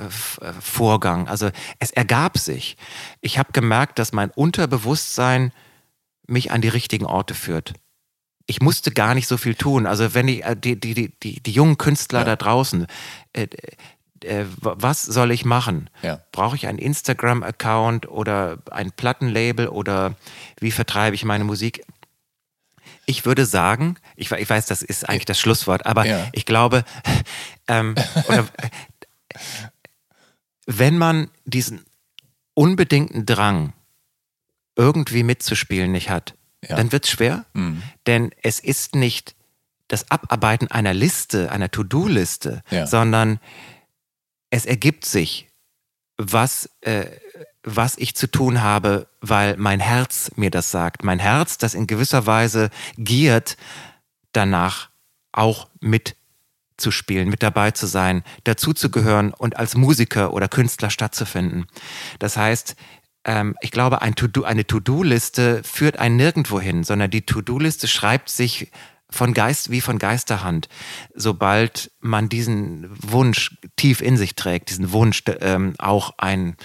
Vorgang. 0.59 1.27
Also 1.27 1.49
es 1.79 1.91
ergab 1.91 2.37
sich. 2.37 2.77
Ich 3.21 3.37
habe 3.37 3.53
gemerkt, 3.53 3.99
dass 3.99 4.11
mein 4.11 4.31
Unterbewusstsein 4.31 5.53
mich 6.27 6.51
an 6.51 6.61
die 6.61 6.67
richtigen 6.69 7.05
Orte 7.05 7.33
führt. 7.33 7.73
Ich 8.47 8.61
musste 8.61 8.91
gar 8.91 9.13
nicht 9.15 9.27
so 9.27 9.37
viel 9.37 9.55
tun. 9.55 9.85
Also 9.85 10.13
wenn 10.13 10.27
ich 10.27 10.43
äh, 10.43 10.55
die, 10.55 10.79
die, 10.79 10.93
die, 10.93 11.13
die, 11.23 11.41
die 11.41 11.51
jungen 11.51 11.77
Künstler 11.77 12.19
ja. 12.19 12.25
da 12.25 12.35
draußen, 12.35 12.87
äh, 13.33 13.47
äh, 14.23 14.45
was 14.61 15.03
soll 15.03 15.31
ich 15.31 15.45
machen? 15.45 15.89
Ja. 16.01 16.21
Brauche 16.31 16.55
ich 16.55 16.67
einen 16.67 16.79
Instagram-Account 16.79 18.09
oder 18.09 18.59
ein 18.69 18.91
Plattenlabel 18.91 19.67
oder 19.67 20.15
wie 20.59 20.71
vertreibe 20.71 21.15
ich 21.15 21.25
meine 21.25 21.43
Musik? 21.43 21.83
Ich 23.11 23.25
würde 23.25 23.45
sagen, 23.45 23.97
ich, 24.15 24.31
ich 24.31 24.49
weiß, 24.49 24.67
das 24.67 24.81
ist 24.81 25.09
eigentlich 25.09 25.25
das 25.25 25.37
Schlusswort, 25.37 25.85
aber 25.85 26.05
ja. 26.05 26.29
ich 26.31 26.45
glaube, 26.45 26.85
ähm, 27.67 27.93
oder, 28.29 28.47
wenn 30.65 30.97
man 30.97 31.29
diesen 31.43 31.81
unbedingten 32.53 33.25
Drang, 33.25 33.73
irgendwie 34.77 35.23
mitzuspielen, 35.23 35.91
nicht 35.91 36.09
hat, 36.09 36.35
ja. 36.63 36.77
dann 36.77 36.93
wird 36.93 37.03
es 37.03 37.11
schwer, 37.11 37.43
mhm. 37.51 37.83
denn 38.07 38.31
es 38.41 38.61
ist 38.61 38.95
nicht 38.95 39.35
das 39.89 40.09
Abarbeiten 40.09 40.71
einer 40.71 40.93
Liste, 40.93 41.51
einer 41.51 41.69
To-Do-Liste, 41.69 42.63
ja. 42.71 42.87
sondern 42.87 43.41
es 44.51 44.65
ergibt 44.65 45.03
sich, 45.03 45.49
was, 46.15 46.69
äh, 46.79 47.07
was 47.63 47.97
ich 47.97 48.15
zu 48.15 48.27
tun 48.27 48.61
habe, 48.61 49.07
weil 49.21 49.55
mein 49.57 49.79
Herz 49.79 50.31
mir 50.35 50.51
das 50.51 50.71
sagt. 50.71 51.03
Mein 51.03 51.19
Herz, 51.19 51.57
das 51.57 51.73
in 51.73 51.87
gewisser 51.87 52.25
Weise 52.25 52.69
giert, 52.97 53.57
danach 54.31 54.89
auch 55.31 55.69
mitzuspielen, 55.79 57.29
mit 57.29 57.43
dabei 57.43 57.71
zu 57.71 57.85
sein, 57.85 58.23
dazuzugehören 58.43 59.33
und 59.33 59.57
als 59.57 59.75
Musiker 59.75 60.33
oder 60.33 60.47
Künstler 60.47 60.89
stattzufinden. 60.89 61.65
Das 62.19 62.35
heißt, 62.35 62.75
ähm, 63.25 63.55
ich 63.61 63.71
glaube, 63.71 64.01
ein 64.01 64.15
to 64.15 64.43
eine 64.43 64.65
To-Do-Liste 64.65 65.61
führt 65.63 65.99
einen 65.99 66.15
nirgendwo 66.15 66.59
hin, 66.59 66.83
sondern 66.83 67.11
die 67.11 67.25
To-Do-Liste 67.25 67.87
schreibt 67.87 68.29
sich 68.29 68.71
von 69.11 69.33
Geist 69.33 69.69
wie 69.69 69.81
von 69.81 69.99
Geisterhand, 69.99 70.69
sobald 71.13 71.91
man 71.99 72.29
diesen 72.29 72.89
Wunsch 72.89 73.57
tief 73.75 74.01
in 74.01 74.17
sich 74.17 74.35
trägt, 74.35 74.69
diesen 74.69 74.91
Wunsch 74.93 75.23
ähm, 75.41 75.73
auch 75.77 76.13
ein 76.17 76.55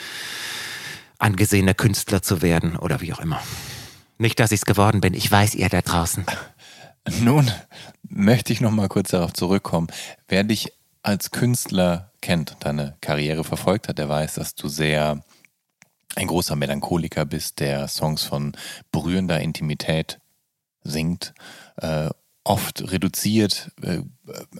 angesehener 1.18 1.74
Künstler 1.74 2.22
zu 2.22 2.42
werden 2.42 2.76
oder 2.76 3.00
wie 3.00 3.12
auch 3.12 3.20
immer. 3.20 3.40
Nicht, 4.18 4.40
dass 4.40 4.52
ich 4.52 4.60
es 4.60 4.64
geworden 4.64 5.00
bin, 5.00 5.14
ich 5.14 5.30
weiß 5.30 5.54
ihr 5.54 5.68
da 5.68 5.82
draußen. 5.82 6.24
Nun 7.20 7.50
möchte 8.02 8.52
ich 8.52 8.60
noch 8.60 8.70
mal 8.70 8.88
kurz 8.88 9.10
darauf 9.10 9.32
zurückkommen. 9.32 9.88
Wer 10.28 10.44
dich 10.44 10.72
als 11.02 11.30
Künstler 11.30 12.12
kennt 12.20 12.52
und 12.52 12.64
deine 12.64 12.96
Karriere 13.00 13.44
verfolgt 13.44 13.88
hat, 13.88 13.98
der 13.98 14.08
weiß, 14.08 14.34
dass 14.34 14.54
du 14.54 14.68
sehr 14.68 15.22
ein 16.16 16.26
großer 16.26 16.56
Melancholiker 16.56 17.24
bist, 17.24 17.60
der 17.60 17.88
Songs 17.88 18.24
von 18.24 18.56
berührender 18.90 19.40
Intimität 19.40 20.18
singt, 20.82 21.34
äh, 21.76 22.08
oft 22.42 22.90
reduziert, 22.90 23.70
äh, 23.82 24.00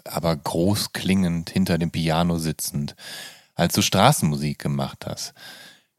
aber 0.05 0.37
groß 0.37 0.93
klingend 0.93 1.51
hinter 1.51 1.79
dem 1.79 1.91
Piano 1.91 2.39
sitzend. 2.39 2.95
Als 3.55 3.75
du 3.75 3.81
Straßenmusik 3.81 4.59
gemacht 4.59 5.07
hast, 5.07 5.33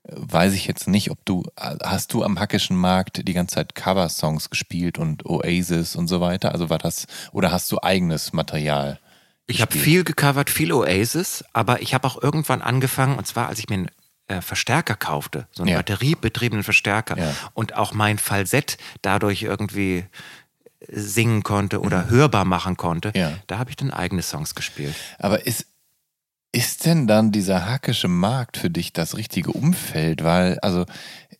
weiß 0.09 0.53
ich 0.53 0.67
jetzt 0.67 0.87
nicht, 0.87 1.11
ob 1.11 1.23
du, 1.25 1.43
hast 1.57 2.13
du 2.13 2.23
am 2.23 2.39
Hackischen 2.39 2.77
Markt 2.77 3.27
die 3.27 3.33
ganze 3.33 3.55
Zeit 3.55 3.75
Cover-Songs 3.75 4.49
gespielt 4.49 4.97
und 4.97 5.25
Oasis 5.25 5.95
und 5.95 6.07
so 6.07 6.21
weiter? 6.21 6.51
Also 6.51 6.69
war 6.69 6.77
das, 6.77 7.07
oder 7.31 7.51
hast 7.51 7.71
du 7.71 7.81
eigenes 7.81 8.33
Material? 8.33 8.99
Ich 9.47 9.61
habe 9.61 9.77
viel 9.77 10.03
gecovert, 10.03 10.49
viel 10.49 10.71
Oasis, 10.73 11.43
aber 11.53 11.81
ich 11.81 11.93
habe 11.93 12.07
auch 12.07 12.21
irgendwann 12.21 12.61
angefangen, 12.61 13.17
und 13.17 13.27
zwar 13.27 13.47
als 13.47 13.59
ich 13.59 13.69
mir 13.69 13.75
einen 13.75 13.91
äh, 14.27 14.41
Verstärker 14.41 14.95
kaufte, 14.95 15.47
so 15.51 15.63
einen 15.63 15.71
ja. 15.71 15.77
batteriebetriebenen 15.77 16.63
Verstärker 16.63 17.17
ja. 17.17 17.33
und 17.53 17.75
auch 17.75 17.93
mein 17.93 18.17
Falsett 18.17 18.77
dadurch 19.01 19.43
irgendwie 19.43 20.05
singen 20.89 21.43
konnte 21.43 21.81
oder 21.81 22.03
mhm. 22.03 22.09
hörbar 22.09 22.45
machen 22.45 22.77
konnte, 22.77 23.11
ja. 23.15 23.33
da 23.47 23.57
habe 23.57 23.69
ich 23.69 23.75
dann 23.75 23.91
eigene 23.91 24.21
Songs 24.21 24.53
gespielt. 24.53 24.95
Aber 25.17 25.45
ist, 25.45 25.65
ist 26.57 26.87
denn 26.87 27.05
dann 27.05 27.31
dieser 27.31 27.69
hackische 27.69 28.07
Markt 28.07 28.57
für 28.57 28.71
dich 28.71 28.91
das 28.91 29.15
richtige 29.15 29.51
Umfeld? 29.51 30.23
Weil, 30.23 30.57
also, 30.61 30.85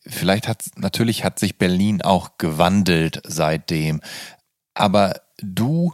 vielleicht 0.06 0.48
hat, 0.48 0.64
natürlich 0.76 1.23
hat 1.23 1.39
sich 1.39 1.57
Berlin 1.57 2.03
auch 2.03 2.38
gewandelt 2.38 3.23
seitdem. 3.26 3.99
Aber 4.76 5.19
du 5.41 5.91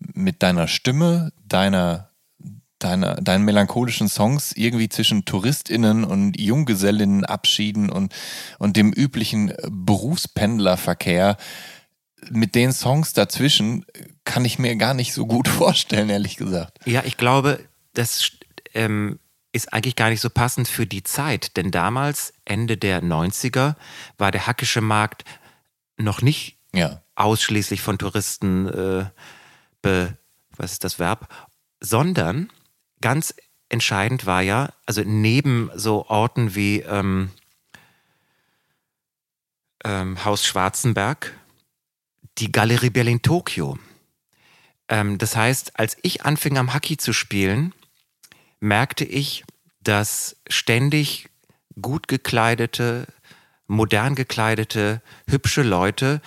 mit 0.00 0.42
deiner 0.42 0.66
Stimme, 0.66 1.32
deiner, 1.44 2.10
deiner, 2.80 3.14
deinen 3.14 3.44
melancholischen 3.44 4.08
Songs 4.08 4.50
irgendwie 4.50 4.88
zwischen 4.88 5.24
TouristInnen 5.24 6.02
und 6.02 6.36
Junggesellinnenabschieden 6.36 7.88
und, 7.88 8.12
und 8.58 8.76
dem 8.76 8.92
üblichen 8.92 9.52
Berufspendlerverkehr, 9.70 11.36
mit 12.30 12.56
den 12.56 12.72
Songs 12.72 13.12
dazwischen 13.12 13.86
kann 14.24 14.44
ich 14.44 14.58
mir 14.58 14.74
gar 14.74 14.94
nicht 14.94 15.12
so 15.12 15.24
gut 15.24 15.46
vorstellen, 15.62 16.10
ehrlich 16.10 16.36
gesagt. 16.36 16.80
Ja, 16.84 17.04
ich 17.04 17.16
glaube, 17.16 17.60
das 17.96 18.30
ähm, 18.76 19.18
ist 19.52 19.72
eigentlich 19.72 19.96
gar 19.96 20.10
nicht 20.10 20.20
so 20.20 20.30
passend 20.30 20.68
für 20.68 20.86
die 20.86 21.02
Zeit, 21.02 21.56
denn 21.56 21.70
damals, 21.70 22.34
Ende 22.44 22.76
der 22.76 23.02
90er, 23.02 23.74
war 24.18 24.30
der 24.30 24.46
hackische 24.46 24.82
Markt 24.82 25.24
noch 25.96 26.20
nicht 26.20 26.58
ja. 26.74 27.02
ausschließlich 27.14 27.80
von 27.80 27.98
Touristen, 27.98 28.68
äh, 28.68 29.06
be, 29.80 30.16
was 30.56 30.72
ist 30.72 30.84
das 30.84 30.98
Verb, 30.98 31.28
sondern 31.80 32.50
ganz 33.00 33.34
entscheidend 33.68 34.26
war 34.26 34.42
ja, 34.42 34.72
also 34.84 35.02
neben 35.04 35.70
so 35.74 36.06
Orten 36.06 36.54
wie 36.54 36.80
ähm, 36.80 37.30
ähm, 39.84 40.24
Haus 40.24 40.44
Schwarzenberg, 40.44 41.32
die 42.38 42.52
Galerie 42.52 42.90
Berlin 42.90 43.22
Tokio. 43.22 43.78
Ähm, 44.88 45.16
das 45.18 45.34
heißt, 45.34 45.78
als 45.78 45.96
ich 46.02 46.24
anfing 46.24 46.58
am 46.58 46.74
Hockey 46.74 46.96
zu 46.96 47.12
spielen, 47.12 47.72
merkte 48.66 49.04
ich, 49.04 49.44
dass 49.82 50.36
ständig 50.48 51.28
gut 51.80 52.08
gekleidete, 52.08 53.06
modern 53.66 54.14
gekleidete, 54.14 55.00
hübsche 55.28 55.62
Leute 55.62 56.20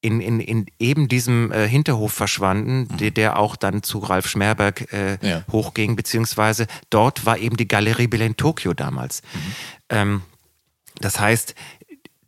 in, 0.00 0.20
in, 0.20 0.40
in 0.40 0.66
eben 0.78 1.08
diesem 1.08 1.50
äh, 1.50 1.68
Hinterhof 1.68 2.12
verschwanden, 2.12 2.80
mhm. 2.80 2.96
der, 2.98 3.10
der, 3.10 3.38
auch 3.38 3.56
dann 3.56 3.82
zu 3.82 3.98
Ralf 3.98 4.28
Schmerberg 4.28 4.92
äh, 4.92 5.18
ja. 5.26 5.44
hochging, 5.50 5.96
beziehungsweise 5.96 6.66
dort 6.90 7.26
war 7.26 7.38
eben 7.38 7.56
die 7.56 7.66
Galerie 7.66 8.06
Berlin 8.06 8.36
Tokio 8.36 8.74
damals. 8.74 9.22
Mhm. 9.22 9.52
Ähm, 9.88 10.22
das 11.00 11.18
heißt, 11.18 11.54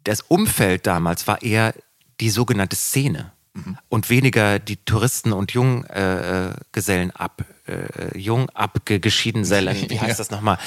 das 0.05 0.23
Umfeld 0.23 0.87
damals 0.87 1.27
war 1.27 1.43
eher 1.43 1.75
die 2.21 2.31
sogenannte 2.31 2.77
Szene 2.77 3.33
mhm. 3.55 3.79
und 3.89 4.11
weniger 4.11 4.59
die 4.59 4.77
Touristen 4.77 5.33
und 5.33 5.53
Junggesellen 5.53 7.11
äh, 7.11 7.15
ab, 7.15 7.45
äh, 7.71 8.19
jung 8.19 8.51
abgeschieden 8.51 9.45
Sellen, 9.45 9.89
wie 9.89 10.01
heißt 10.01 10.11
ja. 10.11 10.17
das 10.17 10.31
nochmal? 10.31 10.59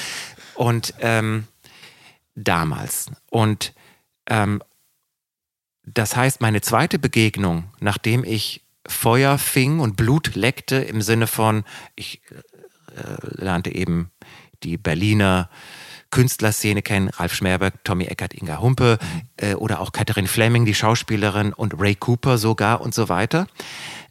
Und 0.55 0.93
ähm, 0.99 1.47
damals. 2.35 3.11
Und 3.29 3.73
ähm, 4.27 4.61
das 5.85 6.15
heißt, 6.15 6.41
meine 6.41 6.61
zweite 6.61 6.99
Begegnung, 6.99 7.65
nachdem 7.79 8.23
ich 8.23 8.63
Feuer 8.87 9.37
fing 9.37 9.79
und 9.79 9.95
Blut 9.95 10.35
leckte, 10.35 10.77
im 10.77 11.01
Sinne 11.01 11.27
von, 11.27 11.63
ich 11.95 12.21
äh, 12.95 13.43
lernte 13.43 13.73
eben 13.73 14.11
die 14.63 14.77
Berliner 14.77 15.49
Künstlerszene 16.13 16.83
kennen, 16.83 17.09
Ralf 17.09 17.33
Schmerberg, 17.33 17.83
Tommy 17.83 18.05
Eckert, 18.05 18.35
Inga 18.35 18.61
Humpe 18.61 18.99
mhm. 19.01 19.21
äh, 19.37 19.55
oder 19.55 19.79
auch 19.79 19.91
Catherine 19.91 20.27
Fleming, 20.27 20.63
die 20.63 20.75
Schauspielerin 20.75 21.53
und 21.53 21.79
Ray 21.79 21.95
Cooper 21.95 22.37
sogar 22.37 22.81
und 22.81 22.93
so 22.93 23.09
weiter. 23.09 23.47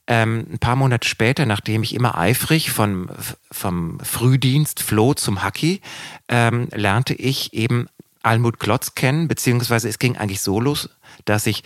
Ähm, 0.07 0.47
ein 0.53 0.59
paar 0.59 0.77
Monate 0.77 1.09
später, 1.09 1.47
nachdem 1.47 1.83
ich 1.83 1.95
immer 1.95 2.19
eifrig 2.19 2.71
von, 2.71 3.09
vom 3.51 4.01
Frühdienst 4.01 4.81
floh 4.81 5.15
zum 5.15 5.43
Hacky, 5.43 5.81
ähm, 6.29 6.69
lernte 6.73 7.15
ich 7.15 7.55
eben 7.55 7.89
Almut 8.23 8.59
Klotz 8.59 8.95
kennen, 8.95 9.29
beziehungsweise 9.29 9.89
es 9.89 9.99
ging 9.99 10.17
eigentlich 10.17 10.41
so 10.41 10.61
los, 10.61 10.91
dass 11.25 11.47
ich 11.47 11.63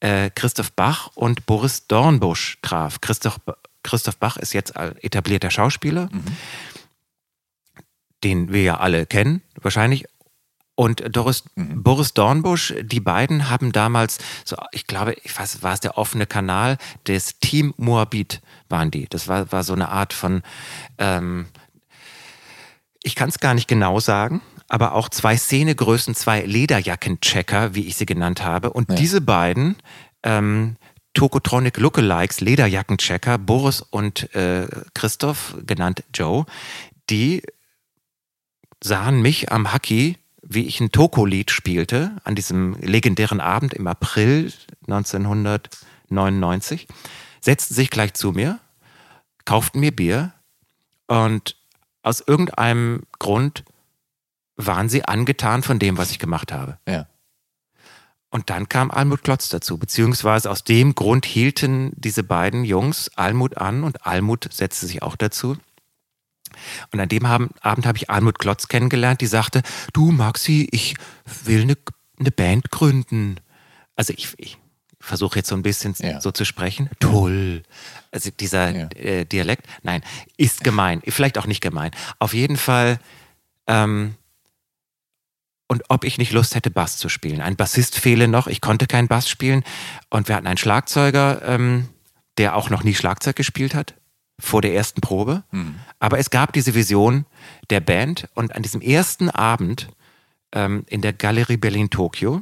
äh, 0.00 0.30
Christoph 0.30 0.72
Bach 0.72 1.10
und 1.14 1.46
Boris 1.46 1.86
Dornbusch 1.88 2.58
traf. 2.62 3.00
Christoph, 3.00 3.40
Christoph 3.82 4.16
Bach 4.18 4.36
ist 4.36 4.52
jetzt 4.52 4.76
etablierter 4.76 5.50
Schauspieler. 5.50 6.08
Mhm 6.12 6.36
den 8.24 8.52
wir 8.52 8.62
ja 8.62 8.76
alle 8.78 9.06
kennen, 9.06 9.42
wahrscheinlich. 9.60 10.04
Und 10.80 11.14
Doris, 11.14 11.44
mhm. 11.56 11.82
Boris 11.82 12.14
Dornbusch, 12.14 12.72
die 12.80 13.00
beiden 13.00 13.50
haben 13.50 13.70
damals, 13.70 14.16
so, 14.46 14.56
ich 14.72 14.86
glaube, 14.86 15.14
ich 15.24 15.38
weiß, 15.38 15.62
war 15.62 15.74
es 15.74 15.80
der 15.80 15.98
offene 15.98 16.24
Kanal 16.24 16.78
des 17.06 17.38
Team 17.38 17.74
Moabit, 17.76 18.40
waren 18.70 18.90
die. 18.90 19.06
Das 19.06 19.28
war, 19.28 19.52
war 19.52 19.62
so 19.62 19.74
eine 19.74 19.90
Art 19.90 20.14
von, 20.14 20.40
ähm, 20.96 21.44
ich 23.02 23.14
kann 23.14 23.28
es 23.28 23.40
gar 23.40 23.52
nicht 23.52 23.68
genau 23.68 24.00
sagen, 24.00 24.40
aber 24.68 24.94
auch 24.94 25.10
zwei 25.10 25.36
Szenegrößen, 25.36 26.14
zwei 26.14 26.46
Lederjacken-Checker, 26.46 27.74
wie 27.74 27.86
ich 27.86 27.96
sie 27.96 28.06
genannt 28.06 28.42
habe. 28.42 28.72
Und 28.72 28.88
ja. 28.88 28.94
diese 28.94 29.20
beiden, 29.20 29.76
ähm, 30.22 30.76
Tokotronic 31.12 31.76
Lookalikes, 31.76 32.40
Lederjacken-Checker, 32.40 33.36
Boris 33.36 33.82
und 33.82 34.34
äh, 34.34 34.66
Christoph, 34.94 35.58
genannt 35.66 36.04
Joe, 36.14 36.46
die 37.10 37.42
sahen 38.82 39.20
mich 39.20 39.52
am 39.52 39.74
Hacky, 39.74 40.16
wie 40.42 40.66
ich 40.66 40.80
ein 40.80 40.92
Toko-Lied 40.92 41.50
spielte, 41.50 42.16
an 42.24 42.34
diesem 42.34 42.74
legendären 42.80 43.40
Abend 43.40 43.74
im 43.74 43.86
April 43.86 44.52
1999, 44.86 46.86
setzten 47.40 47.74
sich 47.74 47.90
gleich 47.90 48.14
zu 48.14 48.32
mir, 48.32 48.58
kauften 49.44 49.80
mir 49.80 49.94
Bier 49.94 50.32
und 51.06 51.56
aus 52.02 52.22
irgendeinem 52.26 53.02
Grund 53.18 53.64
waren 54.56 54.88
sie 54.88 55.04
angetan 55.04 55.62
von 55.62 55.78
dem, 55.78 55.98
was 55.98 56.10
ich 56.10 56.18
gemacht 56.18 56.52
habe. 56.52 56.78
Ja. 56.86 57.06
Und 58.30 58.48
dann 58.48 58.68
kam 58.68 58.90
Almut 58.90 59.24
Klotz 59.24 59.48
dazu, 59.48 59.76
beziehungsweise 59.76 60.50
aus 60.50 60.62
dem 60.62 60.94
Grund 60.94 61.26
hielten 61.26 61.92
diese 61.96 62.22
beiden 62.22 62.64
Jungs 62.64 63.10
Almut 63.16 63.58
an 63.58 63.82
und 63.82 64.06
Almut 64.06 64.48
setzte 64.52 64.86
sich 64.86 65.02
auch 65.02 65.16
dazu. 65.16 65.56
Und 66.92 67.00
an 67.00 67.08
dem 67.08 67.24
Abend, 67.24 67.52
habe 67.62 67.96
ich 67.98 68.10
Almut 68.10 68.38
Klotz 68.38 68.68
kennengelernt, 68.68 69.20
die 69.20 69.26
sagte, 69.26 69.62
du 69.92 70.10
Maxi, 70.10 70.68
ich 70.72 70.94
will 71.44 71.62
eine, 71.62 71.76
eine 72.18 72.30
Band 72.30 72.70
gründen. 72.70 73.36
also 73.96 74.12
ich, 74.16 74.34
ich 74.38 74.58
versuche 74.98 75.38
jetzt 75.38 75.48
so 75.48 75.54
ein 75.54 75.62
bisschen 75.62 75.94
Ja. 75.98 76.20
so 76.20 76.30
zu 76.30 76.44
sprechen. 76.44 76.90
Toll. 77.00 77.62
Also 78.10 78.30
dieser 78.30 78.70
Ja. 78.76 78.88
äh, 78.96 79.24
Dialekt, 79.24 79.66
nein, 79.82 80.02
ist 80.36 80.62
gemein. 80.64 81.00
Vielleicht 81.06 81.38
auch 81.38 81.46
nicht 81.46 81.62
gemein. 81.62 81.90
Auf 82.18 82.34
jeden 82.34 82.56
Fall, 82.58 82.98
ähm, 83.66 84.14
und 85.68 85.84
ob 85.88 86.04
ich 86.04 86.18
nicht 86.18 86.32
Lust 86.32 86.54
hätte, 86.56 86.70
Bass 86.70 86.96
zu 86.96 87.08
spielen. 87.08 87.40
Ein 87.40 87.54
Bassist 87.56 87.96
fehle 87.96 88.26
noch, 88.26 88.48
ich 88.48 88.60
konnte 88.60 88.86
keinen 88.88 89.06
Bass 89.08 89.28
spielen. 89.28 89.62
Und 90.10 90.26
wir 90.28 90.34
hatten 90.34 90.48
einen 90.48 90.56
Schlagzeuger, 90.58 91.42
ähm, 91.46 91.88
der 92.38 92.56
auch 92.56 92.70
noch 92.70 92.82
nie 92.82 92.94
Schlagzeug 92.94 93.36
gespielt 93.36 93.74
hat, 93.74 93.94
vor 94.40 94.62
der 94.62 94.74
ersten 94.74 95.00
Probe. 95.00 95.44
Aber 95.98 96.18
es 96.18 96.30
gab 96.30 96.52
diese 96.52 96.74
Vision 96.74 97.26
der 97.70 97.80
Band 97.80 98.28
und 98.34 98.54
an 98.54 98.62
diesem 98.62 98.80
ersten 98.80 99.30
Abend 99.30 99.88
ähm, 100.52 100.84
in 100.88 101.00
der 101.02 101.12
Galerie 101.12 101.56
Berlin 101.56 101.90
Tokio 101.90 102.40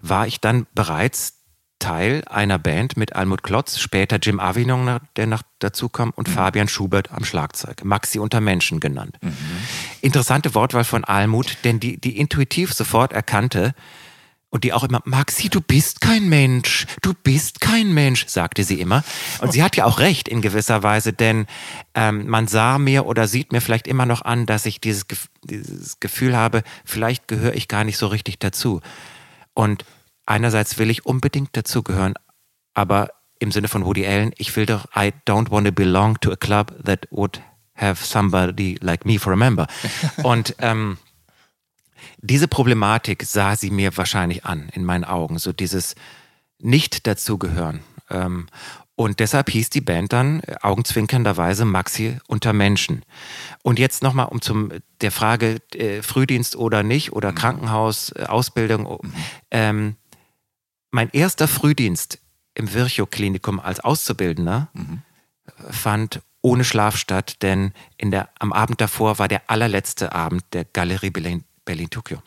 war 0.00 0.26
ich 0.26 0.40
dann 0.40 0.66
bereits 0.74 1.40
Teil 1.80 2.22
einer 2.30 2.58
Band 2.58 2.96
mit 2.96 3.14
Almut 3.14 3.42
Klotz, 3.42 3.78
später 3.78 4.18
Jim 4.22 4.40
Avinon, 4.40 4.84
na- 4.84 5.00
der 5.16 5.26
noch 5.26 5.42
dazu 5.58 5.88
kam, 5.88 6.10
und 6.10 6.28
Fabian 6.28 6.68
Schubert 6.68 7.10
am 7.12 7.24
Schlagzeug. 7.24 7.84
Maxi 7.84 8.18
unter 8.18 8.40
Menschen 8.40 8.80
genannt. 8.80 9.18
Interessante 10.00 10.54
Wortwahl 10.54 10.84
von 10.84 11.04
Almut, 11.04 11.58
denn 11.64 11.80
die, 11.80 12.00
die 12.00 12.18
intuitiv 12.18 12.72
sofort 12.72 13.12
erkannte 13.12 13.74
und 14.54 14.62
die 14.62 14.72
auch 14.72 14.84
immer, 14.84 15.02
Maxi, 15.04 15.48
du 15.48 15.60
bist 15.60 16.00
kein 16.00 16.28
Mensch, 16.28 16.86
du 17.02 17.12
bist 17.12 17.60
kein 17.60 17.92
Mensch, 17.92 18.28
sagte 18.28 18.62
sie 18.62 18.80
immer. 18.80 19.02
Und 19.40 19.52
sie 19.52 19.64
hat 19.64 19.74
ja 19.74 19.84
auch 19.84 19.98
recht 19.98 20.28
in 20.28 20.42
gewisser 20.42 20.84
Weise, 20.84 21.12
denn 21.12 21.46
ähm, 21.96 22.28
man 22.28 22.46
sah 22.46 22.78
mir 22.78 23.04
oder 23.04 23.26
sieht 23.26 23.50
mir 23.50 23.60
vielleicht 23.60 23.88
immer 23.88 24.06
noch 24.06 24.22
an, 24.22 24.46
dass 24.46 24.64
ich 24.64 24.80
dieses, 24.80 25.06
dieses 25.42 25.98
Gefühl 25.98 26.36
habe, 26.36 26.62
vielleicht 26.84 27.26
gehöre 27.26 27.54
ich 27.54 27.66
gar 27.66 27.82
nicht 27.82 27.98
so 27.98 28.06
richtig 28.06 28.38
dazu. 28.38 28.80
Und 29.54 29.84
einerseits 30.24 30.78
will 30.78 30.88
ich 30.88 31.04
unbedingt 31.04 31.56
dazugehören, 31.56 32.14
aber 32.74 33.08
im 33.40 33.50
Sinne 33.50 33.66
von 33.66 33.84
Woody 33.84 34.06
Allen, 34.06 34.30
ich 34.38 34.54
will 34.54 34.66
doch, 34.66 34.84
I 34.94 35.12
don't 35.26 35.50
want 35.50 35.66
to 35.66 35.72
belong 35.72 36.20
to 36.20 36.30
a 36.30 36.36
club 36.36 36.72
that 36.84 37.08
would 37.10 37.40
have 37.74 38.06
somebody 38.06 38.78
like 38.80 39.04
me 39.04 39.18
for 39.18 39.32
a 39.32 39.36
member. 39.36 39.66
Und 40.22 40.54
ähm, 40.60 40.98
diese 42.24 42.48
Problematik 42.48 43.22
sah 43.24 43.54
sie 43.54 43.70
mir 43.70 43.96
wahrscheinlich 43.96 44.44
an, 44.44 44.70
in 44.72 44.84
meinen 44.84 45.04
Augen, 45.04 45.38
so 45.38 45.52
dieses 45.52 45.94
Nicht-Dazugehören. 46.58 47.80
Ähm, 48.10 48.46
und 48.96 49.18
deshalb 49.20 49.50
hieß 49.50 49.70
die 49.70 49.80
Band 49.80 50.12
dann 50.12 50.40
äh, 50.40 50.54
augenzwinkernderweise 50.62 51.64
Maxi 51.64 52.18
unter 52.26 52.52
Menschen. 52.52 53.02
Und 53.62 53.78
jetzt 53.78 54.02
nochmal 54.02 54.26
um 54.26 54.40
zum 54.40 54.72
der 55.00 55.10
Frage 55.10 55.58
äh, 55.74 56.00
Frühdienst 56.00 56.56
oder 56.56 56.82
nicht 56.82 57.12
oder 57.12 57.32
Krankenhaus, 57.32 58.12
äh, 58.12 58.24
Ausbildung. 58.24 58.86
oh, 58.86 59.00
Ähm, 59.50 59.96
mein 60.90 61.10
erster 61.10 61.48
Frühdienst 61.48 62.20
im 62.54 62.72
Virchow-Klinikum 62.72 63.58
als 63.58 63.80
Auszubildender 63.80 64.68
fand 65.68 66.22
ohne 66.40 66.62
Schlaf 66.62 66.96
statt, 66.96 67.42
denn 67.42 67.72
in 67.96 68.12
der, 68.12 68.28
am 68.38 68.52
Abend 68.52 68.80
davor 68.80 69.18
war 69.18 69.26
der 69.26 69.50
allerletzte 69.50 70.12
Abend 70.12 70.44
der 70.52 70.64
Galerie 70.64 71.10
Berlin, 71.64 71.88
Berlin 71.88 71.90
Tokio. 71.90 72.22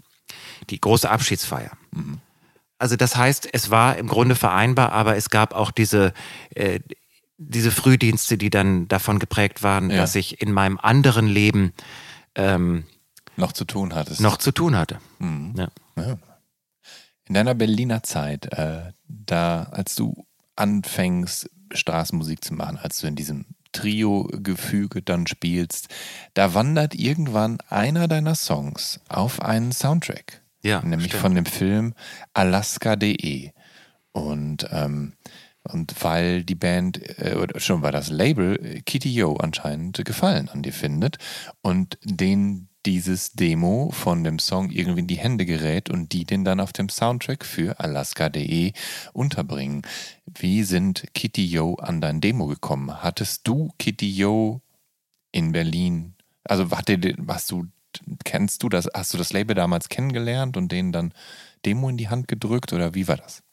Die 0.69 0.79
große 0.81 1.09
Abschiedsfeier. 1.09 1.71
Also 2.79 2.95
das 2.95 3.15
heißt, 3.15 3.47
es 3.53 3.69
war 3.69 3.97
im 3.97 4.07
Grunde 4.07 4.35
vereinbar, 4.35 4.91
aber 4.91 5.15
es 5.15 5.29
gab 5.29 5.53
auch 5.53 5.71
diese, 5.71 6.13
äh, 6.55 6.79
diese 7.37 7.71
Frühdienste, 7.71 8.37
die 8.37 8.49
dann 8.49 8.87
davon 8.87 9.19
geprägt 9.19 9.63
waren, 9.63 9.89
Ja. 9.89 9.97
dass 9.97 10.15
ich 10.15 10.41
in 10.41 10.51
meinem 10.51 10.77
anderen 10.77 11.27
Leben 11.27 11.73
ähm, 12.35 12.85
Noch 13.35 13.51
zu 13.51 13.65
tun 13.65 13.95
hattest. 13.95 14.21
noch 14.21 14.37
zu 14.37 14.51
tun 14.51 14.75
hatte. 14.75 14.99
Mhm. 15.19 15.53
Ja. 15.57 15.67
Ja. 15.95 16.17
In 17.25 17.33
deiner 17.33 17.55
Berliner 17.55 18.03
Zeit, 18.03 18.45
äh, 18.53 18.91
da, 19.07 19.63
als 19.71 19.95
du 19.95 20.25
anfängst, 20.55 21.49
Straßenmusik 21.73 22.43
zu 22.43 22.53
machen, 22.53 22.77
als 22.77 22.99
du 22.99 23.07
in 23.07 23.15
diesem 23.15 23.45
Trio-Gefüge 23.77 25.01
dann 25.01 25.27
spielst, 25.27 25.89
da 26.33 26.53
wandert 26.53 26.95
irgendwann 26.95 27.59
einer 27.69 28.07
deiner 28.07 28.35
Songs 28.35 28.99
auf 29.07 29.41
einen 29.41 29.71
Soundtrack. 29.71 30.41
Ja, 30.63 30.81
Nämlich 30.81 31.09
stimmt. 31.09 31.21
von 31.21 31.35
dem 31.35 31.45
Film 31.45 31.93
Alaska.de. 32.33 33.51
Und, 34.11 34.67
ähm, 34.71 35.13
und 35.63 35.93
weil 36.03 36.43
die 36.43 36.55
Band, 36.55 36.99
äh, 37.19 37.35
oder 37.35 37.59
schon 37.59 37.83
weil 37.83 37.91
das 37.91 38.09
Label 38.09 38.59
äh, 38.63 38.81
Kitty 38.81 39.13
Yo 39.13 39.35
anscheinend 39.35 40.03
Gefallen 40.03 40.49
an 40.49 40.63
dir 40.63 40.73
findet 40.73 41.17
und 41.61 41.99
den 42.03 42.66
dieses 42.87 43.33
Demo 43.33 43.91
von 43.91 44.23
dem 44.23 44.39
Song 44.39 44.71
irgendwie 44.71 45.01
in 45.01 45.07
die 45.07 45.17
Hände 45.17 45.45
gerät 45.45 45.89
und 45.89 46.13
die 46.13 46.23
den 46.23 46.45
dann 46.45 46.61
auf 46.61 46.71
dem 46.71 46.87
Soundtrack 46.87 47.43
für 47.43 47.81
Alaska.de 47.81 48.71
unterbringen. 49.11 49.81
Wie 50.25 50.63
sind 50.63 51.03
Kitty 51.13 51.45
Yo 51.45 51.75
an 51.75 51.99
dein 51.99 52.21
Demo 52.21 52.47
gekommen? 52.47 53.03
Hattest 53.03 53.45
du 53.45 53.73
Kitty 53.77 54.09
Yo 54.09 54.61
in 55.33 55.51
Berlin? 55.51 56.15
Also 56.45 56.69
hast 56.71 57.51
du, 57.51 57.67
kennst 58.23 58.63
du 58.63 58.69
das, 58.69 58.87
hast 58.93 59.13
du 59.13 59.17
das 59.17 59.33
Label 59.33 59.53
damals 59.53 59.89
kennengelernt 59.89 60.55
und 60.55 60.71
denen 60.71 60.93
dann 60.93 61.13
Demo 61.65 61.89
in 61.89 61.97
die 61.97 62.07
Hand 62.07 62.29
gedrückt 62.29 62.71
oder 62.71 62.95
wie 62.95 63.09
war 63.09 63.17
das? 63.17 63.43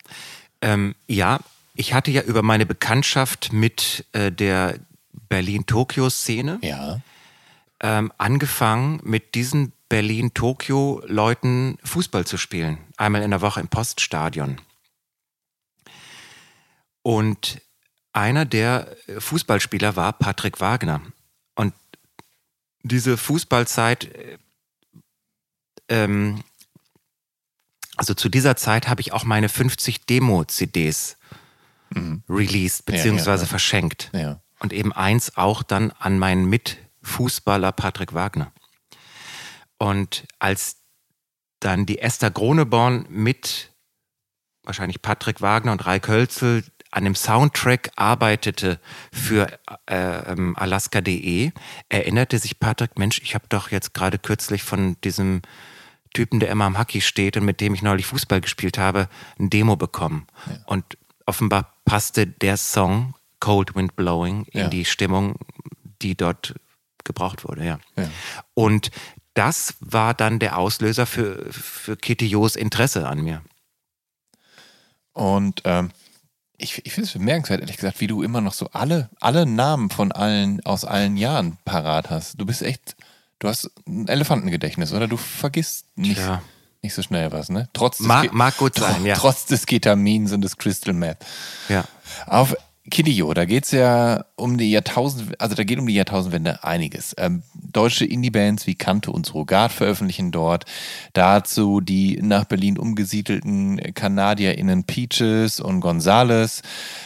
Ähm, 0.60 0.94
ja, 1.08 1.40
ich 1.74 1.92
hatte 1.92 2.12
ja 2.12 2.22
über 2.22 2.42
meine 2.42 2.66
Bekanntschaft 2.66 3.52
mit 3.52 4.06
äh, 4.12 4.30
der 4.30 4.78
Berlin-Tokio-Szene 5.28 6.60
Ja. 6.62 7.00
Ähm, 7.80 8.12
angefangen, 8.18 9.00
mit 9.02 9.34
diesen 9.34 9.72
Berlin-Tokio-Leuten 9.88 11.78
Fußball 11.84 12.26
zu 12.26 12.36
spielen. 12.36 12.78
Einmal 12.96 13.22
in 13.22 13.30
der 13.30 13.40
Woche 13.40 13.60
im 13.60 13.68
Poststadion. 13.68 14.60
Und 17.02 17.60
einer 18.12 18.44
der 18.44 18.96
Fußballspieler 19.18 19.96
war 19.96 20.12
Patrick 20.14 20.60
Wagner. 20.60 21.02
Und 21.54 21.74
diese 22.82 23.16
Fußballzeit, 23.16 24.04
äh, 24.04 24.38
ähm, 25.88 26.42
also 27.96 28.14
zu 28.14 28.28
dieser 28.28 28.56
Zeit 28.56 28.88
habe 28.88 29.00
ich 29.00 29.12
auch 29.12 29.24
meine 29.24 29.48
50 29.48 30.06
Demo-CDs 30.06 31.16
released, 32.28 32.88
Ja, 32.88 32.94
ja, 32.94 32.98
beziehungsweise 32.98 33.44
ja. 33.44 33.48
verschenkt. 33.48 34.10
Ja. 34.12 34.40
Und 34.58 34.72
eben 34.72 34.92
eins 34.92 35.36
auch 35.36 35.62
dann 35.62 35.90
an 35.92 36.18
meinen 36.18 36.46
Mitfußballer 37.04 37.72
Patrick 37.72 38.14
Wagner. 38.14 38.50
Und 39.78 40.24
als 40.38 40.76
dann 41.60 41.86
die 41.86 41.98
Esther 41.98 42.30
Groneborn 42.30 43.06
mit 43.10 43.70
wahrscheinlich 44.62 45.02
Patrick 45.02 45.40
Wagner 45.42 45.72
und 45.72 45.84
Rai 45.84 46.00
Kölzel 46.00 46.64
an 46.90 47.04
dem 47.04 47.14
Soundtrack 47.14 47.90
arbeitete 47.96 48.80
für 49.12 49.48
äh, 49.86 50.32
ähm, 50.32 50.56
Alaska.de, 50.56 51.50
erinnerte 51.88 52.38
sich 52.38 52.58
Patrick, 52.60 52.98
Mensch, 52.98 53.20
ich 53.22 53.34
habe 53.34 53.46
doch 53.48 53.70
jetzt 53.70 53.94
gerade 53.94 54.18
kürzlich 54.18 54.62
von 54.62 54.96
diesem 55.02 55.42
Typen, 56.14 56.38
der 56.38 56.50
immer 56.50 56.64
am 56.66 56.78
Hockey 56.78 57.00
steht 57.00 57.36
und 57.36 57.44
mit 57.44 57.60
dem 57.60 57.74
ich 57.74 57.82
neulich 57.82 58.06
Fußball 58.06 58.40
gespielt 58.40 58.78
habe, 58.78 59.08
ein 59.38 59.50
Demo 59.50 59.74
bekommen. 59.76 60.26
Und 60.66 60.96
offenbar 61.26 61.74
passte 61.84 62.26
der 62.28 62.56
Song 62.56 63.14
Cold 63.40 63.74
Wind 63.74 63.96
Blowing 63.96 64.44
in 64.52 64.60
Ja. 64.60 64.68
die 64.68 64.84
Stimmung, 64.84 65.34
die 66.00 66.16
dort 66.16 66.54
gebraucht 67.04 67.44
wurde, 67.48 67.64
ja. 67.64 67.78
Ja. 67.96 68.08
Und 68.54 68.90
das 69.34 69.74
war 69.80 70.14
dann 70.14 70.38
der 70.38 70.58
Auslöser 70.58 71.06
für, 71.06 71.52
für 71.52 71.96
Kitty 71.96 72.26
Jo's 72.26 72.56
Interesse 72.56 73.06
an 73.08 73.20
mir. 73.22 73.42
Und 75.12 75.62
ähm, 75.64 75.90
ich, 76.56 76.84
ich 76.86 76.92
finde 76.92 77.08
es 77.08 77.12
bemerkenswert, 77.12 77.60
ehrlich 77.60 77.76
gesagt, 77.76 78.00
wie 78.00 78.06
du 78.06 78.22
immer 78.22 78.40
noch 78.40 78.52
so 78.54 78.68
alle, 78.72 79.10
alle 79.20 79.46
Namen 79.46 79.90
von 79.90 80.12
allen 80.12 80.64
aus 80.64 80.84
allen 80.84 81.16
Jahren 81.16 81.58
parat 81.64 82.10
hast. 82.10 82.40
Du 82.40 82.46
bist 82.46 82.62
echt, 82.62 82.96
du 83.38 83.48
hast 83.48 83.70
ein 83.86 84.08
Elefantengedächtnis, 84.08 84.92
oder? 84.92 85.08
Du 85.08 85.16
vergisst 85.16 85.86
nicht, 85.96 86.16
Tja. 86.20 86.42
nicht 86.82 86.94
so 86.94 87.02
schnell 87.02 87.32
was, 87.32 87.48
ne? 87.48 87.68
Trotz 87.72 87.98
des, 87.98 88.06
Mag- 88.06 88.32
mag 88.32 88.56
gut 88.56 88.76
sein, 88.76 89.04
ja. 89.04 89.14
trotz 89.16 89.46
des 89.46 89.66
Ketamins 89.66 90.32
und 90.32 90.42
des 90.42 90.56
Crystal 90.56 90.94
Meth. 90.94 91.18
Ja. 91.68 91.84
Auf 92.26 92.56
Kiddio, 92.90 93.32
da 93.32 93.46
geht 93.46 93.64
es 93.64 93.70
ja 93.70 94.26
um 94.36 94.58
die 94.58 94.70
Jahrtausend, 94.70 95.40
also 95.40 95.54
da 95.54 95.64
geht 95.64 95.78
um 95.78 95.86
die 95.86 95.94
Jahrtausendwende 95.94 96.64
einiges. 96.64 97.14
Ähm, 97.16 97.42
deutsche 97.54 98.04
Indie-Bands 98.04 98.66
wie 98.66 98.74
Kante 98.74 99.10
und 99.10 99.24
Surrogat 99.24 99.72
veröffentlichen 99.72 100.30
dort. 100.30 100.66
Dazu 101.14 101.80
die 101.80 102.20
nach 102.20 102.44
Berlin 102.44 102.76
umgesiedelten 102.76 103.80
KanadierInnen 103.94 104.84
Peaches 104.84 105.60
und 105.60 105.80
Gonzales. 105.80 106.60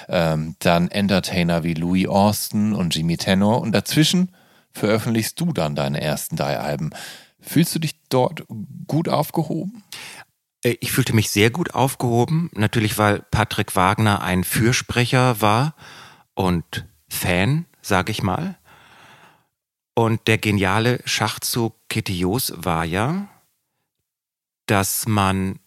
Ähm, 0.08 0.56
dann 0.58 0.90
Entertainer 0.90 1.62
wie 1.62 1.74
Louis 1.74 2.08
Austin 2.08 2.72
und 2.72 2.94
Jimmy 2.96 3.16
Tenor. 3.16 3.60
Und 3.60 3.70
dazwischen 3.70 4.30
veröffentlichst 4.72 5.38
du 5.38 5.52
dann 5.52 5.76
deine 5.76 6.00
ersten 6.00 6.34
drei 6.34 6.58
Alben. 6.58 6.90
Fühlst 7.40 7.74
du 7.76 7.78
dich 7.78 7.94
dort 8.08 8.44
gut 8.88 9.08
aufgehoben? 9.08 9.84
Äh, 10.62 10.76
Ich 10.80 10.92
fühlte 10.92 11.14
mich 11.14 11.30
sehr 11.30 11.50
gut 11.50 11.74
aufgehoben, 11.74 12.50
natürlich 12.54 12.98
weil 12.98 13.20
Patrick 13.30 13.76
Wagner 13.76 14.22
ein 14.22 14.44
Fürsprecher 14.44 15.40
war 15.40 15.74
und 16.34 16.86
Fan, 17.08 17.66
sage 17.80 18.12
ich 18.12 18.22
mal. 18.22 18.58
Und 19.94 20.28
der 20.28 20.38
geniale 20.38 21.00
Schachzug 21.04 21.74
Ketios 21.88 22.52
war 22.56 22.84
ja, 22.84 23.28
dass 24.66 25.08
man 25.08 25.58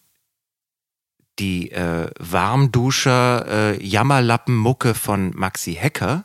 die 1.38 1.70
äh, 1.72 2.10
Warmduscher 2.18 3.46
äh, 3.74 3.84
Jammerlappenmucke 3.84 4.94
von 4.94 5.32
Maxi 5.34 5.74
Hecker 5.74 6.24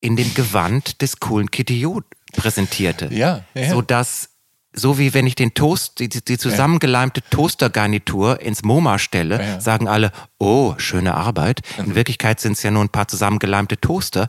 in 0.00 0.16
dem 0.16 0.34
Gewand 0.34 1.00
des 1.00 1.20
coolen 1.20 1.50
Kitiot 1.50 2.04
präsentierte. 2.32 3.08
Ja, 3.12 3.44
ja. 3.54 3.70
So 3.70 3.82
dass 3.82 4.30
so 4.74 4.98
wie 4.98 5.12
wenn 5.14 5.26
ich 5.26 5.34
den 5.34 5.54
Toast, 5.54 5.98
die, 6.00 6.08
die 6.08 6.38
zusammengeleimte 6.38 7.20
Toastergarnitur 7.30 8.40
ins 8.40 8.62
MoMA 8.62 8.98
stelle, 8.98 9.38
Ja. 9.40 9.60
sagen 9.60 9.86
alle, 9.88 10.12
oh, 10.38 10.74
schöne 10.78 11.14
Arbeit. 11.14 11.60
In 11.78 11.94
Wirklichkeit 11.94 12.40
sind 12.40 12.52
es 12.52 12.62
ja 12.62 12.70
nur 12.70 12.82
ein 12.82 12.88
paar 12.88 13.06
zusammengeleimte 13.08 13.78
Toaster. 13.80 14.28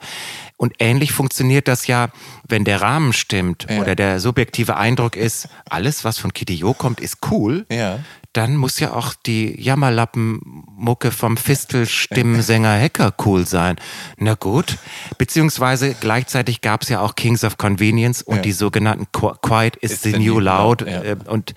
Und 0.57 0.73
ähnlich 0.79 1.11
funktioniert 1.13 1.67
das 1.67 1.87
ja, 1.87 2.09
wenn 2.47 2.63
der 2.65 2.81
Rahmen 2.81 3.13
stimmt 3.13 3.65
Ja. 3.69 3.81
oder 3.81 3.95
der 3.95 4.19
subjektive 4.19 4.75
Eindruck 4.77 5.15
ist, 5.15 5.47
alles, 5.69 6.03
was 6.03 6.17
von 6.17 6.33
Kitty 6.33 6.53
Jo 6.55 6.73
kommt, 6.73 6.99
ist 6.99 7.17
cool. 7.31 7.65
Ja. 7.71 7.99
Dann 8.33 8.55
muss 8.57 8.79
ja 8.79 8.93
auch 8.93 9.13
die 9.13 9.61
Jammerlappenmucke 9.61 11.11
vom 11.11 11.37
Fistel-Stimmensänger 11.37 12.79
Hacker 12.79 13.13
cool 13.25 13.45
sein. 13.45 13.75
Na 14.17 14.33
gut. 14.33 14.77
Beziehungsweise 15.19 15.93
gleichzeitig 15.99 16.61
gab 16.61 16.81
es 16.81 16.89
ja 16.89 16.99
auch 17.01 17.13
Kings 17.15 17.43
of 17.43 17.57
Convenience 17.57 18.23
und 18.23 18.37
Ja. 18.37 18.41
die 18.41 18.51
sogenannten 18.51 19.05
Qu- 19.13 19.37
Quiet 19.41 19.75
is 19.77 20.01
the, 20.01 20.13
New 20.17 20.39
Loud. 20.39 20.81
ja. 20.81 21.03
Äh, 21.03 21.17
Und 21.27 21.53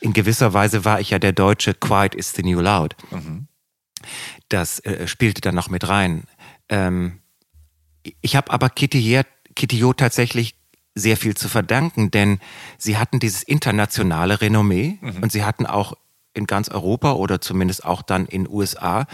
in 0.00 0.12
gewisser 0.12 0.52
Weise 0.54 0.84
war 0.84 1.00
ich 1.00 1.10
ja 1.10 1.18
der 1.18 1.32
deutsche 1.32 1.74
Quiet 1.74 2.14
is 2.14 2.32
the 2.32 2.42
New 2.44 2.60
Loud. 2.60 2.94
Mhm. 3.10 3.48
Das 4.48 4.78
äh, 4.80 5.08
spielte 5.08 5.40
dann 5.40 5.56
noch 5.56 5.68
mit 5.68 5.88
rein. 5.88 6.24
Ähm, 6.68 7.18
ich 8.20 8.36
habe 8.36 8.50
aber 8.52 8.70
Kitty 8.70 9.22
Jo 9.56 9.92
tatsächlich 9.92 10.54
sehr 10.94 11.16
viel 11.16 11.36
zu 11.36 11.48
verdanken, 11.48 12.10
denn 12.10 12.38
sie 12.78 12.96
hatten 12.98 13.18
dieses 13.20 13.42
internationale 13.42 14.40
Renommee 14.40 14.98
und 15.20 15.30
sie 15.32 15.44
hatten 15.44 15.66
auch 15.66 15.94
in 16.34 16.46
ganz 16.46 16.68
Europa 16.68 17.12
oder 17.12 17.40
zumindest 17.40 17.84
auch 17.84 18.02
dann 18.02 18.26
in 18.26 18.48
USA 18.48 19.06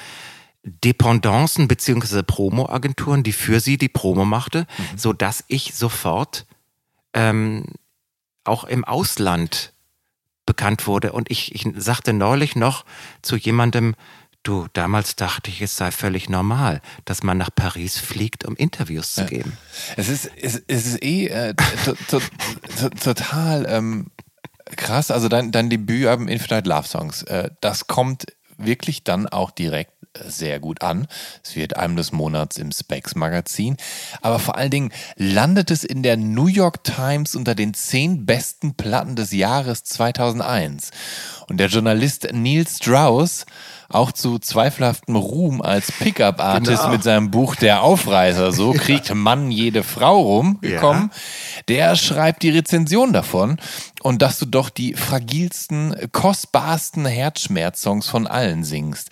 Dependancen 0.66 1.68
beziehungsweise 1.68 2.24
Promo-Agenturen, 2.24 3.22
die 3.22 3.32
für 3.32 3.60
sie 3.60 3.78
die 3.78 3.88
Promo 3.88 4.24
machte, 4.24 4.66
so 4.97 5.12
dass 5.12 5.44
ich 5.47 5.74
sofort 5.74 6.44
ähm, 7.12 7.66
auch 8.43 8.64
im 8.64 8.84
Ausland 8.84 9.72
bekannt 10.44 10.86
wurde. 10.86 11.12
Und 11.12 11.30
ich, 11.30 11.55
ich 11.55 11.66
sagte 11.76 12.12
neulich 12.12 12.56
noch 12.56 12.84
zu 13.22 13.36
jemandem, 13.36 13.94
du, 14.43 14.66
damals 14.72 15.16
dachte 15.16 15.51
ich, 15.51 15.60
es 15.62 15.76
sei 15.76 15.90
völlig 15.90 16.28
normal, 16.28 16.80
dass 17.05 17.22
man 17.22 17.38
nach 17.38 17.51
Paris 17.55 17.98
fliegt, 17.98 18.44
um 18.44 18.56
Interviews 18.56 19.14
zu 19.14 19.26
geben. 19.26 19.56
Es 19.97 20.09
ist, 20.09 20.30
es, 20.40 20.62
es 20.66 20.86
ist 20.86 21.02
eh 21.02 21.26
äh, 21.26 21.55
to, 21.84 21.94
to, 22.09 22.20
to, 22.80 22.88
total 22.90 23.66
ähm, 23.68 24.10
krass. 24.74 25.10
Also 25.10 25.28
dein, 25.28 25.52
dein 25.52 25.70
Debütalbum 25.70 26.28
Infinite 26.28 26.68
Love 26.68 26.88
Songs, 26.88 27.22
äh, 27.22 27.51
das 27.60 27.86
kommt 27.86 28.26
wirklich 28.59 29.05
dann 29.05 29.28
auch 29.28 29.51
direkt 29.51 29.93
äh, 30.14 30.30
sehr 30.30 30.60
gut 30.60 30.82
an. 30.82 31.06
Es 31.44 31.56
wird 31.56 31.76
einem 31.76 31.97
des 31.97 32.12
Monats 32.12 32.56
im 32.56 32.72
Specs 32.72 33.14
Magazin. 33.14 33.76
Aber 34.22 34.38
vor 34.38 34.56
allen 34.56 34.70
Dingen 34.70 34.93
landet 35.16 35.70
es 35.70 35.84
in 35.84 36.02
der 36.02 36.16
New 36.16 36.47
York 36.47 36.84
Times 36.84 37.34
unter 37.34 37.55
den 37.55 37.74
zehn 37.74 38.26
besten 38.26 38.74
Platten 38.74 39.16
des 39.16 39.32
Jahres 39.32 39.84
2001. 39.84 40.90
Und 41.48 41.59
der 41.59 41.68
Journalist 41.68 42.28
Neil 42.32 42.66
Strauss, 42.66 43.47
auch 43.88 44.12
zu 44.12 44.38
zweifelhaftem 44.38 45.16
Ruhm 45.16 45.62
als 45.62 45.92
Pickup-Artist 45.92 46.82
Genau. 46.82 46.92
mit 46.92 47.02
seinem 47.02 47.30
Buch 47.30 47.54
Der 47.56 47.82
Aufreißer, 47.82 48.52
so 48.52 48.72
kriegt 48.76 49.14
Mann 49.14 49.50
jede 49.50 49.82
Frau 49.82 50.20
rumgekommen, 50.20 51.10
der 51.68 51.96
schreibt 51.96 52.42
die 52.42 52.50
Rezension 52.50 53.12
davon 53.12 53.58
und 54.02 54.22
dass 54.22 54.38
du 54.38 54.46
doch 54.46 54.70
die 54.70 54.94
fragilsten, 54.94 55.94
kostbarsten 56.12 57.06
Herzschmerzsongs 57.06 58.08
von 58.08 58.26
allen 58.26 58.64
singst. 58.64 59.10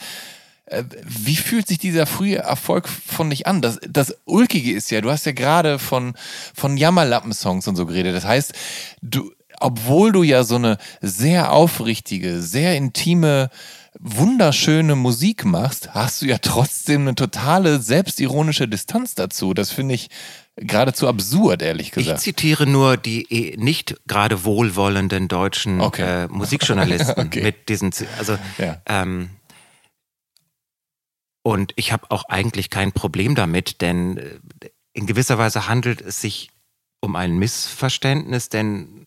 Äh, 0.67 0.85
Wie 1.05 1.37
fühlt 1.37 1.69
sich 1.69 1.79
dieser 1.79 2.07
frühe 2.07 2.39
Erfolg 2.39 2.89
von 2.89 3.31
dich 3.31 3.47
an? 3.47 3.61
Das, 3.61 3.79
das 3.89 4.17
Ulkige 4.25 4.73
ist 4.73 4.91
ja, 4.91 5.01
du 5.01 5.11
hast 5.11 5.27
ja 5.27 5.33
gerade 5.33 5.79
von, 5.79 6.15
von 6.55 6.77
Jammerlappen-Songs 6.77 7.69
und 7.69 7.77
so 7.77 7.87
geredet. 7.87 8.15
Das 8.17 8.25
heißt, 8.25 8.53
du, 9.03 9.31
obwohl 9.61 10.11
du 10.13 10.23
ja 10.23 10.43
so 10.43 10.57
eine 10.57 10.79
sehr 11.01 11.53
aufrichtige, 11.53 12.41
sehr 12.41 12.77
intime, 12.77 13.51
wunderschöne 14.01 14.97
Musik 14.97 15.45
machst, 15.45 15.95
hast 15.95 16.23
du 16.23 16.27
ja 16.27 16.39
trotzdem 16.39 17.03
eine 17.03 17.15
totale 17.15 17.81
selbstironische 17.81 18.67
Distanz 18.69 19.15
dazu. 19.15 19.55
Das 19.55 19.71
finde 19.71 19.95
ich 19.95 20.11
geradezu 20.57 21.09
absurd, 21.09 21.63
ehrlich 21.63 21.89
Ich 21.89 21.93
gesagt. 21.93 22.21
zitiere 22.21 22.67
nur 22.67 22.97
die 22.97 23.27
eh 23.33 23.57
nicht 23.57 23.97
gerade 24.07 24.45
wohlwollenden 24.45 25.29
deutschen 25.29 25.81
Okay. 25.81 26.25
äh, 26.25 26.29
Musikjournalisten 26.29 27.15
Okay. 27.27 27.43
mit 27.43 27.69
diesen, 27.69 27.93
Z- 27.93 28.09
also 28.19 28.37
Ja. 28.59 28.81
ähm, 28.87 29.31
und 31.43 31.73
ich 31.77 31.93
habe 31.93 32.11
auch 32.11 32.25
eigentlich 32.29 32.71
kein 32.71 32.93
Problem 32.93 33.35
damit, 33.35 33.81
denn 33.81 34.17
äh, 34.19 34.39
in 34.93 35.07
gewisser 35.07 35.39
Weise 35.39 35.69
handelt 35.69 36.01
es 36.01 36.21
sich 36.21 36.51
um 37.01 37.17
ein 37.17 37.37
Missverständnis, 37.37 38.49
denn 38.49 39.04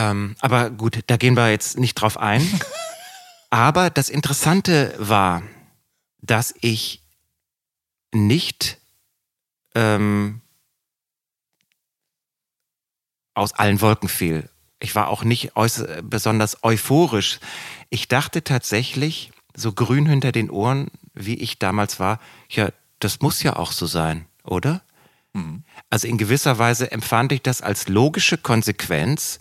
ähm, 0.00 0.34
aber 0.40 0.70
gut, 0.70 1.00
da 1.08 1.18
gehen 1.18 1.36
wir 1.36 1.50
jetzt 1.50 1.78
nicht 1.78 1.94
drauf 1.94 2.16
ein. 2.16 2.40
aber 3.50 3.90
das 3.90 4.08
Interessante 4.08 4.94
war, 4.98 5.42
dass 6.22 6.54
ich 6.62 7.02
nicht 8.10 8.78
ähm, 9.74 10.40
aus 13.34 13.52
allen 13.52 13.82
Wolken 13.82 14.08
fiel. 14.08 14.48
Ich 14.78 14.94
war 14.94 15.08
auch 15.08 15.22
nicht 15.22 15.54
äußer, 15.54 16.00
besonders 16.02 16.64
euphorisch. 16.64 17.38
Ich 17.90 18.08
dachte 18.08 18.42
tatsächlich, 18.42 19.32
so 19.54 19.72
grün 19.72 20.06
hinter 20.06 20.32
den 20.32 20.48
Ohren, 20.48 20.90
wie 21.12 21.34
ich 21.34 21.58
damals 21.58 22.00
war, 22.00 22.20
ja, 22.48 22.70
das 23.00 23.20
muss 23.20 23.42
ja 23.42 23.56
auch 23.56 23.72
so 23.72 23.84
sein, 23.84 24.24
oder? 24.44 24.80
Also 25.90 26.08
in 26.08 26.16
gewisser 26.16 26.58
Weise 26.58 26.90
empfand 26.90 27.32
ich 27.32 27.42
das 27.42 27.60
als 27.60 27.88
logische 27.88 28.38
Konsequenz 28.38 29.40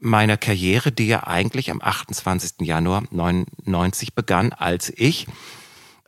meiner 0.00 0.36
Karriere, 0.36 0.92
die 0.92 1.06
ja 1.06 1.26
eigentlich 1.26 1.70
am 1.70 1.80
28. 1.80 2.62
Januar 2.62 3.04
99 3.10 4.14
begann, 4.14 4.52
als 4.52 4.92
ich 4.96 5.26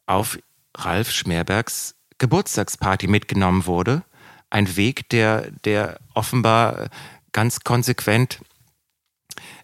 auf 0.06 0.39
Ralf 0.77 1.10
Schmerbergs 1.10 1.94
Geburtstagsparty 2.19 3.06
mitgenommen 3.06 3.66
wurde. 3.66 4.05
Ein 4.48 4.77
Weg, 4.77 5.09
der, 5.10 5.51
der 5.64 5.98
offenbar 6.14 6.89
ganz 7.32 7.60
konsequent 7.60 8.40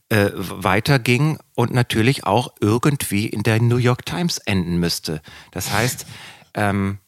äh, 0.09 0.31
weiterging 0.35 1.39
und 1.55 1.73
natürlich 1.73 2.25
auch 2.25 2.53
irgendwie 2.61 3.27
in 3.27 3.43
der 3.43 3.61
New 3.61 3.77
York 3.77 4.07
Times 4.07 4.39
enden 4.39 4.79
müsste. 4.79 5.23
Das 5.51 5.71
heißt, 5.71 6.07
ähm, 6.55 6.99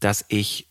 dass 0.00 0.24
ich, 0.28 0.66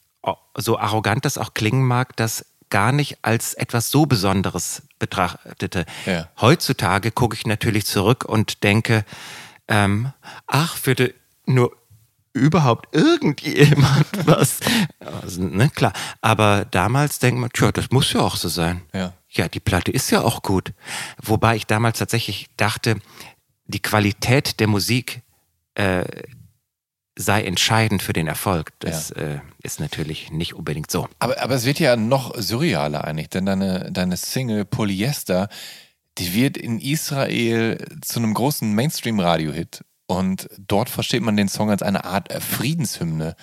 so 0.55 0.77
arrogant 0.77 1.23
das 1.23 1.37
auch 1.37 1.53
klingen 1.53 1.87
mag, 1.87 2.15
das 2.17 2.45
gar 2.69 2.91
nicht 2.91 3.19
als 3.21 3.53
etwas 3.53 3.91
so 3.91 4.05
Besonderes 4.05 4.83
betrachtete. 4.99 5.85
Ja. 6.05 6.29
Heutzutage 6.39 7.11
gucke 7.11 7.35
ich 7.35 7.45
natürlich 7.45 7.85
zurück 7.85 8.25
und 8.25 8.63
denke, 8.63 9.05
ähm, 9.67 10.11
ach, 10.47 10.77
würde 10.83 11.13
nur 11.45 11.75
überhaupt 12.33 12.95
irgendjemand 12.95 14.07
was. 14.25 14.59
Also, 14.99 15.43
ne, 15.43 15.69
klar. 15.69 15.93
Aber 16.21 16.65
damals 16.65 17.19
denkt 17.19 17.39
man, 17.39 17.51
tja, 17.51 17.71
das 17.71 17.91
muss 17.91 18.13
ja 18.13 18.21
auch 18.21 18.35
so 18.35 18.49
sein. 18.49 18.81
Ja. 18.93 19.13
Ja, 19.31 19.47
die 19.47 19.59
Platte 19.59 19.91
ist 19.91 20.09
ja 20.09 20.21
auch 20.21 20.41
gut. 20.41 20.73
Wobei 21.21 21.55
ich 21.55 21.67
damals 21.67 21.99
tatsächlich 21.99 22.47
dachte, 22.57 22.99
die 23.67 23.79
Qualität 23.79 24.59
der 24.59 24.67
Musik 24.67 25.21
äh, 25.75 26.03
sei 27.19 27.43
entscheidend 27.43 28.01
für 28.01 28.13
den 28.13 28.27
Erfolg. 28.27 28.71
Das 28.79 29.11
äh, 29.11 29.39
ist 29.61 29.81
natürlich 29.81 30.31
nicht 30.31 30.53
unbedingt 30.53 30.89
so. 30.89 31.09
Aber, 31.19 31.41
aber 31.41 31.53
es 31.53 31.65
wird 31.65 31.77
ja 31.77 31.97
noch 31.97 32.33
surrealer 32.37 33.03
eigentlich, 33.03 33.29
denn 33.29 33.45
deine, 33.45 33.91
deine 33.91 34.15
Single 34.15 34.63
Polyester, 34.63 35.49
die 36.17 36.33
wird 36.33 36.55
in 36.55 36.79
Israel 36.79 37.77
zu 38.01 38.19
einem 38.19 38.33
großen 38.33 38.73
Mainstream-Radio-Hit. 38.73 39.83
Und 40.07 40.49
dort 40.57 40.89
versteht 40.89 41.21
man 41.21 41.35
den 41.35 41.49
Song 41.49 41.69
als 41.69 41.83
eine 41.83 42.05
Art 42.05 42.31
äh, 42.31 42.39
Friedenshymne. 42.39 43.35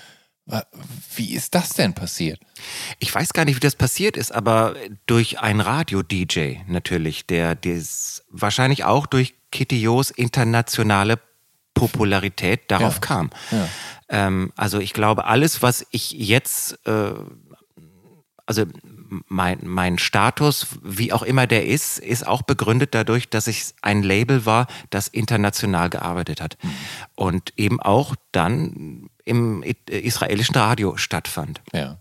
Wie 1.15 1.35
ist 1.35 1.55
das 1.55 1.71
denn 1.71 1.93
passiert? 1.93 2.41
Ich 2.99 3.15
weiß 3.15 3.35
gar 3.35 3.45
nicht, 3.45 3.57
wie 3.57 3.61
das 3.61 3.77
passiert 3.77 4.17
ist, 4.17 4.33
aber 4.33 4.75
durch 5.07 5.41
einen 5.41 5.61
Radio-DJ 5.61 6.61
natürlich, 6.67 7.27
der 7.27 7.57
das 7.57 8.25
wahrscheinlich 8.31 8.85
auch 8.85 9.07
durch 9.07 9.35
Kitty 9.51 9.83
Jo's 9.83 10.11
internationale 10.11 11.19
Popularität 11.77 12.69
darauf 12.73 12.95
Ja. 12.95 13.01
kam. 13.01 13.31
Ja. 13.53 13.69
Ähm, 14.09 14.53
also 14.57 14.81
ich 14.81 14.93
glaube, 14.93 15.27
alles, 15.27 15.63
was 15.63 15.87
ich 15.93 16.11
jetzt, 16.11 16.79
äh, 16.87 17.13
also 18.47 18.65
mein, 19.29 19.61
mein 19.63 19.99
Status, 19.99 20.67
wie 20.83 21.13
auch 21.13 21.23
immer 21.23 21.47
der 21.47 21.67
ist, 21.67 21.99
ist 22.01 22.27
auch 22.27 22.43
begründet 22.43 22.95
dadurch, 22.95 23.29
dass 23.29 23.47
ich 23.47 23.67
ein 23.83 24.03
Label 24.03 24.47
war, 24.47 24.67
das 24.91 25.07
international 25.09 25.91
gearbeitet 25.91 26.41
hat 26.41 26.57
und 27.15 27.53
eben 27.57 27.81
auch 27.81 28.15
dann 28.33 29.09
im 29.25 29.63
i- 29.63 29.77
israelischen 29.91 30.57
Radio 30.57 30.97
stattfand. 30.97 31.61
Ja. 31.73 31.99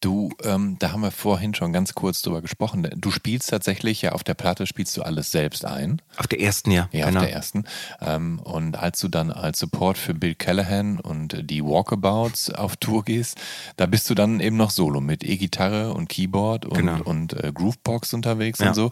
Du, 0.00 0.28
ähm, 0.44 0.76
da 0.78 0.92
haben 0.92 1.00
wir 1.00 1.10
vorhin 1.10 1.54
schon 1.54 1.72
ganz 1.72 1.94
kurz 1.94 2.20
drüber 2.20 2.42
gesprochen. 2.42 2.86
Du 2.96 3.10
spielst 3.10 3.48
tatsächlich 3.48 4.02
ja 4.02 4.12
auf 4.12 4.22
der 4.22 4.34
Platte, 4.34 4.66
spielst 4.66 4.94
du 4.98 5.02
alles 5.02 5.30
selbst 5.30 5.64
ein. 5.64 6.02
Auf 6.18 6.26
der 6.26 6.38
ersten, 6.40 6.70
ja. 6.70 6.90
Ja, 6.92 7.06
genau. 7.06 7.20
auf 7.20 7.26
der 7.26 7.34
ersten. 7.34 7.64
Ähm, 8.02 8.38
und 8.40 8.76
als 8.76 9.00
du 9.00 9.08
dann 9.08 9.30
als 9.30 9.58
Support 9.58 9.96
für 9.96 10.12
Bill 10.12 10.34
Callahan 10.34 11.00
und 11.00 11.50
die 11.50 11.64
Walkabouts 11.64 12.50
auf 12.50 12.76
Tour 12.76 13.04
gehst, 13.04 13.38
da 13.76 13.86
bist 13.86 14.10
du 14.10 14.14
dann 14.14 14.40
eben 14.40 14.58
noch 14.58 14.70
solo 14.70 15.00
mit 15.00 15.24
E-Gitarre 15.24 15.94
und 15.94 16.10
Keyboard 16.10 16.66
und, 16.66 16.76
genau. 16.76 17.02
und 17.02 17.32
äh, 17.32 17.50
Groovebox 17.54 18.12
unterwegs 18.12 18.58
ja. 18.58 18.68
und 18.68 18.74
so. 18.74 18.90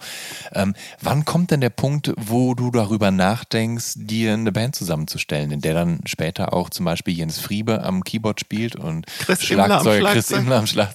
Ähm, 0.52 0.74
wann 1.02 1.26
kommt 1.26 1.50
denn 1.50 1.60
der 1.60 1.70
Punkt, 1.70 2.14
wo 2.16 2.54
du 2.54 2.70
darüber 2.70 3.10
nachdenkst, 3.10 3.92
dir 3.96 4.32
eine 4.32 4.52
Band 4.52 4.74
zusammenzustellen, 4.74 5.50
in 5.50 5.60
der 5.60 5.74
dann 5.74 6.00
später 6.06 6.54
auch 6.54 6.70
zum 6.70 6.86
Beispiel 6.86 7.12
Jens 7.12 7.38
Friebe 7.38 7.82
am 7.84 8.04
Keyboard 8.04 8.40
spielt 8.40 8.74
und 8.74 9.06
Chris 9.18 9.42
Schlagzeuger 9.42 10.12
Chris 10.12 10.30
Imler 10.30 10.56
am 10.56 10.66
Schlagzeug? 10.66 10.93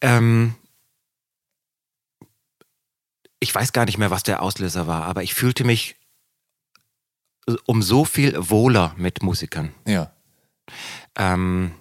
Ähm, 0.00 0.54
ich 3.40 3.54
weiß 3.54 3.72
gar 3.72 3.84
nicht 3.84 3.98
mehr, 3.98 4.10
was 4.10 4.22
der 4.22 4.42
Auslöser 4.42 4.86
war, 4.86 5.04
aber 5.04 5.22
ich 5.22 5.34
fühlte 5.34 5.64
mich 5.64 5.96
um 7.66 7.82
so 7.82 8.04
viel 8.04 8.34
wohler 8.36 8.94
mit 8.96 9.22
Musikern. 9.22 9.74
Ja. 9.86 10.10
Ähm, 11.16 11.72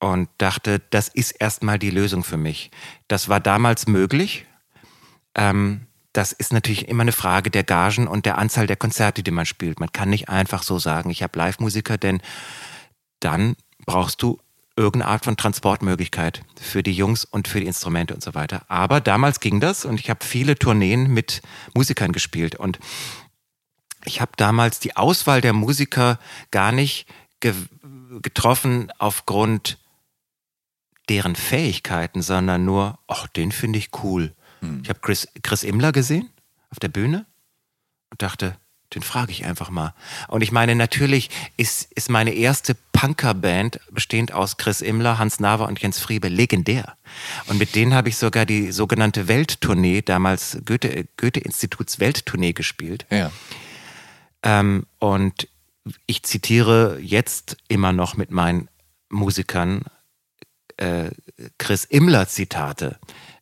und 0.00 0.28
dachte, 0.38 0.80
das 0.90 1.08
ist 1.08 1.32
erstmal 1.32 1.78
die 1.78 1.90
Lösung 1.90 2.24
für 2.24 2.36
mich. 2.36 2.70
Das 3.08 3.28
war 3.28 3.40
damals 3.40 3.86
möglich. 3.86 4.46
Ähm, 5.34 5.86
das 6.12 6.32
ist 6.32 6.52
natürlich 6.52 6.88
immer 6.88 7.02
eine 7.02 7.12
Frage 7.12 7.50
der 7.50 7.64
Gagen 7.64 8.06
und 8.06 8.24
der 8.24 8.38
Anzahl 8.38 8.66
der 8.66 8.76
Konzerte, 8.76 9.22
die 9.22 9.30
man 9.30 9.46
spielt. 9.46 9.80
Man 9.80 9.92
kann 9.92 10.10
nicht 10.10 10.28
einfach 10.28 10.62
so 10.62 10.78
sagen, 10.78 11.10
ich 11.10 11.22
habe 11.22 11.38
Live-Musiker, 11.38 11.98
denn 11.98 12.22
dann 13.20 13.56
brauchst 13.84 14.22
du 14.22 14.40
irgendeine 14.76 15.10
Art 15.12 15.24
von 15.24 15.36
Transportmöglichkeit 15.36 16.42
für 16.60 16.82
die 16.82 16.92
Jungs 16.92 17.24
und 17.24 17.48
für 17.48 17.60
die 17.60 17.66
Instrumente 17.66 18.14
und 18.14 18.22
so 18.22 18.34
weiter. 18.34 18.64
Aber 18.68 19.00
damals 19.00 19.40
ging 19.40 19.60
das 19.60 19.84
und 19.84 20.00
ich 20.00 20.10
habe 20.10 20.24
viele 20.24 20.56
Tourneen 20.56 21.08
mit 21.08 21.42
Musikern 21.74 22.12
gespielt 22.12 22.56
und 22.56 22.78
ich 24.04 24.20
habe 24.20 24.32
damals 24.36 24.80
die 24.80 24.96
Auswahl 24.96 25.40
der 25.40 25.52
Musiker 25.52 26.18
gar 26.50 26.72
nicht 26.72 27.06
ge 27.40 27.54
getroffen 28.22 28.92
aufgrund 28.98 29.78
deren 31.08 31.34
Fähigkeiten, 31.34 32.22
sondern 32.22 32.64
nur, 32.64 32.98
ach, 33.08 33.26
den 33.26 33.50
finde 33.50 33.78
ich 33.78 33.90
cool. 34.02 34.32
Hm. 34.60 34.80
Ich 34.82 34.88
habe 34.88 35.00
Chris, 35.00 35.28
Chris 35.42 35.64
Imler 35.64 35.90
gesehen 35.90 36.30
auf 36.70 36.78
der 36.78 36.88
Bühne 36.88 37.26
und 38.10 38.22
dachte, 38.22 38.56
den 38.94 39.02
frage 39.02 39.32
ich 39.32 39.44
einfach 39.44 39.70
mal. 39.70 39.94
Und 40.28 40.42
ich 40.42 40.52
meine, 40.52 40.74
natürlich 40.74 41.30
ist, 41.56 41.92
ist 41.92 42.10
meine 42.10 42.32
erste 42.32 42.76
Punker-Band 42.92 43.80
bestehend 43.90 44.32
aus 44.32 44.56
Chris 44.56 44.80
Imler, 44.80 45.18
Hans 45.18 45.40
Naver 45.40 45.66
und 45.66 45.80
Jens 45.80 45.98
Friebe 45.98 46.28
legendär. 46.28 46.96
Und 47.46 47.58
mit 47.58 47.74
denen 47.74 47.94
habe 47.94 48.08
ich 48.08 48.16
sogar 48.16 48.46
die 48.46 48.72
sogenannte 48.72 49.28
Welttournee, 49.28 50.02
damals 50.02 50.58
Goethe, 50.64 51.06
Goethe-Instituts 51.16 52.00
Welttournee 52.00 52.52
gespielt. 52.52 53.06
Ja. 53.10 53.30
Ähm, 54.42 54.86
und 54.98 55.48
ich 56.06 56.22
zitiere 56.22 56.98
jetzt 57.00 57.56
immer 57.68 57.92
noch 57.92 58.16
mit 58.16 58.30
meinen 58.30 58.68
Musikern 59.10 59.84
äh, 60.76 61.10
Chris 61.58 61.84
Imler 61.84 62.28
Zitate. 62.28 62.98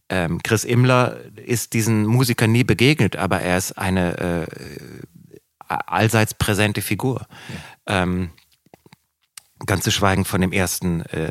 Ähm, 0.09 0.43
Chris 0.43 0.65
Imler 0.65 1.21
ist 1.37 1.73
diesen 1.73 2.05
Musikern 2.07 2.53
nie 2.53 2.65
begegnet, 2.65 3.17
aber 3.17 3.41
er 3.41 3.57
ist 3.57 3.79
eine 3.79 4.19
äh, 4.19 4.47
allseits 5.77 6.35
präsente 6.35 6.83
Figur. 6.83 7.27
Ja. 7.89 8.03
Ähm, 8.03 8.31
ganz 9.67 9.85
zu 9.85 9.91
schweigen 9.91 10.25
von 10.25 10.41
dem 10.41 10.53
ersten 10.53 11.03
äh, 11.07 11.29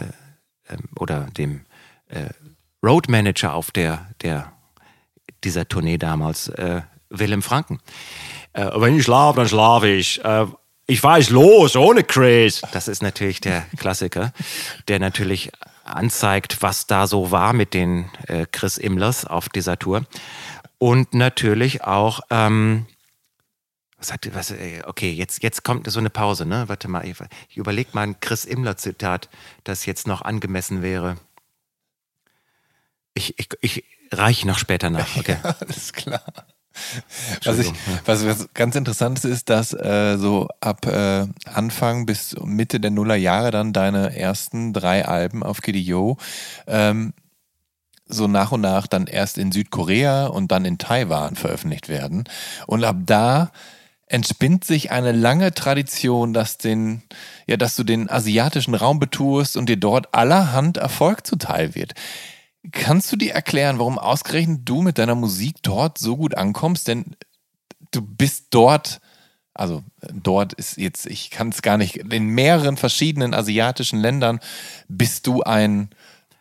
äh, 0.67 0.77
oder 0.95 1.27
dem 1.37 1.65
äh, 2.07 2.29
Road 2.83 3.09
Manager 3.09 3.53
auf 3.53 3.71
der, 3.71 4.09
der 4.21 4.51
dieser 5.43 5.67
Tournee 5.67 5.97
damals, 5.97 6.49
äh, 6.49 6.81
Willem 7.09 7.41
Franken. 7.41 7.79
Äh, 8.53 8.69
wenn 8.75 8.97
ich 8.97 9.03
schlafe, 9.03 9.37
dann 9.37 9.49
schlafe 9.49 9.87
ich. 9.87 10.23
Äh, 10.23 10.45
ich 10.87 11.03
ich 11.03 11.29
los 11.29 11.75
ohne 11.75 12.03
Chris. 12.03 12.61
Das 12.73 12.87
ist 12.87 13.01
natürlich 13.01 13.39
der 13.39 13.65
Klassiker, 13.77 14.33
der 14.87 14.99
natürlich 14.99 15.51
anzeigt, 15.85 16.61
was 16.61 16.87
da 16.87 17.07
so 17.07 17.31
war 17.31 17.53
mit 17.53 17.73
den 17.73 18.09
äh, 18.27 18.45
Chris 18.51 18.77
Imlers 18.77 19.25
auf 19.25 19.47
dieser 19.49 19.77
Tour. 19.79 20.05
Und 20.77 21.13
natürlich 21.13 21.83
auch, 21.83 22.21
ähm, 22.29 22.87
was 24.01 24.11
hat, 24.11 24.27
was, 24.33 24.51
äh, 24.51 24.81
okay, 24.85 25.11
jetzt, 25.11 25.43
jetzt 25.43 25.63
kommt 25.63 25.89
so 25.89 25.99
eine 25.99 26.09
Pause, 26.09 26.45
ne? 26.45 26.63
Warte 26.67 26.87
mal, 26.87 27.05
ich, 27.05 27.15
ich 27.49 27.57
überlege 27.57 27.91
mal 27.93 28.01
ein 28.01 28.19
Chris 28.19 28.45
Imler-Zitat, 28.45 29.29
das 29.63 29.85
jetzt 29.85 30.07
noch 30.07 30.23
angemessen 30.23 30.81
wäre. 30.81 31.17
Ich, 33.13 33.37
ich, 33.37 33.49
ich 33.61 33.83
reiche 34.11 34.47
noch 34.47 34.57
später 34.57 34.89
nach, 34.89 35.15
okay. 35.17 35.37
Ja, 35.43 35.55
alles 35.59 35.93
klar. 35.93 36.23
Was, 37.43 37.59
ich, 37.59 37.71
was, 38.05 38.25
was, 38.25 38.49
ganz 38.53 38.75
interessant 38.75 39.19
ist, 39.19 39.25
ist, 39.25 39.49
dass 39.49 39.73
äh, 39.73 40.17
so 40.17 40.47
ab 40.61 40.87
äh, 40.87 41.27
Anfang 41.45 42.05
bis 42.05 42.35
Mitte 42.43 42.79
der 42.79 42.91
Nullerjahre 42.91 43.51
dann 43.51 43.73
deine 43.73 44.17
ersten 44.17 44.73
drei 44.73 45.05
Alben 45.05 45.43
auf 45.43 45.61
KDO 45.61 46.17
ähm, 46.67 47.13
so 48.07 48.27
nach 48.27 48.51
und 48.51 48.61
nach 48.61 48.87
dann 48.87 49.05
erst 49.05 49.37
in 49.37 49.51
Südkorea 49.51 50.27
und 50.27 50.51
dann 50.51 50.65
in 50.65 50.77
Taiwan 50.77 51.35
veröffentlicht 51.35 51.89
werden. 51.89 52.23
Und 52.67 52.83
ab 52.83 52.97
da 53.05 53.51
entspinnt 54.11 54.65
sich 54.65 54.91
eine 54.91 55.13
lange 55.13 55.53
Tradition, 55.53 56.33
dass 56.33 56.57
den, 56.57 57.01
ja, 57.47 57.55
dass 57.55 57.75
du 57.75 57.83
den 57.83 58.09
asiatischen 58.09 58.75
Raum 58.75 58.99
betuest 58.99 59.55
und 59.55 59.69
dir 59.69 59.77
dort 59.77 60.13
allerhand 60.13 60.77
Erfolg 60.77 61.25
zuteil 61.25 61.75
wird. 61.75 61.93
Kannst 62.71 63.11
du 63.11 63.15
dir 63.15 63.33
erklären, 63.33 63.79
warum 63.79 63.97
ausgerechnet 63.97 64.61
du 64.65 64.81
mit 64.81 64.97
deiner 64.97 65.15
Musik 65.15 65.55
dort 65.63 65.97
so 65.97 66.17
gut 66.17 66.35
ankommst? 66.35 66.87
Denn 66.87 67.15
du 67.91 68.01
bist 68.01 68.47
dort, 68.51 68.99
also 69.53 69.81
dort 70.13 70.53
ist 70.53 70.77
jetzt, 70.77 71.05
ich 71.05 71.29
kann 71.29 71.49
es 71.49 71.61
gar 71.61 71.77
nicht, 71.77 71.95
in 71.95 72.27
mehreren 72.27 72.75
verschiedenen 72.75 73.33
asiatischen 73.33 73.99
Ländern 73.99 74.39
bist 74.89 75.25
du 75.25 75.41
ein, 75.41 75.89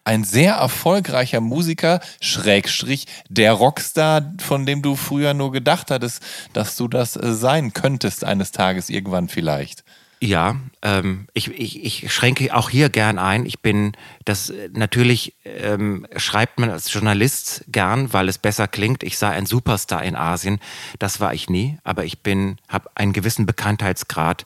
ein 0.04 0.24
sehr 0.24 0.54
erfolgreicher 0.54 1.40
Musiker, 1.40 2.00
Schrägstrich, 2.20 3.06
der 3.28 3.52
Rockstar, 3.52 4.34
von 4.40 4.66
dem 4.66 4.82
du 4.82 4.96
früher 4.96 5.34
nur 5.34 5.52
gedacht 5.52 5.90
hattest, 5.90 6.22
dass 6.52 6.76
du 6.76 6.88
das 6.88 7.16
äh, 7.16 7.32
sein 7.34 7.72
könntest 7.72 8.24
eines 8.24 8.52
Tages 8.52 8.90
irgendwann 8.90 9.28
vielleicht. 9.28 9.84
Ja, 10.22 10.56
ähm, 10.82 11.28
ich, 11.32 11.48
ich, 11.48 11.82
ich 11.82 12.12
schränke 12.12 12.54
auch 12.54 12.68
hier 12.68 12.90
gern 12.90 13.18
ein. 13.18 13.46
Ich 13.46 13.60
bin, 13.60 13.92
das 14.26 14.52
natürlich 14.72 15.34
ähm, 15.44 16.06
schreibt 16.14 16.58
man 16.58 16.68
als 16.68 16.92
Journalist 16.92 17.64
gern, 17.68 18.12
weil 18.12 18.28
es 18.28 18.36
besser 18.36 18.68
klingt. 18.68 19.02
Ich 19.02 19.16
sei 19.16 19.30
ein 19.30 19.46
Superstar 19.46 20.04
in 20.04 20.16
Asien. 20.16 20.60
Das 20.98 21.20
war 21.20 21.32
ich 21.32 21.48
nie, 21.48 21.78
aber 21.84 22.04
ich 22.04 22.22
bin, 22.22 22.58
habe 22.68 22.90
einen 22.94 23.14
gewissen 23.14 23.46
Bekanntheitsgrad 23.46 24.44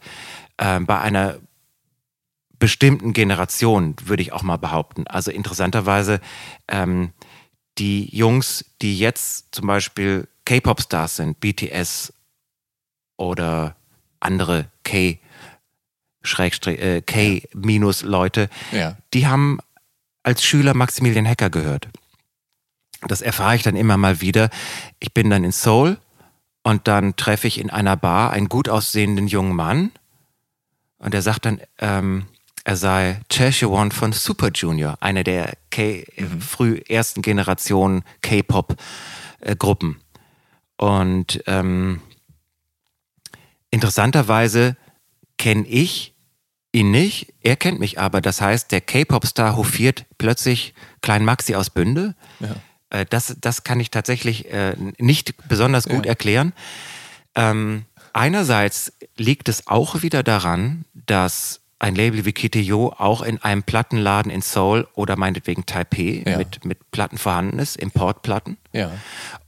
äh, 0.58 0.78
bei 0.78 1.00
einer 1.00 1.38
bestimmten 2.64 3.12
Generation, 3.12 3.94
würde 4.06 4.22
ich 4.22 4.32
auch 4.32 4.42
mal 4.42 4.56
behaupten. 4.56 5.06
Also 5.06 5.30
interessanterweise 5.30 6.18
ähm, 6.66 7.12
die 7.76 8.08
Jungs, 8.16 8.64
die 8.80 8.98
jetzt 8.98 9.54
zum 9.54 9.66
Beispiel 9.66 10.28
K-Pop-Stars 10.46 11.16
sind, 11.16 11.40
BTS 11.40 12.14
oder 13.18 13.76
andere 14.18 14.70
K- 14.82 15.18
äh, 16.22 17.02
K-Leute, 17.02 18.48
ja. 18.72 18.96
die 19.12 19.26
haben 19.26 19.58
als 20.22 20.42
Schüler 20.42 20.72
Maximilian 20.72 21.28
Hacker 21.28 21.50
gehört. 21.50 21.88
Das 23.06 23.20
erfahre 23.20 23.56
ich 23.56 23.62
dann 23.62 23.76
immer 23.76 23.98
mal 23.98 24.22
wieder. 24.22 24.48
Ich 25.00 25.12
bin 25.12 25.28
dann 25.28 25.44
in 25.44 25.52
Seoul 25.52 25.98
und 26.62 26.88
dann 26.88 27.14
treffe 27.16 27.46
ich 27.46 27.60
in 27.60 27.68
einer 27.68 27.98
Bar 27.98 28.30
einen 28.30 28.48
gut 28.48 28.70
aussehenden 28.70 29.26
jungen 29.28 29.54
Mann 29.54 29.92
und 30.96 31.12
er 31.12 31.20
sagt 31.20 31.44
dann, 31.44 31.60
ähm, 31.76 32.24
er 32.64 32.76
sei 32.76 33.20
Cheshire 33.30 33.90
von 33.90 34.12
Super 34.12 34.50
Junior, 34.52 34.96
eine 35.00 35.22
der 35.22 35.52
K 35.70 36.06
mhm. 36.16 36.40
früh 36.40 36.80
ersten 36.88 37.20
Generation 37.20 38.02
K-Pop-Gruppen. 38.22 39.96
Äh, 39.96 40.84
und 40.84 41.42
ähm, 41.46 42.00
interessanterweise 43.70 44.76
kenne 45.36 45.66
ich 45.66 46.14
ihn 46.72 46.90
nicht, 46.90 47.34
er 47.42 47.56
kennt 47.56 47.78
mich 47.80 48.00
aber. 48.00 48.20
Das 48.20 48.40
heißt, 48.40 48.72
der 48.72 48.80
K-Pop-Star 48.80 49.56
hofiert 49.56 50.06
plötzlich 50.18 50.74
Klein 51.02 51.24
Maxi 51.24 51.54
aus 51.54 51.70
Bünde. 51.70 52.14
Ja. 52.40 52.56
Äh, 52.90 53.06
das, 53.08 53.36
das 53.40 53.62
kann 53.64 53.78
ich 53.78 53.90
tatsächlich 53.90 54.50
äh, 54.50 54.74
nicht 54.98 55.48
besonders 55.48 55.86
gut 55.86 56.06
ja. 56.06 56.10
erklären. 56.10 56.54
Ähm, 57.34 57.84
einerseits 58.12 58.92
liegt 59.16 59.48
es 59.48 59.66
auch 59.66 60.02
wieder 60.02 60.22
daran, 60.22 60.86
dass 60.94 61.60
ein 61.84 61.94
Label 61.94 62.24
wie 62.24 62.32
Kiteo 62.32 62.94
auch 62.96 63.20
in 63.20 63.42
einem 63.42 63.62
Plattenladen 63.62 64.32
in 64.32 64.40
Seoul 64.40 64.88
oder 64.94 65.16
meinetwegen 65.16 65.66
Taipei 65.66 66.22
ja. 66.26 66.38
mit, 66.38 66.64
mit 66.64 66.90
Platten 66.90 67.18
vorhanden 67.18 67.58
ist, 67.58 67.76
Importplatten. 67.76 68.56
Ja. 68.74 68.90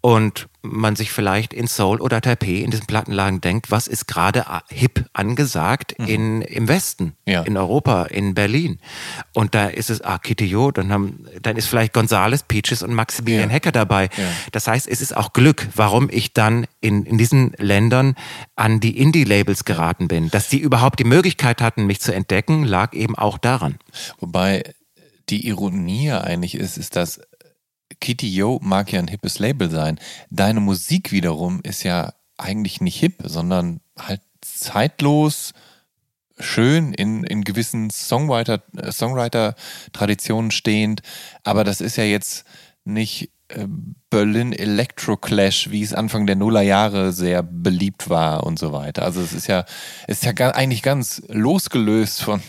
Und 0.01 0.49
man 0.63 0.95
sich 0.95 1.11
vielleicht 1.11 1.53
in 1.53 1.67
Seoul 1.67 2.01
oder 2.01 2.21
Taipei 2.21 2.63
in 2.63 2.71
diesen 2.71 2.87
Plattenlagen 2.87 3.41
denkt, 3.41 3.73
was 3.73 3.89
ist 3.89 4.07
gerade 4.07 4.45
hip 4.69 5.05
angesagt 5.13 5.99
mhm. 5.99 6.07
in, 6.07 6.43
im 6.43 6.69
Westen, 6.69 7.17
ja. 7.27 7.43
in 7.43 7.57
Europa, 7.57 8.05
in 8.05 8.35
Berlin. 8.35 8.79
Und 9.35 9.57
da 9.57 9.67
ist 9.67 9.91
es 9.91 10.01
ah, 10.03 10.19
Kitty 10.19 10.47
Jo, 10.47 10.71
dann, 10.71 10.93
haben, 10.93 11.27
dann 11.43 11.57
ist 11.57 11.67
vielleicht 11.67 11.93
Gonzales, 11.93 12.45
Peaches 12.45 12.85
und 12.85 12.95
Maximilian 12.95 13.51
ja. 13.51 13.57
Hacker 13.57 13.73
dabei. 13.73 14.05
Ja. 14.17 14.25
Das 14.53 14.69
heißt, 14.69 14.87
es 14.87 15.01
ist 15.01 15.17
auch 15.17 15.33
Glück, 15.33 15.69
warum 15.75 16.09
ich 16.09 16.33
dann 16.33 16.69
in, 16.81 17.05
in 17.05 17.19
diesen 17.19 17.53
Ländern 17.59 18.15
an 18.55 18.79
die 18.79 18.99
Indie-Labels 18.99 19.65
geraten 19.65 20.07
bin. 20.07 20.31
Dass 20.31 20.49
die 20.49 20.61
überhaupt 20.61 21.01
die 21.01 21.05
Möglichkeit 21.05 21.61
hatten, 21.61 21.87
mich 21.87 22.01
zu 22.01 22.15
entdecken, 22.15 22.63
lag 22.63 22.93
eben 22.93 23.17
auch 23.17 23.39
daran. 23.39 23.77
Wobei 24.21 24.63
die 25.29 25.49
Ironie 25.49 26.13
eigentlich 26.13 26.55
ist, 26.55 26.79
ist, 26.79 26.95
dass 26.95 27.21
Kitty 28.01 28.29
Yo 28.29 28.59
mag 28.63 28.93
ja 28.93 28.99
ein 28.99 29.09
hippes 29.09 29.39
Label 29.39 29.71
sein. 29.71 29.99
Deine 30.31 30.61
Musik 30.61 31.13
wiederum 31.13 31.61
ist 31.63 31.83
ja 31.83 32.13
eigentlich 32.37 32.81
nicht 32.81 32.99
hip, 32.99 33.23
sondern 33.25 33.81
halt 33.99 34.21
zeitlos, 34.41 35.53
schön 36.39 36.93
in, 36.93 37.25
in 37.25 37.45
gewissen 37.45 37.91
Songwriter, 37.91 38.63
Songwriter-Traditionen 38.91 40.51
stehend. 40.51 41.03
Aber 41.45 41.65
das 41.65 41.81
ist 41.81 41.97
ja 41.97 42.05
jetzt 42.05 42.45
nicht 42.85 43.31
äh, 43.49 43.67
Berlin 44.11 44.53
Electro 44.53 45.17
Clash, 45.17 45.71
wie 45.71 45.83
es 45.83 45.95
Anfang 45.95 46.27
der 46.27 46.37
Nullerjahre 46.37 47.13
sehr 47.13 47.43
beliebt 47.43 48.09
war 48.09 48.45
und 48.45 48.59
so 48.59 48.73
weiter. 48.73 49.03
Also 49.03 49.21
es 49.21 49.33
ist 49.33 49.47
ja, 49.47 49.65
es 50.07 50.23
ist 50.23 50.25
ja 50.25 50.33
eigentlich 50.55 50.83
ganz 50.83 51.23
losgelöst 51.29 52.23
von. 52.23 52.43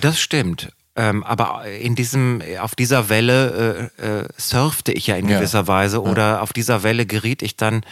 Das 0.00 0.18
stimmt. 0.18 0.72
Ähm, 0.94 1.24
aber 1.24 1.64
in 1.66 1.94
diesem, 1.94 2.42
auf 2.60 2.74
dieser 2.74 3.08
Welle 3.08 3.90
äh, 3.98 4.06
äh, 4.06 4.28
surfte 4.36 4.92
ich 4.92 5.06
ja 5.06 5.16
in 5.16 5.26
gewisser 5.26 5.60
ja. 5.60 5.66
Weise 5.66 6.02
oder 6.02 6.22
ja. 6.22 6.40
auf 6.40 6.52
dieser 6.52 6.82
Welle 6.82 7.06
geriet 7.06 7.42
ich 7.42 7.56
dann 7.56 7.82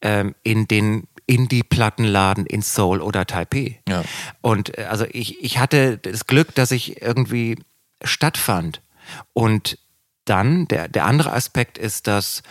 ähm, 0.00 0.34
in 0.44 0.68
den 0.68 1.08
Indie-Plattenladen 1.26 2.46
in 2.46 2.62
Seoul 2.62 3.00
oder 3.00 3.26
Taipei. 3.26 3.80
Ja. 3.88 4.04
Und 4.42 4.78
äh, 4.78 4.84
also 4.84 5.06
ich, 5.10 5.42
ich 5.42 5.58
hatte 5.58 5.98
das 5.98 6.26
Glück, 6.26 6.54
dass 6.54 6.70
ich 6.70 7.02
irgendwie 7.02 7.58
stattfand. 8.02 8.80
Und 9.32 9.78
dann, 10.24 10.68
der, 10.68 10.88
der 10.88 11.04
andere 11.04 11.32
Aspekt 11.32 11.78
ist, 11.78 12.06
dass 12.06 12.42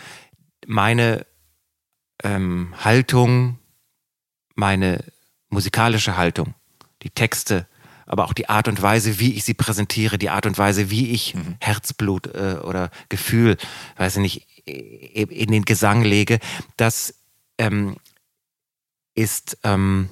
meine 0.66 1.26
ähm, 2.22 2.74
Haltung, 2.82 3.58
meine 4.54 5.04
musikalische 5.48 6.16
Haltung, 6.16 6.54
die 7.02 7.10
Texte, 7.10 7.66
aber 8.06 8.24
auch 8.24 8.32
die 8.32 8.48
Art 8.48 8.68
und 8.68 8.80
Weise, 8.80 9.18
wie 9.18 9.34
ich 9.34 9.44
sie 9.44 9.54
präsentiere, 9.54 10.18
die 10.18 10.30
Art 10.30 10.46
und 10.46 10.56
Weise, 10.56 10.90
wie 10.90 11.10
ich 11.10 11.34
mhm. 11.34 11.56
Herzblut 11.60 12.28
äh, 12.28 12.58
oder 12.62 12.90
Gefühl, 13.08 13.56
weiß 13.96 14.16
ich 14.16 14.22
nicht, 14.22 14.46
in 14.66 15.52
den 15.52 15.64
Gesang 15.64 16.02
lege, 16.02 16.38
das 16.76 17.14
ähm, 17.58 17.96
ist 19.14 19.58
ähm, 19.62 20.08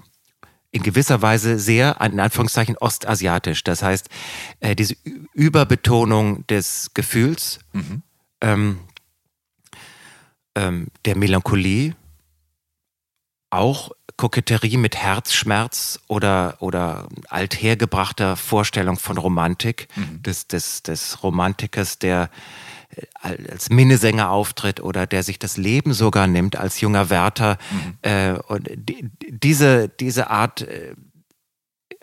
in 0.71 0.83
gewisser 0.83 1.23
Weise 1.23 1.59
sehr, 1.59 2.01
in 2.01 2.19
Anführungszeichen, 2.19 2.77
ostasiatisch. 2.79 3.63
Das 3.63 3.83
heißt, 3.83 4.09
äh, 4.61 4.75
diese 4.75 4.97
Überbetonung 5.33 6.47
des 6.49 6.91
Gefühls, 6.95 7.61
mhm. 7.73 8.03
ähm, 8.41 8.81
ähm 10.57 10.89
der 11.05 11.17
Melancholie, 11.17 11.95
auch 13.51 13.93
Koketterie 14.17 14.77
mit 14.77 14.97
Herzschmerz 14.97 15.99
oder, 16.07 16.57
oder 16.61 17.09
althergebrachter 17.29 18.37
Vorstellung 18.37 18.97
von 18.97 19.19
Romantik, 19.19 19.89
mhm. 19.97 20.23
des, 20.23 20.47
des, 20.47 20.83
des 20.83 21.23
Romantikers, 21.23 21.99
der 21.99 22.31
äh, 22.91 23.37
als 23.51 23.71
Minnesänger 23.71 24.31
auftritt 24.31 24.81
oder 24.81 25.07
der 25.07 25.23
sich 25.23 25.39
das 25.39 25.57
Leben 25.57 25.95
sogar 25.95 26.27
nimmt 26.27 26.57
als 26.57 26.81
junger 26.81 27.11
Wärter. 27.11 27.59
Mhm. 27.71 27.99
Äh, 28.03 28.33
und 28.47 28.69
die, 28.75 29.11
diese, 29.29 29.89
diese 29.89 30.31
Art, 30.31 30.63
äh, 30.63 30.95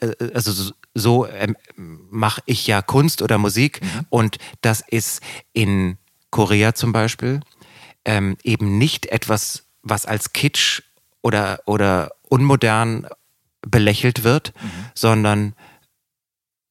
äh 0.02 0.34
also 0.34 0.52
so, 0.52 0.74
so 0.94 1.28
ähm, 1.28 1.56
mache 1.78 2.42
ich 2.46 2.68
ja 2.68 2.82
Kunst 2.82 3.22
oder 3.22 3.38
Musik 3.38 3.82
mhm. 3.82 4.06
und 4.10 4.38
das 4.60 4.84
ist 4.86 5.22
in 5.54 5.98
Korea 6.30 6.74
zum 6.74 6.92
Beispiel 6.92 7.40
ähm, 8.04 8.38
eben 8.44 8.78
nicht 8.78 9.06
etwas, 9.08 9.64
was 9.84 10.06
als 10.06 10.34
Kitsch 10.34 10.82
oder, 11.22 11.61
oder 11.65 12.11
unmodern 12.30 13.07
belächelt 13.61 14.23
wird, 14.23 14.53
mhm. 14.61 14.69
sondern 14.95 15.56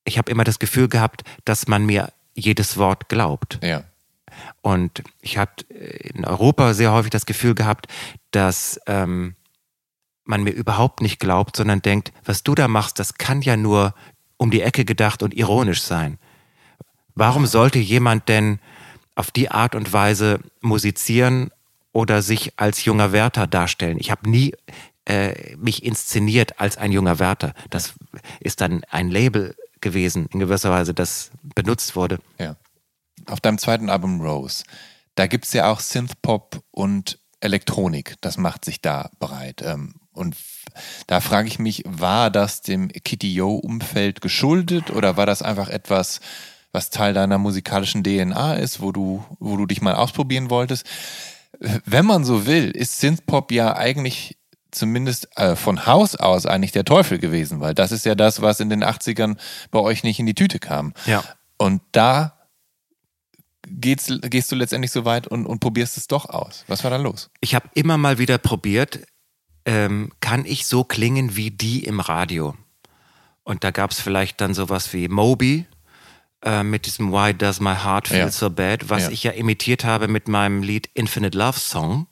ich 0.04 0.18
habe 0.18 0.30
immer 0.30 0.44
das 0.44 0.58
Gefühl 0.58 0.88
gehabt, 0.88 1.22
dass 1.44 1.68
man 1.68 1.86
mir 1.86 2.12
jedes 2.34 2.76
Wort 2.76 3.08
glaubt. 3.08 3.58
Ja. 3.62 3.84
Und 4.62 5.02
ich 5.20 5.38
habe 5.38 5.52
in 5.68 6.24
Europa 6.24 6.74
sehr 6.74 6.92
häufig 6.92 7.10
das 7.10 7.26
Gefühl 7.26 7.54
gehabt, 7.54 7.86
dass 8.30 8.80
ähm, 8.86 9.34
man 10.24 10.42
mir 10.42 10.52
überhaupt 10.52 11.00
nicht 11.00 11.18
glaubt, 11.20 11.56
sondern 11.56 11.82
denkt, 11.82 12.12
was 12.24 12.42
du 12.42 12.54
da 12.54 12.68
machst, 12.68 12.98
das 12.98 13.14
kann 13.14 13.42
ja 13.42 13.56
nur 13.56 13.94
um 14.36 14.50
die 14.50 14.62
Ecke 14.62 14.84
gedacht 14.84 15.22
und 15.22 15.34
ironisch 15.34 15.82
sein. 15.82 16.18
Warum 17.14 17.46
sollte 17.46 17.78
jemand 17.78 18.28
denn 18.28 18.60
auf 19.14 19.30
die 19.30 19.50
Art 19.50 19.74
und 19.74 19.92
Weise 19.92 20.40
musizieren 20.60 21.50
oder 21.92 22.22
sich 22.22 22.52
als 22.56 22.84
junger 22.84 23.12
Wärter 23.12 23.46
darstellen. 23.46 23.98
Ich 23.98 24.10
habe 24.10 24.28
nie 24.28 24.54
äh, 25.06 25.56
mich 25.56 25.82
inszeniert 25.82 26.60
als 26.60 26.76
ein 26.76 26.92
junger 26.92 27.18
Wärter. 27.18 27.54
Das 27.70 27.94
ist 28.40 28.60
dann 28.60 28.84
ein 28.90 29.10
Label 29.10 29.56
gewesen, 29.80 30.26
in 30.32 30.40
gewisser 30.40 30.70
Weise, 30.70 30.94
das 30.94 31.30
benutzt 31.42 31.96
wurde. 31.96 32.18
Ja. 32.38 32.56
Auf 33.26 33.40
deinem 33.40 33.58
zweiten 33.58 33.90
Album 33.90 34.20
Rose, 34.20 34.64
da 35.14 35.26
gibt 35.26 35.46
es 35.46 35.52
ja 35.52 35.70
auch 35.70 35.80
Synthpop 35.80 36.62
und 36.70 37.18
Elektronik. 37.40 38.16
Das 38.20 38.36
macht 38.36 38.64
sich 38.64 38.80
da 38.80 39.10
bereit. 39.18 39.62
Ähm, 39.62 39.94
und 40.12 40.36
da 41.06 41.20
frage 41.20 41.48
ich 41.48 41.58
mich, 41.58 41.82
war 41.86 42.30
das 42.30 42.60
dem 42.60 42.88
Kitty 42.88 43.32
Yo-Umfeld 43.32 44.20
geschuldet 44.20 44.90
oder 44.90 45.16
war 45.16 45.26
das 45.26 45.42
einfach 45.42 45.68
etwas, 45.68 46.20
was 46.72 46.90
Teil 46.90 47.14
deiner 47.14 47.38
musikalischen 47.38 48.04
DNA 48.04 48.54
ist, 48.54 48.80
wo 48.80 48.92
du, 48.92 49.24
wo 49.38 49.56
du 49.56 49.66
dich 49.66 49.80
mal 49.80 49.94
ausprobieren 49.94 50.50
wolltest? 50.50 50.86
Wenn 51.58 52.06
man 52.06 52.24
so 52.24 52.46
will, 52.46 52.70
ist 52.70 53.00
Synthpop 53.00 53.52
ja 53.52 53.76
eigentlich 53.76 54.36
zumindest 54.70 55.28
äh, 55.36 55.56
von 55.56 55.86
Haus 55.86 56.14
aus 56.16 56.46
eigentlich 56.46 56.72
der 56.72 56.84
Teufel 56.84 57.18
gewesen, 57.18 57.60
weil 57.60 57.74
das 57.74 57.92
ist 57.92 58.06
ja 58.06 58.14
das, 58.14 58.40
was 58.40 58.60
in 58.60 58.70
den 58.70 58.84
80ern 58.84 59.36
bei 59.70 59.80
euch 59.80 60.04
nicht 60.04 60.20
in 60.20 60.26
die 60.26 60.34
Tüte 60.34 60.58
kam. 60.58 60.94
Ja. 61.06 61.24
Und 61.58 61.82
da 61.92 62.38
geht's, 63.66 64.12
gehst 64.22 64.50
du 64.52 64.56
letztendlich 64.56 64.92
so 64.92 65.04
weit 65.04 65.26
und, 65.26 65.46
und 65.46 65.60
probierst 65.60 65.96
es 65.96 66.06
doch 66.06 66.28
aus. 66.28 66.64
Was 66.68 66.84
war 66.84 66.90
da 66.90 66.96
los? 66.96 67.30
Ich 67.40 67.54
habe 67.54 67.68
immer 67.74 67.98
mal 67.98 68.18
wieder 68.18 68.38
probiert, 68.38 69.00
ähm, 69.64 70.12
kann 70.20 70.44
ich 70.44 70.66
so 70.66 70.84
klingen 70.84 71.36
wie 71.36 71.50
die 71.50 71.84
im 71.84 72.00
Radio? 72.00 72.54
Und 73.42 73.64
da 73.64 73.70
gab 73.70 73.90
es 73.90 74.00
vielleicht 74.00 74.40
dann 74.40 74.54
sowas 74.54 74.92
wie 74.92 75.08
Moby, 75.08 75.66
äh, 76.42 76.62
mit 76.62 76.86
diesem 76.86 77.12
Why 77.12 77.34
Does 77.34 77.60
My 77.60 77.74
Heart 77.74 78.08
Feel 78.08 78.18
ja. 78.18 78.30
So 78.30 78.50
Bad, 78.50 78.88
was 78.88 79.04
ja. 79.04 79.10
ich 79.10 79.22
ja 79.24 79.32
imitiert 79.32 79.84
habe 79.84 80.08
mit 80.08 80.28
meinem 80.28 80.62
Lied 80.62 80.88
Infinite 80.94 81.36
Love 81.36 81.58
Song. 81.58 82.06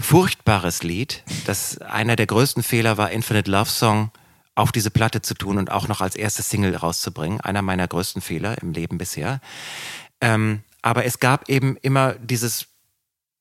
Furchtbares 0.00 0.82
Lied. 0.82 1.24
Das 1.44 1.78
einer 1.78 2.16
der 2.16 2.26
größten 2.26 2.62
Fehler 2.62 2.96
war, 2.96 3.10
Infinite 3.10 3.50
Love 3.50 3.70
Song 3.70 4.10
auf 4.54 4.72
diese 4.72 4.90
Platte 4.90 5.22
zu 5.22 5.34
tun 5.34 5.58
und 5.58 5.70
auch 5.70 5.88
noch 5.88 6.00
als 6.00 6.16
erste 6.16 6.42
Single 6.42 6.74
rauszubringen. 6.74 7.40
Einer 7.40 7.62
meiner 7.62 7.86
größten 7.86 8.22
Fehler 8.22 8.60
im 8.62 8.72
Leben 8.72 8.98
bisher. 8.98 9.40
Ähm, 10.20 10.62
aber 10.82 11.04
es 11.04 11.20
gab 11.20 11.48
eben 11.48 11.76
immer 11.76 12.14
dieses, 12.14 12.66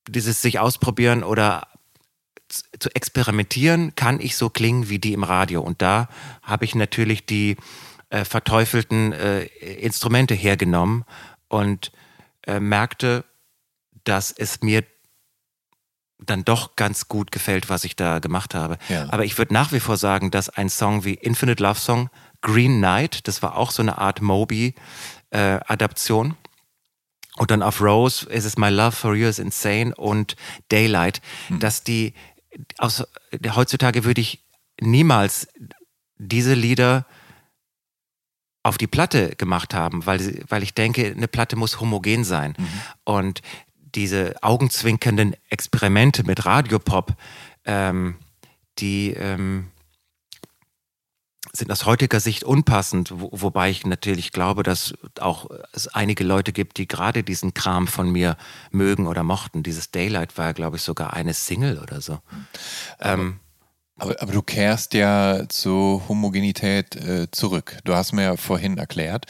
dieses 0.07 0.41
sich 0.41 0.59
ausprobieren 0.59 1.23
oder 1.23 1.67
zu 2.79 2.89
experimentieren, 2.93 3.95
kann 3.95 4.19
ich 4.19 4.35
so 4.35 4.49
klingen 4.49 4.89
wie 4.89 4.99
die 4.99 5.13
im 5.13 5.23
Radio. 5.23 5.61
Und 5.61 5.81
da 5.81 6.07
habe 6.41 6.65
ich 6.65 6.75
natürlich 6.75 7.25
die 7.25 7.57
äh, 8.09 8.25
verteufelten 8.25 9.13
äh, 9.13 9.43
Instrumente 9.43 10.33
hergenommen 10.33 11.05
und 11.47 11.91
äh, 12.45 12.59
merkte, 12.59 13.23
dass 14.03 14.31
es 14.31 14.61
mir 14.61 14.83
dann 16.19 16.43
doch 16.45 16.75
ganz 16.75 17.07
gut 17.07 17.31
gefällt, 17.31 17.69
was 17.69 17.83
ich 17.83 17.95
da 17.95 18.17
gemacht 18.19 18.53
habe. 18.55 18.79
Ja. 18.89 19.07
Aber 19.09 19.23
ich 19.25 19.37
würde 19.37 19.53
nach 19.53 19.71
wie 19.71 19.79
vor 19.79 19.97
sagen, 19.97 20.31
dass 20.31 20.49
ein 20.49 20.69
Song 20.69 21.05
wie 21.05 21.13
Infinite 21.13 21.61
Love 21.61 21.79
Song, 21.79 22.09
Green 22.41 22.79
Night, 22.79 23.27
das 23.27 23.43
war 23.43 23.55
auch 23.55 23.69
so 23.71 23.83
eine 23.83 23.97
Art 23.97 24.21
Moby-Adaption. 24.21 26.31
Äh, 26.31 26.35
und 27.37 27.51
dann 27.51 27.61
auf 27.61 27.81
Rose 27.81 28.27
ist 28.29 28.45
es 28.45 28.57
My 28.57 28.69
Love 28.69 28.93
for 28.93 29.13
You 29.13 29.27
is 29.27 29.37
Insane 29.37 29.93
und 29.95 30.37
Daylight, 30.69 31.21
hm. 31.49 31.59
dass 31.59 31.83
die 31.83 32.15
aus, 32.79 33.03
heutzutage 33.53 34.05
würde 34.05 34.21
ich 34.21 34.43
niemals 34.81 35.47
diese 36.17 36.55
Lieder 36.55 37.05
auf 38.67 38.77
die 38.77 38.87
Platte 38.87 39.35
gemacht 39.35 39.73
haben, 39.73 40.05
weil, 40.05 40.43
weil 40.49 40.63
ich 40.63 40.73
denke, 40.73 41.13
eine 41.15 41.27
Platte 41.27 41.55
muss 41.55 41.79
homogen 41.79 42.23
sein. 42.23 42.53
Mhm. 42.57 42.67
Und 43.03 43.41
diese 43.95 44.35
augenzwinkernden 44.41 45.35
Experimente 45.49 46.23
mit 46.23 46.45
Radiopop, 46.45 47.15
ähm, 47.65 48.15
die 48.79 49.13
ähm, 49.13 49.67
sind 51.53 51.71
aus 51.71 51.85
heutiger 51.85 52.19
Sicht 52.19 52.43
unpassend, 52.43 53.11
wo, 53.15 53.29
wobei 53.31 53.69
ich 53.69 53.85
natürlich 53.85 54.31
glaube, 54.31 54.63
dass 54.63 54.93
auch 55.19 55.49
es 55.71 55.87
einige 55.87 56.23
Leute 56.23 56.51
gibt, 56.51 56.77
die 56.77 56.87
gerade 56.87 57.23
diesen 57.23 57.53
Kram 57.53 57.87
von 57.87 58.11
mir 58.11 58.37
mögen 58.71 59.07
oder 59.07 59.23
mochten. 59.23 59.63
Dieses 59.63 59.91
Daylight 59.91 60.37
war, 60.37 60.53
glaube 60.53 60.77
ich, 60.77 60.83
sogar 60.83 61.13
eine 61.13 61.33
Single 61.33 61.79
oder 61.79 62.01
so. 62.01 62.19
Ähm, 62.99 63.39
aber, 63.97 64.21
aber, 64.21 64.31
du 64.31 64.41
kehrst 64.41 64.93
ja 64.93 65.43
zur 65.49 66.07
Homogenität 66.07 66.95
äh, 66.95 67.29
zurück. 67.31 67.77
Du 67.83 67.95
hast 67.95 68.13
mir 68.13 68.23
ja 68.23 68.37
vorhin 68.37 68.77
erklärt, 68.77 69.25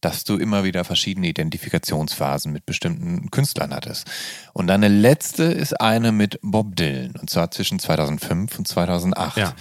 dass 0.00 0.24
du 0.24 0.36
immer 0.36 0.64
wieder 0.64 0.84
verschiedene 0.84 1.28
Identifikationsphasen 1.28 2.52
mit 2.52 2.66
bestimmten 2.66 3.30
Künstlern 3.30 3.74
hattest. 3.74 4.06
Und 4.52 4.68
deine 4.68 4.88
letzte 4.88 5.44
ist 5.44 5.80
eine 5.80 6.12
mit 6.12 6.38
Bob 6.42 6.76
Dylan, 6.76 7.14
und 7.20 7.30
zwar 7.30 7.50
zwischen 7.50 7.78
2005 7.78 8.58
und 8.58 8.68
2008. 8.68 9.36
Ja. 9.36 9.54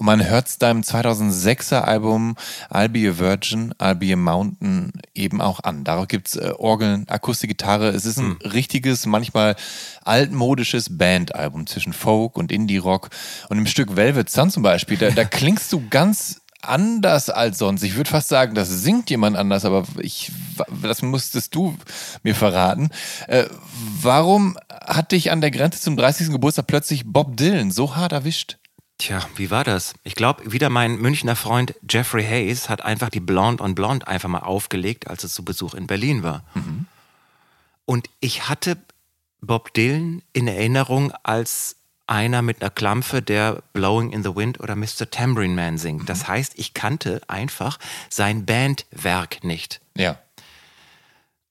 Und 0.00 0.06
man 0.06 0.26
hört 0.26 0.48
es 0.48 0.56
deinem 0.56 0.80
2006er 0.80 1.82
Album 1.82 2.34
I'll 2.70 2.88
Be 2.88 3.06
a 3.06 3.18
Virgin, 3.18 3.74
I'll 3.74 3.94
Be 3.94 4.14
a 4.14 4.16
Mountain 4.16 4.92
eben 5.14 5.42
auch 5.42 5.60
an. 5.62 5.84
Darauf 5.84 6.08
gibt's 6.08 6.36
äh, 6.36 6.54
Orgeln, 6.56 7.06
Akustikgitarre. 7.06 7.88
Es 7.90 8.06
ist 8.06 8.18
ein 8.18 8.38
hm. 8.40 8.50
richtiges, 8.50 9.04
manchmal 9.04 9.56
altmodisches 10.02 10.96
Bandalbum 10.96 11.66
zwischen 11.66 11.92
Folk 11.92 12.38
und 12.38 12.50
Indie-Rock. 12.50 13.10
Und 13.50 13.58
im 13.58 13.66
Stück 13.66 13.94
Velvet 13.94 14.30
Sun 14.30 14.50
zum 14.50 14.62
Beispiel, 14.62 14.96
da, 14.96 15.10
da 15.10 15.26
klingst 15.26 15.70
du 15.70 15.86
ganz 15.90 16.40
anders 16.62 17.28
als 17.28 17.58
sonst. 17.58 17.82
Ich 17.82 17.94
würde 17.94 18.08
fast 18.08 18.30
sagen, 18.30 18.54
das 18.54 18.70
singt 18.70 19.10
jemand 19.10 19.36
anders, 19.36 19.66
aber 19.66 19.84
ich, 19.98 20.32
das 20.82 21.02
musstest 21.02 21.54
du 21.54 21.76
mir 22.22 22.34
verraten. 22.34 22.88
Äh, 23.28 23.44
warum 24.00 24.56
hat 24.70 25.12
dich 25.12 25.30
an 25.30 25.42
der 25.42 25.50
Grenze 25.50 25.78
zum 25.78 25.98
30. 25.98 26.30
Geburtstag 26.30 26.66
plötzlich 26.68 27.04
Bob 27.04 27.36
Dylan 27.36 27.70
so 27.70 27.96
hart 27.96 28.12
erwischt? 28.12 28.56
Tja, 29.00 29.26
wie 29.36 29.50
war 29.50 29.64
das? 29.64 29.94
Ich 30.04 30.14
glaube, 30.14 30.52
wieder 30.52 30.68
mein 30.68 30.96
Münchner 30.96 31.34
Freund 31.34 31.74
Jeffrey 31.88 32.22
Hayes 32.22 32.68
hat 32.68 32.84
einfach 32.84 33.08
die 33.08 33.20
Blonde 33.20 33.64
on 33.64 33.74
Blonde 33.74 34.06
einfach 34.06 34.28
mal 34.28 34.40
aufgelegt, 34.40 35.08
als 35.08 35.24
es 35.24 35.32
zu 35.32 35.42
Besuch 35.42 35.72
in 35.72 35.86
Berlin 35.86 36.22
war. 36.22 36.44
Mhm. 36.52 36.86
Und 37.86 38.10
ich 38.20 38.50
hatte 38.50 38.76
Bob 39.40 39.72
Dylan 39.72 40.20
in 40.34 40.46
Erinnerung 40.46 41.12
als 41.22 41.76
einer 42.06 42.42
mit 42.42 42.60
einer 42.60 42.70
Klampfe, 42.70 43.22
der 43.22 43.62
Blowing 43.72 44.10
in 44.10 44.22
the 44.22 44.36
Wind 44.36 44.60
oder 44.60 44.76
Mr. 44.76 45.10
Tambourine 45.10 45.54
Man 45.54 45.78
singt. 45.78 46.02
Mhm. 46.02 46.06
Das 46.06 46.28
heißt, 46.28 46.58
ich 46.58 46.74
kannte 46.74 47.22
einfach 47.26 47.78
sein 48.10 48.44
Bandwerk 48.44 49.42
nicht. 49.44 49.80
Ja. 49.96 50.18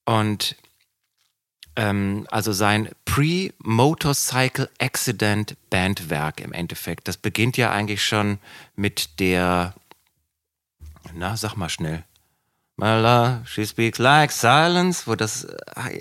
Und 0.05 0.55
ähm, 1.75 2.27
also 2.29 2.51
sein 2.51 2.89
Pre-Motorcycle 3.05 4.69
Accident 4.79 5.55
Bandwerk 5.69 6.41
im 6.41 6.53
Endeffekt. 6.53 7.07
Das 7.07 7.17
beginnt 7.17 7.57
ja 7.57 7.71
eigentlich 7.71 8.03
schon 8.03 8.39
mit 8.75 9.19
der, 9.19 9.73
na, 11.13 11.37
sag 11.37 11.55
mal 11.55 11.69
schnell. 11.69 12.03
Mala, 12.75 13.43
she 13.45 13.65
speaks 13.65 13.97
like 13.99 14.31
silence, 14.31 15.05
wo 15.05 15.15
das, 15.15 15.43
äh, 15.43 15.99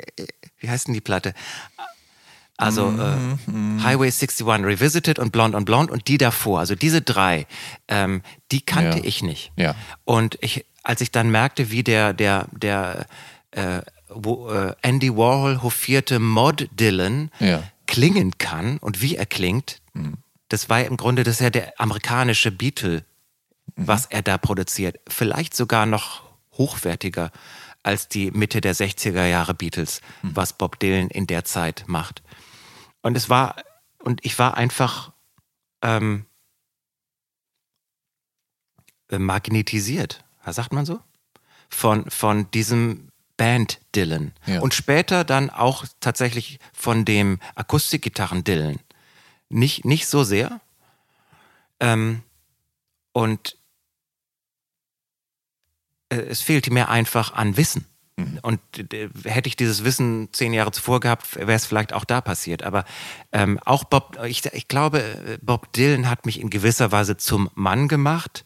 wie 0.59 0.70
heißt 0.70 0.86
denn 0.86 0.95
die 0.95 1.01
Platte? 1.01 1.35
Also 2.57 2.89
äh, 2.89 3.51
mm 3.51 3.82
Highway 3.85 4.11
61 4.11 4.47
Revisited 4.47 5.20
und 5.20 5.31
Blonde 5.31 5.57
on 5.57 5.65
Blonde 5.65 5.93
und 5.93 6.09
die 6.09 6.19
davor, 6.19 6.59
also 6.59 6.74
diese 6.74 7.01
drei, 7.01 7.47
ähm, 7.86 8.23
die 8.51 8.61
kannte 8.61 8.99
ja. 8.99 9.05
ich 9.05 9.23
nicht. 9.23 9.53
Ja. 9.57 9.77
Und 10.05 10.36
ich, 10.40 10.66
als 10.82 11.01
ich 11.01 11.12
dann 11.12 11.31
merkte, 11.31 11.70
wie 11.70 11.85
der, 11.85 12.12
der, 12.12 12.47
der 12.51 13.07
äh, 13.53 13.77
äh, 13.78 13.82
Andy 14.82 15.14
Warhol 15.14 15.62
hofierte 15.62 16.18
Mod 16.18 16.68
Dylan 16.72 17.30
ja. 17.40 17.62
klingen 17.86 18.39
kann 18.39 18.78
und 18.78 19.02
wie 19.02 19.16
er 19.16 19.26
klingt, 19.26 19.80
mhm. 19.93 20.14
das 20.48 20.68
war 20.68 20.82
im 20.85 20.97
Grunde, 20.97 21.24
das 21.24 21.36
ist 21.36 21.40
ja 21.40 21.51
der 21.51 21.78
amerikanische 21.80 22.51
Beatle, 22.51 23.05
mhm. 23.76 23.86
was 23.86 24.06
er 24.06 24.22
da 24.22 24.39
produziert. 24.39 24.98
Vielleicht 25.09 25.55
sogar 25.55 25.86
noch 25.86 26.22
hochwertiger 26.52 27.30
als 27.82 28.09
die 28.09 28.30
Mitte 28.30 28.60
der 28.60 28.74
60er 28.74 29.26
Jahre 29.26 29.55
Beatles, 29.55 30.01
mhm. 30.22 30.30
was 30.35 30.52
Bob 30.52 30.78
Dylan 30.78 31.09
in 31.09 31.26
der 31.26 31.44
Zeit 31.44 31.85
macht. 31.86 32.22
Und 33.02 33.16
es 33.16 33.30
war, 33.30 33.56
und 34.02 34.24
ich 34.24 34.39
war 34.39 34.56
einfach 34.56 35.12
ähm, 35.82 36.26
magnetisiert, 39.10 40.24
sagt 40.44 40.72
man 40.72 40.85
so? 40.85 41.01
Von, 41.70 42.10
von 42.10 42.51
diesem 42.51 43.07
Band 43.39 43.81
Dylan. 43.94 44.32
Ja. 44.44 44.60
Und 44.60 44.74
später 44.74 45.24
dann 45.24 45.48
auch 45.48 45.86
tatsächlich 46.01 46.59
von 46.74 47.06
dem 47.06 47.40
Akustikgitarren 47.55 48.44
Dylan. 48.44 48.81
Nicht, 49.48 49.86
nicht 49.86 50.06
so 50.06 50.24
sehr. 50.24 50.60
Ähm, 51.81 52.23
und 53.12 53.56
äh, 56.10 56.16
es 56.16 56.43
fehlte 56.43 56.70
mir 56.70 56.90
einfach 56.90 57.32
an 57.32 57.56
Wissen. 57.56 57.86
Mhm. 58.16 58.39
Und 58.43 58.60
äh, 58.93 59.09
hätte 59.24 59.48
ich 59.48 59.56
dieses 59.56 59.85
Wissen 59.85 60.28
zehn 60.32 60.52
Jahre 60.52 60.73
zuvor 60.73 61.01
gehabt, 61.01 61.36
wäre 61.36 61.52
es 61.52 61.65
vielleicht 61.65 61.93
auch 61.93 62.05
da 62.05 62.20
passiert. 62.20 62.62
Aber 62.65 62.85
ähm, 63.32 63.59
auch 63.65 63.85
Bob, 63.85 64.19
ich, 64.27 64.44
ich 64.52 64.69
glaube, 64.69 65.01
äh, 65.01 65.39
Bob 65.40 65.73
Dylan 65.73 66.10
hat 66.10 66.27
mich 66.27 66.40
in 66.40 66.51
gewisser 66.51 66.93
Weise 66.93 67.16
zum 67.16 67.48
Mann 67.55 67.89
gemacht. 67.89 68.44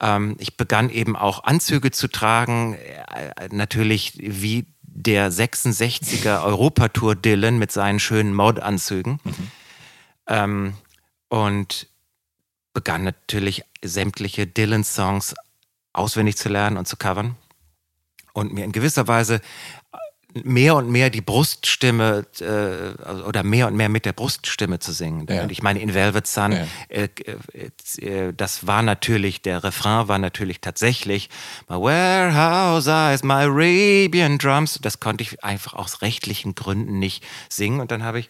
Ähm, 0.00 0.36
ich 0.38 0.56
begann 0.56 0.90
eben 0.90 1.16
auch 1.16 1.44
Anzüge 1.44 1.90
zu 1.90 2.08
tragen, 2.08 2.74
äh, 2.74 3.48
natürlich 3.50 4.14
wie 4.18 4.66
der 4.82 5.30
66er 5.30 6.44
Europatour 6.44 7.14
Dylan 7.14 7.58
mit 7.58 7.72
seinen 7.72 8.00
schönen 8.00 8.34
Modanzügen. 8.34 9.20
Mhm. 9.24 9.50
Ähm, 10.26 10.74
und 11.28 11.88
begann 12.72 13.04
natürlich 13.04 13.64
sämtliche 13.82 14.46
Dylan-Songs 14.46 15.34
auswendig 15.92 16.36
zu 16.36 16.48
lernen 16.48 16.76
und 16.76 16.86
zu 16.86 16.96
covern 16.96 17.36
und 18.32 18.52
mir 18.52 18.64
in 18.64 18.72
gewisser 18.72 19.08
Weise 19.08 19.40
mehr 20.44 20.76
und 20.76 20.90
mehr 20.90 21.10
die 21.10 21.20
Bruststimme 21.20 22.26
äh, 22.40 23.22
oder 23.22 23.42
mehr 23.42 23.66
und 23.66 23.76
mehr 23.76 23.88
mit 23.88 24.04
der 24.04 24.12
Bruststimme 24.12 24.78
zu 24.78 24.92
singen. 24.92 25.26
Ja. 25.28 25.42
Und 25.42 25.52
ich 25.52 25.62
meine, 25.62 25.80
in 25.80 25.94
Velvet 25.94 26.26
Sun, 26.26 26.52
ja. 26.52 26.66
äh, 26.88 27.08
äh, 28.00 28.32
das 28.34 28.66
war 28.66 28.82
natürlich, 28.82 29.42
der 29.42 29.64
Refrain 29.64 30.08
war 30.08 30.18
natürlich 30.18 30.60
tatsächlich 30.60 31.28
My 31.68 31.76
warehouse 31.76 32.86
eyes, 32.86 33.22
my 33.22 33.44
Arabian 33.44 34.38
drums. 34.38 34.78
Das 34.82 35.00
konnte 35.00 35.22
ich 35.22 35.42
einfach 35.44 35.74
aus 35.74 36.02
rechtlichen 36.02 36.54
Gründen 36.54 36.98
nicht 36.98 37.24
singen. 37.48 37.80
Und 37.80 37.90
dann 37.90 38.02
habe 38.02 38.20
ich 38.20 38.28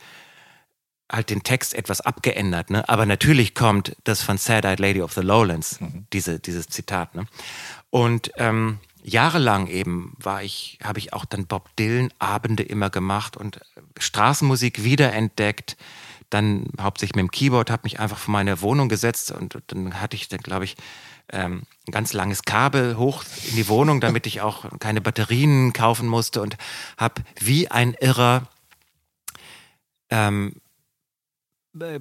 halt 1.10 1.30
den 1.30 1.42
Text 1.42 1.74
etwas 1.74 2.00
abgeändert. 2.00 2.70
Ne? 2.70 2.88
Aber 2.88 3.06
natürlich 3.06 3.54
kommt 3.54 3.96
das 4.04 4.22
von 4.22 4.38
Sad-Eyed 4.38 4.78
Lady 4.78 5.02
of 5.02 5.12
the 5.12 5.22
Lowlands, 5.22 5.80
mhm. 5.80 6.06
diese, 6.12 6.38
dieses 6.38 6.68
Zitat. 6.68 7.14
Ne? 7.14 7.26
Und 7.90 8.30
ähm, 8.36 8.78
jahrelang 9.08 9.66
eben 9.66 10.14
war 10.18 10.42
ich, 10.42 10.78
habe 10.82 10.98
ich 10.98 11.12
auch 11.12 11.24
dann 11.24 11.46
Bob 11.46 11.74
Dylan 11.76 12.12
Abende 12.18 12.62
immer 12.62 12.90
gemacht 12.90 13.36
und 13.36 13.60
Straßenmusik 13.98 14.84
wiederentdeckt. 14.84 15.76
Dann 16.30 16.66
hauptsächlich 16.80 17.16
mit 17.16 17.22
dem 17.22 17.30
Keyboard, 17.30 17.70
habe 17.70 17.84
mich 17.84 18.00
einfach 18.00 18.18
vor 18.18 18.32
meine 18.32 18.60
Wohnung 18.60 18.88
gesetzt 18.88 19.30
und 19.30 19.58
dann 19.68 20.00
hatte 20.00 20.16
ich 20.16 20.28
dann, 20.28 20.40
glaube 20.40 20.64
ich, 20.64 20.76
ähm, 21.30 21.62
ein 21.86 21.92
ganz 21.92 22.12
langes 22.12 22.42
Kabel 22.42 22.96
hoch 22.96 23.24
in 23.48 23.56
die 23.56 23.68
Wohnung, 23.68 24.00
damit 24.00 24.26
ich 24.26 24.40
auch 24.40 24.78
keine 24.78 25.00
Batterien 25.00 25.72
kaufen 25.72 26.06
musste 26.06 26.42
und 26.42 26.56
habe 26.96 27.22
wie 27.38 27.70
ein 27.70 27.94
Irrer 27.94 28.48
ähm, 30.10 30.60
äh, 31.80 31.98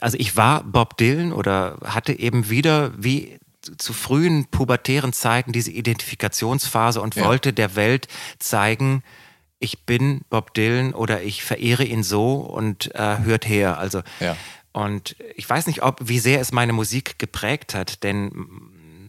also 0.00 0.16
ich 0.18 0.36
war 0.36 0.62
Bob 0.62 0.96
Dylan 0.96 1.32
oder 1.32 1.78
hatte 1.84 2.18
eben 2.18 2.48
wieder 2.48 2.92
wie 2.96 3.38
zu 3.78 3.92
frühen 3.92 4.46
pubertären 4.46 5.12
Zeiten 5.12 5.52
diese 5.52 5.70
Identifikationsphase 5.70 7.00
und 7.00 7.14
ja. 7.14 7.24
wollte 7.24 7.52
der 7.52 7.76
Welt 7.76 8.08
zeigen, 8.38 9.02
ich 9.58 9.84
bin 9.84 10.22
Bob 10.28 10.54
Dylan 10.54 10.92
oder 10.94 11.22
ich 11.22 11.42
verehre 11.44 11.84
ihn 11.84 12.02
so 12.02 12.36
und 12.36 12.94
äh, 12.94 13.18
hört 13.18 13.48
her. 13.48 13.78
Also 13.78 14.02
ja. 14.20 14.36
und 14.72 15.16
ich 15.36 15.48
weiß 15.48 15.66
nicht, 15.66 15.82
ob 15.82 16.00
wie 16.02 16.18
sehr 16.18 16.40
es 16.40 16.52
meine 16.52 16.72
Musik 16.72 17.18
geprägt 17.18 17.74
hat, 17.74 18.02
denn 18.02 18.30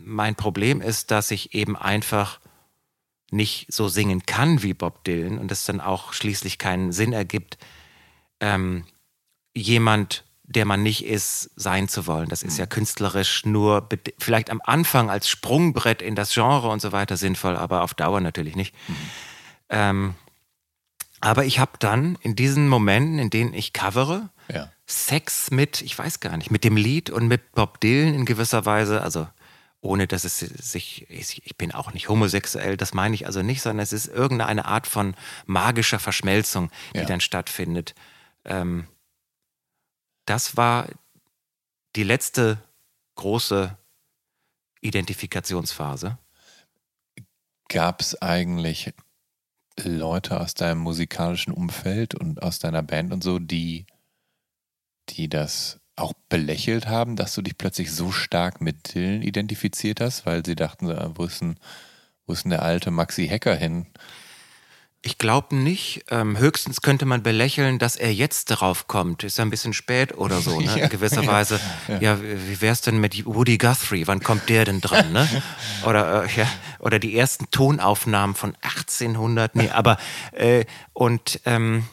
mein 0.04 0.36
Problem 0.36 0.82
ist, 0.82 1.12
dass 1.12 1.32
ich 1.32 1.54
eben 1.54 1.76
einfach 1.76 2.40
nicht 3.32 3.74
so 3.74 3.88
singen 3.88 4.26
kann 4.26 4.62
wie 4.64 4.74
Bob 4.74 5.04
Dylan 5.04 5.40
und 5.40 5.52
es 5.52 5.66
dann 5.66 5.82
auch 5.82 6.14
schließlich 6.14 6.58
keinen 6.58 6.92
Sinn 6.92 7.12
ergibt, 7.12 7.58
ähm, 8.40 8.86
jemand 9.56 10.25
der 10.48 10.66
man 10.66 10.84
nicht 10.84 11.06
ist, 11.06 11.50
sein 11.56 11.88
zu 11.88 12.08
wollen. 12.08 12.30
Das 12.30 12.44
ist 12.44 12.58
ja 12.58 12.66
mhm. 12.66 12.70
künstlerisch 12.70 13.46
nur 13.46 13.88
vielleicht 14.20 14.50
am 14.50 14.62
Anfang 14.64 15.10
als 15.10 15.28
Sprungbrett 15.28 16.02
in 16.02 16.16
das 16.16 16.34
Genre 16.34 16.70
und 16.70 16.82
so 16.82 16.92
weiter 16.92 17.18
sinnvoll, 17.18 17.58
aber 17.58 17.82
auf 17.82 17.94
Dauer 17.94 18.22
natürlich 18.22 18.56
nicht. 18.56 18.76
Mhm. 18.88 18.96
Ähm, 19.70 20.16
aber 21.22 21.46
ich 21.46 21.60
habe 21.60 21.72
dann 21.80 22.18
in 22.22 22.36
diesen 22.36 22.68
Momenten, 22.68 23.18
in 23.18 23.30
denen 23.30 23.54
ich 23.54 23.74
covere, 23.74 24.30
ja. 24.54 24.70
Sex 24.86 25.50
mit, 25.50 25.82
ich 25.82 25.98
weiß 25.98 26.20
gar 26.20 26.38
nicht, 26.38 26.52
mit 26.52 26.64
dem 26.64 26.78
Lied 26.78 27.10
und 27.10 27.28
mit 27.28 27.54
Bob 27.54 27.82
Dylan 27.82 28.14
in 28.14 28.26
gewisser 28.26 28.66
Weise, 28.68 29.02
also 29.02 29.28
ohne 29.82 30.06
dass 30.08 30.24
es 30.24 30.40
sich, 30.40 31.08
ich 31.10 31.58
bin 31.58 31.72
auch 31.72 31.94
nicht 31.94 32.10
homosexuell, 32.10 32.78
das 32.78 32.94
meine 32.94 33.16
ich 33.16 33.26
also 33.26 33.42
nicht, 33.42 33.62
sondern 33.62 33.84
es 33.84 33.94
ist 33.94 34.08
irgendeine 34.08 34.66
Art 34.66 34.86
von 34.86 35.16
magischer 35.46 36.00
Verschmelzung, 36.00 36.70
die 36.94 37.00
ja. 37.00 37.06
dann 37.06 37.22
stattfindet. 37.22 37.96
Ähm, 38.46 38.88
das 40.26 40.58
war 40.58 40.88
die 41.96 42.04
letzte 42.04 42.62
große 43.16 43.78
Identifikationsphase. 44.82 46.18
Gab 47.70 48.02
es 48.02 48.22
eigentlich 48.22 48.94
Leute 49.84 50.40
aus 50.40 50.54
deinem 50.54 50.80
musikalischen 50.80 51.54
Umfeld 51.54 52.16
und 52.16 52.42
aus 52.42 52.60
deiner 52.60 52.84
Band 52.84 53.12
und 53.12 53.24
so, 53.24 53.40
die, 53.40 53.86
die 55.10 55.28
das 55.28 55.80
auch 55.96 56.14
belächelt 56.30 56.88
haben, 56.88 57.16
dass 57.16 57.34
du 57.34 57.42
dich 57.42 57.58
plötzlich 57.58 57.92
so 57.92 58.12
stark 58.12 58.62
mit 58.62 58.94
Dylan 58.94 59.22
identifiziert 59.22 60.02
hast, 60.02 60.26
weil 60.26 60.46
sie 60.46 60.56
dachten, 60.56 60.88
wo 61.18 61.26
ist 61.26 61.42
denn, 61.42 61.58
wo 62.26 62.34
ist 62.34 62.44
denn 62.44 62.52
der 62.52 62.64
alte 62.64 62.92
Maxi 62.92 63.28
Hacker 63.28 63.56
hin? 63.56 63.88
Ich 65.06 65.20
glaube 65.20 65.56
nicht. 65.56 66.04
Ähm, 66.10 66.40
höchstens 66.40 66.82
könnte 66.82 67.06
man 67.06 67.22
belächeln, 67.22 67.78
dass 67.78 67.96
er 67.96 68.12
jetzt 68.12 68.50
darauf 68.50 68.88
kommt. 68.88 69.24
Ist 69.24 69.38
ja 69.38 69.46
ein 69.46 69.52
bisschen 69.52 69.74
spät 69.74 70.18
oder 70.18 70.42
so, 70.42 70.60
ne? 70.60 70.80
In 70.82 70.90
gewisser 70.90 71.28
Weise. 71.28 71.60
Ja, 71.88 72.00
ja 72.00 72.20
wie 72.20 72.60
wär's 72.60 72.82
denn 72.82 72.98
mit 72.98 73.24
Woody 73.24 73.60
Guthrie? 73.60 74.08
Wann 74.08 74.22
kommt 74.22 74.50
der 74.50 74.66
denn 74.66 74.82
dran, 74.82 75.14
ne? 75.14 75.30
Oder, 75.86 76.24
äh, 76.24 76.36
ja, 76.36 76.48
oder 76.80 76.98
die 76.98 77.16
ersten 77.16 77.52
Tonaufnahmen 77.52 78.36
von 78.36 78.56
1800. 78.64 79.56
Nee, 79.56 79.70
aber, 79.70 79.98
äh, 80.32 80.66
und, 80.94 81.40
ähm, 81.46 81.86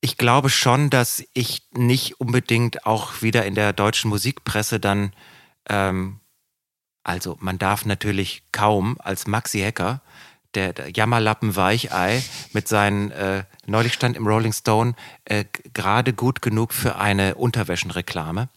ich 0.00 0.16
glaube 0.16 0.50
schon, 0.50 0.90
dass 0.90 1.24
ich 1.32 1.62
nicht 1.72 2.20
unbedingt 2.20 2.86
auch 2.86 3.22
wieder 3.22 3.44
in 3.44 3.56
der 3.56 3.72
deutschen 3.72 4.08
Musikpresse 4.08 4.78
dann, 4.78 5.12
ähm, 5.68 6.20
also 7.02 7.36
man 7.40 7.58
darf 7.58 7.84
natürlich 7.84 8.44
kaum 8.52 8.98
als 9.00 9.26
Maxi 9.26 9.58
Hacker 9.60 10.00
der, 10.54 10.72
der 10.72 10.90
Jammerlappen 10.90 11.56
Weichei 11.56 12.22
mit 12.52 12.68
seinen, 12.68 13.10
äh, 13.10 13.44
neulich 13.66 13.92
stand 13.94 14.16
im 14.16 14.26
Rolling 14.26 14.52
Stone, 14.52 14.94
äh, 15.24 15.44
gerade 15.74 16.12
gut 16.12 16.42
genug 16.42 16.72
für 16.72 16.96
eine 16.96 17.34
Unterwäschenreklame. 17.34 18.48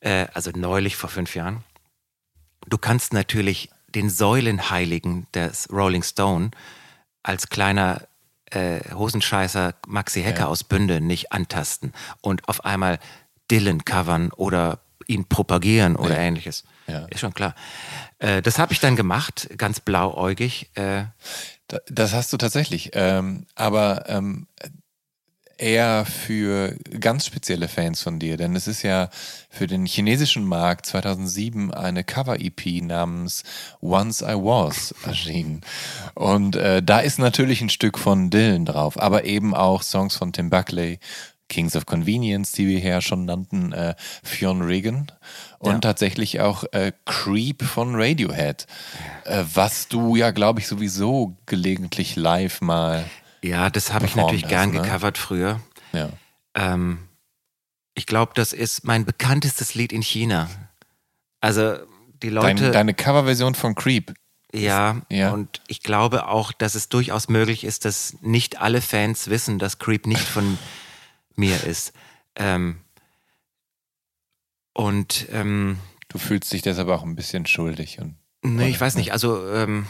Äh, 0.00 0.26
also 0.32 0.50
neulich 0.54 0.96
vor 0.96 1.10
fünf 1.10 1.34
Jahren. 1.34 1.64
Du 2.66 2.78
kannst 2.78 3.12
natürlich 3.12 3.70
den 3.88 4.10
Säulenheiligen 4.10 5.26
des 5.34 5.68
Rolling 5.72 6.02
Stone 6.02 6.50
als 7.22 7.48
kleiner 7.48 8.02
äh, 8.50 8.80
Hosenscheißer 8.94 9.74
Maxi 9.86 10.22
Hacker 10.22 10.40
ja. 10.40 10.46
aus 10.46 10.64
Bünde 10.64 11.00
nicht 11.00 11.32
antasten 11.32 11.92
und 12.20 12.48
auf 12.48 12.64
einmal 12.64 12.98
Dylan 13.50 13.84
covern 13.84 14.30
oder 14.32 14.80
ihn 15.06 15.24
propagieren 15.24 15.96
oder 15.96 16.16
ja. 16.16 16.22
ähnliches. 16.22 16.64
Ja. 16.86 17.06
Ist 17.06 17.20
schon 17.20 17.34
klar. 17.34 17.54
Äh, 18.18 18.42
das 18.42 18.58
habe 18.58 18.72
ich 18.72 18.80
dann 18.80 18.96
gemacht, 18.96 19.48
ganz 19.56 19.80
blauäugig. 19.80 20.70
Äh, 20.74 21.04
das 21.86 22.14
hast 22.14 22.32
du 22.32 22.36
tatsächlich. 22.36 22.90
Ähm, 22.94 23.46
aber 23.54 24.04
ähm, 24.08 24.46
eher 25.58 26.06
für 26.06 26.76
ganz 27.00 27.26
spezielle 27.26 27.68
Fans 27.68 28.02
von 28.02 28.18
dir, 28.18 28.36
denn 28.36 28.54
es 28.54 28.68
ist 28.68 28.82
ja 28.82 29.10
für 29.50 29.66
den 29.66 29.86
chinesischen 29.86 30.44
Markt 30.44 30.86
2007 30.86 31.74
eine 31.74 32.04
Cover-EP 32.04 32.82
namens 32.82 33.42
Once 33.82 34.22
I 34.22 34.34
Was 34.34 34.94
erschienen. 35.04 35.62
Und 36.14 36.54
äh, 36.56 36.82
da 36.82 37.00
ist 37.00 37.18
natürlich 37.18 37.60
ein 37.60 37.70
Stück 37.70 37.98
von 37.98 38.30
Dylan 38.30 38.64
drauf, 38.64 39.00
aber 39.00 39.24
eben 39.24 39.54
auch 39.54 39.82
Songs 39.82 40.16
von 40.16 40.32
Tim 40.32 40.48
Buckley, 40.48 41.00
Kings 41.48 41.74
of 41.76 41.86
Convenience, 41.86 42.52
die 42.52 42.66
wir 42.68 42.78
hier 42.78 43.00
schon 43.00 43.24
nannten, 43.24 43.72
äh, 43.72 43.94
Fionn 44.22 44.62
Regan 44.62 45.10
und 45.58 45.72
ja. 45.72 45.78
tatsächlich 45.78 46.40
auch 46.40 46.64
äh, 46.72 46.92
Creep 47.04 47.62
von 47.62 47.94
Radiohead, 47.94 48.66
äh, 49.24 49.44
was 49.54 49.88
du 49.88 50.16
ja, 50.16 50.30
glaube 50.30 50.60
ich, 50.60 50.68
sowieso 50.68 51.36
gelegentlich 51.46 52.16
live 52.16 52.60
mal. 52.60 53.04
Ja, 53.42 53.70
das 53.70 53.92
habe 53.92 54.06
ich 54.06 54.16
natürlich 54.16 54.44
hast, 54.44 54.50
gern 54.50 54.70
ne? 54.70 54.82
gecovert 54.82 55.18
früher. 55.18 55.60
Ja. 55.92 56.10
Ähm, 56.54 56.98
ich 57.94 58.06
glaube, 58.06 58.32
das 58.34 58.52
ist 58.52 58.84
mein 58.84 59.04
bekanntestes 59.04 59.74
Lied 59.74 59.92
in 59.92 60.02
China. 60.02 60.48
Also 61.40 61.76
die 62.22 62.30
Leute. 62.30 62.64
Dein, 62.64 62.72
deine 62.72 62.94
Coverversion 62.94 63.54
von 63.54 63.74
Creep. 63.74 64.14
Ja, 64.54 65.02
ja, 65.10 65.30
und 65.32 65.60
ich 65.66 65.82
glaube 65.82 66.26
auch, 66.26 66.52
dass 66.52 66.74
es 66.74 66.88
durchaus 66.88 67.28
möglich 67.28 67.64
ist, 67.64 67.84
dass 67.84 68.16
nicht 68.22 68.60
alle 68.62 68.80
Fans 68.80 69.28
wissen, 69.28 69.58
dass 69.58 69.78
Creep 69.78 70.06
nicht 70.06 70.22
von 70.22 70.56
mir 71.38 71.64
ist. 71.64 71.92
Ähm, 72.34 72.80
und 74.74 75.26
ähm, 75.32 75.78
du 76.08 76.18
fühlst 76.18 76.52
dich 76.52 76.62
deshalb 76.62 76.88
auch 76.88 77.02
ein 77.02 77.16
bisschen 77.16 77.46
schuldig 77.46 77.98
und. 78.00 78.16
Nee, 78.42 78.68
ich 78.68 78.80
weiß 78.80 78.94
nicht. 78.94 79.12
Also 79.12 79.48
ähm, 79.52 79.86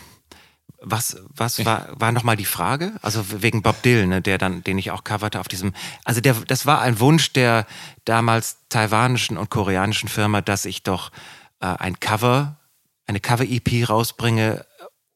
was, 0.80 1.18
was 1.28 1.64
war, 1.66 1.88
war 1.92 2.12
nochmal 2.12 2.36
die 2.36 2.44
Frage? 2.44 2.92
Also 3.02 3.42
wegen 3.42 3.62
Bob 3.62 3.82
Dylan, 3.82 4.08
ne, 4.08 4.22
der 4.22 4.38
dann, 4.38 4.64
den 4.64 4.78
ich 4.78 4.90
auch 4.90 5.04
coverte 5.04 5.40
auf 5.40 5.48
diesem. 5.48 5.74
Also 6.04 6.20
der, 6.20 6.34
das 6.34 6.64
war 6.64 6.80
ein 6.80 7.00
Wunsch 7.00 7.32
der 7.32 7.66
damals 8.04 8.58
taiwanischen 8.68 9.36
und 9.36 9.50
koreanischen 9.50 10.08
Firma, 10.08 10.40
dass 10.40 10.64
ich 10.64 10.82
doch 10.82 11.10
äh, 11.60 11.66
ein 11.66 12.00
Cover, 12.00 12.56
eine 13.06 13.20
Cover-EP 13.20 13.88
rausbringe 13.88 14.64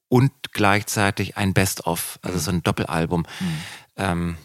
und 0.09 0.33
gleichzeitig 0.53 1.37
ein 1.37 1.55
Best-of, 1.55 2.19
also 2.23 2.39
so 2.39 2.51
ein 2.51 2.63
Doppelalbum. 2.63 3.23
Mhm. 3.41 3.59
Ähm, 3.97 4.37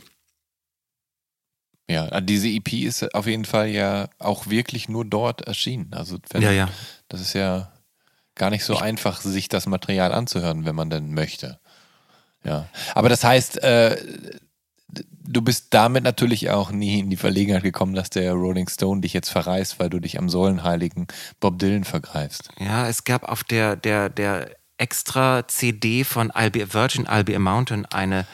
ja, 1.89 2.07
äh, 2.09 2.21
diese 2.21 2.49
EP 2.49 2.73
ist 2.73 3.13
auf 3.15 3.27
jeden 3.27 3.45
Fall 3.45 3.69
ja 3.69 4.09
auch 4.19 4.47
wirklich 4.47 4.89
nur 4.89 5.05
dort 5.05 5.41
erschienen. 5.41 5.93
Also 5.93 6.17
wenn, 6.31 6.41
ja, 6.41 6.51
ja. 6.51 6.69
das 7.07 7.21
ist 7.21 7.33
ja 7.33 7.71
gar 8.35 8.49
nicht 8.49 8.63
so 8.63 8.73
ich 8.73 8.81
einfach, 8.81 9.21
sich 9.21 9.49
das 9.49 9.65
Material 9.67 10.11
anzuhören, 10.11 10.65
wenn 10.65 10.75
man 10.75 10.89
denn 10.89 11.13
möchte. 11.13 11.59
Ja. 12.43 12.67
Aber 12.93 13.09
das 13.09 13.23
heißt, 13.23 13.63
äh, 13.63 13.97
du 14.89 15.41
bist 15.41 15.67
damit 15.71 16.03
natürlich 16.03 16.49
auch 16.49 16.71
nie 16.71 16.99
in 16.99 17.09
die 17.09 17.17
Verlegenheit 17.17 17.63
gekommen, 17.63 17.93
dass 17.93 18.09
der 18.09 18.33
Rolling 18.33 18.69
Stone 18.69 19.01
dich 19.01 19.13
jetzt 19.13 19.29
verreist, 19.29 19.79
weil 19.79 19.89
du 19.89 19.99
dich 19.99 20.17
am 20.17 20.29
Säulenheiligen 20.29 21.07
Bob 21.39 21.59
Dylan 21.59 21.83
vergreifst. 21.83 22.49
Ja, 22.59 22.87
es 22.87 23.03
gab 23.03 23.23
auf 23.23 23.43
der, 23.43 23.75
der, 23.75 24.09
der 24.09 24.51
extra 24.77 25.47
CD 25.47 26.03
von 26.03 26.31
I'll 26.31 26.51
Be, 26.51 26.73
Virgin 26.73 27.07
I'll 27.07 27.23
Be 27.23 27.35
a 27.35 27.39
Mountain 27.39 27.85
eine 27.85 28.25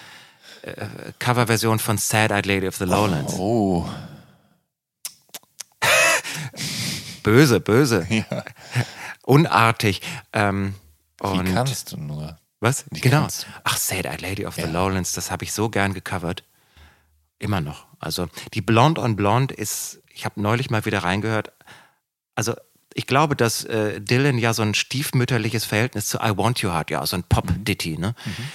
äh, 0.63 0.87
Coverversion 1.19 1.77
von 1.79 1.97
Sad 1.97 2.31
Eyed 2.31 2.45
Lady 2.45 2.67
of 2.67 2.77
the 2.77 2.85
Lowlands. 2.85 3.33
Oh. 3.33 3.87
böse, 7.23 7.59
böse. 7.59 8.07
Ja. 8.09 8.43
Unartig. 9.23 10.01
Ähm, 10.31 10.75
Wie 11.21 11.53
kannst 11.53 11.91
du 11.91 11.97
nur? 11.97 12.37
Was? 12.59 12.85
Wie 12.91 13.01
genau. 13.01 13.27
Ach, 13.65 13.77
Sad 13.77 14.05
Eyed 14.05 14.21
Lady 14.21 14.45
of 14.45 14.57
ja. 14.57 14.65
the 14.65 14.71
Lowlands, 14.71 15.11
das 15.11 15.31
habe 15.31 15.43
ich 15.43 15.51
so 15.51 15.69
gern 15.69 15.93
gecovert. 15.93 16.43
Immer 17.39 17.59
noch. 17.59 17.87
Also 17.99 18.27
die 18.53 18.61
Blonde 18.61 19.01
on 19.01 19.17
Blonde 19.17 19.53
ist, 19.53 20.01
ich 20.09 20.23
habe 20.23 20.41
neulich 20.41 20.69
mal 20.69 20.85
wieder 20.85 21.03
reingehört. 21.03 21.51
Also 22.35 22.53
ich 22.93 23.05
glaube, 23.05 23.35
dass 23.35 23.65
äh, 23.65 23.99
Dylan 23.99 24.37
ja 24.37 24.53
so 24.53 24.61
ein 24.61 24.75
stiefmütterliches 24.75 25.65
Verhältnis 25.65 26.07
zu 26.07 26.19
I 26.19 26.37
Want 26.37 26.61
You 26.61 26.71
hat, 26.71 26.89
ja, 26.89 27.05
so 27.05 27.17
ein 27.17 27.23
Pop-Ditty, 27.23 27.97
ne? 27.97 28.15
Mhm 28.23 28.47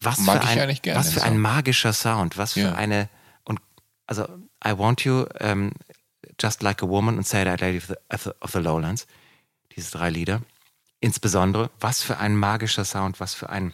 was 0.00 0.18
Mag 0.18 0.42
für 0.44 0.62
ein, 0.62 0.78
gerne, 0.82 0.98
was 0.98 1.12
für 1.12 1.22
ein 1.22 1.38
magischer 1.38 1.92
Sound, 1.92 2.38
was 2.38 2.54
für 2.54 2.60
ja. 2.60 2.74
eine 2.74 3.08
und 3.44 3.60
also 4.06 4.24
I 4.64 4.76
Want 4.76 5.04
You, 5.04 5.22
um, 5.22 5.26
ähm, 5.40 5.72
Just 6.40 6.62
Like 6.62 6.82
a 6.82 6.88
Woman 6.88 7.16
und 7.16 7.26
Say 7.26 7.44
That 7.44 7.60
Lady 7.60 7.78
of 7.78 8.22
the, 8.22 8.30
of 8.40 8.52
the 8.52 8.58
Lowlands, 8.58 9.06
diese 9.74 9.90
drei 9.90 10.10
Lieder, 10.10 10.42
insbesondere, 11.00 11.70
was 11.80 12.02
für 12.02 12.18
ein 12.18 12.36
magischer 12.36 12.84
Sound, 12.84 13.20
was 13.20 13.34
für 13.34 13.50
ein 13.50 13.72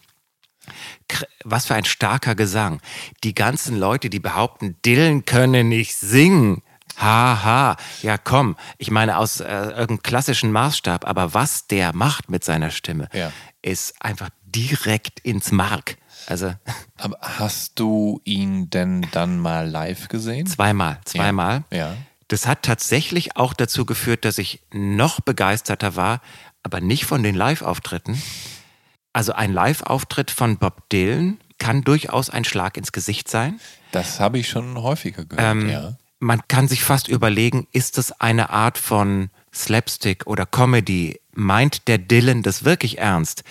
was 1.45 1.67
für 1.67 1.75
ein 1.75 1.85
starker 1.85 2.35
Gesang. 2.35 2.81
Die 3.23 3.35
ganzen 3.35 3.79
Leute, 3.79 4.09
die 4.09 4.19
behaupten, 4.19 4.77
Dylan 4.83 5.27
könne 5.27 5.63
nicht 5.63 5.95
singen. 5.95 6.63
Haha, 6.97 7.77
ja 8.03 8.19
komm, 8.19 8.57
ich 8.79 8.91
meine 8.91 9.19
aus 9.19 9.41
äh, 9.41 9.47
irgendeinem 9.47 10.03
klassischen 10.03 10.53
Maßstab, 10.53 11.07
aber 11.07 11.35
was 11.35 11.67
der 11.67 11.93
macht 11.95 12.31
mit 12.31 12.45
seiner 12.45 12.71
Stimme, 12.71 13.09
ja. 13.13 13.33
ist 13.63 14.01
einfach 14.01 14.31
direkt 14.55 15.21
ins 15.21 15.53
Mark. 15.53 15.97
Also. 16.27 16.55
Aber 16.99 17.19
hast 17.21 17.79
du 17.79 18.21
ihn 18.25 18.71
denn 18.71 19.07
dann 19.13 19.39
mal 19.39 19.69
live 19.69 20.09
gesehen? 20.09 20.47
Zweimal, 20.47 21.01
zweimal. 21.05 21.65
Ja. 21.71 21.79
ja. 21.79 21.97
Das 22.29 22.47
hat 22.47 22.63
tatsächlich 22.63 23.37
auch 23.37 23.53
dazu 23.53 23.85
geführt, 23.85 24.25
dass 24.25 24.39
ich 24.39 24.63
noch 24.73 25.21
begeisterter 25.21 25.95
war, 25.95 26.21
aber 26.63 26.81
nicht 26.81 27.05
von 27.05 27.23
den 27.23 27.35
Live-Auftritten. 27.35 28.21
Also 29.13 29.33
ein 29.35 29.53
Live-Auftritt 29.53 30.31
von 30.31 30.57
Bob 30.57 30.89
Dylan 30.89 31.39
kann 31.59 31.83
durchaus 31.83 32.31
ein 32.31 32.45
Schlag 32.45 32.77
ins 32.79 32.93
Gesicht 32.93 33.29
sein. 33.29 33.61
Das 33.93 34.19
habe 34.21 34.39
ich 34.39 34.49
schon 34.49 34.83
häufiger 34.83 35.25
gehört, 35.25 35.57
ähm, 35.57 35.69
ja. 35.69 35.97
Man 36.19 36.41
kann 36.49 36.69
sich 36.69 36.83
fast 36.83 37.09
überlegen, 37.09 37.69
ist 37.73 37.99
es 37.99 38.11
eine 38.13 38.49
Art 38.49 38.79
von 38.79 39.29
Slapstick 39.55 40.27
oder 40.27 40.47
Comedy? 40.47 41.21
Meint 41.33 41.89
der 41.89 41.99
Dylan 41.99 42.43
das 42.43 42.65
wirklich 42.65 42.99
ernst? 42.99 43.45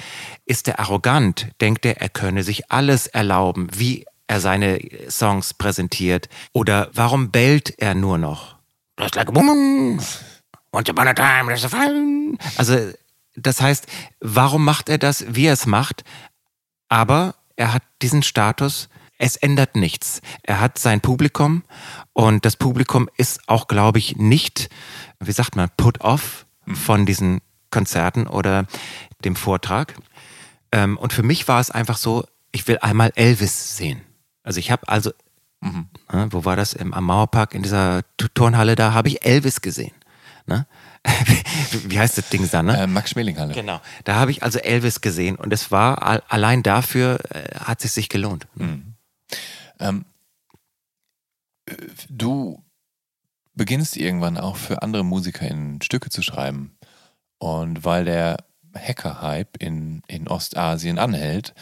Ist 0.45 0.67
er 0.67 0.79
arrogant? 0.79 1.47
Denkt 1.61 1.85
er, 1.85 2.01
er 2.01 2.09
könne 2.09 2.43
sich 2.43 2.71
alles 2.71 3.07
erlauben, 3.07 3.67
wie 3.73 4.05
er 4.27 4.39
seine 4.39 4.79
Songs 5.09 5.53
präsentiert? 5.53 6.29
Oder 6.53 6.89
warum 6.93 7.31
bellt 7.31 7.73
er 7.79 7.93
nur 7.93 8.17
noch? 8.17 8.57
Just 8.99 9.15
like 9.15 9.29
a 9.29 9.35
woman. 9.35 10.01
Once 10.71 10.89
upon 10.89 11.07
a 11.07 11.13
time, 11.13 11.47
there's 11.47 11.65
a 11.65 11.69
fun. 11.69 12.37
Also, 12.57 12.93
das 13.35 13.61
heißt, 13.61 13.87
warum 14.19 14.63
macht 14.63 14.89
er 14.89 14.97
das, 14.97 15.25
wie 15.27 15.45
er 15.45 15.53
es 15.53 15.65
macht? 15.65 16.03
Aber 16.89 17.35
er 17.55 17.73
hat 17.73 17.83
diesen 18.01 18.23
Status, 18.23 18.89
es 19.23 19.37
ändert 19.37 19.77
nichts. 19.77 20.21
Er 20.43 20.59
hat 20.59 20.77
sein 20.77 20.99
Publikum 20.99 21.63
und 22.11 22.43
das 22.43 22.57
Publikum 22.57 23.09
ist 23.15 23.47
auch, 23.47 23.69
glaube 23.69 23.97
ich, 23.97 24.17
nicht, 24.17 24.69
wie 25.21 25.31
sagt 25.31 25.55
man, 25.55 25.69
put 25.77 26.01
off 26.01 26.45
von 26.67 27.05
diesen 27.05 27.39
Konzerten 27.71 28.27
oder 28.27 28.65
dem 29.23 29.37
Vortrag. 29.37 29.95
Ähm, 30.73 30.97
und 30.97 31.13
für 31.13 31.23
mich 31.23 31.47
war 31.47 31.61
es 31.61 31.71
einfach 31.71 31.95
so, 31.95 32.25
ich 32.51 32.67
will 32.67 32.79
einmal 32.81 33.13
Elvis 33.15 33.77
sehen. 33.77 34.01
Also 34.43 34.59
ich 34.59 34.71
habe 34.71 34.89
also, 34.89 35.11
mhm. 35.61 35.87
äh, 36.09 36.27
wo 36.29 36.43
war 36.43 36.57
das? 36.57 36.73
Im, 36.73 36.93
am 36.93 37.05
Mauerpark 37.05 37.53
in 37.53 37.63
dieser 37.63 38.01
Turnhalle, 38.33 38.75
da 38.75 38.91
habe 38.91 39.07
ich 39.07 39.25
Elvis 39.25 39.61
gesehen. 39.61 39.93
Ne? 40.47 40.67
Wie 41.85 41.97
heißt 41.97 42.17
das 42.17 42.27
Ding 42.27 42.49
da, 42.51 42.61
ne? 42.61 42.77
Äh, 42.77 42.87
Max 42.87 43.11
Schmelinghalle. 43.11 43.53
Genau. 43.53 43.79
Da 44.03 44.15
habe 44.15 44.31
ich 44.31 44.43
also 44.43 44.59
Elvis 44.59 44.99
gesehen 44.99 45.37
und 45.37 45.53
es 45.53 45.71
war 45.71 46.21
allein 46.29 46.61
dafür 46.61 47.19
äh, 47.29 47.55
hat 47.55 47.85
es 47.85 47.93
sich 47.93 48.09
gelohnt. 48.09 48.47
Mhm. 48.55 48.92
Ähm, 49.79 50.05
du 52.09 52.63
beginnst 53.53 53.97
irgendwann 53.97 54.37
auch 54.37 54.57
für 54.57 54.81
andere 54.81 55.03
MusikerInnen 55.03 55.81
Stücke 55.81 56.09
zu 56.09 56.21
schreiben. 56.21 56.77
Und 57.37 57.83
weil 57.83 58.05
der 58.05 58.37
Hacker-Hype 58.75 59.57
in, 59.57 60.01
in 60.07 60.27
Ostasien 60.27 60.97
anhält, 60.97 61.53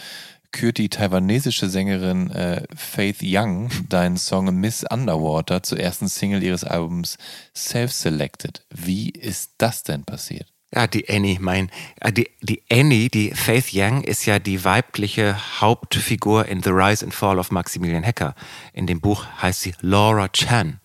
kürt 0.51 0.77
die 0.77 0.89
taiwanesische 0.89 1.69
Sängerin 1.69 2.29
äh, 2.31 2.65
Faith 2.75 3.19
Young 3.21 3.71
deinen 3.89 4.17
Song 4.17 4.53
Miss 4.55 4.83
Underwater 4.89 5.63
zur 5.63 5.79
ersten 5.79 6.07
Single 6.07 6.43
ihres 6.43 6.63
Albums 6.63 7.17
Self-Selected. 7.55 8.65
Wie 8.69 9.09
ist 9.09 9.53
das 9.57 9.83
denn 9.83 10.03
passiert? 10.03 10.50
Ja, 10.73 10.87
die 10.87 11.09
Annie, 11.09 11.37
mein, 11.39 11.69
äh, 11.99 12.13
die, 12.13 12.29
die 12.41 12.63
Annie, 12.71 13.09
die 13.09 13.31
Faith 13.31 13.71
Young, 13.73 14.03
ist 14.03 14.25
ja 14.25 14.39
die 14.39 14.63
weibliche 14.63 15.35
Hauptfigur 15.59 16.45
in 16.45 16.63
The 16.63 16.69
Rise 16.69 17.05
and 17.05 17.13
Fall 17.13 17.39
of 17.39 17.51
Maximilian 17.51 18.05
Hacker. 18.05 18.35
In 18.73 18.87
dem 18.87 19.01
Buch 19.01 19.25
heißt 19.41 19.61
sie 19.61 19.73
Laura 19.81 20.29
Chan. 20.29 20.79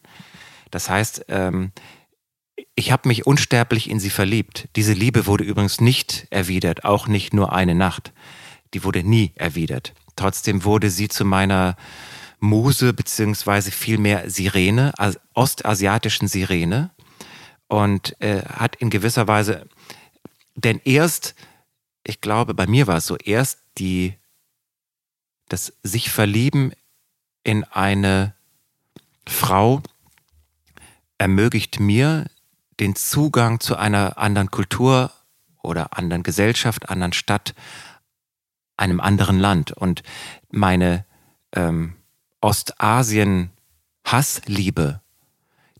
Das 0.71 0.91
heißt, 0.91 1.27
ähm, 1.29 1.71
ich 2.75 2.91
habe 2.91 3.09
mich 3.09 3.27
unsterblich 3.27 3.89
in 3.89 4.01
sie 4.01 4.11
verliebt. 4.11 4.69
Diese 4.75 4.93
Liebe 4.93 5.27
wurde 5.27 5.45
übrigens 5.45 5.81
nicht 5.81 6.27
erwidert, 6.31 6.85
auch 6.85 7.07
nicht 7.07 7.33
nur 7.33 7.53
eine 7.53 7.75
Nacht 7.75 8.13
die 8.75 8.85
wurde 8.85 9.03
nie 9.03 9.33
erwidert. 9.37 9.95
Trotzdem 10.17 10.65
wurde 10.65 10.91
sie 10.91 11.09
zu 11.09 11.25
meiner 11.25 11.77
Muse 12.41 12.93
beziehungsweise 12.93 13.71
vielmehr 13.71 14.29
Sirene, 14.29 14.93
ostasiatischen 15.35 16.29
Sirene 16.29 16.91
und 17.69 18.21
äh, 18.21 18.43
hat 18.43 18.77
in 18.77 18.91
gewisser 18.91 19.29
Weise, 19.29 19.67
denn 20.55 20.81
erst, 20.85 21.35
ich 22.05 22.21
glaube, 22.21 22.55
bei 22.55 22.67
mir 22.67 22.87
war 22.87 22.99
es 22.99 23.07
so, 23.07 23.17
erst 23.17 23.61
die, 23.79 24.15
das 25.49 25.73
sich 25.83 26.11
verlieben 26.11 26.73
in 27.45 27.65
eine 27.65 28.35
Frau 29.29 29.83
ermöglicht 31.19 31.81
mir 31.81 32.27
den 32.81 32.95
Zugang 32.95 33.61
zu 33.61 33.77
einer 33.77 34.19
anderen 34.19 34.51
Kultur 34.51 35.11
oder 35.63 35.97
anderen 35.97 36.23
Gesellschaft, 36.23 36.91
anderen 36.91 37.13
Stadt, 37.13 37.55
einem 38.77 39.01
anderen 39.01 39.39
Land. 39.39 39.73
Und 39.73 40.03
meine 40.51 41.05
ähm, 41.53 41.97
Ostasien-Hassliebe, 42.41 45.01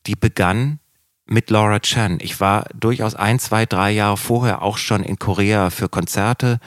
die 0.07 0.17
begann 0.17 0.81
mit 1.27 1.51
Laura 1.51 1.81
Chan. 1.81 2.19
Ich 2.21 2.41
war 2.41 2.67
durchaus 2.75 3.15
ein, 3.15 3.39
zwei, 3.39 3.67
drei 3.67 3.91
Jahre 3.91 4.17
vorher 4.17 4.63
auch 4.63 4.79
schon 4.79 5.03
in 5.03 5.19
Korea 5.19 5.71
für 5.71 5.89
Konzerte, 5.89 6.61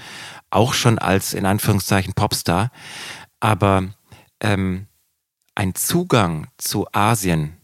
auch 0.49 0.73
schon 0.73 0.99
als 0.99 1.33
in 1.33 1.45
Anführungszeichen 1.45 2.13
Popstar. 2.13 2.71
Aber 3.39 3.85
ähm, 4.41 4.87
ein 5.55 5.75
Zugang 5.75 6.47
zu 6.57 6.87
Asien 6.91 7.57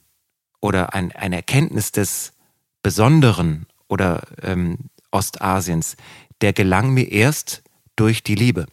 oder 0.61 0.93
ein, 0.93 1.11
eine 1.11 1.38
Erkenntnis 1.38 1.91
des 1.91 2.34
Besonderen 2.81 3.65
oder 3.88 4.22
ähm, 4.41 4.89
Ostasiens, 5.11 5.95
der 6.41 6.53
gelang 6.53 6.93
mir 6.93 7.11
erst 7.11 7.63
durch 7.95 8.23
die 8.23 8.35
Liebe. 8.35 8.65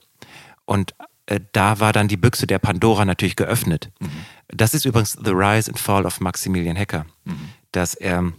Und 0.65 0.95
äh, 1.27 1.41
da 1.53 1.81
war 1.81 1.93
dann 1.93 2.09
die 2.09 2.17
Büchse 2.17 2.47
der 2.47 2.59
Pandora 2.59 3.05
natürlich 3.05 3.37
geöffnet. 3.37 3.91
Mhm. 4.01 4.11
Das 4.49 4.75
ist 4.75 4.85
übrigens 4.85 5.17
The 5.23 5.31
Rise 5.31 5.71
and 5.71 5.79
Fall 5.79 6.05
of 6.05 6.21
Maximilian 6.21 6.77
Hacker, 6.77 7.07
mhm. 7.25 7.51
Dass 7.73 7.95
er 7.95 8.33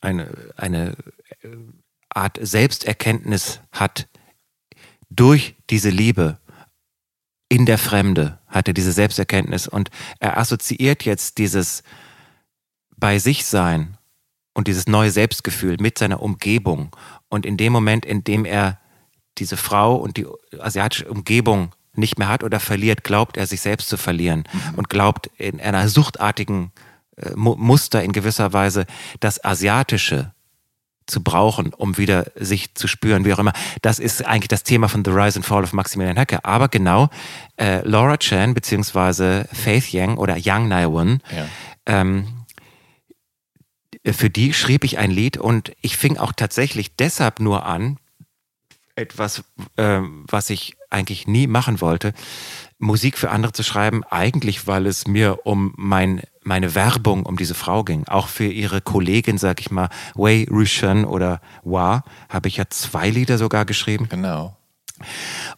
eine, 0.00 0.52
eine 0.56 0.96
äh, 1.42 1.48
Art 2.08 2.38
Selbsterkenntnis 2.40 3.60
hat 3.72 4.08
durch 5.10 5.56
diese 5.70 5.90
Liebe 5.90 6.38
in 7.48 7.66
der 7.66 7.78
Fremde, 7.78 8.38
hat 8.46 8.68
er 8.68 8.74
diese 8.74 8.92
Selbsterkenntnis 8.92 9.66
und 9.66 9.90
er 10.20 10.38
assoziiert 10.38 11.04
jetzt 11.04 11.38
dieses 11.38 11.82
bei 12.96 13.18
sich 13.18 13.44
sein 13.46 13.96
und 14.54 14.68
dieses 14.68 14.86
neue 14.86 15.10
Selbstgefühl 15.10 15.76
mit 15.80 15.98
seiner 15.98 16.20
Umgebung. 16.20 16.94
Und 17.28 17.46
in 17.46 17.56
dem 17.56 17.72
Moment, 17.72 18.04
in 18.04 18.24
dem 18.24 18.44
er 18.44 18.78
diese 19.38 19.56
Frau 19.56 19.96
und 19.96 20.16
die 20.16 20.26
asiatische 20.58 21.08
Umgebung 21.08 21.72
nicht 21.94 22.18
mehr 22.18 22.28
hat 22.28 22.42
oder 22.42 22.60
verliert, 22.60 23.04
glaubt 23.04 23.36
er 23.36 23.46
sich 23.46 23.60
selbst 23.60 23.88
zu 23.88 23.96
verlieren 23.96 24.44
mhm. 24.52 24.74
und 24.74 24.90
glaubt 24.90 25.28
in 25.38 25.60
einer 25.60 25.88
suchtartigen 25.88 26.72
äh, 26.74 26.87
Muster 27.34 28.02
in 28.02 28.12
gewisser 28.12 28.52
Weise 28.52 28.86
das 29.20 29.44
Asiatische 29.44 30.32
zu 31.08 31.22
brauchen, 31.22 31.72
um 31.72 31.96
wieder 31.96 32.26
sich 32.36 32.74
zu 32.74 32.86
spüren, 32.86 33.24
wie 33.24 33.32
auch 33.32 33.38
immer. 33.38 33.54
Das 33.82 33.98
ist 33.98 34.24
eigentlich 34.26 34.48
das 34.48 34.62
Thema 34.62 34.88
von 34.88 35.04
The 35.04 35.10
Rise 35.10 35.38
and 35.38 35.46
Fall 35.46 35.64
of 35.64 35.72
Maximilian 35.72 36.18
Hacker. 36.18 36.44
Aber 36.44 36.68
genau, 36.68 37.08
äh, 37.56 37.80
Laura 37.88 38.18
Chan 38.18 38.54
beziehungsweise 38.54 39.48
Faith 39.52 39.92
Yang 39.92 40.18
oder 40.18 40.36
Yang 40.36 40.68
Naiwan, 40.68 41.22
ja. 41.34 41.46
ähm, 41.86 42.44
für 44.04 44.30
die 44.30 44.52
schrieb 44.52 44.84
ich 44.84 44.98
ein 44.98 45.10
Lied 45.10 45.38
und 45.38 45.72
ich 45.80 45.96
fing 45.96 46.18
auch 46.18 46.32
tatsächlich 46.32 46.94
deshalb 46.96 47.40
nur 47.40 47.66
an, 47.66 47.98
etwas, 48.94 49.44
äh, 49.76 50.00
was 50.02 50.50
ich 50.50 50.76
eigentlich 50.90 51.26
nie 51.26 51.46
machen 51.46 51.80
wollte, 51.80 52.12
Musik 52.78 53.18
für 53.18 53.30
andere 53.30 53.52
zu 53.52 53.62
schreiben, 53.62 54.04
eigentlich 54.04 54.66
weil 54.66 54.86
es 54.86 55.06
mir 55.06 55.46
um 55.46 55.72
mein, 55.76 56.22
meine 56.48 56.74
Werbung 56.74 57.24
um 57.24 57.36
diese 57.36 57.54
Frau 57.54 57.84
ging. 57.84 58.08
Auch 58.08 58.26
für 58.26 58.46
ihre 58.46 58.80
Kollegin, 58.80 59.38
sag 59.38 59.60
ich 59.60 59.70
mal, 59.70 59.88
Wei 60.14 60.46
Rushan 60.50 61.04
oder 61.04 61.40
Wa, 61.62 62.02
habe 62.28 62.48
ich 62.48 62.56
ja 62.56 62.64
zwei 62.70 63.10
Lieder 63.10 63.38
sogar 63.38 63.64
geschrieben. 63.64 64.08
Genau. 64.08 64.56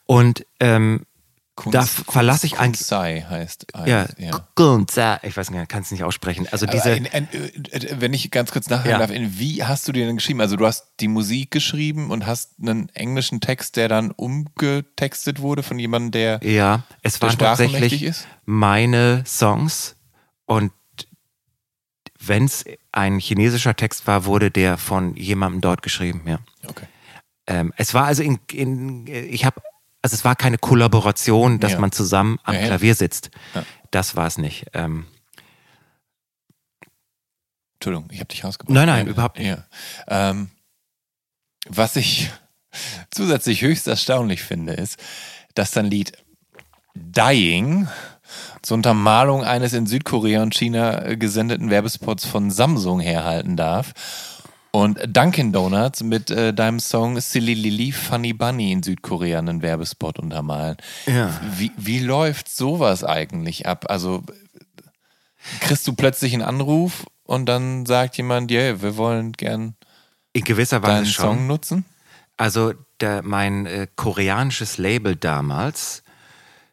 Und 0.05 0.45
ähm, 0.59 1.07
Kunst, 1.55 1.75
da 1.75 1.83
verlasse 1.83 2.47
ich 2.47 2.59
eigentlich. 2.59 2.81
Kunsei 2.81 3.25
heißt. 3.29 3.67
Ja, 3.87 4.07
ja. 4.17 5.21
ich 5.23 5.37
weiß 5.37 5.51
nicht, 5.51 5.69
kann 5.69 5.83
es 5.83 5.91
nicht 5.91 6.05
aussprechen. 6.05 6.47
Also 6.51 6.65
diese. 6.67 6.91
In, 6.91 7.05
in, 7.05 7.29
äh, 7.71 7.97
wenn 7.99 8.15
ich 8.15 8.31
ganz 8.31 8.51
kurz 8.51 8.69
nachfragen 8.71 8.93
ja. 8.93 8.99
darf, 8.99 9.11
in 9.11 9.39
wie 9.39 9.63
hast 9.63 9.87
du 9.87 9.93
dir 9.93 10.07
denn 10.07 10.17
geschrieben? 10.17 10.41
Also 10.41 10.57
du 10.57 10.67
hast 10.67 10.87
die 11.01 11.09
Musik 11.09 11.51
geschrieben 11.51 12.11
und 12.11 12.27
hast 12.27 12.53
einen 12.61 12.89
englischen 12.91 13.41
Text, 13.41 13.77
der 13.77 13.89
dann 13.89 14.11
umgetextet 14.11 15.41
wurde 15.41 15.63
von 15.63 15.79
jemandem, 15.79 16.13
der 16.13 16.41
ja, 16.43 16.83
es 17.03 17.21
waren 17.21 17.37
tatsächlich 17.37 18.15
meine 18.47 19.23
Songs 19.27 19.97
und 20.47 20.73
wenn 22.21 22.45
es 22.45 22.65
ein 22.93 23.19
chinesischer 23.19 23.75
Text 23.75 24.07
war, 24.07 24.25
wurde 24.27 24.51
der 24.51 24.79
von 24.79 25.17
jemandem 25.17 25.61
dort 25.61 25.83
geschrieben. 25.83 26.23
Ja. 26.27 26.39
Okay. 26.67 26.87
Ähm, 27.47 27.73
es 27.77 27.95
war 27.95 28.05
also 28.05 28.23
in, 28.23 28.39
in 28.53 29.07
ich 29.07 29.45
habe 29.45 29.61
also 30.03 30.15
es 30.15 30.25
war 30.25 30.37
keine 30.37 30.59
Kollaboration, 30.59 31.61
dass 31.61 31.73
ja. 31.73 31.81
man 31.81 31.93
zusammen 31.93 32.39
am 32.45 32.55
ja, 32.55 32.67
Klavier 32.67 32.95
sitzt. 32.95 33.31
Ja. 33.55 33.65
Das 33.91 34.17
war 34.17 34.27
es 34.27 34.39
nicht. 34.39 34.67
Ähm, 34.73 35.07
Entschuldigung, 37.75 38.09
ich 38.11 38.21
habe 38.21 38.29
dich 38.29 38.45
rausgebracht. 38.45 38.75
Nein, 38.75 38.87
nein, 38.87 39.07
überhaupt 39.07 39.39
nicht. 39.39 39.57
Ähm, 40.07 40.51
was 41.69 41.97
ich 41.97 42.31
zusätzlich 43.11 43.63
höchst 43.63 43.87
erstaunlich 43.87 44.43
finde, 44.43 44.75
ist, 44.75 44.99
dass 45.55 45.73
dein 45.73 45.87
Lied 45.87 46.13
Dying 46.95 47.89
zur 48.63 48.77
Untermalung 48.77 49.45
eines 49.45 49.73
in 49.73 49.87
Südkorea 49.87 50.43
und 50.43 50.55
China 50.55 51.15
gesendeten 51.15 51.71
Werbespots 51.71 52.25
von 52.25 52.51
Samsung 52.51 53.01
herhalten 53.01 53.57
darf 53.57 53.95
und 54.73 54.99
Dunkin' 55.05 55.53
Donuts 55.53 56.03
mit 56.03 56.31
äh, 56.31 56.55
deinem 56.55 56.79
Song 56.79 57.21
Silly 57.21 57.55
Lily 57.55 57.93
Funny 57.93 58.33
Bunny 58.33 58.73
in 58.73 58.83
Südkorea 58.83 59.39
einen 59.39 59.63
Werbespot 59.63 60.19
untermalen. 60.19 60.77
Ja. 61.07 61.41
Wie, 61.57 61.73
wie 61.77 61.99
läuft 61.99 62.49
sowas 62.49 63.03
eigentlich 63.03 63.67
ab? 63.67 63.87
Also 63.89 64.23
kriegst 65.61 65.87
du 65.89 65.95
plötzlich 65.95 66.35
einen 66.35 66.43
Anruf 66.43 67.05
und 67.25 67.47
dann 67.47 67.87
sagt 67.87 68.17
jemand, 68.17 68.51
ja, 68.51 68.61
yeah, 68.61 68.83
wir 68.83 68.97
wollen 68.97 69.33
gern 69.33 69.75
in 70.33 70.45
gewisser 70.45 70.83
Weise 70.83 70.93
deinen 70.93 71.07
schon. 71.07 71.25
Song 71.25 71.47
nutzen? 71.47 71.85
Also 72.37 72.73
der, 73.01 73.23
mein 73.23 73.67
äh, 73.67 73.87
koreanisches 73.97 74.79
Label 74.79 75.17
damals 75.17 76.03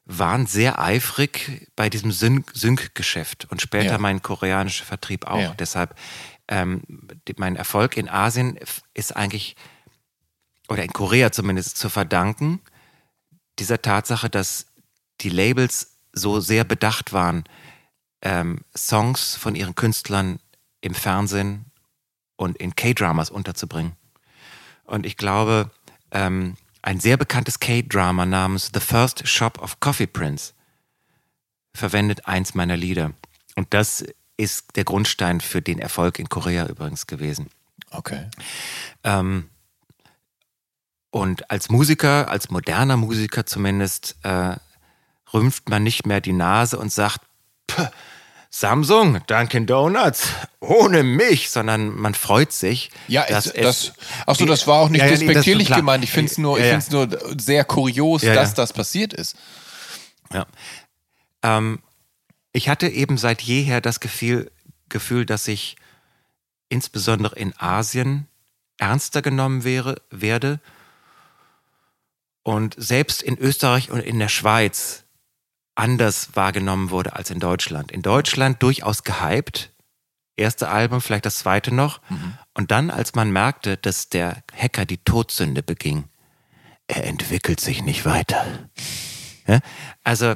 waren 0.08 0.48
sehr 0.48 0.80
eifrig 0.80 1.68
bei 1.76 1.90
diesem 1.90 2.12
Sync-Geschäft 2.12 3.46
und 3.52 3.62
später 3.62 3.92
ja. 3.92 3.98
mein 3.98 4.22
koreanischer 4.22 4.86
Vertrieb 4.86 5.28
auch. 5.28 5.40
Ja. 5.40 5.54
Deshalb 5.60 5.96
ähm, 6.48 6.82
mein 7.36 7.58
Erfolg 7.58 7.98
in 7.98 8.08
Asien 8.08 8.58
ist 8.94 9.16
eigentlich, 9.16 9.58
oder 10.70 10.84
in 10.84 10.94
Korea 10.94 11.32
zumindest, 11.34 11.78
zu 11.78 11.90
verdanken, 11.90 12.62
dieser 13.60 13.82
Tatsache, 13.82 14.30
dass 14.30 14.68
die 15.22 15.30
Labels 15.30 15.98
so 16.14 16.40
sehr 16.40 16.64
bedacht 16.64 17.12
waren, 17.12 17.44
ähm, 18.22 18.62
Songs 18.76 19.36
von 19.36 19.56
ihren 19.56 19.76
Künstlern 19.76 20.40
im 20.80 20.94
Fernsehen 20.94 21.66
und 22.38 22.58
in 22.58 22.76
K-Dramas 22.76 23.30
unterzubringen. 23.30 23.98
Und 24.86 25.06
ich 25.06 25.18
glaube, 25.18 25.70
ähm, 26.12 26.56
ein 26.88 27.02
sehr 27.02 27.18
bekanntes 27.18 27.60
K-Drama 27.60 28.26
namens 28.26 28.72
The 28.74 28.80
First 28.80 29.28
Shop 29.28 29.62
of 29.62 29.82
Coffee 29.82 30.08
Prince 30.08 30.54
verwendet 31.74 32.26
eins 32.28 32.56
meiner 32.56 32.78
Lieder. 32.78 33.12
Und 33.58 33.74
das 33.74 34.06
ist 34.38 34.78
der 34.78 34.86
Grundstein 34.86 35.42
für 35.42 35.62
den 35.62 35.80
Erfolg 35.80 36.18
in 36.18 36.30
Korea 36.30 36.66
übrigens 36.66 37.06
gewesen. 37.06 37.50
Okay. 37.92 38.30
Ähm, 39.04 39.50
und 41.12 41.52
als 41.52 41.70
Musiker, 41.70 42.30
als 42.30 42.50
moderner 42.52 42.96
Musiker 42.96 43.46
zumindest, 43.46 44.16
äh, 44.24 44.56
rümpft 45.34 45.68
man 45.68 45.84
nicht 45.84 46.06
mehr 46.06 46.22
die 46.22 46.32
Nase 46.32 46.80
und 46.80 46.94
sagt, 46.94 47.20
Samsung, 48.50 49.20
Dunkin' 49.28 49.66
Donuts, 49.66 50.30
ohne 50.60 51.04
mich, 51.04 51.50
sondern 51.50 51.96
man 51.96 52.14
freut 52.14 52.52
sich. 52.52 52.92
Ja, 53.08 53.26
dass 53.28 53.48
es, 53.48 53.54
das, 53.62 53.94
achso, 54.26 54.46
das 54.46 54.68
war 54.68 54.80
auch 54.80 54.90
nicht 54.90 55.02
ja, 55.02 55.08
ja, 55.08 55.12
despektierlich 55.12 55.70
nee, 55.70 55.76
gemeint. 55.76 56.04
Ich 56.04 56.12
finde 56.12 56.32
es 56.32 56.38
nur, 56.38 56.60
ja, 56.60 56.80
nur 56.90 57.08
sehr 57.38 57.66
kurios, 57.66 58.22
dass 58.22 58.54
das 58.54 58.74
passiert 58.74 59.14
ist. 59.14 59.36
Ja. 60.34 60.46
Ähm, 61.44 61.80
ich 62.54 62.70
hatte 62.70 62.88
eben 62.88 63.18
seit 63.18 63.42
jeher 63.42 63.82
das 63.82 64.00
Gefühl, 64.00 64.52
Gefühl, 64.90 65.26
dass 65.26 65.48
ich 65.48 65.76
insbesondere 66.70 67.36
in 67.36 67.54
Asien 67.58 68.28
ernster 68.78 69.22
genommen 69.22 69.64
wäre, 69.64 70.02
werde. 70.10 70.60
Und 72.44 72.76
selbst 72.78 73.22
in 73.22 73.38
Österreich 73.38 73.92
und 73.92 74.00
in 74.00 74.20
der 74.20 74.30
Schweiz 74.30 75.04
anders 75.78 76.36
wahrgenommen 76.36 76.90
wurde 76.90 77.16
als 77.16 77.30
in 77.30 77.40
Deutschland. 77.40 77.92
In 77.92 78.02
Deutschland 78.02 78.62
durchaus 78.64 79.04
gehypt. 79.04 79.72
Erste 80.36 80.70
Album, 80.70 81.02
vielleicht 81.02 81.26
das 81.26 81.40
zweite 81.40 81.74
noch. 81.74 82.02
Mhm. 82.10 82.38
Und 82.54 82.72
dann, 82.72 82.90
als 82.90 83.16
man 83.16 83.32
merkte, 83.32 83.78
dass 83.78 84.10
der 84.10 84.44
Hacker 84.56 84.86
die 84.86 84.98
Todsünde 84.98 85.64
beging, 85.64 86.06
er 86.88 87.06
entwickelt 87.06 87.60
sich 87.60 87.84
nicht 87.84 88.06
weiter. 88.06 88.70
Ja? 89.48 89.60
Also 90.04 90.36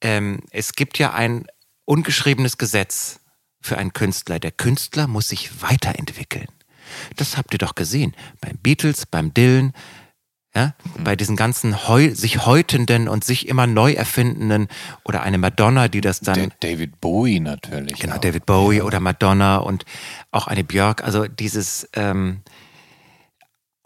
ähm, 0.00 0.40
es 0.50 0.72
gibt 0.72 0.98
ja 0.98 1.12
ein 1.12 1.46
ungeschriebenes 1.84 2.58
Gesetz 2.58 3.20
für 3.60 3.78
einen 3.78 3.92
Künstler. 3.92 4.38
Der 4.38 4.52
Künstler 4.52 5.06
muss 5.06 5.28
sich 5.28 5.62
weiterentwickeln. 5.62 6.48
Das 7.16 7.36
habt 7.36 7.52
ihr 7.52 7.58
doch 7.58 7.74
gesehen. 7.74 8.14
Beim 8.40 8.58
Beatles, 8.58 9.06
beim 9.06 9.32
Dylan, 9.32 9.72
ja, 10.54 10.74
mhm. 10.84 11.04
bei 11.04 11.16
diesen 11.16 11.36
ganzen 11.36 11.88
heu, 11.88 12.14
sich 12.14 12.44
häutenden 12.44 13.08
und 13.08 13.24
sich 13.24 13.48
immer 13.48 13.66
neu 13.66 13.92
erfindenden 13.92 14.68
oder 15.04 15.22
eine 15.22 15.38
Madonna, 15.38 15.88
die 15.88 16.02
das 16.02 16.20
dann. 16.20 16.52
David 16.60 17.00
Bowie 17.00 17.40
natürlich. 17.40 17.98
Genau, 17.98 18.16
auch. 18.16 18.20
David 18.20 18.44
Bowie 18.44 18.78
ja. 18.78 18.84
oder 18.84 19.00
Madonna 19.00 19.56
und 19.56 19.84
auch 20.30 20.46
eine 20.46 20.62
Björk. 20.62 21.02
Also 21.04 21.26
dieses 21.26 21.88
ähm, 21.94 22.42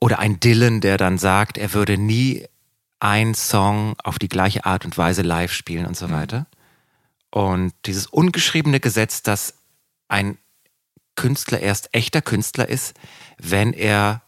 oder 0.01 0.19
ein 0.19 0.41
Dylan, 0.41 0.81
der 0.81 0.97
dann 0.97 1.19
sagt, 1.19 1.57
er 1.57 1.73
würde 1.73 1.99
nie 1.99 2.45
ein 2.99 3.35
Song 3.35 3.95
auf 4.03 4.19
die 4.19 4.29
gleiche 4.29 4.65
Art 4.65 4.85
und 4.85 4.99
Weise 4.99 5.23
live 5.23 5.53
spielen 5.53 5.87
und 5.87 5.97
so 5.97 6.09
mhm. 6.09 6.13
weiter. 6.13 6.47
Und 7.31 7.75
dieses 7.85 8.07
ungeschriebene 8.07 8.81
Gesetz, 8.81 9.23
dass 9.23 9.55
ein 10.09 10.39
Künstler 11.15 11.61
erst 11.61 11.95
echter 11.95 12.23
Künstler 12.23 12.69
ist, 12.69 12.95
wenn 13.39 13.73
er 13.73 14.23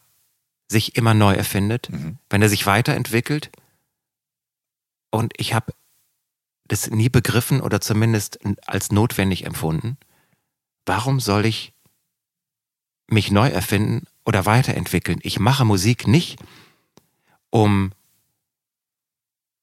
sich 0.68 0.96
immer 0.96 1.14
neu 1.14 1.34
erfindet, 1.34 1.90
mhm. 1.90 2.18
wenn 2.30 2.42
er 2.42 2.48
sich 2.48 2.66
weiterentwickelt. 2.66 3.50
Und 5.10 5.32
ich 5.36 5.54
habe 5.54 5.72
das 6.66 6.90
nie 6.90 7.08
begriffen 7.08 7.60
oder 7.60 7.80
zumindest 7.80 8.38
als 8.66 8.92
notwendig 8.92 9.46
empfunden. 9.46 9.96
Warum 10.84 11.18
soll 11.18 11.46
ich 11.46 11.72
mich 13.08 13.30
neu 13.30 13.48
erfinden 13.48 14.06
oder 14.26 14.44
weiterentwickeln? 14.44 15.18
Ich 15.22 15.40
mache 15.40 15.64
Musik 15.64 16.06
nicht, 16.06 16.38
um 17.48 17.92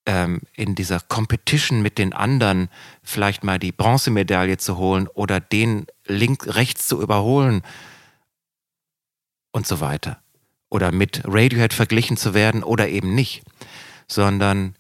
ähm, 0.08 0.42
in 0.54 0.74
dieser 0.74 1.00
Competition 1.00 1.82
mit 1.82 2.00
den 2.00 2.14
anderen 2.14 2.70
vielleicht 3.04 3.44
mal 3.44 3.60
die 3.60 3.72
Bronzemedaille 3.72 4.58
zu 4.58 4.78
holen 4.78 5.08
oder 5.08 5.40
den 5.40 5.86
links, 6.06 6.48
rechts 6.56 6.88
zu 6.88 7.02
überholen 7.02 7.62
und 9.52 9.68
so 9.68 9.80
weiter. 9.80 10.22
Oder 10.70 10.92
mit 10.92 11.22
Radiohead 11.26 11.74
verglichen 11.74 12.18
zu 12.18 12.34
werden 12.34 12.64
oder 12.64 12.90
eben 12.90 13.16
nicht. 13.16 13.44
Sondern 14.08 14.76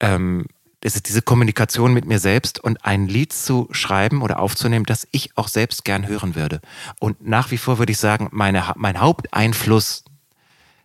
ähm, 0.00 0.46
es 0.80 0.96
ist 0.96 1.08
diese 1.08 1.22
Kommunikation 1.22 1.94
mit 1.94 2.04
mir 2.04 2.18
selbst 2.18 2.62
und 2.62 2.84
ein 2.84 3.08
Lied 3.08 3.32
zu 3.32 3.68
schreiben 3.70 4.20
oder 4.20 4.38
aufzunehmen, 4.38 4.84
das 4.84 5.08
ich 5.12 5.36
auch 5.36 5.48
selbst 5.48 5.84
gern 5.84 6.06
hören 6.06 6.34
würde. 6.34 6.60
Und 7.00 7.26
nach 7.26 7.50
wie 7.50 7.56
vor 7.56 7.78
würde 7.78 7.92
ich 7.92 7.98
sagen, 7.98 8.28
meine, 8.32 8.70
mein 8.76 9.00
Haupteinfluss 9.00 10.04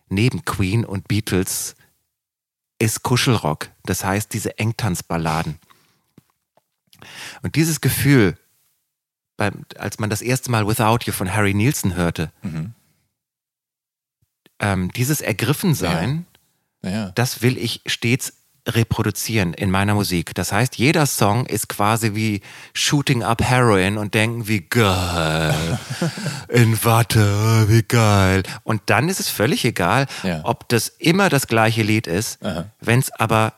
neben 0.07 0.45
Queen 0.45 0.85
und 0.85 1.09
Beatles 1.09 1.75
ist 2.79 3.03
Kuschelrock. 3.03 3.69
Das 3.83 4.05
heißt, 4.05 4.33
diese 4.33 4.57
Engtanzballaden. 4.57 5.59
Und 7.41 7.55
dieses 7.55 7.81
Gefühl, 7.81 8.37
beim, 9.35 9.65
als 9.77 9.99
man 9.99 10.09
das 10.09 10.21
erste 10.21 10.49
Mal 10.49 10.65
Without 10.65 10.99
You 11.05 11.11
von 11.11 11.33
Harry 11.33 11.53
Nielsen 11.53 11.95
hörte, 11.95 12.31
mhm. 12.41 12.73
Ähm, 14.59 14.91
dieses 14.91 15.21
Ergriffensein, 15.21 16.25
ja. 16.83 16.89
Ja. 16.89 17.11
das 17.15 17.41
will 17.41 17.57
ich 17.57 17.81
stets 17.85 18.33
reproduzieren 18.67 19.53
in 19.53 19.71
meiner 19.71 19.95
Musik. 19.95 20.35
Das 20.35 20.51
heißt, 20.51 20.77
jeder 20.77 21.05
Song 21.05 21.45
ist 21.45 21.69
quasi 21.69 22.13
wie 22.15 22.41
Shooting 22.73 23.23
Up 23.23 23.41
Heroin 23.41 23.97
und 23.97 24.13
denken, 24.13 24.47
wie 24.47 24.61
geil, 24.61 25.79
in 26.49 26.83
Watte, 26.83 27.65
wie 27.67 27.83
geil. 27.83 28.43
Und 28.63 28.81
dann 28.87 29.09
ist 29.09 29.19
es 29.19 29.29
völlig 29.29 29.65
egal, 29.65 30.07
ja. 30.23 30.41
ob 30.43 30.69
das 30.69 30.89
immer 30.89 31.29
das 31.29 31.47
gleiche 31.47 31.83
Lied 31.83 32.07
ist, 32.07 32.39
wenn 32.79 32.99
es 32.99 33.11
aber 33.11 33.53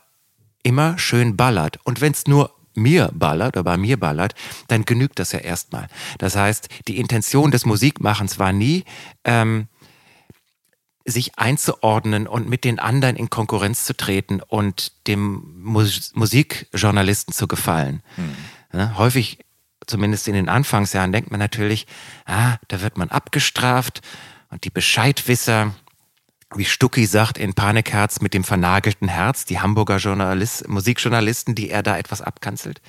immer 0.63 0.97
schön 0.97 1.35
ballert. 1.35 1.79
Und 1.83 2.01
wenn 2.01 2.13
es 2.13 2.27
nur 2.27 2.51
mir 2.73 3.09
ballert 3.13 3.57
oder 3.57 3.63
bei 3.63 3.77
mir 3.77 3.99
ballert, 3.99 4.33
dann 4.67 4.85
genügt 4.85 5.19
das 5.19 5.31
ja 5.33 5.39
erstmal. 5.39 5.87
Das 6.19 6.35
heißt, 6.35 6.69
die 6.87 6.97
Intention 6.99 7.51
des 7.51 7.65
Musikmachens 7.65 8.39
war 8.39 8.53
nie, 8.53 8.85
ähm, 9.25 9.67
sich 11.05 11.37
einzuordnen 11.37 12.27
und 12.27 12.47
mit 12.47 12.63
den 12.63 12.79
anderen 12.79 13.15
in 13.15 13.29
Konkurrenz 13.29 13.85
zu 13.85 13.95
treten 13.95 14.41
und 14.41 15.07
dem 15.07 15.61
Mus 15.61 16.11
Musikjournalisten 16.13 17.33
zu 17.33 17.47
gefallen. 17.47 18.03
Hm. 18.15 18.35
Ja, 18.73 18.97
häufig, 18.97 19.39
zumindest 19.87 20.27
in 20.27 20.33
den 20.33 20.49
Anfangsjahren, 20.49 21.11
denkt 21.11 21.31
man 21.31 21.39
natürlich, 21.39 21.87
ah, 22.25 22.57
da 22.67 22.81
wird 22.81 22.97
man 22.97 23.09
abgestraft 23.09 24.01
und 24.49 24.63
die 24.63 24.69
Bescheidwisser, 24.69 25.73
wie 26.55 26.65
Stucki 26.65 27.05
sagt 27.05 27.37
in 27.37 27.53
Panikherz 27.53 28.21
mit 28.21 28.33
dem 28.33 28.43
vernagelten 28.43 29.07
Herz, 29.07 29.45
die 29.45 29.59
Hamburger 29.59 29.97
Journalist, 29.97 30.67
Musikjournalisten, 30.67 31.55
die 31.55 31.69
er 31.69 31.83
da 31.83 31.97
etwas 31.97 32.21
abkanzelt, 32.21 32.81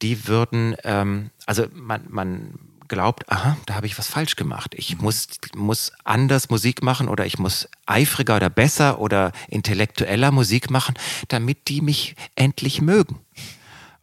die 0.00 0.26
würden, 0.26 0.74
ähm, 0.84 1.30
also 1.46 1.66
man, 1.72 2.06
man 2.08 2.58
glaubt, 2.92 3.30
aha, 3.32 3.56
da 3.64 3.74
habe 3.74 3.86
ich 3.86 3.98
was 3.98 4.06
falsch 4.06 4.36
gemacht. 4.36 4.74
Ich 4.76 4.98
muss, 4.98 5.26
muss 5.56 5.92
anders 6.04 6.50
Musik 6.50 6.82
machen 6.82 7.08
oder 7.08 7.24
ich 7.24 7.38
muss 7.38 7.66
eifriger 7.86 8.36
oder 8.36 8.50
besser 8.50 9.00
oder 9.00 9.32
intellektueller 9.48 10.30
Musik 10.30 10.70
machen, 10.70 10.94
damit 11.28 11.68
die 11.68 11.80
mich 11.80 12.16
endlich 12.36 12.82
mögen. 12.82 13.18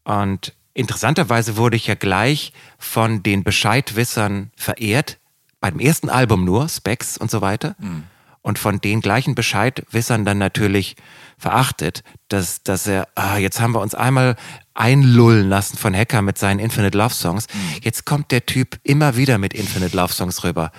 Und 0.03 0.55
interessanterweise 0.73 1.55
wurde 1.55 1.77
ich 1.77 1.85
ja 1.85 1.93
gleich 1.93 2.51
von 2.79 3.21
den 3.21 3.43
Bescheidwissern 3.43 4.49
verehrt, 4.55 5.19
beim 5.59 5.79
ersten 5.79 6.09
Album 6.09 6.43
nur, 6.43 6.67
Specs 6.67 7.15
und 7.15 7.29
so 7.29 7.41
weiter. 7.41 7.75
Mhm. 7.77 8.05
Und 8.49 8.57
von 8.57 8.81
den 8.81 8.99
gleichen 8.99 9.35
Bescheidwissern 9.35 10.25
dann 10.25 10.39
natürlich 10.39 10.95
verachtet, 11.37 12.03
dass, 12.29 12.63
dass 12.63 12.87
er, 12.87 13.07
ah, 13.13 13.37
jetzt 13.37 13.61
haben 13.61 13.75
wir 13.75 13.79
uns 13.79 13.93
einmal 13.93 14.37
einlullen 14.73 15.47
lassen 15.47 15.77
von 15.77 15.95
Hacker 15.95 16.23
mit 16.23 16.39
seinen 16.39 16.57
Infinite 16.59 16.97
Love 16.97 17.13
Songs. 17.13 17.45
Mhm. 17.53 17.81
Jetzt 17.83 18.07
kommt 18.07 18.31
der 18.31 18.47
Typ 18.47 18.79
immer 18.81 19.15
wieder 19.15 19.37
mit 19.37 19.53
Infinite 19.53 19.95
Love 19.95 20.11
Songs 20.13 20.43
rüber. 20.43 20.71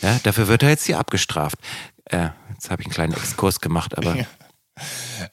Ja, 0.00 0.18
dafür 0.22 0.48
wird 0.48 0.62
er 0.62 0.70
jetzt 0.70 0.86
hier 0.86 0.98
abgestraft. 0.98 1.58
Äh, 2.06 2.28
jetzt 2.54 2.70
habe 2.70 2.80
ich 2.80 2.86
einen 2.86 2.94
kleinen 2.94 3.12
Exkurs 3.12 3.60
gemacht, 3.60 3.98
aber. 3.98 4.16
Ja. 4.26 4.26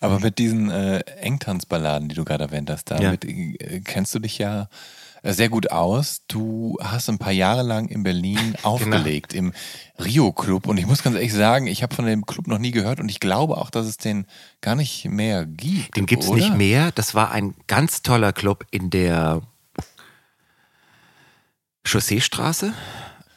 Aber 0.01 0.19
mit 0.19 0.39
diesen 0.39 0.69
äh, 0.69 0.99
Engtanzballaden, 1.21 2.09
die 2.09 2.15
du 2.15 2.25
gerade 2.25 2.43
erwähnt 2.43 2.69
hast, 2.69 2.91
damit 2.91 3.23
ja. 3.23 3.31
Äh, 3.31 3.79
kennst 3.79 4.13
du 4.13 4.19
dich 4.19 4.39
ja 4.39 4.67
sehr 5.23 5.49
gut 5.49 5.71
aus. 5.71 6.21
Du 6.27 6.77
hast 6.81 7.09
ein 7.09 7.17
paar 7.17 7.31
Jahre 7.31 7.63
lang 7.63 7.87
in 7.87 8.03
Berlin 8.03 8.37
genau. 8.55 8.69
aufgelegt, 8.69 9.33
genau. 9.33 9.49
im 9.97 10.03
Rio 10.03 10.31
Club. 10.31 10.67
Und 10.67 10.77
ich 10.77 10.85
muss 10.85 11.03
ganz 11.03 11.15
ehrlich 11.15 11.33
sagen, 11.33 11.67
ich 11.67 11.83
habe 11.83 11.95
von 11.95 12.05
dem 12.05 12.25
Club 12.25 12.47
noch 12.47 12.59
nie 12.59 12.71
gehört 12.71 12.99
und 12.99 13.09
ich 13.09 13.19
glaube 13.19 13.57
auch, 13.57 13.69
dass 13.69 13.85
es 13.85 13.97
den 13.97 14.25
gar 14.61 14.75
nicht 14.75 15.05
mehr 15.05 15.45
gibt. 15.45 15.95
Den 15.95 16.05
gibt 16.05 16.23
es 16.23 16.29
nicht 16.29 16.55
mehr. 16.55 16.91
Das 16.91 17.15
war 17.15 17.31
ein 17.31 17.55
ganz 17.67 18.01
toller 18.01 18.33
Club 18.33 18.65
in 18.71 18.89
der 18.89 19.41
Chausseestraße. 21.83 22.73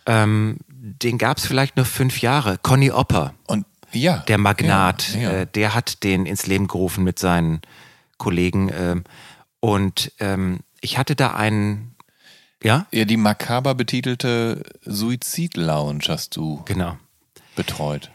Ähm, 0.06 0.58
den 0.68 1.18
gab 1.18 1.38
es 1.38 1.46
vielleicht 1.46 1.76
nur 1.76 1.86
fünf 1.86 2.20
Jahre. 2.20 2.58
Conny 2.58 2.90
Opper. 2.90 3.34
Und 3.46 3.66
ja. 3.92 4.18
Der 4.28 4.38
Magnat, 4.38 5.14
ja, 5.14 5.20
ja. 5.20 5.30
Äh, 5.30 5.46
der 5.46 5.74
hat 5.74 6.04
den 6.04 6.26
ins 6.26 6.46
Leben 6.46 6.68
gerufen 6.68 7.04
mit 7.04 7.18
seinen 7.18 7.60
Kollegen. 8.18 8.70
Ähm, 8.72 9.04
und 9.60 10.12
ähm, 10.20 10.60
ich 10.80 10.98
hatte 10.98 11.16
da 11.16 11.32
einen, 11.32 11.94
ja? 12.62 12.86
Ja, 12.92 13.04
die 13.04 13.16
makaber 13.16 13.74
betitelte 13.74 14.62
Suizid-Lounge 14.84 16.04
hast 16.08 16.36
du. 16.36 16.62
Genau. 16.66 16.98
betreut. 17.56 18.10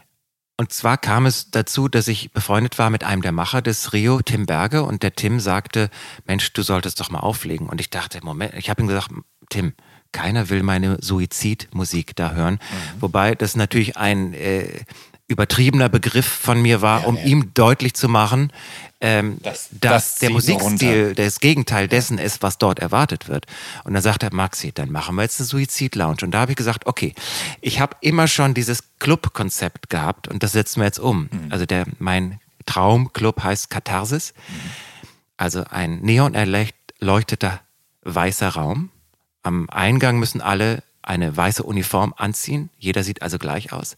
Und 0.58 0.72
zwar 0.72 0.96
kam 0.96 1.26
es 1.26 1.50
dazu, 1.50 1.86
dass 1.86 2.08
ich 2.08 2.32
befreundet 2.32 2.78
war 2.78 2.88
mit 2.88 3.04
einem 3.04 3.20
der 3.20 3.32
Macher 3.32 3.60
des 3.60 3.92
Rio, 3.92 4.22
Tim 4.22 4.46
Berge, 4.46 4.84
und 4.84 5.02
der 5.02 5.14
Tim 5.14 5.38
sagte, 5.38 5.90
Mensch, 6.24 6.52
du 6.54 6.62
solltest 6.62 6.98
doch 6.98 7.10
mal 7.10 7.20
auflegen. 7.20 7.68
Und 7.68 7.80
ich 7.80 7.90
dachte, 7.90 8.20
Moment, 8.24 8.54
ich 8.54 8.70
habe 8.70 8.82
ihm 8.82 8.88
gesagt, 8.88 9.10
Tim, 9.50 9.74
keiner 10.12 10.48
will 10.48 10.62
meine 10.62 10.96
Suizidmusik 11.02 12.16
da 12.16 12.32
hören. 12.32 12.54
Mhm. 12.54 13.00
Wobei 13.02 13.34
das 13.34 13.54
natürlich 13.54 13.98
ein 13.98 14.32
äh, 14.32 14.80
übertriebener 15.28 15.90
Begriff 15.90 16.26
von 16.26 16.62
mir 16.62 16.80
war, 16.80 17.02
ja, 17.02 17.06
um 17.06 17.16
ja. 17.16 17.24
ihm 17.24 17.52
deutlich 17.52 17.94
zu 17.94 18.08
machen, 18.08 18.50
ähm, 19.00 19.38
das, 19.42 19.68
dass 19.72 20.12
das 20.12 20.18
der 20.20 20.30
Musikstil 20.30 21.14
das 21.14 21.40
Gegenteil 21.40 21.86
dessen 21.88 22.18
ist, 22.18 22.42
was 22.42 22.58
dort 22.58 22.78
erwartet 22.78 23.28
wird. 23.28 23.46
Und 23.84 23.94
dann 23.94 24.02
sagt 24.02 24.22
er, 24.22 24.32
Maxi, 24.32 24.72
dann 24.72 24.90
machen 24.90 25.16
wir 25.16 25.22
jetzt 25.22 25.38
eine 25.38 25.46
Suizid-Lounge. 25.46 26.18
Und 26.22 26.30
da 26.30 26.40
habe 26.40 26.52
ich 26.52 26.56
gesagt, 26.56 26.86
okay, 26.86 27.14
ich 27.60 27.80
habe 27.80 27.96
immer 28.00 28.26
schon 28.26 28.54
dieses 28.54 28.84
Club-Konzept 28.98 29.90
gehabt 29.90 30.28
und 30.28 30.42
das 30.42 30.52
setzen 30.52 30.80
wir 30.80 30.86
jetzt 30.86 30.98
um. 30.98 31.28
Mhm. 31.30 31.50
Also 31.50 31.66
der, 31.66 31.84
mein 31.98 32.40
Traumclub 32.64 33.42
heißt 33.42 33.70
Katharsis. 33.70 34.32
Mhm. 34.48 34.70
Also 35.36 35.64
ein 35.64 36.00
neonerleuchteter 36.00 37.60
weißer 38.02 38.48
Raum. 38.48 38.90
Am 39.42 39.68
Eingang 39.68 40.18
müssen 40.18 40.40
alle 40.40 40.82
eine 41.02 41.36
weiße 41.36 41.62
Uniform 41.62 42.14
anziehen. 42.16 42.70
Jeder 42.78 43.04
sieht 43.04 43.22
also 43.22 43.38
gleich 43.38 43.72
aus. 43.72 43.96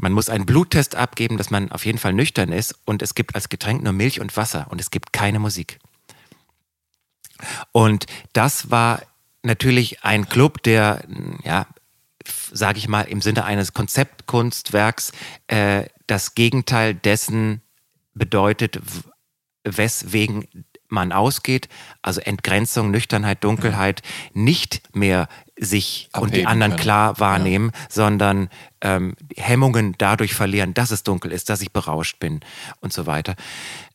Man 0.00 0.12
muss 0.12 0.28
einen 0.28 0.46
Bluttest 0.46 0.94
abgeben, 0.94 1.38
dass 1.38 1.50
man 1.50 1.72
auf 1.72 1.86
jeden 1.86 1.98
Fall 1.98 2.12
nüchtern 2.12 2.52
ist 2.52 2.74
und 2.84 3.02
es 3.02 3.14
gibt 3.14 3.34
als 3.34 3.48
Getränk 3.48 3.82
nur 3.82 3.92
Milch 3.92 4.20
und 4.20 4.36
Wasser 4.36 4.66
und 4.70 4.80
es 4.80 4.90
gibt 4.90 5.12
keine 5.12 5.38
Musik. 5.38 5.78
Und 7.72 8.06
das 8.32 8.70
war 8.70 9.02
natürlich 9.42 10.04
ein 10.04 10.28
Club, 10.28 10.62
der, 10.62 11.04
ja, 11.44 11.66
sage 12.52 12.78
ich 12.78 12.88
mal, 12.88 13.02
im 13.02 13.20
Sinne 13.20 13.44
eines 13.44 13.72
Konzeptkunstwerks 13.72 15.12
äh, 15.46 15.84
das 16.06 16.34
Gegenteil 16.34 16.94
dessen 16.94 17.62
bedeutet, 18.14 18.80
weswegen 19.64 20.48
man 20.88 21.12
ausgeht, 21.12 21.68
also 22.02 22.20
Entgrenzung, 22.20 22.90
Nüchternheit, 22.90 23.44
Dunkelheit, 23.44 24.02
nicht 24.32 24.82
mehr 24.94 25.28
sich 25.58 26.08
Abheben 26.12 26.24
und 26.24 26.36
die 26.36 26.46
anderen 26.46 26.72
können. 26.72 26.82
klar 26.82 27.18
wahrnehmen, 27.18 27.70
ja. 27.72 27.86
sondern 27.88 28.48
ähm, 28.82 29.16
Hemmungen 29.36 29.94
dadurch 29.98 30.34
verlieren, 30.34 30.74
dass 30.74 30.90
es 30.90 31.02
dunkel 31.02 31.32
ist, 31.32 31.48
dass 31.48 31.62
ich 31.62 31.72
berauscht 31.72 32.18
bin 32.18 32.40
und 32.80 32.92
so 32.92 33.06
weiter. 33.06 33.34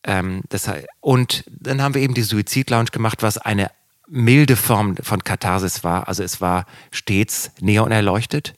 Ähm, 0.03 0.41
das, 0.49 0.69
und 0.99 1.43
dann 1.47 1.81
haben 1.81 1.93
wir 1.93 2.01
eben 2.01 2.15
die 2.15 2.23
Suizid-Lounge 2.23 2.89
gemacht, 2.91 3.21
was 3.21 3.37
eine 3.37 3.69
milde 4.07 4.55
Form 4.55 4.97
von 4.97 5.23
Katharsis 5.23 5.83
war. 5.83 6.07
Also 6.07 6.23
es 6.23 6.41
war 6.41 6.65
stets 6.91 7.51
neon 7.61 7.91
erleuchtet. 7.91 8.55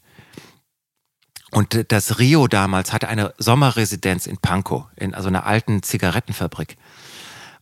Und 1.51 1.91
das 1.91 2.18
Rio 2.18 2.47
damals 2.47 2.93
hatte 2.93 3.07
eine 3.07 3.34
Sommerresidenz 3.38 4.26
in 4.26 4.38
Pankow, 4.38 4.85
in 4.95 5.14
also 5.14 5.27
einer 5.27 5.45
alten 5.45 5.84
Zigarettenfabrik. 5.84 6.77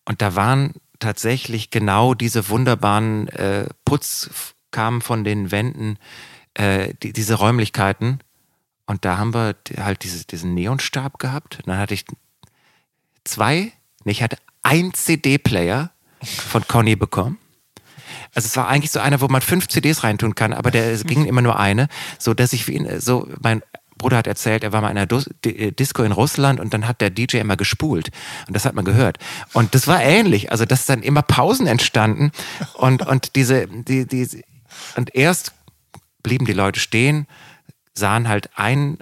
Und 0.06 0.22
da 0.22 0.36
waren 0.36 0.74
tatsächlich 1.00 1.70
genau 1.70 2.14
diese 2.14 2.50
wunderbaren 2.50 3.28
äh, 3.30 3.68
Putz 3.86 4.54
kamen 4.72 5.02
von 5.02 5.24
den 5.24 5.52
Wänden, 5.52 5.98
äh, 6.54 6.94
die, 7.02 7.14
diese 7.14 7.36
Räumlichkeiten. 7.36 8.20
Und 8.86 9.06
da 9.06 9.18
haben 9.18 9.34
wir 9.34 9.56
halt 9.78 10.04
diese, 10.04 10.26
diesen 10.26 10.54
Neonstab 10.54 11.20
gehabt. 11.20 11.58
Und 11.60 11.68
dann 11.68 11.78
hatte 11.78 11.94
ich 11.94 12.06
zwei, 13.24 13.72
nee, 14.04 14.12
ich 14.12 14.24
hatte 14.24 14.38
ein 14.64 14.94
CD-Player 14.94 15.92
von 16.24 16.68
Conny 16.68 16.96
bekommen. 16.96 17.38
Also 18.34 18.46
es 18.48 18.56
war 18.56 18.68
eigentlich 18.68 18.92
so 18.92 19.00
einer, 19.00 19.20
wo 19.22 19.28
man 19.28 19.42
fünf 19.42 19.68
CDs 19.68 20.04
reintun 20.04 20.36
kann, 20.36 20.54
aber 20.54 20.72
der 20.72 20.96
ging 20.98 21.26
immer 21.26 21.42
nur 21.42 21.60
eine, 21.60 21.88
so 22.18 22.34
dass 22.34 22.54
ich 22.54 22.68
wie 22.68 22.74
ihn, 22.74 23.00
so 23.00 23.28
mein 23.42 23.62
Bruder 24.02 24.18
hat 24.18 24.28
erzählt, 24.28 24.64
er 24.64 24.74
war 24.74 24.82
mal 24.82 24.90
in 24.90 24.98
einer 24.98 25.08
äh, 25.46 25.72
Disco 25.72 26.02
in 26.02 26.12
Russland 26.12 26.60
und 26.60 26.74
dann 26.74 26.88
hat 26.88 27.02
der 27.02 27.12
DJ 27.12 27.38
immer 27.38 27.56
gespult. 27.56 28.10
Und 28.48 28.56
das 28.56 28.66
hat 28.66 28.74
man 28.74 28.84
gehört. 28.84 29.20
Und 29.54 29.76
das 29.76 29.88
war 29.88 30.02
ähnlich. 30.02 30.52
Also, 30.52 30.66
dass 30.66 30.88
dann 30.88 31.04
immer 31.04 31.22
Pausen 31.22 31.68
entstanden 31.68 32.32
und, 32.74 33.06
und 33.06 33.36
diese, 33.36 33.68
die, 33.68 34.08
die, 34.08 34.44
und 34.96 35.14
erst 35.14 35.54
blieben 36.24 36.46
die 36.46 36.54
Leute 36.54 36.80
stehen, 36.80 37.28
sahen 37.94 38.28
halt 38.28 38.50
ein 38.56 38.98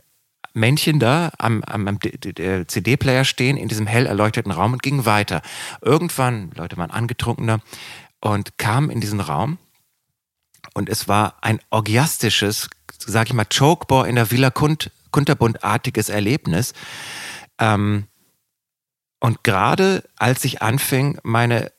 Männchen 0.53 0.99
da 0.99 1.31
am, 1.37 1.63
am, 1.63 1.87
am 1.87 1.99
CD-Player 2.01 3.23
stehen 3.23 3.55
in 3.55 3.69
diesem 3.69 3.87
hell 3.87 4.05
erleuchteten 4.05 4.51
Raum 4.51 4.73
und 4.73 4.83
gingen 4.83 5.05
weiter. 5.05 5.41
Irgendwann, 5.81 6.51
Leute 6.55 6.75
waren 6.75 6.91
angetrunkener 6.91 7.61
und 8.19 8.57
kamen 8.57 8.89
in 8.89 8.99
diesen 8.99 9.21
Raum 9.21 9.59
und 10.73 10.89
es 10.89 11.07
war 11.07 11.37
ein 11.41 11.59
orgiastisches, 11.69 12.69
sag 13.05 13.27
ich 13.27 13.33
mal, 13.33 13.45
Chokebore 13.45 14.07
in 14.07 14.15
der 14.15 14.31
Villa 14.31 14.51
Kund, 14.51 14.91
Kunterbund-artiges 15.11 16.09
Erlebnis. 16.09 16.73
Ähm, 17.57 18.07
und 19.19 19.43
gerade 19.43 20.03
als 20.17 20.45
ich 20.45 20.61
anfing, 20.61 21.19
meine 21.23 21.71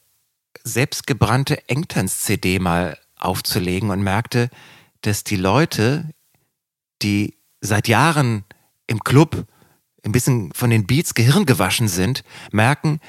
selbstgebrannte 0.63 1.69
Engtans-CD 1.69 2.59
mal 2.59 2.99
aufzulegen 3.17 3.91
und 3.91 4.03
merkte, 4.03 4.51
dass 5.03 5.25
die 5.25 5.37
Leute, 5.37 6.11
die 7.03 7.39
seit 7.61 7.89
Jahren 7.89 8.45
im 8.87 9.01
Club 9.01 9.47
ein 10.05 10.13
bisschen 10.13 10.53
von 10.53 10.71
den 10.71 10.87
Beats 10.87 11.15
Gehirn 11.15 11.47
gewaschen 11.47 11.89
sind, 11.89 12.25
merken, 12.53 13.01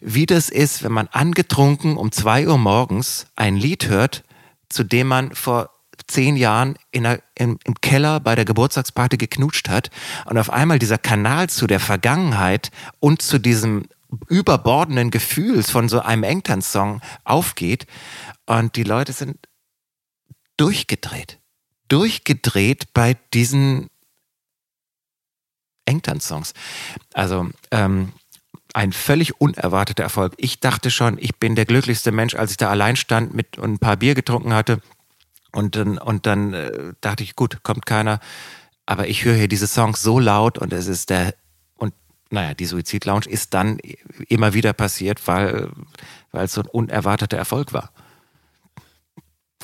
wie 0.00 0.26
das 0.26 0.50
ist, 0.50 0.82
wenn 0.82 0.92
man 0.92 1.08
angetrunken 1.08 1.96
um 1.96 2.12
zwei 2.12 2.46
Uhr 2.46 2.58
morgens 2.58 3.26
ein 3.36 3.56
Lied 3.56 3.88
hört, 3.88 4.24
zu 4.68 4.84
dem 4.84 5.08
man 5.08 5.34
vor 5.34 5.70
zehn 6.06 6.36
Jahren 6.36 6.76
in 6.90 7.04
der, 7.04 7.22
im, 7.34 7.58
im 7.64 7.74
Keller 7.80 8.20
bei 8.20 8.34
der 8.34 8.44
Geburtstagsparty 8.44 9.16
geknutscht 9.16 9.68
hat 9.68 9.90
und 10.26 10.38
auf 10.38 10.50
einmal 10.50 10.78
dieser 10.78 10.98
Kanal 10.98 11.48
zu 11.48 11.66
der 11.66 11.80
Vergangenheit 11.80 12.70
und 13.00 13.22
zu 13.22 13.38
diesem 13.38 13.86
überbordenden 14.28 15.10
Gefühls 15.10 15.70
von 15.70 15.88
so 15.88 16.00
einem 16.00 16.22
Engtanz-Song 16.22 17.00
aufgeht 17.24 17.86
und 18.46 18.76
die 18.76 18.84
Leute 18.84 19.12
sind 19.12 19.38
durchgedreht. 20.56 21.38
Durchgedreht 21.88 22.92
bei 22.94 23.16
diesen 23.32 23.88
Engtanz-Songs. 25.86 26.54
Also 27.12 27.50
ähm, 27.70 28.12
ein 28.72 28.92
völlig 28.92 29.40
unerwarteter 29.40 30.02
Erfolg. 30.02 30.34
Ich 30.36 30.60
dachte 30.60 30.90
schon, 30.90 31.18
ich 31.18 31.36
bin 31.36 31.54
der 31.54 31.64
glücklichste 31.64 32.10
Mensch, 32.12 32.34
als 32.34 32.52
ich 32.52 32.56
da 32.56 32.70
allein 32.70 32.96
stand 32.96 33.34
mit 33.34 33.58
und 33.58 33.74
ein 33.74 33.78
paar 33.78 33.96
Bier 33.96 34.14
getrunken 34.14 34.52
hatte. 34.52 34.80
Und 35.54 35.76
dann, 35.76 35.98
und 35.98 36.26
dann 36.26 36.52
äh, 36.52 36.92
dachte 37.00 37.22
ich, 37.22 37.36
gut, 37.36 37.62
kommt 37.62 37.86
keiner. 37.86 38.18
Aber 38.86 39.08
ich 39.08 39.24
höre 39.24 39.36
hier 39.36 39.48
diese 39.48 39.68
Songs 39.68 40.02
so 40.02 40.18
laut 40.18 40.58
und 40.58 40.72
es 40.72 40.88
ist 40.88 41.10
der, 41.10 41.34
und 41.76 41.94
naja, 42.30 42.54
die 42.54 42.66
Suizid 42.66 43.04
Lounge 43.04 43.26
ist 43.26 43.54
dann 43.54 43.78
immer 44.28 44.52
wieder 44.52 44.72
passiert, 44.72 45.26
weil, 45.28 45.70
weil 46.32 46.46
es 46.46 46.52
so 46.52 46.62
ein 46.62 46.66
unerwarteter 46.66 47.36
Erfolg 47.36 47.72
war. 47.72 47.92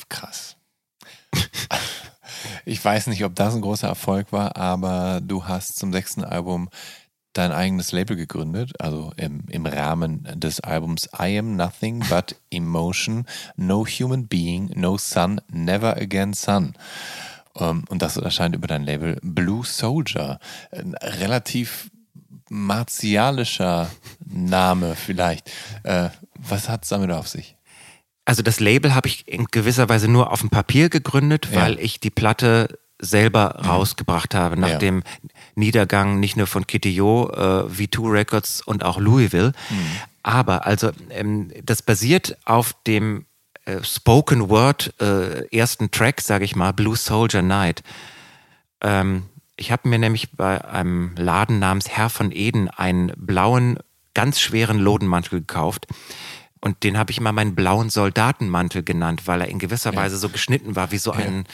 Krass. 0.07 0.55
ich 2.65 2.83
weiß 2.83 3.07
nicht, 3.07 3.25
ob 3.25 3.35
das 3.35 3.53
ein 3.53 3.61
großer 3.61 3.89
Erfolg 3.89 4.31
war, 4.31 4.55
aber 4.55 5.19
du 5.21 5.45
hast 5.45 5.77
zum 5.77 5.91
sechsten 5.91 6.23
Album 6.23 6.69
dein 7.33 7.51
eigenes 7.51 7.91
Label 7.91 8.15
gegründet, 8.15 8.73
also 8.79 9.13
im, 9.17 9.45
im 9.49 9.65
Rahmen 9.65 10.27
des 10.35 10.59
Albums 10.59 11.09
I 11.17 11.37
Am 11.39 11.55
Nothing 11.55 11.99
But 12.09 12.35
Emotion, 12.51 13.25
No 13.55 13.85
Human 13.85 14.27
Being, 14.27 14.71
No 14.75 14.97
Sun, 14.97 15.41
Never 15.49 15.95
Again 15.97 16.33
Sun. 16.33 16.73
Um, 17.53 17.83
und 17.89 18.01
das 18.01 18.15
erscheint 18.15 18.55
über 18.55 18.67
dein 18.67 18.83
Label 18.83 19.17
Blue 19.21 19.65
Soldier. 19.65 20.39
Ein 20.71 20.95
relativ 20.95 21.91
martialischer 22.49 23.89
Name 24.25 24.95
vielleicht. 24.95 25.51
Äh, 25.83 26.09
was 26.37 26.69
hat 26.69 26.83
es 26.83 26.89
damit 26.89 27.11
auf 27.11 27.27
sich? 27.27 27.57
Also 28.25 28.43
das 28.43 28.59
Label 28.59 28.93
habe 28.93 29.07
ich 29.07 29.27
in 29.27 29.45
gewisser 29.45 29.89
Weise 29.89 30.07
nur 30.07 30.31
auf 30.31 30.41
dem 30.41 30.49
Papier 30.49 30.89
gegründet, 30.89 31.53
weil 31.53 31.73
ja. 31.75 31.79
ich 31.81 31.99
die 31.99 32.09
Platte 32.09 32.79
selber 32.99 33.57
mhm. 33.59 33.69
rausgebracht 33.69 34.35
habe, 34.35 34.57
nach 34.57 34.81
ja. 34.81 35.01
Niedergang 35.55 36.19
nicht 36.19 36.37
nur 36.37 36.47
von 36.47 36.67
Kitty 36.67 36.89
Yo, 36.89 37.29
äh, 37.29 37.67
V2 37.67 38.11
Records 38.11 38.61
und 38.61 38.83
auch 38.83 38.99
Louisville. 38.99 39.53
Mhm. 39.69 39.87
Aber 40.23 40.65
also 40.65 40.91
ähm, 41.09 41.51
das 41.63 41.81
basiert 41.81 42.37
auf 42.45 42.75
dem 42.85 43.25
äh, 43.65 43.83
Spoken 43.83 44.49
Word 44.49 44.93
äh, 45.01 45.47
ersten 45.55 45.91
Track, 45.91 46.21
sage 46.21 46.45
ich 46.45 46.55
mal, 46.55 46.73
Blue 46.73 46.95
Soldier 46.95 47.41
Night. 47.41 47.83
Ähm, 48.81 49.23
ich 49.55 49.71
habe 49.71 49.87
mir 49.87 49.99
nämlich 49.99 50.31
bei 50.31 50.63
einem 50.65 51.15
Laden 51.15 51.59
namens 51.59 51.89
Herr 51.89 52.09
von 52.09 52.31
Eden 52.31 52.69
einen 52.69 53.13
blauen, 53.15 53.77
ganz 54.13 54.39
schweren 54.39 54.79
Lodenmantel 54.79 55.39
gekauft. 55.39 55.87
Und 56.59 56.83
den 56.83 56.97
habe 56.97 57.11
ich 57.11 57.17
immer 57.17 57.31
meinen 57.31 57.55
blauen 57.55 57.89
Soldatenmantel 57.89 58.83
genannt, 58.83 59.23
weil 59.25 59.41
er 59.41 59.47
in 59.47 59.59
gewisser 59.59 59.93
ja. 59.93 59.99
Weise 59.99 60.17
so 60.17 60.29
geschnitten 60.29 60.75
war 60.75 60.91
wie 60.91 60.97
so 60.97 61.11
ein 61.11 61.45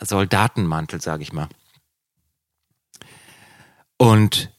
Soldatenmantel, 0.00 1.00
sage 1.00 1.22
ich 1.22 1.32
mal. 1.32 1.48
Und 4.02 4.50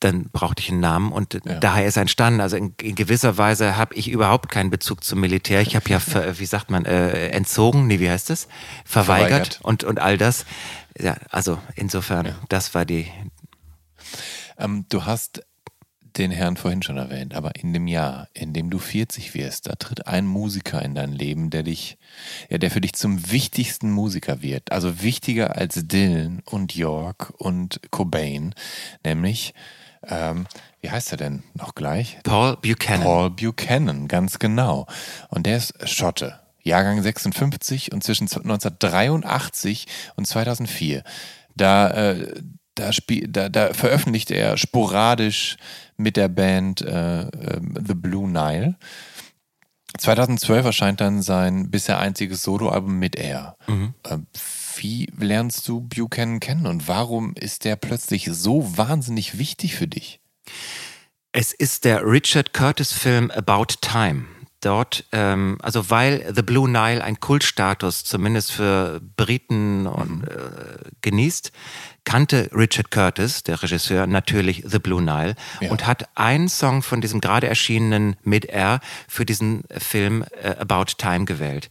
dann 0.00 0.28
brauchte 0.30 0.60
ich 0.60 0.70
einen 0.70 0.80
Namen 0.80 1.12
und 1.12 1.34
ja. 1.34 1.60
daher 1.60 1.86
ist 1.86 1.96
entstanden. 1.96 2.40
Also 2.40 2.56
in, 2.56 2.74
in 2.82 2.96
gewisser 2.96 3.38
Weise 3.38 3.76
habe 3.76 3.94
ich 3.94 4.10
überhaupt 4.10 4.48
keinen 4.48 4.70
Bezug 4.70 5.04
zum 5.04 5.20
Militär. 5.20 5.60
Ich 5.60 5.76
habe 5.76 5.88
ja, 5.88 6.00
wie 6.38 6.46
sagt 6.46 6.68
man, 6.68 6.84
äh, 6.84 7.28
entzogen, 7.28 7.86
nee, 7.86 8.00
wie 8.00 8.10
heißt 8.10 8.28
das? 8.28 8.48
Verweigert, 8.84 9.28
Verweigert, 9.28 9.60
Und, 9.62 9.84
und 9.84 10.00
all 10.00 10.18
das. 10.18 10.46
Ja, 10.98 11.16
also 11.30 11.60
insofern, 11.76 12.26
ja. 12.26 12.34
das 12.48 12.74
war 12.74 12.84
die. 12.84 13.06
Ähm, 14.58 14.84
du 14.88 15.04
hast 15.04 15.44
den 16.18 16.30
Herrn 16.30 16.56
vorhin 16.56 16.82
schon 16.82 16.96
erwähnt, 16.96 17.34
aber 17.34 17.54
in 17.56 17.72
dem 17.72 17.86
Jahr, 17.86 18.28
in 18.34 18.52
dem 18.52 18.70
du 18.70 18.78
40 18.78 19.34
wirst, 19.34 19.66
da 19.66 19.74
tritt 19.74 20.06
ein 20.06 20.26
Musiker 20.26 20.82
in 20.82 20.94
dein 20.94 21.12
Leben, 21.12 21.50
der 21.50 21.62
dich, 21.62 21.98
ja, 22.48 22.58
der 22.58 22.70
für 22.70 22.80
dich 22.80 22.94
zum 22.94 23.30
wichtigsten 23.30 23.90
Musiker 23.90 24.42
wird. 24.42 24.72
Also 24.72 25.02
wichtiger 25.02 25.56
als 25.56 25.86
Dylan 25.86 26.42
und 26.44 26.74
York 26.74 27.32
und 27.38 27.80
Cobain, 27.90 28.54
nämlich, 29.04 29.54
ähm, 30.06 30.46
wie 30.80 30.90
heißt 30.90 31.12
er 31.12 31.18
denn 31.18 31.42
noch 31.54 31.74
gleich? 31.74 32.18
Paul 32.24 32.56
Buchanan. 32.56 33.02
Paul 33.02 33.30
Buchanan, 33.30 34.08
ganz 34.08 34.38
genau. 34.38 34.86
Und 35.28 35.46
der 35.46 35.56
ist 35.56 35.88
Schotte. 35.88 36.40
Jahrgang 36.64 37.02
56 37.02 37.92
und 37.92 38.04
zwischen 38.04 38.24
1983 38.24 39.86
und 40.16 40.26
2004. 40.26 41.02
Da, 41.56 41.90
äh, 41.90 42.42
da, 42.74 42.92
spiel, 42.92 43.28
da, 43.28 43.48
da 43.48 43.72
veröffentlicht 43.72 44.30
er 44.30 44.56
sporadisch 44.56 45.56
mit 45.96 46.16
der 46.16 46.28
Band 46.28 46.80
äh, 46.82 47.22
äh, 47.22 47.60
The 47.86 47.94
Blue 47.94 48.28
Nile. 48.28 48.76
2012 49.98 50.64
erscheint 50.64 51.00
dann 51.00 51.22
sein 51.22 51.70
bisher 51.70 51.98
einziges 51.98 52.42
Soloalbum 52.42 52.98
mit 52.98 53.16
Air. 53.16 53.56
Mhm. 53.66 53.94
Äh, 54.04 54.18
wie 54.76 55.06
lernst 55.18 55.68
du 55.68 55.80
Buchanan 55.80 56.40
kennen 56.40 56.66
und 56.66 56.88
warum 56.88 57.34
ist 57.34 57.64
der 57.64 57.76
plötzlich 57.76 58.28
so 58.32 58.76
wahnsinnig 58.76 59.38
wichtig 59.38 59.74
für 59.74 59.86
dich? 59.86 60.20
Es 61.32 61.52
ist 61.52 61.84
der 61.84 62.06
Richard 62.06 62.52
Curtis-Film 62.52 63.30
About 63.30 63.74
Time 63.80 64.24
dort, 64.62 65.04
ähm, 65.12 65.58
also 65.60 65.90
weil 65.90 66.32
The 66.34 66.42
Blue 66.42 66.68
Nile 66.68 67.04
einen 67.04 67.20
Kultstatus 67.20 68.04
zumindest 68.04 68.52
für 68.52 69.00
Briten 69.16 69.86
und, 69.86 70.24
äh, 70.24 70.90
genießt, 71.02 71.52
kannte 72.04 72.50
Richard 72.54 72.90
Curtis, 72.90 73.42
der 73.42 73.62
Regisseur, 73.62 74.06
natürlich 74.06 74.64
The 74.66 74.78
Blue 74.78 75.02
Nile 75.02 75.34
ja. 75.60 75.70
und 75.70 75.86
hat 75.86 76.08
einen 76.16 76.48
Song 76.48 76.82
von 76.82 77.00
diesem 77.00 77.20
gerade 77.20 77.46
erschienenen 77.46 78.16
Mid-Air 78.22 78.80
für 79.08 79.26
diesen 79.26 79.64
Film 79.76 80.24
äh, 80.42 80.56
About 80.58 80.94
Time 80.96 81.24
gewählt. 81.24 81.68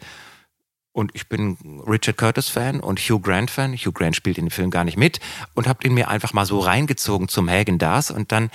Und 0.93 1.11
ich 1.13 1.29
bin 1.29 1.57
Richard 1.87 2.17
Curtis-Fan 2.17 2.81
und 2.81 2.99
Hugh 2.99 3.21
Grant-Fan. 3.21 3.75
Hugh 3.75 3.93
Grant 3.93 4.15
spielt 4.15 4.37
in 4.37 4.47
dem 4.47 4.51
Film 4.51 4.71
gar 4.71 4.83
nicht 4.83 4.97
mit 4.97 5.21
und 5.53 5.65
habe 5.67 5.87
ihn 5.87 5.93
mir 5.93 6.09
einfach 6.09 6.33
mal 6.33 6.45
so 6.45 6.59
reingezogen 6.59 7.29
zum 7.29 7.49
Hagen 7.49 7.77
Das 7.77 8.11
und 8.11 8.33
dann 8.33 8.51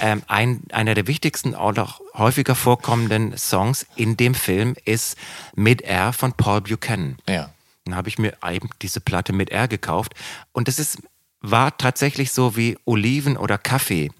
ähm, 0.00 0.22
ein, 0.28 0.62
einer 0.70 0.94
der 0.94 1.08
wichtigsten, 1.08 1.56
auch 1.56 1.74
noch 1.74 2.00
häufiger 2.14 2.54
vorkommenden 2.54 3.36
Songs 3.36 3.86
in 3.96 4.16
dem 4.16 4.34
Film 4.34 4.76
ist 4.84 5.18
Mid-Air 5.56 6.12
von 6.12 6.32
Paul 6.32 6.60
Buchanan. 6.60 7.16
Ja. 7.28 7.52
Dann 7.84 7.96
habe 7.96 8.08
ich 8.08 8.18
mir 8.18 8.36
eben 8.48 8.70
diese 8.82 9.00
Platte 9.00 9.32
Mid-Air 9.32 9.66
gekauft 9.66 10.14
und 10.52 10.68
es 10.68 10.78
ist, 10.78 11.02
war 11.40 11.76
tatsächlich 11.76 12.30
so 12.30 12.56
wie 12.56 12.78
Oliven 12.84 13.36
oder 13.36 13.58
Kaffee, 13.58 14.12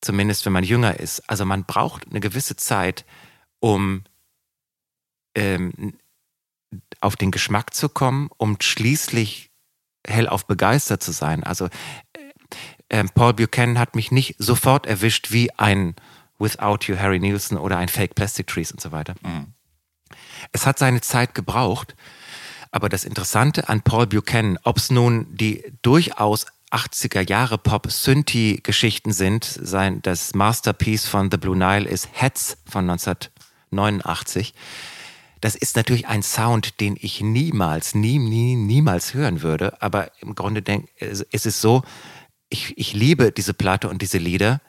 zumindest 0.00 0.46
wenn 0.46 0.52
man 0.52 0.62
jünger 0.62 1.00
ist. 1.00 1.28
Also 1.28 1.44
man 1.44 1.64
braucht 1.64 2.06
eine 2.08 2.20
gewisse 2.20 2.54
Zeit, 2.54 3.04
um 3.58 4.04
ähm, 5.34 5.94
auf 7.00 7.16
den 7.16 7.30
Geschmack 7.30 7.74
zu 7.74 7.88
kommen, 7.88 8.30
um 8.36 8.56
schließlich 8.60 9.50
hellauf 10.06 10.46
begeistert 10.46 11.02
zu 11.02 11.12
sein. 11.12 11.44
Also 11.44 11.66
äh, 12.88 13.00
äh, 13.00 13.04
Paul 13.14 13.34
Buchanan 13.34 13.78
hat 13.78 13.94
mich 13.94 14.10
nicht 14.10 14.36
sofort 14.38 14.86
erwischt 14.86 15.32
wie 15.32 15.50
ein 15.58 15.94
Without 16.38 16.86
You 16.86 16.96
Harry 16.98 17.20
Nielsen 17.20 17.56
oder 17.56 17.78
ein 17.78 17.88
Fake 17.88 18.14
Plastic 18.14 18.46
Trees 18.48 18.72
und 18.72 18.80
so 18.80 18.92
weiter. 18.92 19.14
Mhm. 19.22 19.48
Es 20.50 20.66
hat 20.66 20.78
seine 20.78 21.00
Zeit 21.00 21.34
gebraucht, 21.34 21.94
aber 22.70 22.88
das 22.88 23.04
Interessante 23.04 23.68
an 23.68 23.82
Paul 23.82 24.06
Buchanan, 24.06 24.58
ob 24.64 24.78
es 24.78 24.90
nun 24.90 25.26
die 25.36 25.64
durchaus 25.82 26.46
80er 26.70 27.28
Jahre 27.28 27.58
Pop 27.58 27.90
Synthie 27.90 28.60
Geschichten 28.62 29.12
sind, 29.12 29.44
sein 29.44 30.00
das 30.02 30.34
Masterpiece 30.34 31.06
von 31.06 31.30
The 31.30 31.36
Blue 31.36 31.56
Nile 31.56 31.88
ist 31.88 32.08
Heads 32.12 32.56
von 32.66 32.88
1989 32.88 34.54
das 35.42 35.56
ist 35.56 35.74
natürlich 35.76 36.06
ein 36.06 36.22
Sound, 36.22 36.80
den 36.80 36.96
ich 36.98 37.20
niemals, 37.20 37.96
nie, 37.96 38.18
nie, 38.18 38.54
niemals 38.54 39.12
hören 39.12 39.42
würde. 39.42 39.82
Aber 39.82 40.10
im 40.20 40.36
Grunde 40.36 40.62
denk, 40.62 40.88
ist 41.00 41.46
es 41.46 41.60
so, 41.60 41.82
ich, 42.48 42.78
ich 42.78 42.94
liebe 42.94 43.32
diese 43.32 43.52
Platte 43.52 43.88
und 43.88 44.02
diese 44.02 44.18
Lieder, 44.18 44.60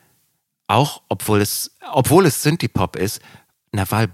auch 0.68 1.04
obwohl 1.10 1.42
es, 1.42 1.76
obwohl 1.92 2.26
es 2.26 2.42
Synthie-Pop 2.42 2.96
ist, 2.96 3.22
na, 3.72 3.90
weil 3.92 4.10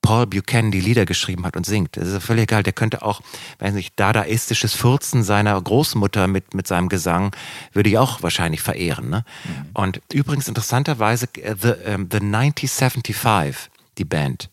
Paul 0.00 0.26
Buchanan 0.26 0.72
die 0.72 0.80
Lieder 0.80 1.06
geschrieben 1.06 1.46
hat 1.46 1.56
und 1.56 1.64
singt. 1.64 1.96
Das 1.96 2.08
ist 2.08 2.24
völlig 2.24 2.44
egal. 2.44 2.64
Der 2.64 2.72
könnte 2.72 3.02
auch, 3.02 3.20
weiß 3.60 3.72
nicht, 3.74 3.92
dadaistisches 3.94 4.74
Furzen 4.74 5.22
seiner 5.22 5.60
Großmutter 5.60 6.26
mit, 6.26 6.52
mit 6.52 6.66
seinem 6.66 6.88
Gesang 6.88 7.34
würde 7.72 7.90
ich 7.90 7.98
auch 7.98 8.24
wahrscheinlich 8.24 8.60
verehren. 8.60 9.08
Ne? 9.08 9.24
Mhm. 9.44 9.70
Und 9.74 10.02
übrigens 10.12 10.48
interessanterweise, 10.48 11.28
äh, 11.36 11.54
The, 11.54 11.68
um, 11.94 12.08
the 12.10 12.18
1975, 12.18 13.70
die 13.98 14.04
Band, 14.04 14.50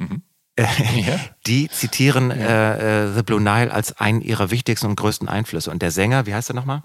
Mhm. 0.00 0.22
ja. 0.58 1.18
Die 1.46 1.68
zitieren 1.68 2.30
ja. 2.30 2.74
äh, 2.74 3.04
äh, 3.04 3.14
The 3.14 3.22
Blue 3.22 3.40
Nile 3.40 3.72
als 3.72 3.98
einen 3.98 4.20
ihrer 4.20 4.50
wichtigsten 4.50 4.86
und 4.86 4.96
größten 4.96 5.28
Einflüsse. 5.28 5.70
Und 5.70 5.80
der 5.82 5.90
Sänger, 5.90 6.26
wie 6.26 6.34
heißt 6.34 6.50
er 6.50 6.54
nochmal? 6.54 6.82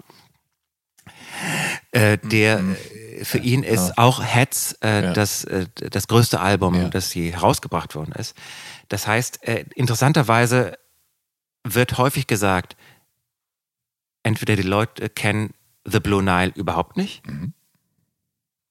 Äh, 1.92 2.18
der 2.18 2.60
mhm. 2.60 2.74
Äh, 2.74 3.24
für 3.24 3.38
ihn 3.38 3.62
ist 3.62 3.88
ja. 3.88 3.94
auch 3.96 4.22
Heads 4.22 4.76
äh, 4.82 5.04
ja. 5.04 5.12
das, 5.12 5.44
äh, 5.44 5.66
das 5.74 6.08
größte 6.08 6.40
Album, 6.40 6.90
das 6.90 7.14
je 7.14 7.32
herausgebracht 7.32 7.94
worden 7.94 8.12
ist. 8.12 8.36
Das 8.88 9.06
heißt, 9.06 9.40
interessanterweise 9.74 10.78
wird 11.64 11.98
häufig 11.98 12.26
gesagt, 12.26 12.76
entweder 14.22 14.54
die 14.54 14.62
Leute 14.62 15.08
kennen 15.08 15.54
The 15.84 15.98
Blue 15.98 16.22
Nile 16.22 16.52
überhaupt 16.54 16.96
nicht 16.96 17.26
mhm. 17.26 17.52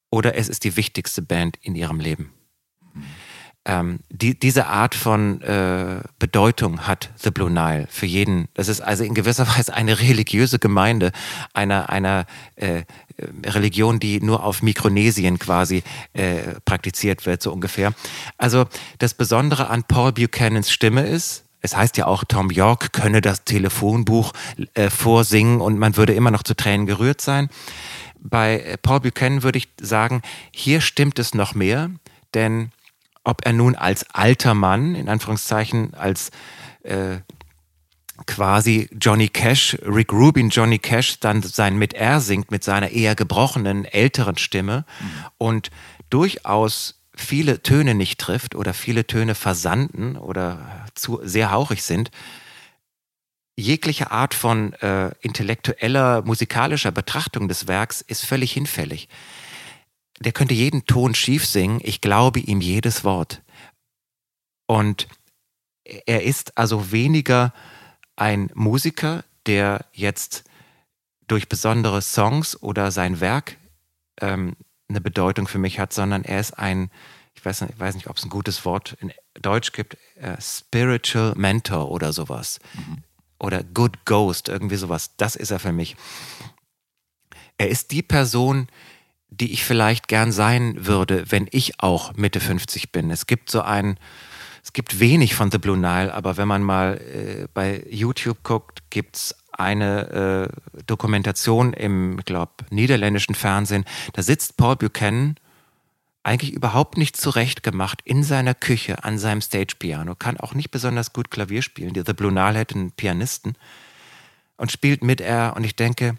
oder 0.10 0.36
es 0.36 0.48
ist 0.48 0.64
die 0.64 0.78
wichtigste 0.78 1.22
Band 1.22 1.58
in 1.62 1.76
ihrem 1.76 2.00
Leben. 2.00 2.35
Ähm, 3.66 4.00
die, 4.10 4.40
diese 4.40 4.68
Art 4.68 4.94
von 4.94 5.42
äh, 5.42 6.02
Bedeutung 6.20 6.88
hat 6.88 7.10
The 7.18 7.32
Blue 7.32 7.50
Nile 7.50 7.88
für 7.90 8.06
jeden. 8.06 8.48
Das 8.54 8.68
ist 8.68 8.82
also 8.82 9.04
in 9.04 9.16
gewisser 9.16 9.48
Weise 9.58 9.74
eine 9.74 10.00
religiöse 10.00 10.60
Gemeinde 10.60 11.12
einer, 11.54 11.90
einer 11.90 12.26
äh, 12.56 12.84
Religion, 13.46 14.00
die 14.00 14.22
nur 14.22 14.44
auf 14.44 14.62
Mikronesien 14.62 15.40
quasi 15.40 15.84
äh, 16.14 16.60
praktiziert 16.66 17.26
wird, 17.26 17.42
so 17.42 17.52
ungefähr. 17.52 17.94
Also 18.38 18.66
das 19.00 19.14
Besondere 19.14 19.70
an 19.70 19.84
Paul 19.84 20.12
Buchanans 20.12 20.72
Stimme 20.72 21.08
ist, 21.08 21.46
es 21.62 21.76
heißt 21.76 21.98
ja 21.98 22.06
auch, 22.06 22.24
Tom 22.26 22.52
York 22.52 22.94
könne 22.94 23.22
das 23.22 23.44
Telefonbuch 23.44 24.34
äh, 24.76 24.92
vorsingen 24.92 25.62
und 25.62 25.80
man 25.80 25.98
würde 25.98 26.14
immer 26.14 26.30
noch 26.30 26.44
zu 26.44 26.56
Tränen 26.56 26.86
gerührt 26.86 27.22
sein. 27.22 27.50
Bei 28.20 28.78
Paul 28.84 29.00
Buchanan 29.00 29.42
würde 29.42 29.58
ich 29.58 29.70
sagen, 29.82 30.22
hier 30.52 30.82
stimmt 30.82 31.18
es 31.18 31.34
noch 31.34 31.56
mehr, 31.56 31.90
denn 32.36 32.72
ob 33.26 33.46
er 33.46 33.52
nun 33.52 33.76
als 33.76 34.10
alter 34.12 34.54
Mann, 34.54 34.96
in 34.96 35.10
Anführungszeichen, 35.10 35.94
als 35.96 36.32
äh, 36.84 37.18
quasi 38.28 38.88
Johnny 39.00 39.28
Cash, 39.28 39.78
Rick 39.86 40.14
Rubin 40.14 40.50
Johnny 40.50 40.80
Cash, 40.80 41.20
dann 41.20 41.42
sein 41.42 41.78
mit 41.78 41.94
R 41.94 42.22
singt 42.22 42.52
mit 42.52 42.64
seiner 42.64 42.92
eher 42.92 43.16
gebrochenen, 43.16 43.84
älteren 43.84 44.38
Stimme 44.38 44.86
mhm. 45.00 45.26
und 45.38 45.72
durchaus 46.10 47.02
viele 47.16 47.62
Töne 47.62 47.96
nicht 47.96 48.20
trifft 48.20 48.56
oder 48.56 48.74
viele 48.74 49.08
Töne 49.08 49.36
versanden 49.36 50.16
oder 50.16 50.86
zu 50.94 51.20
sehr 51.24 51.52
hauchig 51.52 51.84
sind, 51.84 52.12
jegliche 53.58 54.12
Art 54.12 54.34
von 54.34 54.74
äh, 54.74 55.12
intellektueller, 55.22 56.22
musikalischer 56.24 56.92
Betrachtung 56.92 57.48
des 57.48 57.68
Werks 57.68 58.02
ist 58.02 58.26
völlig 58.26 58.52
hinfällig 58.52 59.08
der 60.20 60.32
könnte 60.32 60.54
jeden 60.54 60.86
Ton 60.86 61.14
schief 61.14 61.46
singen, 61.46 61.80
ich 61.84 62.02
glaube 62.02 62.40
ihm 62.40 62.62
jedes 62.62 63.04
Wort. 63.04 63.42
Und 64.68 65.08
er 65.84 66.24
ist 66.24 66.58
also 66.58 66.92
weniger 66.92 67.54
ein 68.16 68.50
Musiker, 68.54 69.24
der 69.46 69.86
jetzt 69.94 70.44
durch 71.28 71.50
besondere 71.50 72.02
Songs 72.02 72.62
oder 72.62 72.92
sein 72.92 73.20
Werk 73.20 73.58
ähm, 74.22 74.56
eine 74.88 75.02
Bedeutung 75.02 75.48
für 75.48 75.58
mich 75.58 75.80
hat, 75.80 75.94
sondern 75.94 76.24
er 76.24 76.40
ist 76.40 76.58
ein, 76.58 76.90
ich 77.34 77.44
weiß 77.44 77.62
nicht, 77.62 77.74
ich 77.74 77.80
weiß 77.80 77.96
nicht 77.96 78.08
ob 78.08 78.18
es 78.18 78.24
ein 78.24 78.30
gutes 78.30 78.66
Wort 78.66 78.96
in 79.00 79.12
Deutsch 79.34 79.72
gibt, 79.72 79.98
äh, 80.16 80.40
Spiritual 80.40 81.34
Mentor 81.36 81.92
oder 81.92 82.14
sowas. 82.14 82.60
Mhm. 82.74 83.04
Oder 83.40 83.64
Good 83.64 84.06
Ghost, 84.06 84.48
irgendwie 84.48 84.78
sowas. 84.78 85.16
Das 85.18 85.36
ist 85.36 85.52
er 85.52 85.60
für 85.60 85.74
mich. 85.74 85.98
Er 87.58 87.70
ist 87.70 87.92
die 87.92 88.02
Person, 88.02 88.68
die 88.68 88.72
ich 89.30 89.64
vielleicht 89.64 90.08
gern 90.08 90.32
sein 90.32 90.86
würde, 90.86 91.26
wenn 91.30 91.48
ich 91.52 91.80
auch 91.80 92.14
Mitte 92.16 92.40
50 92.40 92.92
bin. 92.92 93.12
Es 93.12 93.28
gibt 93.28 93.50
so 93.50 93.62
ein, 93.62 93.98
es 94.64 94.74
gibt 94.74 95.00
wenig 95.00 95.36
von 95.36 95.52
The 95.52 95.58
Blue 95.58 95.78
Nile, 95.78 96.14
aber 96.14 96.38
wenn 96.38 96.48
man 96.48 96.64
mal 96.64 96.98
äh, 96.98 97.48
bei 97.54 97.86
YouTube 97.90 98.44
guckt, 98.44 98.84
gibt's 98.90 99.36
eine 99.52 100.50
äh, 100.76 100.84
Dokumentation 100.86 101.74
im, 101.74 102.20
ich 102.20 102.26
glaube, 102.26 102.52
niederländischen 102.70 103.36
Fernsehen. 103.36 103.86
Da 104.14 104.22
sitzt 104.22 104.58
Paul 104.58 104.76
Buchanan 104.76 105.36
eigentlich 106.24 106.54
überhaupt 106.54 106.98
nicht 106.98 107.16
zurechtgemacht 107.16 108.02
in 108.04 108.24
seiner 108.24 108.56
Küche 108.56 109.04
an 109.04 109.20
seinem 109.20 109.42
Stage-Piano, 109.42 110.16
kann 110.16 110.38
auch 110.40 110.56
nicht 110.56 110.72
besonders 110.72 111.14
gut 111.14 111.30
Klavier 111.30 111.62
spielen. 111.62 111.94
The 111.94 112.14
Blue 112.14 112.32
Nile 112.32 112.58
hätte 112.58 112.76
einen 112.76 112.92
Pianisten 112.92 113.56
und 114.58 114.72
spielt 114.72 115.04
mit 115.04 115.22
er. 115.22 115.54
Und 115.56 115.64
ich 115.64 115.76
denke, 115.76 116.18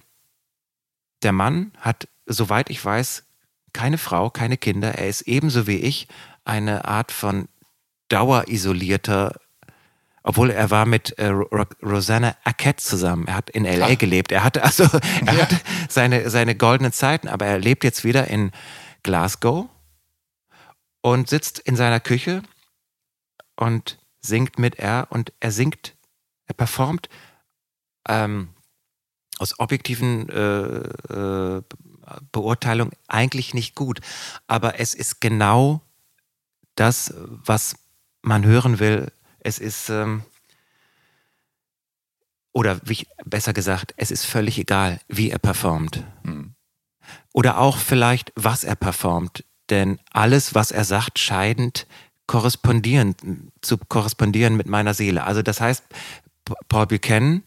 der 1.22 1.32
Mann 1.32 1.72
hat, 1.80 2.08
soweit 2.26 2.70
ich 2.70 2.84
weiß, 2.84 3.24
keine 3.72 3.98
Frau, 3.98 4.30
keine 4.30 4.56
Kinder. 4.56 4.94
Er 4.94 5.08
ist 5.08 5.22
ebenso 5.22 5.66
wie 5.66 5.78
ich 5.78 6.08
eine 6.44 6.84
Art 6.86 7.12
von 7.12 7.48
dauerisolierter 8.08 9.34
obwohl 10.28 10.50
er 10.50 10.72
war 10.72 10.86
mit 10.86 11.16
äh, 11.20 11.28
Rosanna 11.28 12.34
Arquette 12.42 12.82
zusammen. 12.82 13.28
Er 13.28 13.36
hat 13.36 13.48
in 13.48 13.64
LA 13.64 13.90
Ach. 13.92 13.98
gelebt. 13.98 14.32
Er 14.32 14.42
hatte 14.42 14.64
also 14.64 14.82
er 15.24 15.34
ja. 15.34 15.42
hatte 15.42 15.56
seine, 15.88 16.28
seine 16.30 16.56
goldenen 16.56 16.92
Zeiten, 16.92 17.28
aber 17.28 17.46
er 17.46 17.60
lebt 17.60 17.84
jetzt 17.84 18.02
wieder 18.02 18.26
in 18.26 18.50
Glasgow 19.04 19.68
und 21.00 21.28
sitzt 21.28 21.60
in 21.60 21.76
seiner 21.76 22.00
Küche 22.00 22.42
und 23.54 23.98
singt 24.20 24.58
mit 24.58 24.80
er 24.80 25.06
und 25.10 25.32
er 25.38 25.52
singt, 25.52 25.94
er 26.46 26.54
performt 26.54 27.08
ähm, 28.08 28.48
aus 29.38 29.60
objektiven 29.60 30.28
äh, 30.28 31.58
äh, 31.58 31.62
Beurteilung 32.32 32.90
eigentlich 33.08 33.54
nicht 33.54 33.74
gut. 33.74 34.00
Aber 34.46 34.80
es 34.80 34.94
ist 34.94 35.20
genau 35.20 35.80
das, 36.74 37.14
was 37.16 37.76
man 38.22 38.44
hören 38.44 38.78
will, 38.78 39.10
es 39.40 39.58
ist, 39.58 39.88
ähm, 39.88 40.22
oder 42.52 42.80
wie, 42.84 43.06
besser 43.24 43.52
gesagt, 43.52 43.94
es 43.96 44.10
ist 44.10 44.24
völlig 44.24 44.58
egal, 44.58 45.00
wie 45.08 45.30
er 45.30 45.38
performt. 45.38 46.02
Mhm. 46.22 46.54
Oder 47.32 47.58
auch 47.58 47.78
vielleicht, 47.78 48.32
was 48.34 48.64
er 48.64 48.76
performt. 48.76 49.44
Denn 49.70 50.00
alles, 50.10 50.54
was 50.54 50.70
er 50.70 50.84
sagt, 50.84 51.18
scheint 51.18 51.86
korrespondieren, 52.26 53.52
zu 53.60 53.78
korrespondieren 53.78 54.56
mit 54.56 54.66
meiner 54.66 54.94
Seele. 54.94 55.24
Also 55.24 55.42
das 55.42 55.60
heißt, 55.60 55.84
Paul 56.68 56.86
Buchanan 56.86 57.42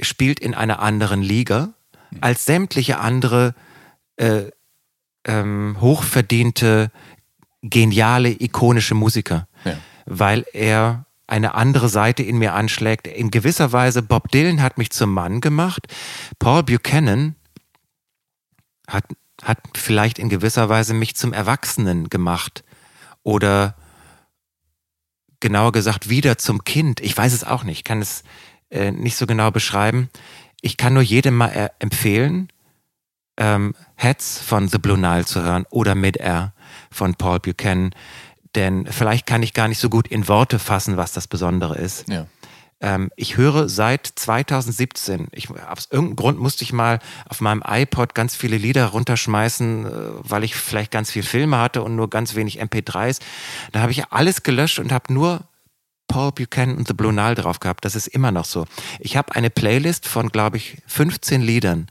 spielt 0.00 0.40
in 0.40 0.54
einer 0.54 0.80
anderen 0.80 1.22
Liga. 1.22 1.72
Als 2.20 2.44
sämtliche 2.44 2.98
andere 2.98 3.54
äh, 4.16 4.44
ähm, 5.24 5.76
hochverdiente, 5.80 6.90
geniale, 7.62 8.30
ikonische 8.30 8.94
Musiker. 8.94 9.48
Ja 9.64 9.76
weil 10.06 10.46
er 10.52 11.04
eine 11.26 11.54
andere 11.54 11.88
Seite 11.88 12.22
in 12.22 12.38
mir 12.38 12.54
anschlägt. 12.54 13.08
In 13.08 13.30
gewisser 13.30 13.72
Weise, 13.72 14.02
Bob 14.02 14.30
Dylan 14.30 14.62
hat 14.62 14.78
mich 14.78 14.90
zum 14.90 15.12
Mann 15.12 15.40
gemacht. 15.40 15.88
Paul 16.38 16.62
Buchanan 16.62 17.34
hat, 18.86 19.04
hat 19.42 19.58
vielleicht 19.76 20.20
in 20.20 20.28
gewisser 20.28 20.68
Weise 20.68 20.94
mich 20.94 21.16
zum 21.16 21.32
Erwachsenen 21.32 22.08
gemacht. 22.08 22.62
Oder 23.24 23.74
genauer 25.40 25.72
gesagt 25.72 26.08
wieder 26.08 26.38
zum 26.38 26.62
Kind. 26.62 27.00
Ich 27.00 27.16
weiß 27.16 27.32
es 27.32 27.42
auch 27.42 27.64
nicht, 27.64 27.84
kann 27.84 28.00
es 28.00 28.22
äh, 28.70 28.92
nicht 28.92 29.16
so 29.16 29.26
genau 29.26 29.50
beschreiben. 29.50 30.08
Ich 30.60 30.76
kann 30.76 30.94
nur 30.94 31.02
jedem 31.02 31.36
mal 31.36 31.48
äh, 31.48 31.68
empfehlen, 31.78 32.48
ähm, 33.36 33.74
Heads 33.96 34.38
von 34.38 34.68
The 34.68 34.78
Blue 34.78 34.98
Nile 34.98 35.24
zu 35.24 35.42
hören 35.42 35.66
oder 35.70 35.94
Mid-Air 35.94 36.52
von 36.90 37.14
Paul 37.14 37.40
Buchanan 37.40 37.92
denn 38.56 38.86
vielleicht 38.90 39.26
kann 39.26 39.42
ich 39.42 39.52
gar 39.52 39.68
nicht 39.68 39.78
so 39.78 39.88
gut 39.88 40.08
in 40.08 40.26
Worte 40.28 40.58
fassen, 40.58 40.96
was 40.96 41.12
das 41.12 41.28
Besondere 41.28 41.76
ist. 41.76 42.08
Ja. 42.08 42.26
Ähm, 42.80 43.10
ich 43.16 43.36
höre 43.36 43.68
seit 43.68 44.06
2017, 44.06 45.28
ich, 45.32 45.48
aus 45.50 45.88
irgendeinem 45.90 46.16
Grund 46.16 46.40
musste 46.40 46.64
ich 46.64 46.72
mal 46.72 46.98
auf 47.28 47.40
meinem 47.40 47.62
iPod 47.66 48.14
ganz 48.14 48.34
viele 48.34 48.56
Lieder 48.56 48.86
runterschmeißen, 48.86 49.86
äh, 49.86 49.90
weil 50.18 50.44
ich 50.44 50.54
vielleicht 50.54 50.90
ganz 50.90 51.10
viel 51.10 51.22
Filme 51.22 51.58
hatte 51.58 51.82
und 51.82 51.96
nur 51.96 52.10
ganz 52.10 52.34
wenig 52.34 52.60
MP3s. 52.60 53.20
Da 53.72 53.80
habe 53.80 53.92
ich 53.92 54.12
alles 54.12 54.42
gelöscht 54.42 54.78
und 54.78 54.92
habe 54.92 55.12
nur 55.12 55.44
Paul 56.08 56.32
Buchanan 56.32 56.76
und 56.76 56.88
The 56.88 56.94
Blue 56.94 57.12
Nile 57.12 57.34
drauf 57.34 57.60
gehabt. 57.60 57.84
Das 57.84 57.94
ist 57.94 58.06
immer 58.06 58.32
noch 58.32 58.44
so. 58.44 58.66
Ich 59.00 59.16
habe 59.16 59.34
eine 59.34 59.50
Playlist 59.50 60.06
von, 60.06 60.28
glaube 60.30 60.56
ich, 60.56 60.78
15 60.86 61.42
Liedern 61.42 61.88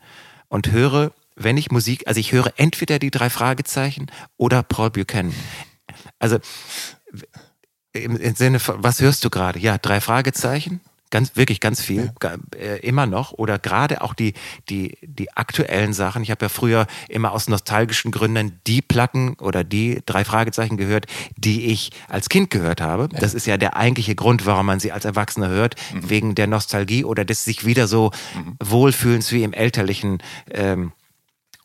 und 0.47 0.71
höre 0.71 1.11
wenn 1.35 1.57
ich 1.57 1.69
Musik, 1.69 2.07
also 2.07 2.19
ich 2.19 2.31
höre 2.31 2.53
entweder 2.57 2.97
die 2.97 3.11
drei 3.11 3.29
Fragezeichen 3.29 4.07
oder 4.37 4.63
Paul 4.63 4.91
Buchanan. 4.91 5.33
Also 6.17 6.39
im 7.91 8.35
Sinne 8.35 8.59
von, 8.59 8.83
was 8.83 9.01
hörst 9.01 9.23
du 9.23 9.29
gerade? 9.29 9.59
Ja, 9.59 9.77
drei 9.77 10.01
Fragezeichen. 10.01 10.81
Ganz, 11.11 11.35
wirklich 11.35 11.61
ganz 11.61 11.81
viel, 11.81 12.11
ja. 12.21 12.35
äh, 12.57 12.79
immer 12.79 13.05
noch. 13.05 13.31
Oder 13.31 13.59
gerade 13.59 14.01
auch 14.01 14.13
die, 14.13 14.33
die, 14.69 14.97
die 15.01 15.31
aktuellen 15.33 15.93
Sachen. 15.93 16.23
Ich 16.23 16.31
habe 16.31 16.45
ja 16.45 16.49
früher 16.49 16.87
immer 17.07 17.31
aus 17.31 17.47
nostalgischen 17.47 18.11
Gründen 18.11 18.59
die 18.65 18.81
Platten 18.81 19.35
oder 19.35 19.63
die 19.63 20.01
drei 20.05 20.25
Fragezeichen 20.25 20.77
gehört, 20.77 21.05
die 21.37 21.67
ich 21.67 21.91
als 22.09 22.27
Kind 22.27 22.49
gehört 22.49 22.81
habe. 22.81 23.07
Ja. 23.13 23.19
Das 23.19 23.33
ist 23.33 23.45
ja 23.45 23.57
der 23.57 23.77
eigentliche 23.77 24.15
Grund, 24.15 24.45
warum 24.45 24.65
man 24.65 24.79
sie 24.79 24.91
als 24.91 25.05
Erwachsener 25.05 25.49
hört, 25.49 25.75
mhm. 25.93 26.09
wegen 26.09 26.35
der 26.35 26.47
Nostalgie 26.47 27.05
oder 27.05 27.23
des 27.23 27.45
sich 27.45 27.65
wieder 27.65 27.87
so 27.87 28.11
mhm. 28.35 28.57
wohlfühlens 28.61 29.31
wie 29.31 29.43
im 29.43 29.53
elterlichen 29.53 30.17
ähm, 30.51 30.91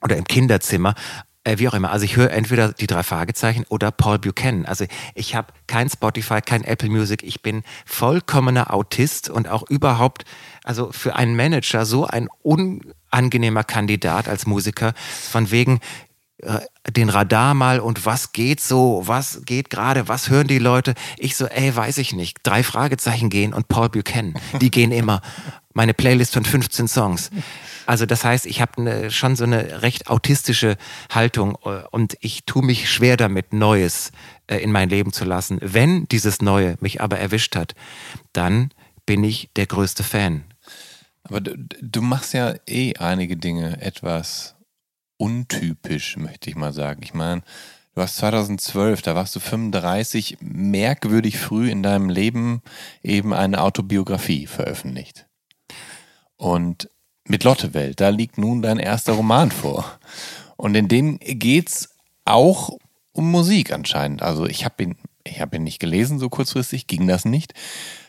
oder 0.03 0.17
im 0.17 0.25
Kinderzimmer. 0.25 0.95
Äh, 1.43 1.59
wie 1.59 1.69
auch 1.69 1.75
immer. 1.75 1.91
Also 1.91 2.05
ich 2.05 2.17
höre 2.17 2.31
entweder 2.31 2.73
die 2.75 2.87
drei 2.87 3.03
Fragezeichen 3.03 3.65
oder 3.71 3.91
Paul 3.91 4.19
Buchanan. 4.19 4.67
Also 4.67 4.85
ich 5.15 5.35
habe 5.35 5.53
kein 5.67 5.89
Spotify, 5.89 6.43
kein 6.43 6.65
Apple 6.65 6.91
Music. 6.91 7.23
Ich 7.23 7.41
bin 7.41 7.63
vollkommener 7.87 8.75
Autist 8.75 9.31
und 9.31 9.49
auch 9.49 9.69
überhaupt, 9.71 10.25
also 10.65 10.93
für 10.93 11.17
einen 11.17 11.37
Manager 11.37 11.87
so 11.87 12.07
ein 12.07 12.29
unangenehmer 12.43 13.65
Kandidat 13.65 14.29
als 14.29 14.47
Musiker. 14.47 14.93
Von 15.31 15.51
wegen, 15.51 15.81
den 16.89 17.09
Radar 17.09 17.55
mal 17.55 17.81
und 17.81 18.07
was 18.07 18.33
geht 18.33 18.61
so, 18.61 19.03
was 19.05 19.43
geht 19.45 19.71
gerade, 19.71 20.09
was 20.09 20.31
hören 20.31 20.47
die 20.47 20.59
Leute? 20.59 20.95
Ich 21.19 21.37
so, 21.37 21.47
ey, 21.47 21.75
weiß 21.75 21.99
ich 21.99 22.13
nicht. 22.13 22.39
Drei 22.43 22.63
Fragezeichen 22.63 23.31
gehen 23.31 23.53
und 23.53 23.69
Paul 23.69 23.89
Buchanan, 23.89 24.35
die 24.61 24.71
gehen 24.71 24.93
immer. 24.93 25.21
Meine 25.73 25.95
Playlist 25.95 26.35
von 26.35 26.45
15 26.45 26.89
Songs. 26.89 27.31
Also 27.87 28.07
das 28.07 28.25
heißt, 28.25 28.47
ich 28.47 28.61
habe 28.61 29.11
schon 29.11 29.37
so 29.37 29.45
eine 29.45 29.83
recht 29.83 30.09
autistische 30.09 30.77
Haltung 31.13 31.57
äh, 31.65 31.83
und 31.91 32.17
ich 32.21 32.45
tue 32.45 32.65
mich 32.65 32.91
schwer 32.91 33.17
damit, 33.17 33.53
Neues 33.53 34.11
äh, 34.47 34.57
in 34.57 34.73
mein 34.73 34.89
Leben 34.89 35.13
zu 35.13 35.25
lassen. 35.25 35.59
Wenn 35.61 36.07
dieses 36.09 36.43
Neue 36.43 36.77
mich 36.81 37.01
aber 37.01 37.19
erwischt 37.19 37.55
hat, 37.57 37.75
dann 38.33 38.71
bin 39.07 39.23
ich 39.23 39.51
der 39.57 39.67
größte 39.67 40.03
Fan. 40.03 40.45
Aber 41.23 41.41
du, 41.41 41.57
du 41.57 42.03
machst 42.03 42.33
ja 42.33 42.55
eh 42.67 42.95
einige 42.97 43.37
Dinge 43.37 43.81
etwas 43.81 44.57
untypisch, 45.21 46.17
möchte 46.17 46.49
ich 46.49 46.57
mal 46.57 46.73
sagen. 46.73 47.03
Ich 47.03 47.13
meine, 47.13 47.43
du 47.95 48.03
hast 48.03 48.17
2012, 48.17 49.03
da 49.03 49.15
warst 49.15 49.37
du 49.37 49.41
35, 49.41 50.39
merkwürdig 50.41 51.39
früh 51.39 51.71
in 51.71 51.83
deinem 51.83 52.09
Leben 52.09 52.63
eben 53.03 53.35
eine 53.35 53.61
Autobiografie 53.61 54.47
veröffentlicht. 54.47 55.27
Und 56.37 56.89
mit 57.29 57.45
Lottewelt. 57.45 58.01
Da 58.01 58.09
liegt 58.09 58.39
nun 58.39 58.63
dein 58.63 58.79
erster 58.79 59.13
Roman 59.13 59.51
vor. 59.51 59.99
Und 60.57 60.75
in 60.75 60.89
dem 60.89 61.19
geht's 61.21 61.91
auch 62.25 62.79
um 63.13 63.31
Musik 63.31 63.73
anscheinend. 63.73 64.23
Also 64.23 64.47
ich 64.47 64.65
habe 64.65 64.83
ihn, 64.83 64.97
ich 65.25 65.41
habe 65.41 65.57
ihn 65.57 65.65
nicht 65.65 65.81
gelesen, 65.81 66.19
so 66.19 66.31
kurzfristig 66.31 66.87
ging 66.87 67.07
das 67.07 67.27
nicht. 67.27 67.53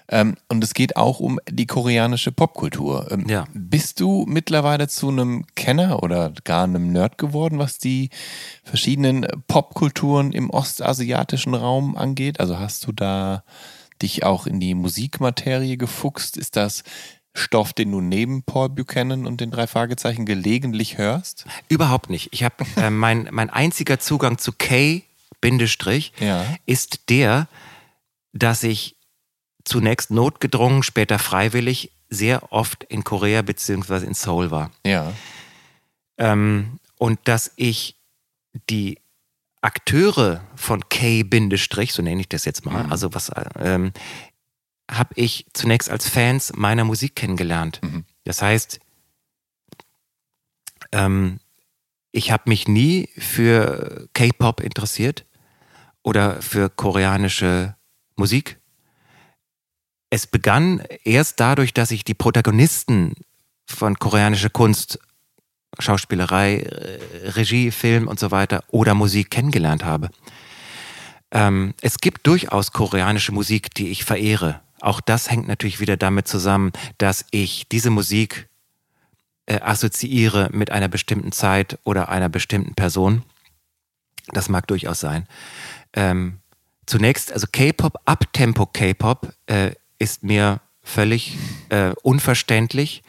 Ähm, 0.08 0.36
und 0.50 0.64
es 0.64 0.74
geht 0.74 0.96
auch 0.98 1.20
um 1.20 1.40
die 1.50 1.66
koreanische 1.66 2.32
Popkultur. 2.32 3.12
Ähm, 3.12 3.28
ja. 3.28 3.46
Bist 3.54 4.00
du 4.00 4.26
mittlerweile 4.28 4.88
zu 4.88 5.10
einem 5.10 5.46
Kenner 5.56 6.04
oder 6.04 6.34
gar 6.44 6.64
einem 6.66 6.92
Nerd 6.92 7.18
geworden, 7.18 7.60
was 7.60 7.78
die 7.78 8.10
verschiedenen 8.64 9.26
Popkulturen 9.48 10.32
im 10.34 10.50
ostasiatischen 10.50 11.54
Raum 11.54 11.96
angeht? 11.96 12.40
Also 12.40 12.60
hast 12.60 12.86
du 12.88 12.92
da 12.92 13.44
dich 14.02 14.24
auch 14.24 14.48
in 14.48 14.60
die 14.60 14.74
Musikmaterie 14.74 15.78
gefuchst? 15.78 16.38
Ist 16.38 16.56
das 16.56 16.84
Stoff, 17.34 17.72
den 17.72 17.92
du 17.92 18.02
neben 18.02 18.44
Paul 18.44 18.70
Buchanan 18.70 19.26
und 19.26 19.40
den 19.40 19.52
drei 19.52 19.68
Fragezeichen 19.68 20.26
gelegentlich 20.26 20.98
hörst? 20.98 21.46
Überhaupt 21.70 22.10
nicht. 22.10 22.30
Ich 22.32 22.44
habe 22.44 22.66
äh, 22.76 22.90
mein, 22.90 23.30
mein 23.32 23.50
einziger 23.50 24.00
Zugang 24.00 24.38
zu 24.38 24.52
K 24.52 25.04
Bindestrich 25.40 26.14
ja. 26.20 26.46
ist 26.66 27.10
der, 27.10 27.48
dass 28.32 28.64
ich 28.64 28.96
zunächst 29.64 30.12
notgedrungen, 30.12 30.84
später 30.84 31.20
freiwillig 31.20 31.92
sehr 32.10 32.52
oft 32.52 32.84
in 32.84 33.04
Korea 33.04 33.42
beziehungsweise 33.42 34.06
in 34.06 34.14
Seoul 34.14 34.52
war. 34.52 34.72
Ja. 34.86 35.14
Ähm, 36.18 36.80
und 36.98 37.20
dass 37.24 37.52
ich 37.56 37.96
die 38.70 39.00
Akteure 39.62 40.44
von 40.56 40.88
K 40.90 41.24
so 41.90 42.02
nenne 42.02 42.22
ich 42.22 42.30
das 42.30 42.46
jetzt 42.46 42.66
mal, 42.66 42.84
mhm. 42.84 42.92
also 42.92 43.14
was 43.14 43.32
ähm, 43.60 43.94
habe 44.90 45.14
ich 45.16 45.46
zunächst 45.54 45.90
als 45.90 46.10
Fans 46.10 46.52
meiner 46.56 46.84
Musik 46.84 47.16
kennengelernt. 47.16 47.80
Mhm. 47.82 48.06
Das 48.24 48.42
heißt, 48.42 48.80
ähm, 50.92 51.40
ich 52.12 52.32
habe 52.32 52.44
mich 52.48 52.68
nie 52.68 53.10
für 53.18 54.10
K-Pop 54.14 54.60
interessiert 54.60 55.26
oder 56.04 56.42
für 56.42 56.70
koreanische 56.70 57.76
Musik. 58.16 58.60
Es 60.12 60.28
begann 60.28 60.84
erst 61.04 61.40
dadurch, 61.40 61.74
dass 61.74 61.90
ich 61.90 62.04
die 62.04 62.14
Protagonisten 62.14 63.16
von 63.66 63.98
koreanischer 63.98 64.50
Kunst, 64.50 65.00
Schauspielerei, 65.80 66.58
äh, 66.58 67.30
Regie, 67.30 67.72
Film 67.72 68.08
und 68.08 68.20
so 68.20 68.30
weiter 68.30 68.64
oder 68.68 68.94
Musik 68.94 69.32
kennengelernt 69.32 69.86
habe. 69.86 70.10
Ähm, 71.32 71.74
es 71.82 72.00
gibt 72.00 72.28
durchaus 72.28 72.74
koreanische 72.74 73.32
Musik, 73.32 73.74
die 73.74 73.88
ich 73.88 74.04
verehre. 74.04 74.60
Auch 74.82 75.00
das 75.00 75.32
hängt 75.32 75.48
natürlich 75.48 75.80
wieder 75.80 75.96
damit 75.96 76.28
zusammen, 76.28 76.74
dass 76.98 77.26
ich 77.32 77.70
diese 77.70 77.90
Musik 77.90 78.50
äh, 79.46 79.62
assoziiere 79.62 80.50
mit 80.52 80.72
einer 80.72 80.90
bestimmten 80.90 81.32
Zeit 81.32 81.80
oder 81.86 82.10
einer 82.10 82.28
bestimmten 82.28 82.76
Person. 82.76 83.24
Das 84.34 84.50
mag 84.50 84.68
durchaus 84.68 85.00
sein. 85.00 85.26
Ähm, 85.94 86.40
zunächst, 86.86 87.32
also 87.32 87.48
K-Pop, 87.50 87.98
Abtempo 88.04 88.66
K-Pop 88.66 89.34
äh, 89.46 89.72
ist 90.02 90.24
mir 90.24 90.62
völlig 90.82 91.38
äh, 91.70 91.94
unverständlich 92.02 93.04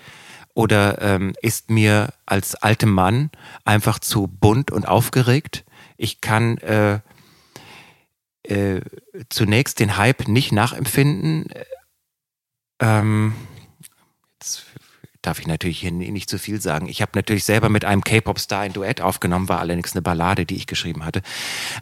oder 0.53 1.01
ähm, 1.01 1.33
ist 1.41 1.71
mir 1.71 2.13
als 2.27 2.55
altem 2.55 2.91
Mann 2.91 3.31
einfach 3.65 3.99
zu 3.99 4.27
bunt 4.27 4.71
und 4.71 4.87
aufgeregt. 4.87 5.65
Ich 5.97 6.21
kann 6.21 6.59
äh, 6.59 7.01
äh, 8.43 8.83
zunächst 9.31 9.81
den 9.81 9.97
Hype 9.97 10.29
nicht 10.29 10.53
nachempfinden. 10.53 11.47
Ähm, 12.79 13.33
jetzt 14.39 14.67
darf 15.23 15.39
ich 15.39 15.47
natürlich 15.47 15.81
hier 15.81 15.93
nicht 15.93 16.29
zu 16.29 16.39
viel 16.39 16.61
sagen. 16.61 16.89
Ich 16.89 17.01
habe 17.01 17.13
natürlich 17.15 17.45
selber 17.45 17.71
mit 17.71 17.87
einem 17.87 18.05
K-Pop-Star 18.05 18.61
ein 18.61 18.75
Duett 18.75 19.01
aufgenommen, 19.01 19.49
war 19.49 19.61
allerdings 19.61 19.93
eine 19.93 20.03
Ballade, 20.03 20.45
die 20.45 20.57
ich 20.57 20.67
geschrieben 20.67 21.07
hatte. 21.07 21.23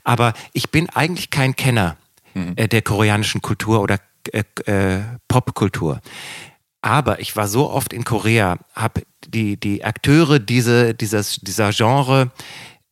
Aber 0.05 0.35
ich 0.53 0.70
bin 0.70 0.89
eigentlich 0.91 1.31
kein 1.31 1.57
Kenner 1.57 1.97
mhm. 2.35 2.53
äh, 2.55 2.69
der 2.69 2.82
koreanischen 2.82 3.43
Kultur 3.43 3.81
oder 3.81 3.99
äh, 4.32 4.44
äh, 4.66 5.01
Popkultur. 5.28 6.01
Aber 6.82 7.20
ich 7.20 7.36
war 7.36 7.47
so 7.47 7.70
oft 7.70 7.92
in 7.92 8.05
Korea, 8.05 8.59
habe 8.74 9.02
die, 9.26 9.59
die 9.59 9.84
Akteure 9.84 10.38
diese, 10.38 10.94
dieses, 10.94 11.36
dieser 11.36 11.72
Genre 11.72 12.30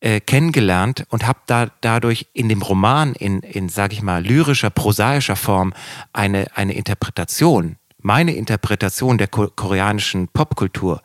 äh, 0.01 0.19
kennengelernt 0.19 1.05
und 1.09 1.25
habe 1.25 1.39
da 1.47 1.67
dadurch 1.81 2.27
in 2.33 2.49
dem 2.49 2.61
Roman 2.61 3.13
in, 3.13 3.39
in 3.39 3.67
sage 3.69 3.93
ich 3.93 4.01
mal, 4.01 4.23
lyrischer, 4.23 4.69
prosaischer 4.69 5.35
Form 5.35 5.73
eine, 6.13 6.47
eine 6.55 6.73
Interpretation, 6.73 7.77
meine 7.97 8.33
Interpretation 8.35 9.17
der 9.17 9.27
ko 9.27 9.49
koreanischen 9.53 10.27
Popkultur, 10.29 11.01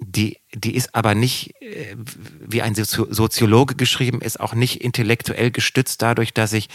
die, 0.00 0.38
die 0.54 0.74
ist 0.74 0.94
aber 0.94 1.14
nicht, 1.14 1.60
äh, 1.60 1.96
wie 2.40 2.62
ein 2.62 2.74
Soziologe 2.74 3.74
geschrieben, 3.74 4.20
ist 4.20 4.40
auch 4.40 4.54
nicht 4.54 4.80
intellektuell 4.80 5.50
gestützt 5.50 6.02
dadurch, 6.02 6.32
dass 6.32 6.52
ich 6.52 6.68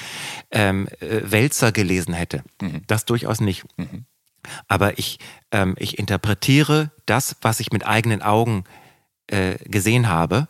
ähm, 0.51 0.87
äh, 0.99 1.21
Wälzer 1.23 1.71
gelesen 1.71 2.13
hätte. 2.13 2.43
Mhm. 2.61 2.81
Das 2.87 3.05
durchaus 3.05 3.39
nicht. 3.39 3.63
Mhm. 3.77 4.05
Aber 4.67 4.99
ich, 4.99 5.19
ähm, 5.51 5.75
ich 5.79 5.97
interpretiere 5.97 6.91
das, 7.05 7.37
was 7.41 7.59
ich 7.59 7.71
mit 7.71 7.85
eigenen 7.85 8.21
Augen 8.21 8.65
äh, 9.27 9.55
gesehen 9.69 10.09
habe, 10.09 10.49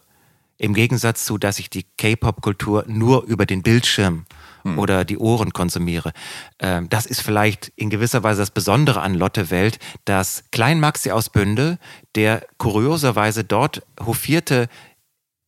im 0.57 0.73
Gegensatz 0.73 1.25
zu, 1.25 1.37
dass 1.37 1.59
ich 1.59 1.69
die 1.69 1.83
K-Pop-Kultur 1.97 2.85
nur 2.87 3.23
über 3.23 3.45
den 3.45 3.61
Bildschirm 3.61 4.25
hm. 4.63 4.79
oder 4.79 5.05
die 5.05 5.17
Ohren 5.17 5.53
konsumiere. 5.53 6.11
Ähm, 6.59 6.89
das 6.89 7.05
ist 7.05 7.21
vielleicht 7.21 7.71
in 7.75 7.89
gewisser 7.89 8.23
Weise 8.23 8.41
das 8.41 8.51
Besondere 8.51 9.01
an 9.01 9.13
Lotte 9.13 9.51
Welt, 9.51 9.79
dass 10.05 10.43
Klein 10.51 10.79
Maxi 10.79 11.11
aus 11.11 11.29
Bünde, 11.29 11.77
der 12.15 12.45
kurioserweise 12.57 13.43
dort 13.43 13.83
hofierte 14.03 14.67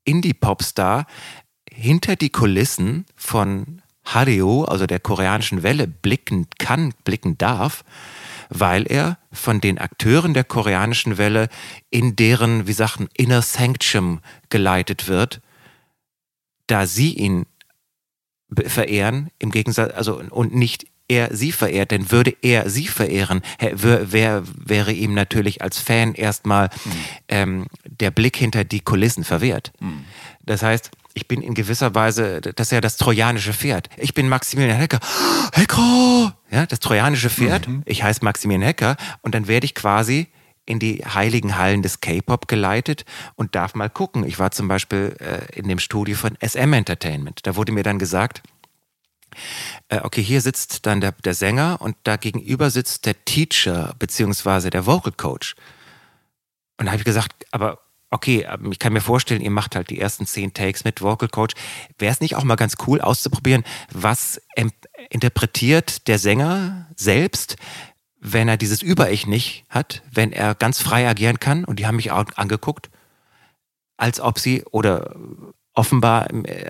Indie-Popstar, 0.03 1.07
hinter 1.71 2.15
die 2.15 2.29
Kulissen 2.29 3.05
von 3.15 3.81
Hario, 4.05 4.63
also 4.63 4.85
der 4.85 4.99
koreanischen 4.99 5.63
Welle, 5.63 5.87
blicken 5.87 6.47
kann, 6.59 6.93
blicken 7.03 7.37
darf, 7.37 7.83
weil 8.49 8.85
er 8.85 9.17
von 9.31 9.59
den 9.59 9.79
Akteuren 9.79 10.33
der 10.33 10.43
koreanischen 10.43 11.17
Welle 11.17 11.49
in 11.89 12.15
deren, 12.15 12.67
wie 12.67 12.73
sagten, 12.73 13.09
Inner 13.17 13.41
Sanctum 13.41 14.21
geleitet 14.49 15.07
wird, 15.07 15.41
da 16.67 16.85
sie 16.85 17.13
ihn 17.13 17.45
verehren, 18.67 19.29
im 19.39 19.51
Gegensatz, 19.51 19.93
also 19.95 20.21
und 20.29 20.55
nicht 20.55 20.85
er 21.07 21.35
sie 21.35 21.51
verehrt, 21.51 21.91
denn 21.91 22.11
würde 22.11 22.35
er 22.41 22.69
sie 22.69 22.87
verehren, 22.87 23.41
wär, 23.59 24.11
wär, 24.11 24.43
wäre 24.55 24.91
ihm 24.91 25.13
natürlich 25.13 25.61
als 25.61 25.77
Fan 25.79 26.15
erstmal 26.15 26.69
mhm. 26.83 26.91
ähm, 27.27 27.67
der 27.85 28.11
Blick 28.11 28.35
hinter 28.37 28.63
die 28.63 28.79
Kulissen 28.79 29.23
verwehrt. 29.23 29.71
Mhm. 29.79 30.05
Das 30.41 30.63
heißt, 30.63 30.91
ich 31.13 31.27
bin 31.27 31.41
in 31.41 31.53
gewisser 31.53 31.95
Weise, 31.95 32.41
das 32.41 32.67
ist 32.67 32.71
ja 32.71 32.81
das 32.81 32.97
trojanische 32.97 33.53
Pferd. 33.53 33.89
Ich 33.97 34.13
bin 34.13 34.27
Maximilian 34.27 34.77
Hecker. 34.77 34.99
Hecker! 35.53 36.35
Ja, 36.51 36.65
das 36.65 36.79
trojanische 36.79 37.29
Pferd. 37.29 37.67
Mhm. 37.67 37.83
Ich 37.85 38.03
heiße 38.03 38.23
Maximilian 38.23 38.65
Hecker 38.65 38.97
und 39.21 39.35
dann 39.35 39.47
werde 39.47 39.65
ich 39.65 39.75
quasi 39.75 40.27
in 40.65 40.79
die 40.79 41.05
heiligen 41.05 41.57
Hallen 41.57 41.81
des 41.81 42.01
K-Pop 42.01 42.47
geleitet 42.47 43.05
und 43.35 43.55
darf 43.55 43.75
mal 43.75 43.89
gucken. 43.89 44.25
Ich 44.25 44.39
war 44.39 44.51
zum 44.51 44.67
Beispiel 44.67 45.15
äh, 45.19 45.57
in 45.57 45.67
dem 45.67 45.79
Studio 45.79 46.15
von 46.15 46.37
SM 46.41 46.73
Entertainment. 46.73 47.41
Da 47.43 47.55
wurde 47.55 47.71
mir 47.71 47.83
dann 47.83 47.99
gesagt, 47.99 48.41
äh, 49.89 49.99
okay, 50.01 50.23
hier 50.23 50.41
sitzt 50.41 50.85
dann 50.85 51.01
der, 51.01 51.11
der 51.11 51.33
Sänger 51.33 51.77
und 51.81 51.95
da 52.03 52.17
gegenüber 52.17 52.69
sitzt 52.69 53.05
der 53.05 53.25
Teacher 53.25 53.93
beziehungsweise 53.99 54.69
der 54.69 54.85
Vocal 54.85 55.11
Coach. 55.11 55.55
Und 56.77 56.85
da 56.85 56.91
habe 56.91 57.01
ich 57.01 57.05
gesagt, 57.05 57.45
aber 57.51 57.79
okay, 58.09 58.47
ähm, 58.49 58.71
ich 58.71 58.79
kann 58.79 58.93
mir 58.93 59.01
vorstellen, 59.01 59.41
ihr 59.41 59.51
macht 59.51 59.75
halt 59.75 59.89
die 59.89 59.99
ersten 59.99 60.25
zehn 60.25 60.53
Takes 60.53 60.83
mit 60.83 61.01
Vocal 61.01 61.29
Coach. 61.29 61.53
Wäre 61.97 62.11
es 62.11 62.21
nicht 62.21 62.35
auch 62.35 62.43
mal 62.43 62.55
ganz 62.55 62.75
cool 62.87 63.01
auszuprobieren, 63.01 63.63
was 63.91 64.41
interpretiert 65.09 66.07
der 66.07 66.17
Sänger 66.17 66.87
selbst, 66.95 67.57
wenn 68.25 68.47
er 68.47 68.57
dieses 68.57 68.81
Über-Ich 68.81 69.27
nicht 69.27 69.65
hat, 69.69 70.01
wenn 70.11 70.31
er 70.31 70.55
ganz 70.55 70.81
frei 70.81 71.07
agieren 71.07 71.39
kann, 71.39 71.63
und 71.63 71.79
die 71.79 71.85
haben 71.85 71.97
mich 71.97 72.11
auch 72.11 72.25
angeguckt, 72.35 72.89
als 73.97 74.19
ob 74.19 74.39
sie, 74.39 74.63
oder 74.71 75.15
offenbar, 75.73 76.27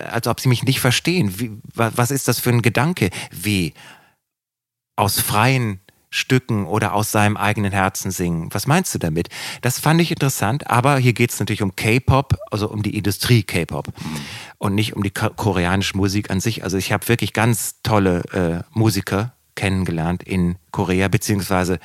als 0.09 0.27
ob 0.27 0.39
sie 0.39 0.49
mich 0.49 0.63
nicht 0.63 0.79
verstehen. 0.79 1.39
Wie, 1.39 1.51
was 1.73 2.11
ist 2.11 2.27
das 2.27 2.39
für 2.39 2.49
ein 2.49 2.61
Gedanke? 2.61 3.09
Wie 3.31 3.73
aus 4.95 5.19
freien 5.19 5.79
Stücken 6.09 6.65
oder 6.65 6.93
aus 6.93 7.11
seinem 7.11 7.35
eigenen 7.35 7.73
Herzen 7.73 8.09
singen. 8.09 8.47
Was 8.53 8.67
meinst 8.67 8.95
du 8.95 8.99
damit? 8.99 9.27
Das 9.61 9.79
fand 9.79 9.99
ich 9.99 10.11
interessant, 10.11 10.69
aber 10.69 10.97
hier 10.97 11.11
geht 11.11 11.31
es 11.31 11.39
natürlich 11.39 11.61
um 11.61 11.75
K-Pop, 11.75 12.37
also 12.51 12.69
um 12.69 12.83
die 12.83 12.97
Industrie 12.97 13.43
K-Pop 13.43 13.89
und 14.57 14.75
nicht 14.75 14.95
um 14.95 15.03
die 15.03 15.11
koreanische 15.11 15.97
Musik 15.97 16.31
an 16.31 16.39
sich. 16.39 16.63
Also 16.63 16.77
ich 16.77 16.93
habe 16.93 17.07
wirklich 17.09 17.33
ganz 17.33 17.81
tolle 17.83 18.23
äh, 18.31 18.63
Musiker 18.71 19.34
kennengelernt 19.55 20.23
in 20.23 20.57
Korea, 20.71 21.07
beziehungsweise 21.07 21.79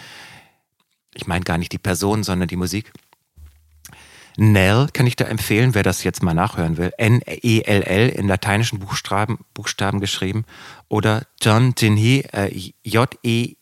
ich 1.15 1.27
meine 1.27 1.45
gar 1.45 1.59
nicht 1.59 1.73
die 1.73 1.79
Person, 1.79 2.23
sondern 2.23 2.49
die 2.49 2.57
Musik. 2.57 2.93
Nell 4.37 4.89
kann 4.93 5.07
ich 5.07 5.17
da 5.17 5.25
empfehlen, 5.25 5.75
wer 5.75 5.83
das 5.83 6.05
jetzt 6.05 6.23
mal 6.23 6.35
nachhören 6.35 6.77
will. 6.77 6.93
N-E-L-L 6.97 8.09
in 8.11 8.29
lateinischen 8.29 8.79
Buchstaben, 8.79 9.41
Buchstaben 9.55 10.01
geschrieben. 10.01 10.45
Oder 10.89 11.27
John 11.41 11.75
Jinhee, 11.77 12.21
äh, 12.33 12.73
J-E-O-N, 12.85 13.61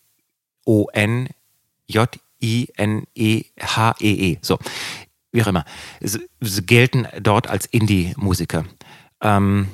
J-I-N-E-H-E-E. 1.89 3.05
-E. 4.35 4.39
So, 4.43 4.59
wie 5.33 5.43
auch 5.43 5.47
immer. 5.49 5.65
Sie 6.01 6.67
gelten 6.67 7.09
dort 7.21 7.49
als 7.49 7.67
Indie-Musiker. 7.67 8.65
Ähm, 9.23 9.69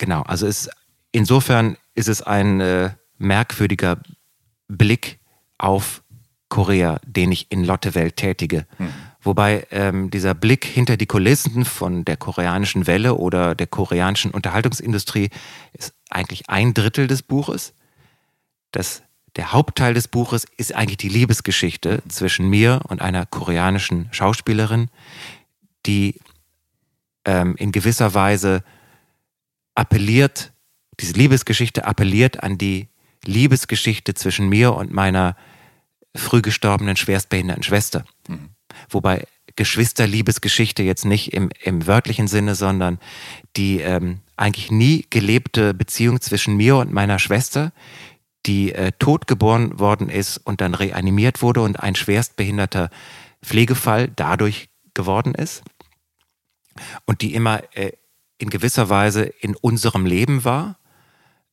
Genau, 0.00 0.22
also 0.22 0.46
es, 0.46 0.70
insofern 1.12 1.76
ist 1.94 2.08
es 2.08 2.22
ein 2.22 2.62
äh, 2.62 2.88
merkwürdiger 3.18 3.98
Blick 4.66 5.18
auf 5.58 6.02
Korea, 6.48 6.98
den 7.04 7.30
ich 7.30 7.52
in 7.52 7.64
Lottewelt 7.64 8.16
tätige. 8.16 8.66
Mhm. 8.78 8.94
Wobei 9.20 9.66
ähm, 9.70 10.10
dieser 10.10 10.32
Blick 10.32 10.64
hinter 10.64 10.96
die 10.96 11.04
Kulissen 11.04 11.66
von 11.66 12.06
der 12.06 12.16
koreanischen 12.16 12.86
Welle 12.86 13.16
oder 13.16 13.54
der 13.54 13.66
koreanischen 13.66 14.30
Unterhaltungsindustrie 14.30 15.28
ist 15.74 15.92
eigentlich 16.08 16.48
ein 16.48 16.72
Drittel 16.72 17.06
des 17.06 17.22
Buches. 17.22 17.74
Das, 18.72 19.02
der 19.36 19.52
Hauptteil 19.52 19.92
des 19.92 20.08
Buches 20.08 20.46
ist 20.56 20.74
eigentlich 20.74 20.96
die 20.96 21.10
Liebesgeschichte 21.10 22.02
zwischen 22.08 22.48
mir 22.48 22.80
und 22.88 23.02
einer 23.02 23.26
koreanischen 23.26 24.08
Schauspielerin, 24.12 24.88
die 25.84 26.18
ähm, 27.26 27.54
in 27.56 27.70
gewisser 27.70 28.14
Weise 28.14 28.64
appelliert, 29.74 30.52
diese 30.98 31.14
Liebesgeschichte 31.14 31.84
appelliert 31.84 32.42
an 32.42 32.58
die 32.58 32.88
Liebesgeschichte 33.24 34.14
zwischen 34.14 34.48
mir 34.48 34.74
und 34.74 34.92
meiner 34.92 35.36
früh 36.14 36.42
gestorbenen 36.42 36.96
schwerstbehinderten 36.96 37.62
Schwester. 37.62 38.04
Mhm. 38.28 38.50
Wobei 38.88 39.26
Geschwisterliebesgeschichte 39.56 40.82
jetzt 40.82 41.04
nicht 41.04 41.32
im, 41.32 41.50
im 41.62 41.86
wörtlichen 41.86 42.28
Sinne, 42.28 42.54
sondern 42.54 42.98
die 43.56 43.80
ähm, 43.80 44.20
eigentlich 44.36 44.70
nie 44.70 45.06
gelebte 45.10 45.74
Beziehung 45.74 46.20
zwischen 46.20 46.56
mir 46.56 46.76
und 46.76 46.92
meiner 46.92 47.18
Schwester, 47.18 47.72
die 48.46 48.72
äh, 48.72 48.92
tot 48.98 49.26
geboren 49.26 49.78
worden 49.78 50.08
ist 50.08 50.38
und 50.38 50.60
dann 50.60 50.74
reanimiert 50.74 51.42
wurde 51.42 51.60
und 51.62 51.78
ein 51.78 51.94
schwerstbehinderter 51.94 52.90
Pflegefall 53.42 54.08
dadurch 54.08 54.68
geworden 54.94 55.34
ist 55.34 55.62
und 57.04 57.20
die 57.20 57.34
immer 57.34 57.62
äh, 57.76 57.92
in 58.40 58.50
gewisser 58.50 58.88
Weise 58.88 59.22
in 59.22 59.54
unserem 59.54 60.06
Leben 60.06 60.44
war, 60.44 60.76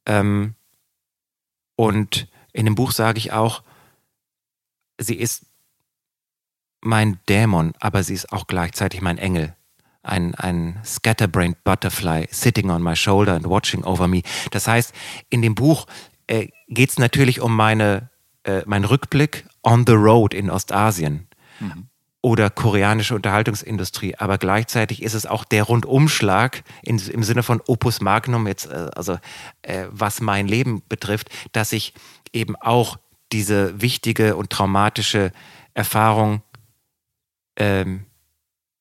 Ähm, 0.08 0.56
und 1.76 2.28
in 2.54 2.66
dem 2.66 2.76
Buch 2.76 2.92
sage 2.92 3.20
ich 3.20 3.34
auch, 3.34 3.62
sie 4.98 5.16
ist 5.16 5.46
mein 6.82 7.20
Dämon, 7.28 7.74
aber 7.80 8.04
sie 8.04 8.14
ist 8.14 8.32
auch 8.32 8.48
gleichzeitig 8.48 9.02
mein 9.02 9.18
Engel. 9.18 9.56
Ein, 10.02 10.34
ein 10.36 10.80
scatterbrained 10.86 11.62
butterfly 11.66 12.28
sitting 12.32 12.72
on 12.72 12.82
my 12.82 12.96
shoulder 12.96 13.36
and 13.36 13.46
watching 13.46 13.84
over 13.84 14.08
me. 14.08 14.22
Das 14.52 14.68
heißt, 14.68 14.94
in 15.30 15.42
dem 15.42 15.56
Buch 15.56 15.86
äh, 16.28 16.48
geht 16.70 16.92
es 16.92 16.98
natürlich 16.98 17.42
um 17.42 17.54
meine, 17.54 18.10
äh, 18.44 18.64
meinen 18.66 18.86
Rückblick 18.86 19.46
on 19.62 19.86
the 19.86 19.94
road 19.94 20.34
in 20.34 20.50
Ostasien. 20.50 21.28
Mhm 21.60 21.90
oder 22.28 22.50
koreanische 22.50 23.16
Unterhaltungsindustrie. 23.16 24.16
Aber 24.18 24.38
gleichzeitig 24.38 25.02
ist 25.02 25.14
es 25.14 25.26
auch 25.26 25.46
der 25.46 25.64
Rundumschlag 25.64 26.62
in, 26.84 27.00
im 27.00 27.24
Sinne 27.24 27.42
von 27.42 27.62
Opus 27.66 28.02
Magnum, 28.02 28.48
jetzt, 28.48 28.66
äh, 28.66 28.90
also 28.94 29.18
äh, 29.62 29.86
was 29.92 30.20
mein 30.20 30.46
Leben 30.46 30.84
betrifft, 30.90 31.30
dass 31.54 31.72
ich 31.72 31.94
eben 32.34 32.58
auch 32.58 32.98
diese 33.32 33.82
wichtige 33.82 34.36
und 34.36 34.50
traumatische 34.50 35.32
Erfahrung 35.74 36.42
ähm, 37.56 38.06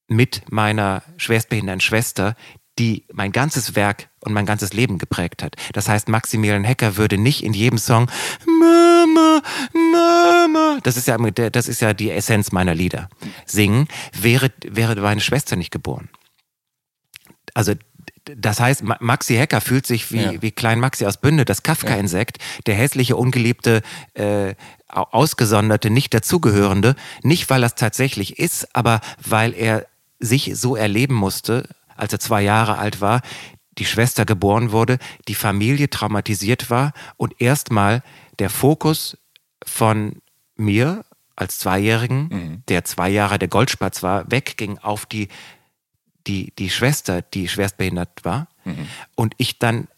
mit 0.08 0.50
meiner 0.50 1.04
schwerstbehinderten 1.16 1.80
Schwester, 1.80 2.34
die 2.78 3.04
mein 3.12 3.32
ganzes 3.32 3.74
Werk 3.74 4.08
und 4.20 4.32
mein 4.32 4.46
ganzes 4.46 4.72
Leben 4.72 4.98
geprägt 4.98 5.42
hat. 5.42 5.56
Das 5.72 5.88
heißt, 5.88 6.08
Maximilian 6.08 6.64
Hecker 6.64 6.96
würde 6.96 7.18
nicht 7.18 7.42
in 7.42 7.52
jedem 7.52 7.78
Song 7.78 8.10
Mama, 8.46 9.42
Mama, 9.72 10.78
das 10.82 10.96
ist 10.96 11.08
ja, 11.08 11.16
das 11.16 11.68
ist 11.68 11.80
ja 11.80 11.94
die 11.94 12.10
Essenz 12.10 12.52
meiner 12.52 12.74
Lieder, 12.74 13.08
singen, 13.46 13.88
wäre, 14.12 14.50
wäre 14.66 14.94
meine 14.96 15.20
Schwester 15.20 15.56
nicht 15.56 15.70
geboren. 15.70 16.08
Also 17.54 17.72
das 18.34 18.58
heißt, 18.58 18.82
Maxi 18.82 19.34
Hecker 19.34 19.60
fühlt 19.60 19.86
sich 19.86 20.10
wie, 20.12 20.20
ja. 20.20 20.42
wie 20.42 20.50
Klein 20.50 20.80
Maxi 20.80 21.06
aus 21.06 21.16
Bünde, 21.16 21.44
das 21.44 21.62
Kafka-Insekt, 21.62 22.38
der 22.66 22.74
hässliche, 22.74 23.16
ungeliebte, 23.16 23.82
äh, 24.14 24.54
ausgesonderte, 24.88 25.90
nicht 25.90 26.12
dazugehörende. 26.12 26.96
Nicht, 27.22 27.48
weil 27.50 27.62
er 27.62 27.66
es 27.66 27.74
tatsächlich 27.76 28.38
ist, 28.38 28.74
aber 28.74 29.00
weil 29.24 29.54
er 29.54 29.86
sich 30.18 30.52
so 30.56 30.74
erleben 30.74 31.14
musste, 31.14 31.68
als 31.96 32.12
er 32.12 32.20
zwei 32.20 32.42
Jahre 32.42 32.78
alt 32.78 33.00
war, 33.00 33.22
die 33.78 33.84
Schwester 33.84 34.24
geboren 34.24 34.72
wurde, 34.72 34.98
die 35.28 35.34
Familie 35.34 35.90
traumatisiert 35.90 36.70
war 36.70 36.92
und 37.16 37.40
erstmal 37.40 38.02
der 38.38 38.50
Fokus 38.50 39.18
von 39.64 40.22
mir 40.56 41.04
als 41.34 41.58
Zweijährigen, 41.58 42.28
mhm. 42.28 42.62
der 42.68 42.84
zwei 42.84 43.10
Jahre 43.10 43.38
der 43.38 43.48
Goldspatz 43.48 44.02
war, 44.02 44.30
wegging 44.30 44.78
auf 44.78 45.04
die, 45.04 45.28
die, 46.26 46.52
die 46.58 46.70
Schwester, 46.70 47.20
die 47.22 47.48
schwerstbehindert 47.48 48.24
war. 48.24 48.48
Mhm. 48.64 48.88
Und 49.14 49.34
ich 49.36 49.58
dann 49.58 49.88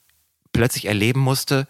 plötzlich 0.52 0.86
erleben 0.86 1.20
musste, 1.20 1.68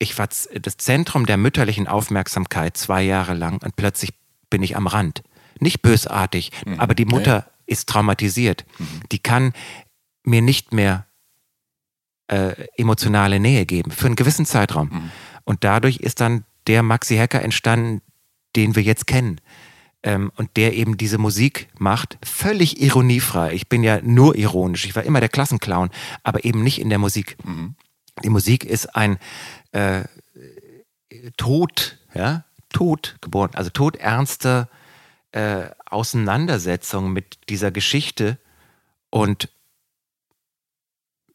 ich 0.00 0.18
war 0.18 0.28
das 0.28 0.76
Zentrum 0.76 1.26
der 1.26 1.36
mütterlichen 1.36 1.88
Aufmerksamkeit 1.88 2.76
zwei 2.76 3.02
Jahre 3.02 3.34
lang 3.34 3.62
und 3.62 3.76
plötzlich 3.76 4.12
bin 4.50 4.62
ich 4.62 4.76
am 4.76 4.86
Rand. 4.86 5.22
Nicht 5.60 5.82
bösartig, 5.82 6.52
mhm. 6.66 6.80
aber 6.80 6.94
die 6.94 7.04
Mutter. 7.04 7.46
Ist 7.68 7.88
traumatisiert. 7.88 8.64
Mhm. 8.78 8.86
Die 9.12 9.18
kann 9.18 9.52
mir 10.24 10.42
nicht 10.42 10.72
mehr 10.72 11.06
äh, 12.28 12.66
emotionale 12.76 13.40
Nähe 13.40 13.66
geben 13.66 13.90
für 13.90 14.06
einen 14.06 14.16
gewissen 14.16 14.46
Zeitraum. 14.46 14.88
Mhm. 14.88 15.10
Und 15.44 15.64
dadurch 15.64 15.98
ist 15.98 16.20
dann 16.20 16.44
der 16.66 16.82
Maxi 16.82 17.16
Hacker 17.16 17.42
entstanden, 17.42 18.02
den 18.56 18.76
wir 18.76 18.82
jetzt 18.82 19.06
kennen. 19.06 19.40
Ähm, 20.02 20.30
und 20.36 20.56
der 20.56 20.74
eben 20.74 20.96
diese 20.96 21.18
Musik 21.18 21.68
macht, 21.78 22.18
völlig 22.22 22.80
ironiefrei. 22.80 23.52
Ich 23.52 23.68
bin 23.68 23.82
ja 23.82 24.00
nur 24.02 24.36
ironisch. 24.36 24.84
Ich 24.84 24.94
war 24.94 25.02
immer 25.02 25.20
der 25.20 25.28
Klassenclown, 25.28 25.90
aber 26.22 26.44
eben 26.44 26.62
nicht 26.62 26.80
in 26.80 26.88
der 26.88 26.98
Musik. 26.98 27.36
Mhm. 27.44 27.74
Die 28.22 28.30
Musik 28.30 28.64
ist 28.64 28.94
ein 28.94 29.18
äh, 29.72 30.04
Tod, 31.36 31.98
ja, 32.14 32.44
Tod 32.68 33.16
geboren, 33.20 33.50
also 33.54 33.70
todernster 33.70 34.68
äh, 35.32 35.70
Auseinandersetzung 35.90 37.12
mit 37.12 37.38
dieser 37.48 37.70
Geschichte 37.70 38.38
und 39.10 39.48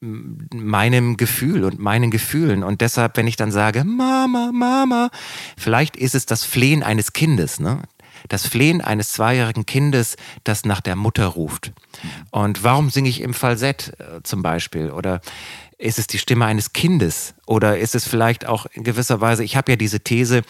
meinem 0.04 1.16
Gefühl 1.18 1.64
und 1.64 1.80
meinen 1.80 2.12
Gefühlen. 2.12 2.64
Und 2.64 2.82
deshalb, 2.82 3.16
wenn 3.16 3.28
ich 3.28 3.38
dann 3.38 3.52
sage, 3.52 3.84
Mama, 3.84 4.52
Mama, 4.54 5.10
vielleicht 5.58 5.96
ist 5.96 6.14
es 6.14 6.26
das 6.26 6.44
Flehen 6.44 6.84
eines 6.84 7.14
Kindes, 7.14 7.60
ne? 7.60 7.84
Das 8.30 8.48
Flehen 8.48 8.80
eines 8.80 9.12
zweijährigen 9.12 9.66
Kindes, 9.66 10.16
das 10.46 10.64
nach 10.64 10.80
der 10.80 10.96
Mutter 10.96 11.26
ruft. 11.26 11.74
Und 12.32 12.64
warum 12.64 12.90
singe 12.90 13.10
ich 13.10 13.20
im 13.20 13.34
Falsett 13.34 13.94
äh, 14.00 14.22
zum 14.24 14.42
Beispiel? 14.42 14.92
Oder 14.92 15.20
ist 15.78 16.00
es 16.00 16.08
die 16.08 16.18
Stimme 16.20 16.46
eines 16.46 16.72
Kindes? 16.72 17.34
Oder 17.46 17.78
ist 17.80 17.96
es 17.96 18.08
vielleicht 18.08 18.46
auch 18.46 18.66
in 18.68 18.84
gewisser 18.84 19.20
Weise, 19.20 19.44
ich 19.44 19.58
habe 19.58 19.74
ja 19.74 19.76
diese 19.76 20.00
These, 20.00 20.44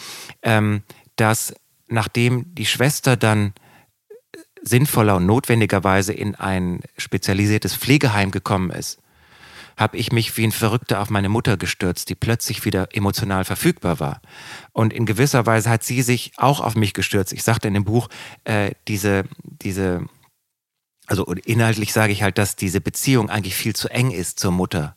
ähm, 0.43 0.83
dass 1.15 1.53
nachdem 1.87 2.53
die 2.53 2.67
Schwester 2.67 3.17
dann 3.17 3.53
sinnvoller 4.63 5.17
und 5.17 5.25
notwendigerweise 5.25 6.13
in 6.13 6.35
ein 6.35 6.81
spezialisiertes 6.97 7.75
Pflegeheim 7.75 8.31
gekommen 8.31 8.71
ist, 8.71 8.99
habe 9.77 9.97
ich 9.97 10.11
mich 10.11 10.35
wie 10.37 10.45
ein 10.45 10.51
Verrückter 10.51 11.01
auf 11.01 11.09
meine 11.09 11.29
Mutter 11.29 11.57
gestürzt, 11.57 12.09
die 12.09 12.15
plötzlich 12.15 12.63
wieder 12.65 12.95
emotional 12.95 13.43
verfügbar 13.43 13.99
war. 13.99 14.21
Und 14.71 14.93
in 14.93 15.05
gewisser 15.05 15.45
Weise 15.45 15.69
hat 15.69 15.83
sie 15.83 16.01
sich 16.01 16.31
auch 16.37 16.59
auf 16.59 16.75
mich 16.75 16.93
gestürzt. 16.93 17.33
Ich 17.33 17.43
sagte 17.43 17.67
in 17.67 17.73
dem 17.73 17.83
Buch, 17.83 18.07
äh, 18.43 18.71
diese, 18.87 19.23
diese, 19.43 20.05
also 21.07 21.25
inhaltlich 21.25 21.91
sage 21.91 22.13
ich 22.13 22.23
halt, 22.23 22.37
dass 22.37 22.55
diese 22.55 22.81
Beziehung 22.81 23.29
eigentlich 23.29 23.55
viel 23.55 23.75
zu 23.75 23.89
eng 23.89 24.11
ist 24.11 24.39
zur 24.39 24.51
Mutter 24.51 24.95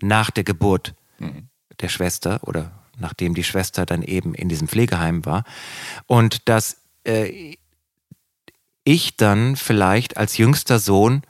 nach 0.00 0.30
der 0.30 0.44
Geburt 0.44 0.94
mhm. 1.18 1.48
der 1.80 1.88
Schwester 1.88 2.40
oder 2.42 2.70
nachdem 2.98 3.34
die 3.34 3.44
Schwester 3.44 3.86
dann 3.86 4.02
eben 4.02 4.34
in 4.34 4.48
diesem 4.48 4.68
Pflegeheim 4.68 5.24
war. 5.24 5.44
Und 6.06 6.48
dass 6.48 6.78
äh, 7.04 7.56
ich 8.88 9.16
dann 9.16 9.56
vielleicht 9.56 10.16
als 10.16 10.38
jüngster 10.38 10.78
Sohn 10.78 11.22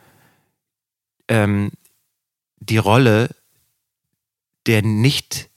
ähm, 1.26 1.72
die 2.60 2.78
Rolle 2.78 3.34
der 4.66 4.82
nicht 4.82 5.50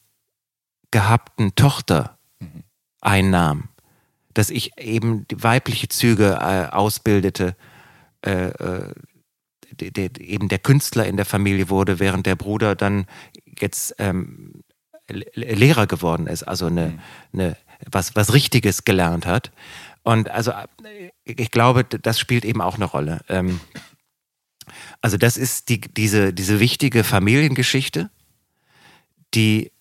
gehabten 0.89 1.53
Tochter 1.55 2.17
mhm. 2.39 2.63
einnahm. 3.01 3.69
Dass 4.33 4.49
ich 4.49 4.77
eben 4.79 5.27
die 5.27 5.43
weibliche 5.43 5.89
Züge 5.89 6.39
äh, 6.41 6.73
ausbildete, 6.73 7.55
äh, 8.25 8.47
äh, 8.47 8.93
de, 9.71 9.91
de, 9.91 10.23
eben 10.23 10.47
der 10.47 10.59
Künstler 10.59 11.05
in 11.05 11.17
der 11.17 11.25
Familie 11.25 11.69
wurde, 11.69 11.99
während 11.99 12.25
der 12.25 12.35
Bruder 12.35 12.75
dann 12.75 13.05
jetzt 13.59 13.93
ähm, 13.99 14.63
Lehrer 15.07 15.85
geworden 15.87 16.27
ist, 16.27 16.43
also 16.43 16.67
eine, 16.67 16.87
mhm. 16.87 16.99
eine, 17.33 17.57
was, 17.91 18.15
was 18.15 18.33
Richtiges 18.33 18.85
gelernt 18.85 19.25
hat. 19.25 19.51
Und 20.03 20.29
also 20.29 20.51
ich 21.23 21.51
glaube, 21.51 21.83
das 21.83 22.19
spielt 22.19 22.45
eben 22.45 22.61
auch 22.61 22.75
eine 22.75 22.85
Rolle. 22.85 23.21
Ähm, 23.29 23.59
also 25.01 25.17
das 25.17 25.37
ist 25.37 25.69
die, 25.69 25.81
diese, 25.81 26.33
diese 26.33 26.59
wichtige 26.59 27.03
Familiengeschichte, 27.03 28.09
die 29.33 29.71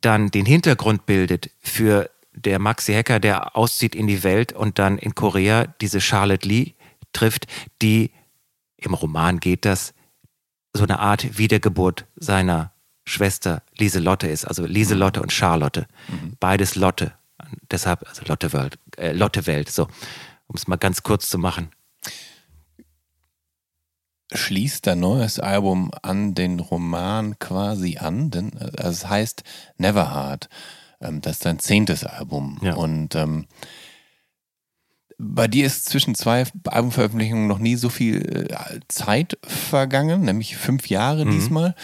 dann 0.00 0.30
den 0.30 0.46
Hintergrund 0.46 1.06
bildet 1.06 1.50
für 1.60 2.10
der 2.34 2.58
Maxi 2.58 2.92
Hacker, 2.92 3.20
der 3.20 3.56
auszieht 3.56 3.94
in 3.94 4.06
die 4.06 4.24
Welt 4.24 4.52
und 4.52 4.78
dann 4.78 4.98
in 4.98 5.14
Korea 5.14 5.66
diese 5.80 6.00
Charlotte 6.00 6.48
Lee 6.48 6.72
trifft, 7.12 7.46
die 7.82 8.10
im 8.76 8.94
Roman 8.94 9.38
geht 9.38 9.64
das 9.64 9.94
so 10.72 10.84
eine 10.84 10.98
Art 10.98 11.38
Wiedergeburt 11.38 12.06
seiner 12.16 12.72
Schwester 13.04 13.62
Lieselotte 13.76 14.28
ist, 14.28 14.44
also 14.44 14.64
Lieselotte 14.64 15.20
und 15.20 15.32
Charlotte. 15.32 15.86
Mhm. 16.08 16.36
Beides 16.40 16.74
Lotte. 16.76 17.12
Deshalb, 17.70 18.08
also 18.08 18.22
Lotte 18.26 18.52
Welt, 18.52 18.78
äh, 18.96 19.12
Lotte 19.12 19.46
Welt, 19.46 19.70
so, 19.70 19.84
um 20.46 20.54
es 20.54 20.66
mal 20.66 20.76
ganz 20.76 21.02
kurz 21.02 21.28
zu 21.28 21.38
machen 21.38 21.70
schließt 24.34 24.86
dein 24.86 25.00
neues 25.00 25.38
Album 25.38 25.90
an 26.02 26.34
den 26.34 26.60
Roman 26.60 27.38
quasi 27.38 27.98
an, 27.98 28.30
denn 28.30 28.52
äh, 28.58 28.70
also 28.76 28.90
es 28.90 29.08
heißt 29.08 29.42
Neverhard. 29.78 30.48
Ähm, 31.00 31.20
das 31.20 31.34
ist 31.34 31.44
dein 31.44 31.58
zehntes 31.58 32.04
Album. 32.04 32.58
Ja. 32.62 32.74
Und 32.74 33.14
ähm, 33.14 33.46
bei 35.18 35.46
dir 35.46 35.66
ist 35.66 35.84
zwischen 35.84 36.14
zwei 36.14 36.44
Albumveröffentlichungen 36.66 37.46
noch 37.46 37.58
nie 37.58 37.76
so 37.76 37.88
viel 37.88 38.48
äh, 38.50 38.80
Zeit 38.88 39.38
vergangen, 39.42 40.22
nämlich 40.22 40.56
fünf 40.56 40.88
Jahre 40.88 41.24
mhm. 41.24 41.30
diesmal. 41.32 41.74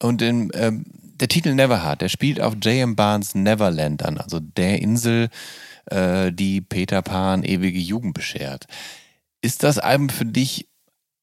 Und 0.00 0.22
in, 0.22 0.50
ähm, 0.54 0.84
der 0.94 1.28
Titel 1.28 1.54
Neverhard, 1.54 2.00
der 2.02 2.08
spielt 2.08 2.40
auf 2.40 2.54
J.M. 2.62 2.94
Barnes 2.94 3.34
Neverland 3.34 4.04
an, 4.04 4.18
also 4.18 4.38
der 4.38 4.80
Insel, 4.80 5.30
äh, 5.90 6.32
die 6.32 6.60
Peter 6.60 7.02
Pan 7.02 7.42
ewige 7.44 7.78
Jugend 7.78 8.14
beschert. 8.14 8.66
Ist 9.40 9.62
das 9.62 9.78
Album 9.78 10.08
für 10.08 10.24
dich 10.24 10.68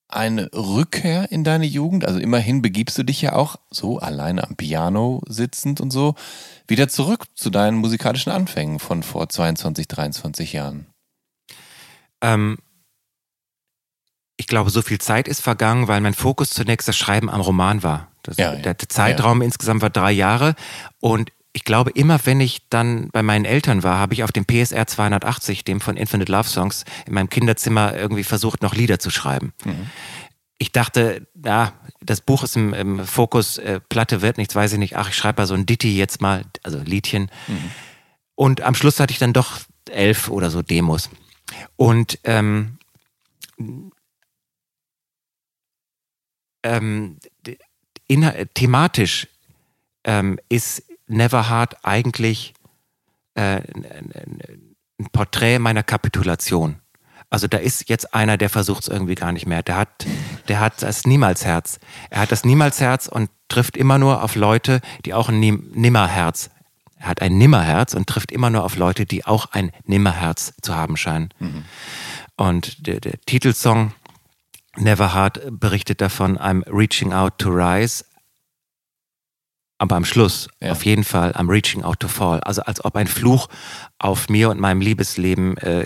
eine 0.08 0.50
Rückkehr 0.54 1.32
in 1.32 1.44
deine 1.44 1.66
Jugend? 1.66 2.06
Also 2.06 2.20
immerhin 2.20 2.62
begibst 2.62 2.98
du 2.98 3.04
dich 3.04 3.22
ja 3.22 3.34
auch 3.34 3.58
so 3.70 4.00
alleine 4.00 4.44
am 4.44 4.56
Piano 4.56 5.22
sitzend 5.28 5.82
und 5.82 5.92
so 5.92 6.16
wieder 6.68 6.88
zurück 6.88 7.26
zu 7.36 7.50
deinen 7.50 7.78
musikalischen 7.78 8.32
Anfängen 8.32 8.80
von 8.80 9.04
vor 9.04 9.30
22, 9.30 9.88
23 9.88 10.54
Jahren. 10.54 10.88
Ähm, 12.22 12.58
ich 14.38 14.48
glaube, 14.48 14.70
so 14.70 14.82
viel 14.82 15.00
Zeit 15.00 15.28
ist 15.28 15.42
vergangen, 15.42 15.88
weil 15.88 16.02
mein 16.02 16.14
Fokus 16.14 16.50
zunächst 16.50 16.88
das 16.88 16.98
Schreiben 16.98 17.30
am 17.30 17.42
Roman 17.42 17.84
war. 17.84 18.12
Das, 18.24 18.38
Ja, 18.38 18.54
ja. 18.54 18.60
Der 18.60 18.78
Zeitraum 18.78 19.42
insgesamt 19.42 19.82
war 19.82 19.90
drei 19.90 20.12
Jahre. 20.12 20.56
Und 21.00 21.32
ich 21.56 21.64
glaube, 21.64 21.92
immer 21.92 22.20
wenn 22.26 22.42
ich 22.42 22.68
dann 22.68 23.10
bei 23.12 23.24
meinen 23.24 23.46
Eltern 23.46 23.82
war, 23.82 23.98
habe 23.98 24.14
ich 24.14 24.26
auf 24.26 24.34
dem 24.34 24.44
PSR 24.46 24.88
280, 24.88 25.64
dem 25.64 25.80
von 25.80 25.96
Infinite 25.96 26.30
Love 26.30 26.50
Songs, 26.50 26.84
in 27.08 27.14
meinem 27.14 27.30
Kinderzimmer 27.30 27.96
irgendwie 27.96 28.26
versucht, 28.26 28.62
noch 28.62 28.76
Lieder 28.76 29.00
zu 29.00 29.10
schreiben. 29.10 29.54
Ich 30.58 30.74
dachte, 30.74 31.26
ja, 31.46 31.72
das 32.02 32.20
Buch 32.20 32.44
ist 32.44 32.58
im, 32.58 32.74
im 32.74 33.08
Fokus, 33.08 33.58
äh, 33.58 33.80
Platte 33.80 34.22
wird 34.22 34.38
nichts, 34.38 34.54
weiß 34.54 34.74
ich 34.74 34.80
nicht. 34.80 34.98
Ach, 34.98 35.08
ich 35.08 35.16
schreibe 35.16 35.42
mal 35.42 35.48
so 35.48 35.54
ein 35.54 35.66
Ditty 35.66 35.98
jetzt 35.98 36.20
mal, 36.20 36.44
also 36.62 36.80
Liedchen. 36.80 37.32
Und 38.36 38.60
am 38.60 38.76
Schluss 38.76 39.00
hatte 39.00 39.14
ich 39.14 39.20
dann 39.20 39.32
doch 39.32 39.62
elf 39.90 40.28
oder 40.28 40.50
so 40.50 40.62
Demos. 40.62 41.10
Und 41.78 42.20
ähm, 42.26 42.80
ähm, 46.64 47.18
thematisch 48.56 49.30
ähm, 50.04 50.38
ist 50.50 50.84
Neverhard 51.08 51.84
eigentlich 51.86 52.54
äh, 53.36 53.62
ein- 53.62 54.76
Porträt 55.12 55.60
meiner 55.60 55.84
Kapitulation. 55.84 56.80
Also 57.30 57.48
da 57.48 57.58
ist 57.58 57.90
jetzt 57.90 58.14
einer, 58.14 58.38
der 58.38 58.50
versucht 58.50 58.84
es 58.84 58.88
irgendwie 58.88 59.16
gar 59.16 59.32
nicht 59.34 59.46
mehr. 59.46 59.62
Der 59.62 59.76
hat, 59.76 60.06
der 60.48 60.60
hat 60.62 60.82
das 60.82 61.06
Niemalsherz. 61.06 61.80
Er 62.10 62.22
hat 62.22 62.32
das 62.32 62.46
Niemalsherz 62.46 63.08
und 63.08 63.30
trifft 63.50 63.76
immer 63.76 63.98
nur 63.98 64.24
auf 64.24 64.36
Leute, 64.36 64.80
die 65.06 65.14
auch 65.14 65.28
ein 65.28 65.40
Nim 65.42 65.70
Nimmerherz. 65.74 66.50
Er 66.98 67.08
hat 67.08 67.22
ein 67.22 67.38
Nimmerherz 67.38 67.94
und 67.94 68.08
trifft 68.08 68.32
immer 68.32 68.50
nur 68.50 68.64
auf 68.64 68.78
Leute, 68.78 69.06
die 69.06 69.26
auch 69.26 69.48
ein 69.52 69.72
Nimmerherz 69.86 70.54
zu 70.62 70.76
haben 70.76 70.96
scheinen. 70.96 71.30
Und 72.38 72.88
der, 72.88 73.02
der 73.02 73.20
Titelsong 73.26 73.94
Never 74.78 75.14
Hard 75.14 75.42
berichtet 75.60 76.00
davon, 76.02 76.38
I'm 76.38 76.64
reaching 76.68 77.12
out 77.14 77.38
to 77.38 77.50
rise. 77.50 78.06
Aber 79.78 79.96
am 79.98 80.06
Schluss, 80.06 80.48
Ja. 80.62 80.72
auf 80.72 80.86
jeden 80.86 81.04
Fall, 81.04 81.32
I'm 81.34 81.50
reaching 81.50 81.84
out 81.84 82.00
to 82.00 82.08
fall. 82.08 82.40
Also 82.42 82.62
als 82.62 82.84
ob 82.84 82.96
ein 82.96 83.08
Fluch 83.08 83.48
auf 84.00 84.30
mir 84.30 84.50
und 84.50 84.60
meinem 84.60 84.82
Liebesleben 84.82 85.58
äh, 85.58 85.86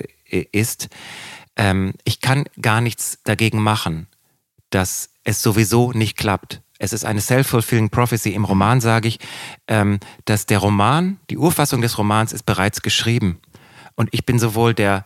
ist. 0.52 0.90
Ähm, 1.56 1.94
ich 2.04 2.22
kann 2.22 2.46
gar 2.62 2.82
nichts 2.82 3.18
dagegen 3.24 3.62
machen, 3.62 4.08
dass 4.70 5.10
es 5.24 5.42
sowieso 5.42 5.92
nicht 5.92 6.18
klappt. 6.18 6.62
Es 6.78 6.94
ist 6.94 7.04
eine 7.04 7.20
self-fulfilling 7.20 7.90
prophecy. 7.90 8.30
Im 8.30 8.46
Roman 8.46 8.80
sage 8.80 9.08
ich, 9.08 9.20
ähm, 9.68 10.00
dass 10.26 10.46
der 10.46 10.60
Roman, 10.60 11.20
die 11.30 11.38
Urfassung 11.38 11.82
des 11.82 11.98
Romans 11.98 12.32
ist 12.32 12.44
bereits 12.44 12.82
geschrieben. 12.84 13.42
Und 13.96 14.10
ich 14.14 14.26
bin 14.26 14.38
sowohl 14.40 14.74
der, 14.74 15.06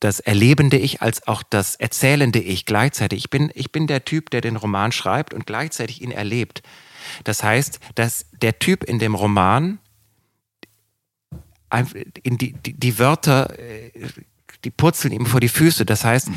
das 0.00 0.20
erlebende 0.20 0.78
Ich 0.78 1.02
als 1.02 1.26
auch 1.26 1.42
das 1.42 1.74
erzählende 1.76 2.38
Ich 2.38 2.64
gleichzeitig. 2.64 3.18
Ich 3.18 3.30
bin, 3.30 3.50
ich 3.54 3.72
bin 3.72 3.86
der 3.86 4.04
Typ, 4.04 4.30
der 4.30 4.40
den 4.40 4.56
Roman 4.56 4.92
schreibt 4.92 5.34
und 5.34 5.46
gleichzeitig 5.46 6.00
ihn 6.00 6.12
erlebt. 6.12 6.62
Das 7.24 7.42
heißt, 7.42 7.80
dass 7.94 8.26
der 8.40 8.58
Typ 8.58 8.84
in 8.84 8.98
dem 8.98 9.14
Roman 9.14 9.78
in 12.22 12.38
die, 12.38 12.52
die, 12.52 12.74
die 12.74 12.98
Wörter, 12.98 13.58
äh, 13.58 13.90
die 14.64 14.70
purzeln 14.70 15.12
ihm 15.12 15.26
vor 15.26 15.40
die 15.40 15.48
Füße. 15.48 15.84
Das 15.84 16.04
heißt, 16.04 16.28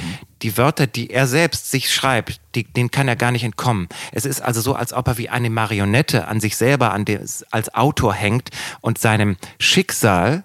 die 0.42 0.58
Wörter, 0.58 0.88
die 0.88 1.10
er 1.10 1.27
selbst 1.27 1.69
sich 1.69 1.94
schreibt, 1.94 2.40
die, 2.56 2.64
denen 2.64 2.90
kann 2.90 3.08
er 3.08 3.16
gar 3.16 3.32
nicht 3.32 3.44
entkommen. 3.44 3.88
Es 4.11 4.26
ist 4.26 4.42
also 4.42 4.61
so, 4.61 4.74
als 4.74 4.94
ob 4.94 5.08
er 5.08 5.18
wie 5.18 5.30
eine 5.30 5.50
Marionette 5.50 6.27
an 6.27 6.40
sich 6.40 6.56
selber, 6.56 6.94
an 6.94 7.06
dem, 7.06 7.22
als 7.52 7.74
Autor 7.76 8.14
hängt 8.14 8.50
und 8.82 8.98
seinem 8.98 9.38
Schicksal 9.60 10.44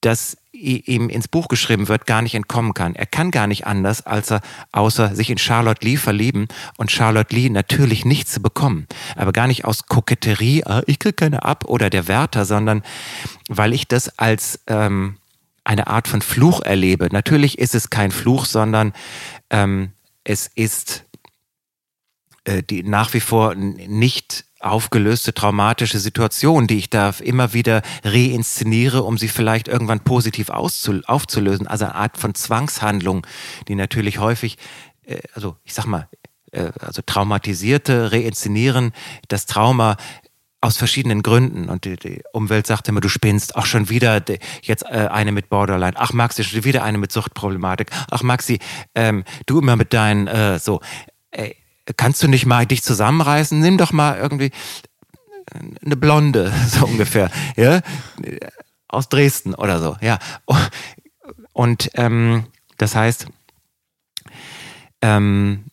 das 0.00 0.37
ihm 0.52 1.08
ins 1.08 1.28
Buch 1.28 1.48
geschrieben 1.48 1.88
wird, 1.88 2.06
gar 2.06 2.22
nicht 2.22 2.34
entkommen 2.34 2.74
kann. 2.74 2.94
Er 2.94 3.06
kann 3.06 3.30
gar 3.30 3.46
nicht 3.46 3.66
anders, 3.66 4.06
als 4.06 4.30
er 4.30 4.40
außer 4.72 5.14
sich 5.14 5.30
in 5.30 5.38
Charlotte 5.38 5.84
Lee 5.86 5.96
verlieben 5.96 6.48
und 6.76 6.90
Charlotte 6.90 7.34
Lee 7.34 7.50
natürlich 7.50 8.04
nichts 8.04 8.32
zu 8.32 8.40
bekommen. 8.40 8.86
Aber 9.14 9.32
gar 9.32 9.46
nicht 9.46 9.64
aus 9.64 9.86
Koketterie, 9.86 10.64
ah, 10.64 10.82
ich 10.86 10.98
krieg 10.98 11.16
keine 11.16 11.44
ab 11.44 11.64
oder 11.66 11.90
der 11.90 12.08
Wärter, 12.08 12.44
sondern 12.44 12.82
weil 13.48 13.72
ich 13.72 13.86
das 13.86 14.18
als 14.18 14.60
ähm, 14.66 15.18
eine 15.64 15.86
Art 15.86 16.08
von 16.08 16.22
Fluch 16.22 16.62
erlebe. 16.62 17.08
Natürlich 17.12 17.58
ist 17.58 17.74
es 17.74 17.90
kein 17.90 18.10
Fluch, 18.10 18.46
sondern 18.46 18.94
ähm, 19.50 19.92
es 20.24 20.50
ist 20.54 21.04
äh, 22.44 22.62
die 22.62 22.82
nach 22.82 23.12
wie 23.12 23.20
vor 23.20 23.54
nicht 23.54 24.46
aufgelöste 24.60 25.34
traumatische 25.34 25.98
Situation, 25.98 26.66
die 26.66 26.78
ich 26.78 26.90
da 26.90 27.14
immer 27.22 27.52
wieder 27.54 27.82
reinszeniere, 28.04 29.02
um 29.02 29.18
sie 29.18 29.28
vielleicht 29.28 29.68
irgendwann 29.68 30.00
positiv 30.00 30.50
aufzulösen. 30.50 31.66
Also 31.66 31.84
eine 31.84 31.94
Art 31.94 32.18
von 32.18 32.34
Zwangshandlung, 32.34 33.26
die 33.68 33.74
natürlich 33.74 34.18
häufig, 34.18 34.58
äh, 35.06 35.18
also 35.34 35.56
ich 35.64 35.74
sag 35.74 35.86
mal, 35.86 36.08
äh, 36.52 36.72
also 36.80 37.02
Traumatisierte 37.04 38.12
reinszenieren 38.12 38.92
das 39.28 39.46
Trauma 39.46 39.96
aus 40.60 40.76
verschiedenen 40.76 41.22
Gründen. 41.22 41.68
Und 41.68 41.84
die, 41.84 41.96
die 41.96 42.22
Umwelt 42.32 42.66
sagt 42.66 42.88
immer, 42.88 43.00
du 43.00 43.08
spinnst. 43.08 43.56
Ach, 43.56 43.64
schon 43.66 43.88
wieder 43.90 44.20
de- 44.20 44.40
jetzt 44.62 44.82
äh, 44.82 45.08
eine 45.10 45.30
mit 45.30 45.50
Borderline. 45.50 45.94
Ach, 45.96 46.12
Maxi, 46.12 46.42
schon 46.42 46.64
wieder 46.64 46.82
eine 46.82 46.98
mit 46.98 47.12
Suchtproblematik. 47.12 47.90
Ach, 48.10 48.22
Maxi, 48.22 48.58
ähm, 48.96 49.22
du 49.46 49.60
immer 49.60 49.76
mit 49.76 49.92
deinen, 49.92 50.26
äh, 50.26 50.58
so. 50.58 50.80
Ey, 51.30 51.54
kannst 51.96 52.22
du 52.22 52.28
nicht 52.28 52.46
mal 52.46 52.66
dich 52.66 52.82
zusammenreißen? 52.82 53.58
Nimm 53.58 53.78
doch 53.78 53.92
mal 53.92 54.18
irgendwie 54.18 54.50
eine 55.84 55.96
Blonde, 55.96 56.52
so 56.68 56.86
ungefähr, 56.86 57.30
ja, 57.56 57.80
aus 58.88 59.08
Dresden 59.08 59.54
oder 59.54 59.80
so, 59.80 59.96
ja. 60.00 60.18
Und 61.52 61.90
ähm, 61.94 62.46
das 62.76 62.94
heißt, 62.94 63.26
ähm, 65.02 65.64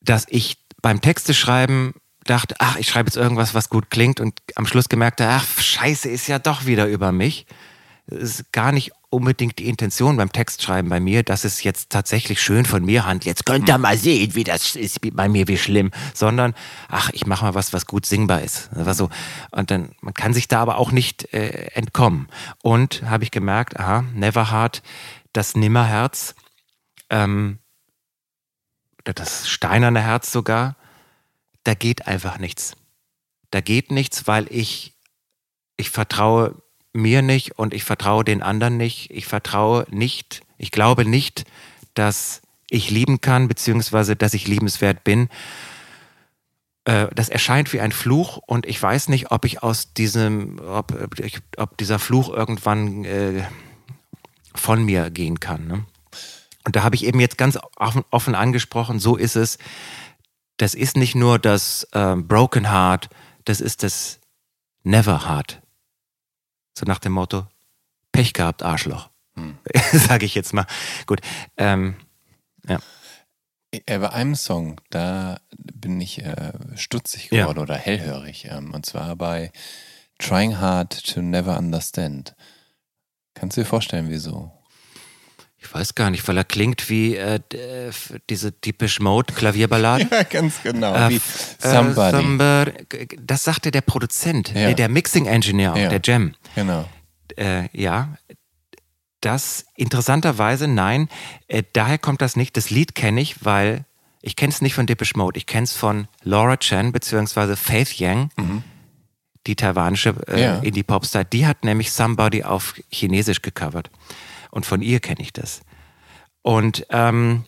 dass 0.00 0.26
ich 0.28 0.58
beim 0.82 1.00
Texte 1.00 1.34
schreiben 1.34 1.94
dachte, 2.24 2.56
ach, 2.58 2.76
ich 2.76 2.88
schreibe 2.88 3.08
jetzt 3.08 3.16
irgendwas, 3.16 3.54
was 3.54 3.68
gut 3.68 3.90
klingt 3.90 4.20
und 4.20 4.40
am 4.56 4.66
Schluss 4.66 4.88
gemerkt 4.88 5.20
ach, 5.20 5.44
scheiße, 5.60 6.08
ist 6.08 6.26
ja 6.26 6.38
doch 6.38 6.66
wieder 6.66 6.86
über 6.86 7.12
mich. 7.12 7.46
Das 8.06 8.22
ist 8.22 8.52
gar 8.52 8.72
nicht 8.72 8.92
unbedingt 9.08 9.58
die 9.58 9.68
Intention 9.68 10.16
beim 10.16 10.32
Textschreiben 10.32 10.88
bei 10.90 11.00
mir, 11.00 11.22
dass 11.22 11.44
es 11.44 11.62
jetzt 11.62 11.90
tatsächlich 11.90 12.40
schön 12.40 12.64
von 12.64 12.84
mir 12.84 13.06
handelt. 13.06 13.24
Jetzt 13.24 13.46
könnt 13.46 13.68
ihr 13.68 13.78
mal 13.78 13.96
sehen, 13.96 14.34
wie 14.34 14.44
das 14.44 14.76
ist 14.76 15.00
bei 15.14 15.28
mir, 15.28 15.48
wie 15.48 15.56
schlimm. 15.56 15.90
Sondern, 16.12 16.54
ach, 16.88 17.10
ich 17.12 17.26
mache 17.26 17.44
mal 17.44 17.54
was, 17.54 17.72
was 17.72 17.86
gut 17.86 18.04
singbar 18.04 18.42
ist. 18.42 18.68
Das 18.74 18.86
war 18.86 18.94
so. 18.94 19.08
Und 19.52 19.70
dann, 19.70 19.90
man 20.00 20.14
kann 20.14 20.34
sich 20.34 20.48
da 20.48 20.60
aber 20.60 20.78
auch 20.78 20.90
nicht 20.90 21.32
äh, 21.32 21.70
entkommen. 21.74 22.28
Und 22.62 23.02
habe 23.02 23.24
ich 23.24 23.30
gemerkt, 23.30 23.78
aha, 23.78 24.02
Neverhard, 24.14 24.82
das 25.32 25.54
Nimmerherz, 25.54 26.34
ähm, 27.10 27.58
das 29.04 29.48
steinerne 29.48 30.02
Herz 30.02 30.32
sogar, 30.32 30.76
da 31.62 31.74
geht 31.74 32.06
einfach 32.06 32.38
nichts. 32.38 32.76
Da 33.50 33.60
geht 33.60 33.90
nichts, 33.92 34.26
weil 34.26 34.46
ich, 34.50 34.94
ich 35.76 35.90
vertraue 35.90 36.60
mir 36.96 37.22
nicht 37.22 37.58
und 37.58 37.74
ich 37.74 37.84
vertraue 37.84 38.24
den 38.24 38.42
anderen 38.42 38.76
nicht. 38.76 39.10
Ich 39.10 39.26
vertraue 39.26 39.86
nicht, 39.90 40.42
ich 40.58 40.70
glaube 40.70 41.04
nicht, 41.04 41.44
dass 41.94 42.42
ich 42.70 42.90
lieben 42.90 43.20
kann, 43.20 43.48
beziehungsweise 43.48 44.16
dass 44.16 44.34
ich 44.34 44.48
liebenswert 44.48 45.04
bin. 45.04 45.28
Äh, 46.84 47.08
Das 47.14 47.28
erscheint 47.28 47.72
wie 47.72 47.80
ein 47.80 47.92
Fluch 47.92 48.38
und 48.38 48.66
ich 48.66 48.82
weiß 48.82 49.08
nicht, 49.08 49.30
ob 49.30 49.44
ich 49.44 49.62
aus 49.62 49.92
diesem, 49.92 50.58
ob, 50.58 50.92
ob 51.56 51.76
dieser 51.78 51.98
Fluch 51.98 52.28
irgendwann 52.28 53.04
äh, 53.04 53.44
von 54.54 54.84
mir 54.84 55.10
gehen 55.10 55.38
kann. 55.38 55.66
Ne? 55.66 55.84
Und 56.64 56.74
da 56.74 56.82
habe 56.82 56.96
ich 56.96 57.04
eben 57.04 57.20
jetzt 57.20 57.38
ganz 57.38 57.58
offen, 57.76 58.02
offen 58.10 58.34
angesprochen, 58.34 58.98
so 58.98 59.16
ist 59.16 59.36
es. 59.36 59.58
Das 60.56 60.74
ist 60.74 60.96
nicht 60.96 61.14
nur 61.14 61.38
das 61.38 61.86
ähm, 61.92 62.26
Broken 62.26 62.70
Heart, 62.72 63.10
das 63.44 63.60
ist 63.60 63.82
das 63.82 64.18
Never 64.82 65.28
Heart. 65.28 65.60
So 66.78 66.84
nach 66.86 66.98
dem 66.98 67.12
Motto, 67.12 67.46
Pech 68.12 68.32
gehabt, 68.32 68.62
Arschloch. 68.62 69.10
Sage 69.92 70.24
ich 70.26 70.34
jetzt 70.34 70.52
mal. 70.54 70.66
Gut. 71.06 71.20
Ähm, 71.56 71.96
Äh, 73.70 73.98
Bei 73.98 74.10
einem 74.10 74.34
Song, 74.34 74.80
da 74.90 75.38
bin 75.58 76.00
ich 76.00 76.22
äh, 76.22 76.52
stutzig 76.76 77.30
Ja. 77.30 77.42
geworden 77.42 77.58
oder 77.58 77.76
hellhörig. 77.76 78.46
Ähm, 78.50 78.72
und 78.72 78.86
zwar 78.86 79.16
bei 79.16 79.52
Trying 80.18 80.58
Hard 80.58 81.12
to 81.12 81.20
Never 81.20 81.58
Understand. 81.58 82.34
Kannst 83.34 83.56
du 83.56 83.60
dir 83.62 83.66
vorstellen, 83.66 84.08
wieso? 84.08 84.52
Ich 85.58 85.72
weiß 85.74 85.94
gar 85.94 86.10
nicht, 86.10 86.26
weil 86.28 86.36
er 86.36 86.44
klingt 86.44 86.88
wie 86.90 87.16
äh, 87.16 87.40
äh, 87.52 87.90
diese 88.30 88.58
typisch 88.60 89.00
Mode 89.00 89.32
Klavierballade. 89.34 90.06
Ja, 90.10 90.22
ganz 90.22 90.62
genau. 90.62 90.94
Äh, 90.94 91.08
wie 91.10 91.16
f- 91.16 91.56
Somebody. 91.58 92.16
Äh, 92.16 92.20
somebody. 92.20 92.72
Das 93.20 93.44
sagte 93.44 93.70
der 93.70 93.80
Produzent, 93.80 94.52
Ja. 94.54 94.68
nee, 94.68 94.74
der 94.74 94.88
Mixing 94.88 95.26
Engineer, 95.26 95.74
Ja. 95.76 95.88
der 95.88 96.00
Jam. 96.04 96.34
genau. 96.54 96.88
Äh, 97.36 97.68
ja, 97.72 98.16
das 99.20 99.66
interessanterweise, 99.74 100.68
nein, 100.68 101.08
äh, 101.48 101.62
daher 101.72 101.98
kommt 101.98 102.22
das 102.22 102.36
nicht. 102.36 102.56
Das 102.56 102.70
Lied 102.70 102.94
kenne 102.94 103.20
ich, 103.20 103.44
weil 103.44 103.84
ich 104.22 104.36
kenne 104.36 104.52
es 104.52 104.60
nicht 104.62 104.74
von 104.74 104.86
Depeche 104.86 105.16
Mode. 105.16 105.38
Ich 105.38 105.46
kenne 105.46 105.64
es 105.64 105.72
von 105.72 106.06
Laura 106.22 106.56
Chen 106.58 106.92
beziehungsweise 106.92 107.56
Faith 107.56 107.98
Yang, 107.98 108.30
die 109.46 109.56
taiwanische 109.56 110.14
äh, 110.28 110.42
Ja. 110.42 110.58
Indie-Popstar. 110.58 111.24
Die 111.24 111.46
hat 111.46 111.64
nämlich 111.64 111.92
Somebody 111.92 112.42
auf 112.44 112.74
Chinesisch 112.90 113.42
gecovert. 113.42 113.90
Und 114.50 114.66
von 114.66 114.82
ihr 114.82 115.00
kenne 115.00 115.20
ich 115.20 115.32
das. 115.32 115.60
Und 116.42 116.86
ähm, 116.90 117.44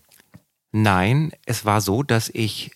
nein, 0.73 1.33
es 1.47 1.65
war 1.65 1.81
so, 1.81 2.03
dass 2.03 2.29
ich 2.29 2.73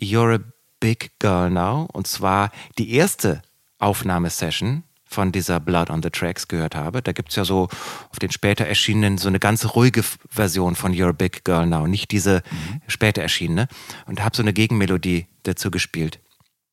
You're 0.00 0.40
a 0.40 0.44
Big 0.80 1.12
Girl 1.18 1.50
Now. 1.50 1.88
Und 1.92 2.06
zwar 2.06 2.50
die 2.78 2.92
erste 2.92 3.42
Aufnahmesession 3.78 4.84
von 5.12 5.30
dieser 5.30 5.60
Blood 5.60 5.90
on 5.90 6.02
the 6.02 6.10
Tracks 6.10 6.48
gehört 6.48 6.74
habe. 6.74 7.02
Da 7.02 7.12
gibt 7.12 7.30
es 7.30 7.36
ja 7.36 7.44
so 7.44 7.68
auf 8.10 8.18
den 8.20 8.30
später 8.30 8.66
erschienenen 8.66 9.18
so 9.18 9.28
eine 9.28 9.38
ganz 9.38 9.74
ruhige 9.74 10.02
Version 10.28 10.74
von 10.74 10.92
You're 10.92 11.10
a 11.10 11.12
Big 11.12 11.44
Girl 11.44 11.66
Now, 11.66 11.86
nicht 11.86 12.10
diese 12.10 12.42
mhm. 12.50 12.82
später 12.88 13.22
erschienene. 13.22 13.68
Und 14.06 14.24
habe 14.24 14.34
so 14.34 14.42
eine 14.42 14.52
Gegenmelodie 14.52 15.26
dazu 15.44 15.70
gespielt. 15.70 16.18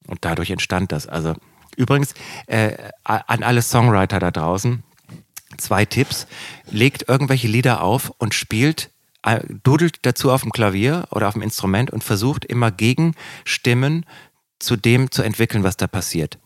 Und 0.08 0.26
dadurch 0.26 0.50
entstand 0.50 0.92
das. 0.92 1.08
Also 1.08 1.36
übrigens 1.76 2.14
äh, 2.48 2.76
an 3.04 3.44
alle 3.44 3.62
Songwriter 3.62 4.20
da 4.20 4.32
draußen, 4.32 4.84
zwei 5.60 5.86
Tipps. 5.86 6.28
Legt 6.70 7.08
irgendwelche 7.08 7.48
Lieder 7.48 7.84
auf 7.84 8.12
und 8.18 8.34
spielt 8.34 8.90
äh, 9.24 9.42
dudelt 9.64 10.00
dazu 10.04 10.32
auf 10.32 10.42
dem 10.42 10.52
Klavier 10.52 11.08
oder 11.12 11.28
auf 11.28 11.34
dem 11.34 11.44
Instrument 11.44 11.92
und 11.92 12.04
versucht 12.04 12.46
immer 12.46 12.72
Gegenstimmen 12.72 14.06
zu 14.60 14.76
dem 14.76 15.12
zu 15.12 15.24
entwickeln, 15.24 15.64
was 15.64 15.78
da 15.78 15.88
passiert. 15.88 16.38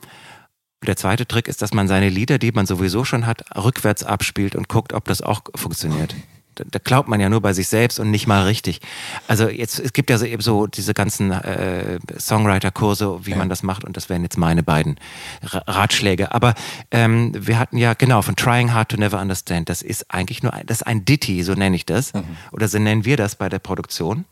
Der 0.86 0.98
zweite 0.98 1.26
Trick 1.26 1.48
ist, 1.48 1.62
dass 1.62 1.74
man 1.74 1.88
seine 1.88 2.10
Lieder, 2.10 2.40
die 2.40 2.52
man 2.52 2.66
sowieso 2.66 3.06
schon 3.06 3.26
hat, 3.26 3.44
rückwärts 3.56 4.04
abspielt 4.04 4.56
und 4.56 4.68
guckt, 4.68 4.94
ob 4.94 5.06
das 5.06 5.22
auch 5.22 5.44
funktioniert. 5.56 6.14
Da, 6.56 6.80
glaubt 6.84 7.10
man 7.10 7.20
ja 7.20 7.30
nur 7.30 7.42
bei 7.42 7.54
sich 7.54 7.68
selbst 7.68 8.00
und 8.00 8.12
nicht 8.12 8.28
mal 8.28 8.44
richtig. 8.44 8.80
Also 9.28 9.50
jetzt, 9.50 9.80
es 9.80 9.94
gibt 9.94 10.10
ja 10.10 10.18
so 10.18 10.26
eben 10.26 10.42
so 10.42 10.68
diese 10.68 10.94
ganzen 10.94 11.32
äh, 11.32 12.00
Songwriter-Kurse, 12.18 13.26
wie 13.26 13.32
ja. 13.32 13.38
man 13.38 13.50
das 13.50 13.64
macht, 13.64 13.84
und 13.84 13.98
das 13.98 14.10
wären 14.10 14.24
jetzt 14.24 14.38
meine 14.38 14.64
beiden 14.64 15.00
Ratschläge. 15.42 16.34
Aber 16.34 16.54
ähm, 16.92 17.32
wir 17.36 17.60
hatten 17.60 17.78
ja 17.78 17.94
genau 17.94 18.22
von 18.22 18.36
Trying 18.36 18.74
Hard 18.74 18.90
to 18.90 18.98
Never 18.98 19.20
Understand. 19.20 19.70
Das 19.70 19.82
ist 19.82 20.14
eigentlich 20.14 20.44
nur 20.44 20.54
ein, 20.54 20.66
das 20.66 20.82
ist 20.82 20.88
ein 20.88 21.06
Ditty, 21.06 21.44
so 21.44 21.54
nenne 21.54 21.76
ich 21.76 21.86
das, 21.86 22.14
mhm. 22.14 22.24
oder 22.52 22.68
so 22.68 22.80
nennen 22.80 23.06
wir 23.06 23.18
das 23.18 23.36
bei 23.36 23.50
der 23.50 23.60
Produktion. 23.60 24.26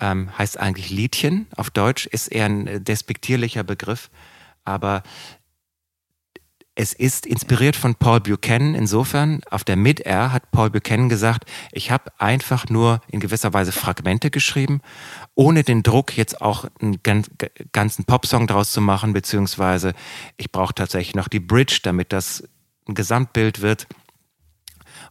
Ähm, 0.00 0.30
heißt 0.38 0.58
eigentlich 0.58 0.90
Liedchen 0.90 1.46
auf 1.56 1.70
Deutsch, 1.70 2.06
ist 2.06 2.28
eher 2.28 2.46
ein 2.46 2.84
despektierlicher 2.84 3.64
Begriff 3.64 4.10
aber 4.64 5.02
es 6.80 6.94
ist 6.94 7.26
inspiriert 7.26 7.76
von 7.76 7.94
Paul 7.94 8.20
Buchanan. 8.20 8.74
Insofern, 8.74 9.42
auf 9.50 9.64
der 9.64 9.76
Mid-Air 9.76 10.32
hat 10.32 10.50
Paul 10.50 10.70
Buchanan 10.70 11.10
gesagt, 11.10 11.44
ich 11.72 11.90
habe 11.90 12.10
einfach 12.16 12.70
nur 12.70 13.02
in 13.08 13.20
gewisser 13.20 13.52
Weise 13.52 13.70
Fragmente 13.70 14.30
geschrieben, 14.30 14.80
ohne 15.34 15.62
den 15.62 15.82
Druck, 15.82 16.16
jetzt 16.16 16.40
auch 16.40 16.64
einen 16.80 16.98
ganzen 17.72 18.06
Popsong 18.06 18.46
draus 18.46 18.72
zu 18.72 18.80
machen, 18.80 19.12
beziehungsweise 19.12 19.92
ich 20.38 20.50
brauche 20.50 20.72
tatsächlich 20.72 21.14
noch 21.14 21.28
die 21.28 21.38
Bridge, 21.38 21.80
damit 21.82 22.14
das 22.14 22.48
ein 22.88 22.94
Gesamtbild 22.94 23.60
wird. 23.60 23.86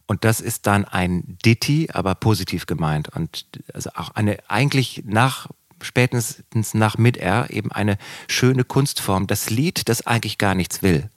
Und 0.08 0.24
das 0.24 0.40
ist 0.40 0.66
dann 0.66 0.84
ein 0.84 1.38
Ditty, 1.44 1.90
aber 1.92 2.16
positiv 2.16 2.66
gemeint. 2.66 3.10
Und 3.10 3.46
also 3.72 3.90
auch 3.94 4.10
eine 4.16 4.38
eigentlich 4.48 5.04
nach 5.06 5.46
spätestens 5.82 6.74
nach 6.74 6.98
Mid-Air 6.98 7.46
eben 7.50 7.70
eine 7.70 7.96
schöne 8.26 8.64
Kunstform. 8.64 9.28
Das 9.28 9.50
Lied, 9.50 9.88
das 9.88 10.04
eigentlich 10.04 10.36
gar 10.36 10.56
nichts 10.56 10.82
will. 10.82 11.08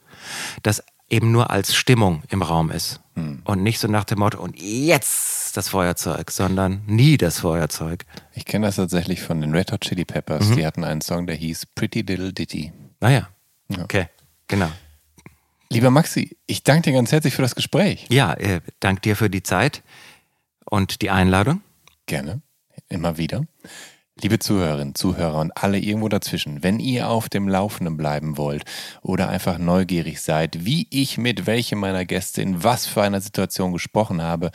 Das 0.61 0.83
eben 1.09 1.31
nur 1.31 1.51
als 1.51 1.75
Stimmung 1.75 2.23
im 2.29 2.41
Raum 2.41 2.71
ist. 2.71 3.01
Hm. 3.15 3.41
Und 3.45 3.61
nicht 3.61 3.79
so 3.79 3.87
nach 3.87 4.03
dem 4.03 4.19
Motto, 4.19 4.41
und 4.41 4.59
jetzt 4.59 5.55
das 5.55 5.69
Feuerzeug, 5.69 6.31
sondern 6.31 6.81
nie 6.87 7.17
das 7.17 7.39
Feuerzeug. 7.39 8.05
Ich 8.33 8.45
kenne 8.45 8.65
das 8.65 8.77
tatsächlich 8.77 9.21
von 9.21 9.39
den 9.39 9.53
Red 9.53 9.71
Hot 9.71 9.81
Chili 9.81 10.05
Peppers. 10.05 10.49
Mhm. 10.49 10.55
Die 10.55 10.65
hatten 10.65 10.83
einen 10.83 11.01
Song, 11.01 11.27
der 11.27 11.35
hieß 11.35 11.67
Pretty 11.75 12.01
Little 12.01 12.33
Ditty. 12.33 12.71
Naja. 12.99 13.29
Ah 13.69 13.75
ja. 13.75 13.83
Okay, 13.83 14.07
genau. 14.47 14.71
Lieber 15.69 15.91
Maxi, 15.91 16.37
ich 16.47 16.63
danke 16.63 16.89
dir 16.89 16.93
ganz 16.93 17.11
herzlich 17.11 17.35
für 17.35 17.41
das 17.41 17.55
Gespräch. 17.55 18.05
Ja, 18.09 18.33
äh, 18.33 18.61
danke 18.79 19.01
dir 19.01 19.15
für 19.15 19.29
die 19.29 19.43
Zeit 19.43 19.83
und 20.65 21.01
die 21.01 21.09
Einladung. 21.09 21.61
Gerne, 22.05 22.41
immer 22.89 23.17
wieder. 23.17 23.45
Liebe 24.21 24.37
Zuhörerinnen, 24.37 24.93
Zuhörer 24.93 25.39
und 25.39 25.57
alle 25.57 25.79
irgendwo 25.79 26.07
dazwischen, 26.07 26.61
wenn 26.61 26.79
ihr 26.79 27.09
auf 27.09 27.29
dem 27.29 27.47
Laufenden 27.47 27.97
bleiben 27.97 28.37
wollt 28.37 28.63
oder 29.01 29.27
einfach 29.27 29.57
neugierig 29.57 30.21
seid, 30.21 30.65
wie 30.65 30.87
ich 30.91 31.17
mit 31.17 31.47
welchem 31.47 31.79
meiner 31.79 32.05
Gäste 32.05 32.43
in 32.43 32.63
was 32.63 32.85
für 32.85 33.01
einer 33.01 33.21
Situation 33.21 33.73
gesprochen 33.73 34.21
habe, 34.21 34.51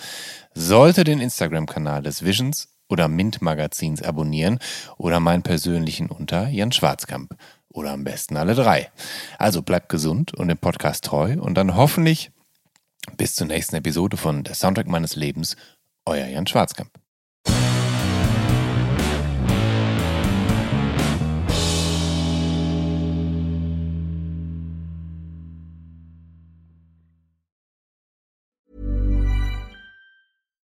sollte 0.54 1.02
den 1.02 1.20
Instagram-Kanal 1.20 2.02
des 2.02 2.24
Visions 2.24 2.68
oder 2.88 3.08
Mint 3.08 3.42
Magazins 3.42 4.00
abonnieren 4.00 4.60
oder 4.96 5.18
meinen 5.18 5.42
persönlichen 5.42 6.08
unter 6.08 6.48
Jan 6.48 6.72
Schwarzkamp. 6.72 7.36
Oder 7.68 7.90
am 7.90 8.04
besten 8.04 8.36
alle 8.36 8.54
drei. 8.54 8.90
Also 9.38 9.62
bleibt 9.62 9.88
gesund 9.88 10.34
und 10.34 10.48
dem 10.48 10.58
Podcast 10.58 11.04
treu 11.04 11.36
und 11.38 11.54
dann 11.54 11.76
hoffentlich 11.76 12.30
bis 13.16 13.34
zur 13.34 13.48
nächsten 13.48 13.76
Episode 13.76 14.16
von 14.16 14.44
Der 14.44 14.54
Soundtrack 14.54 14.86
meines 14.86 15.16
Lebens, 15.16 15.56
euer 16.06 16.26
Jan 16.26 16.46
Schwarzkamp. 16.46 16.90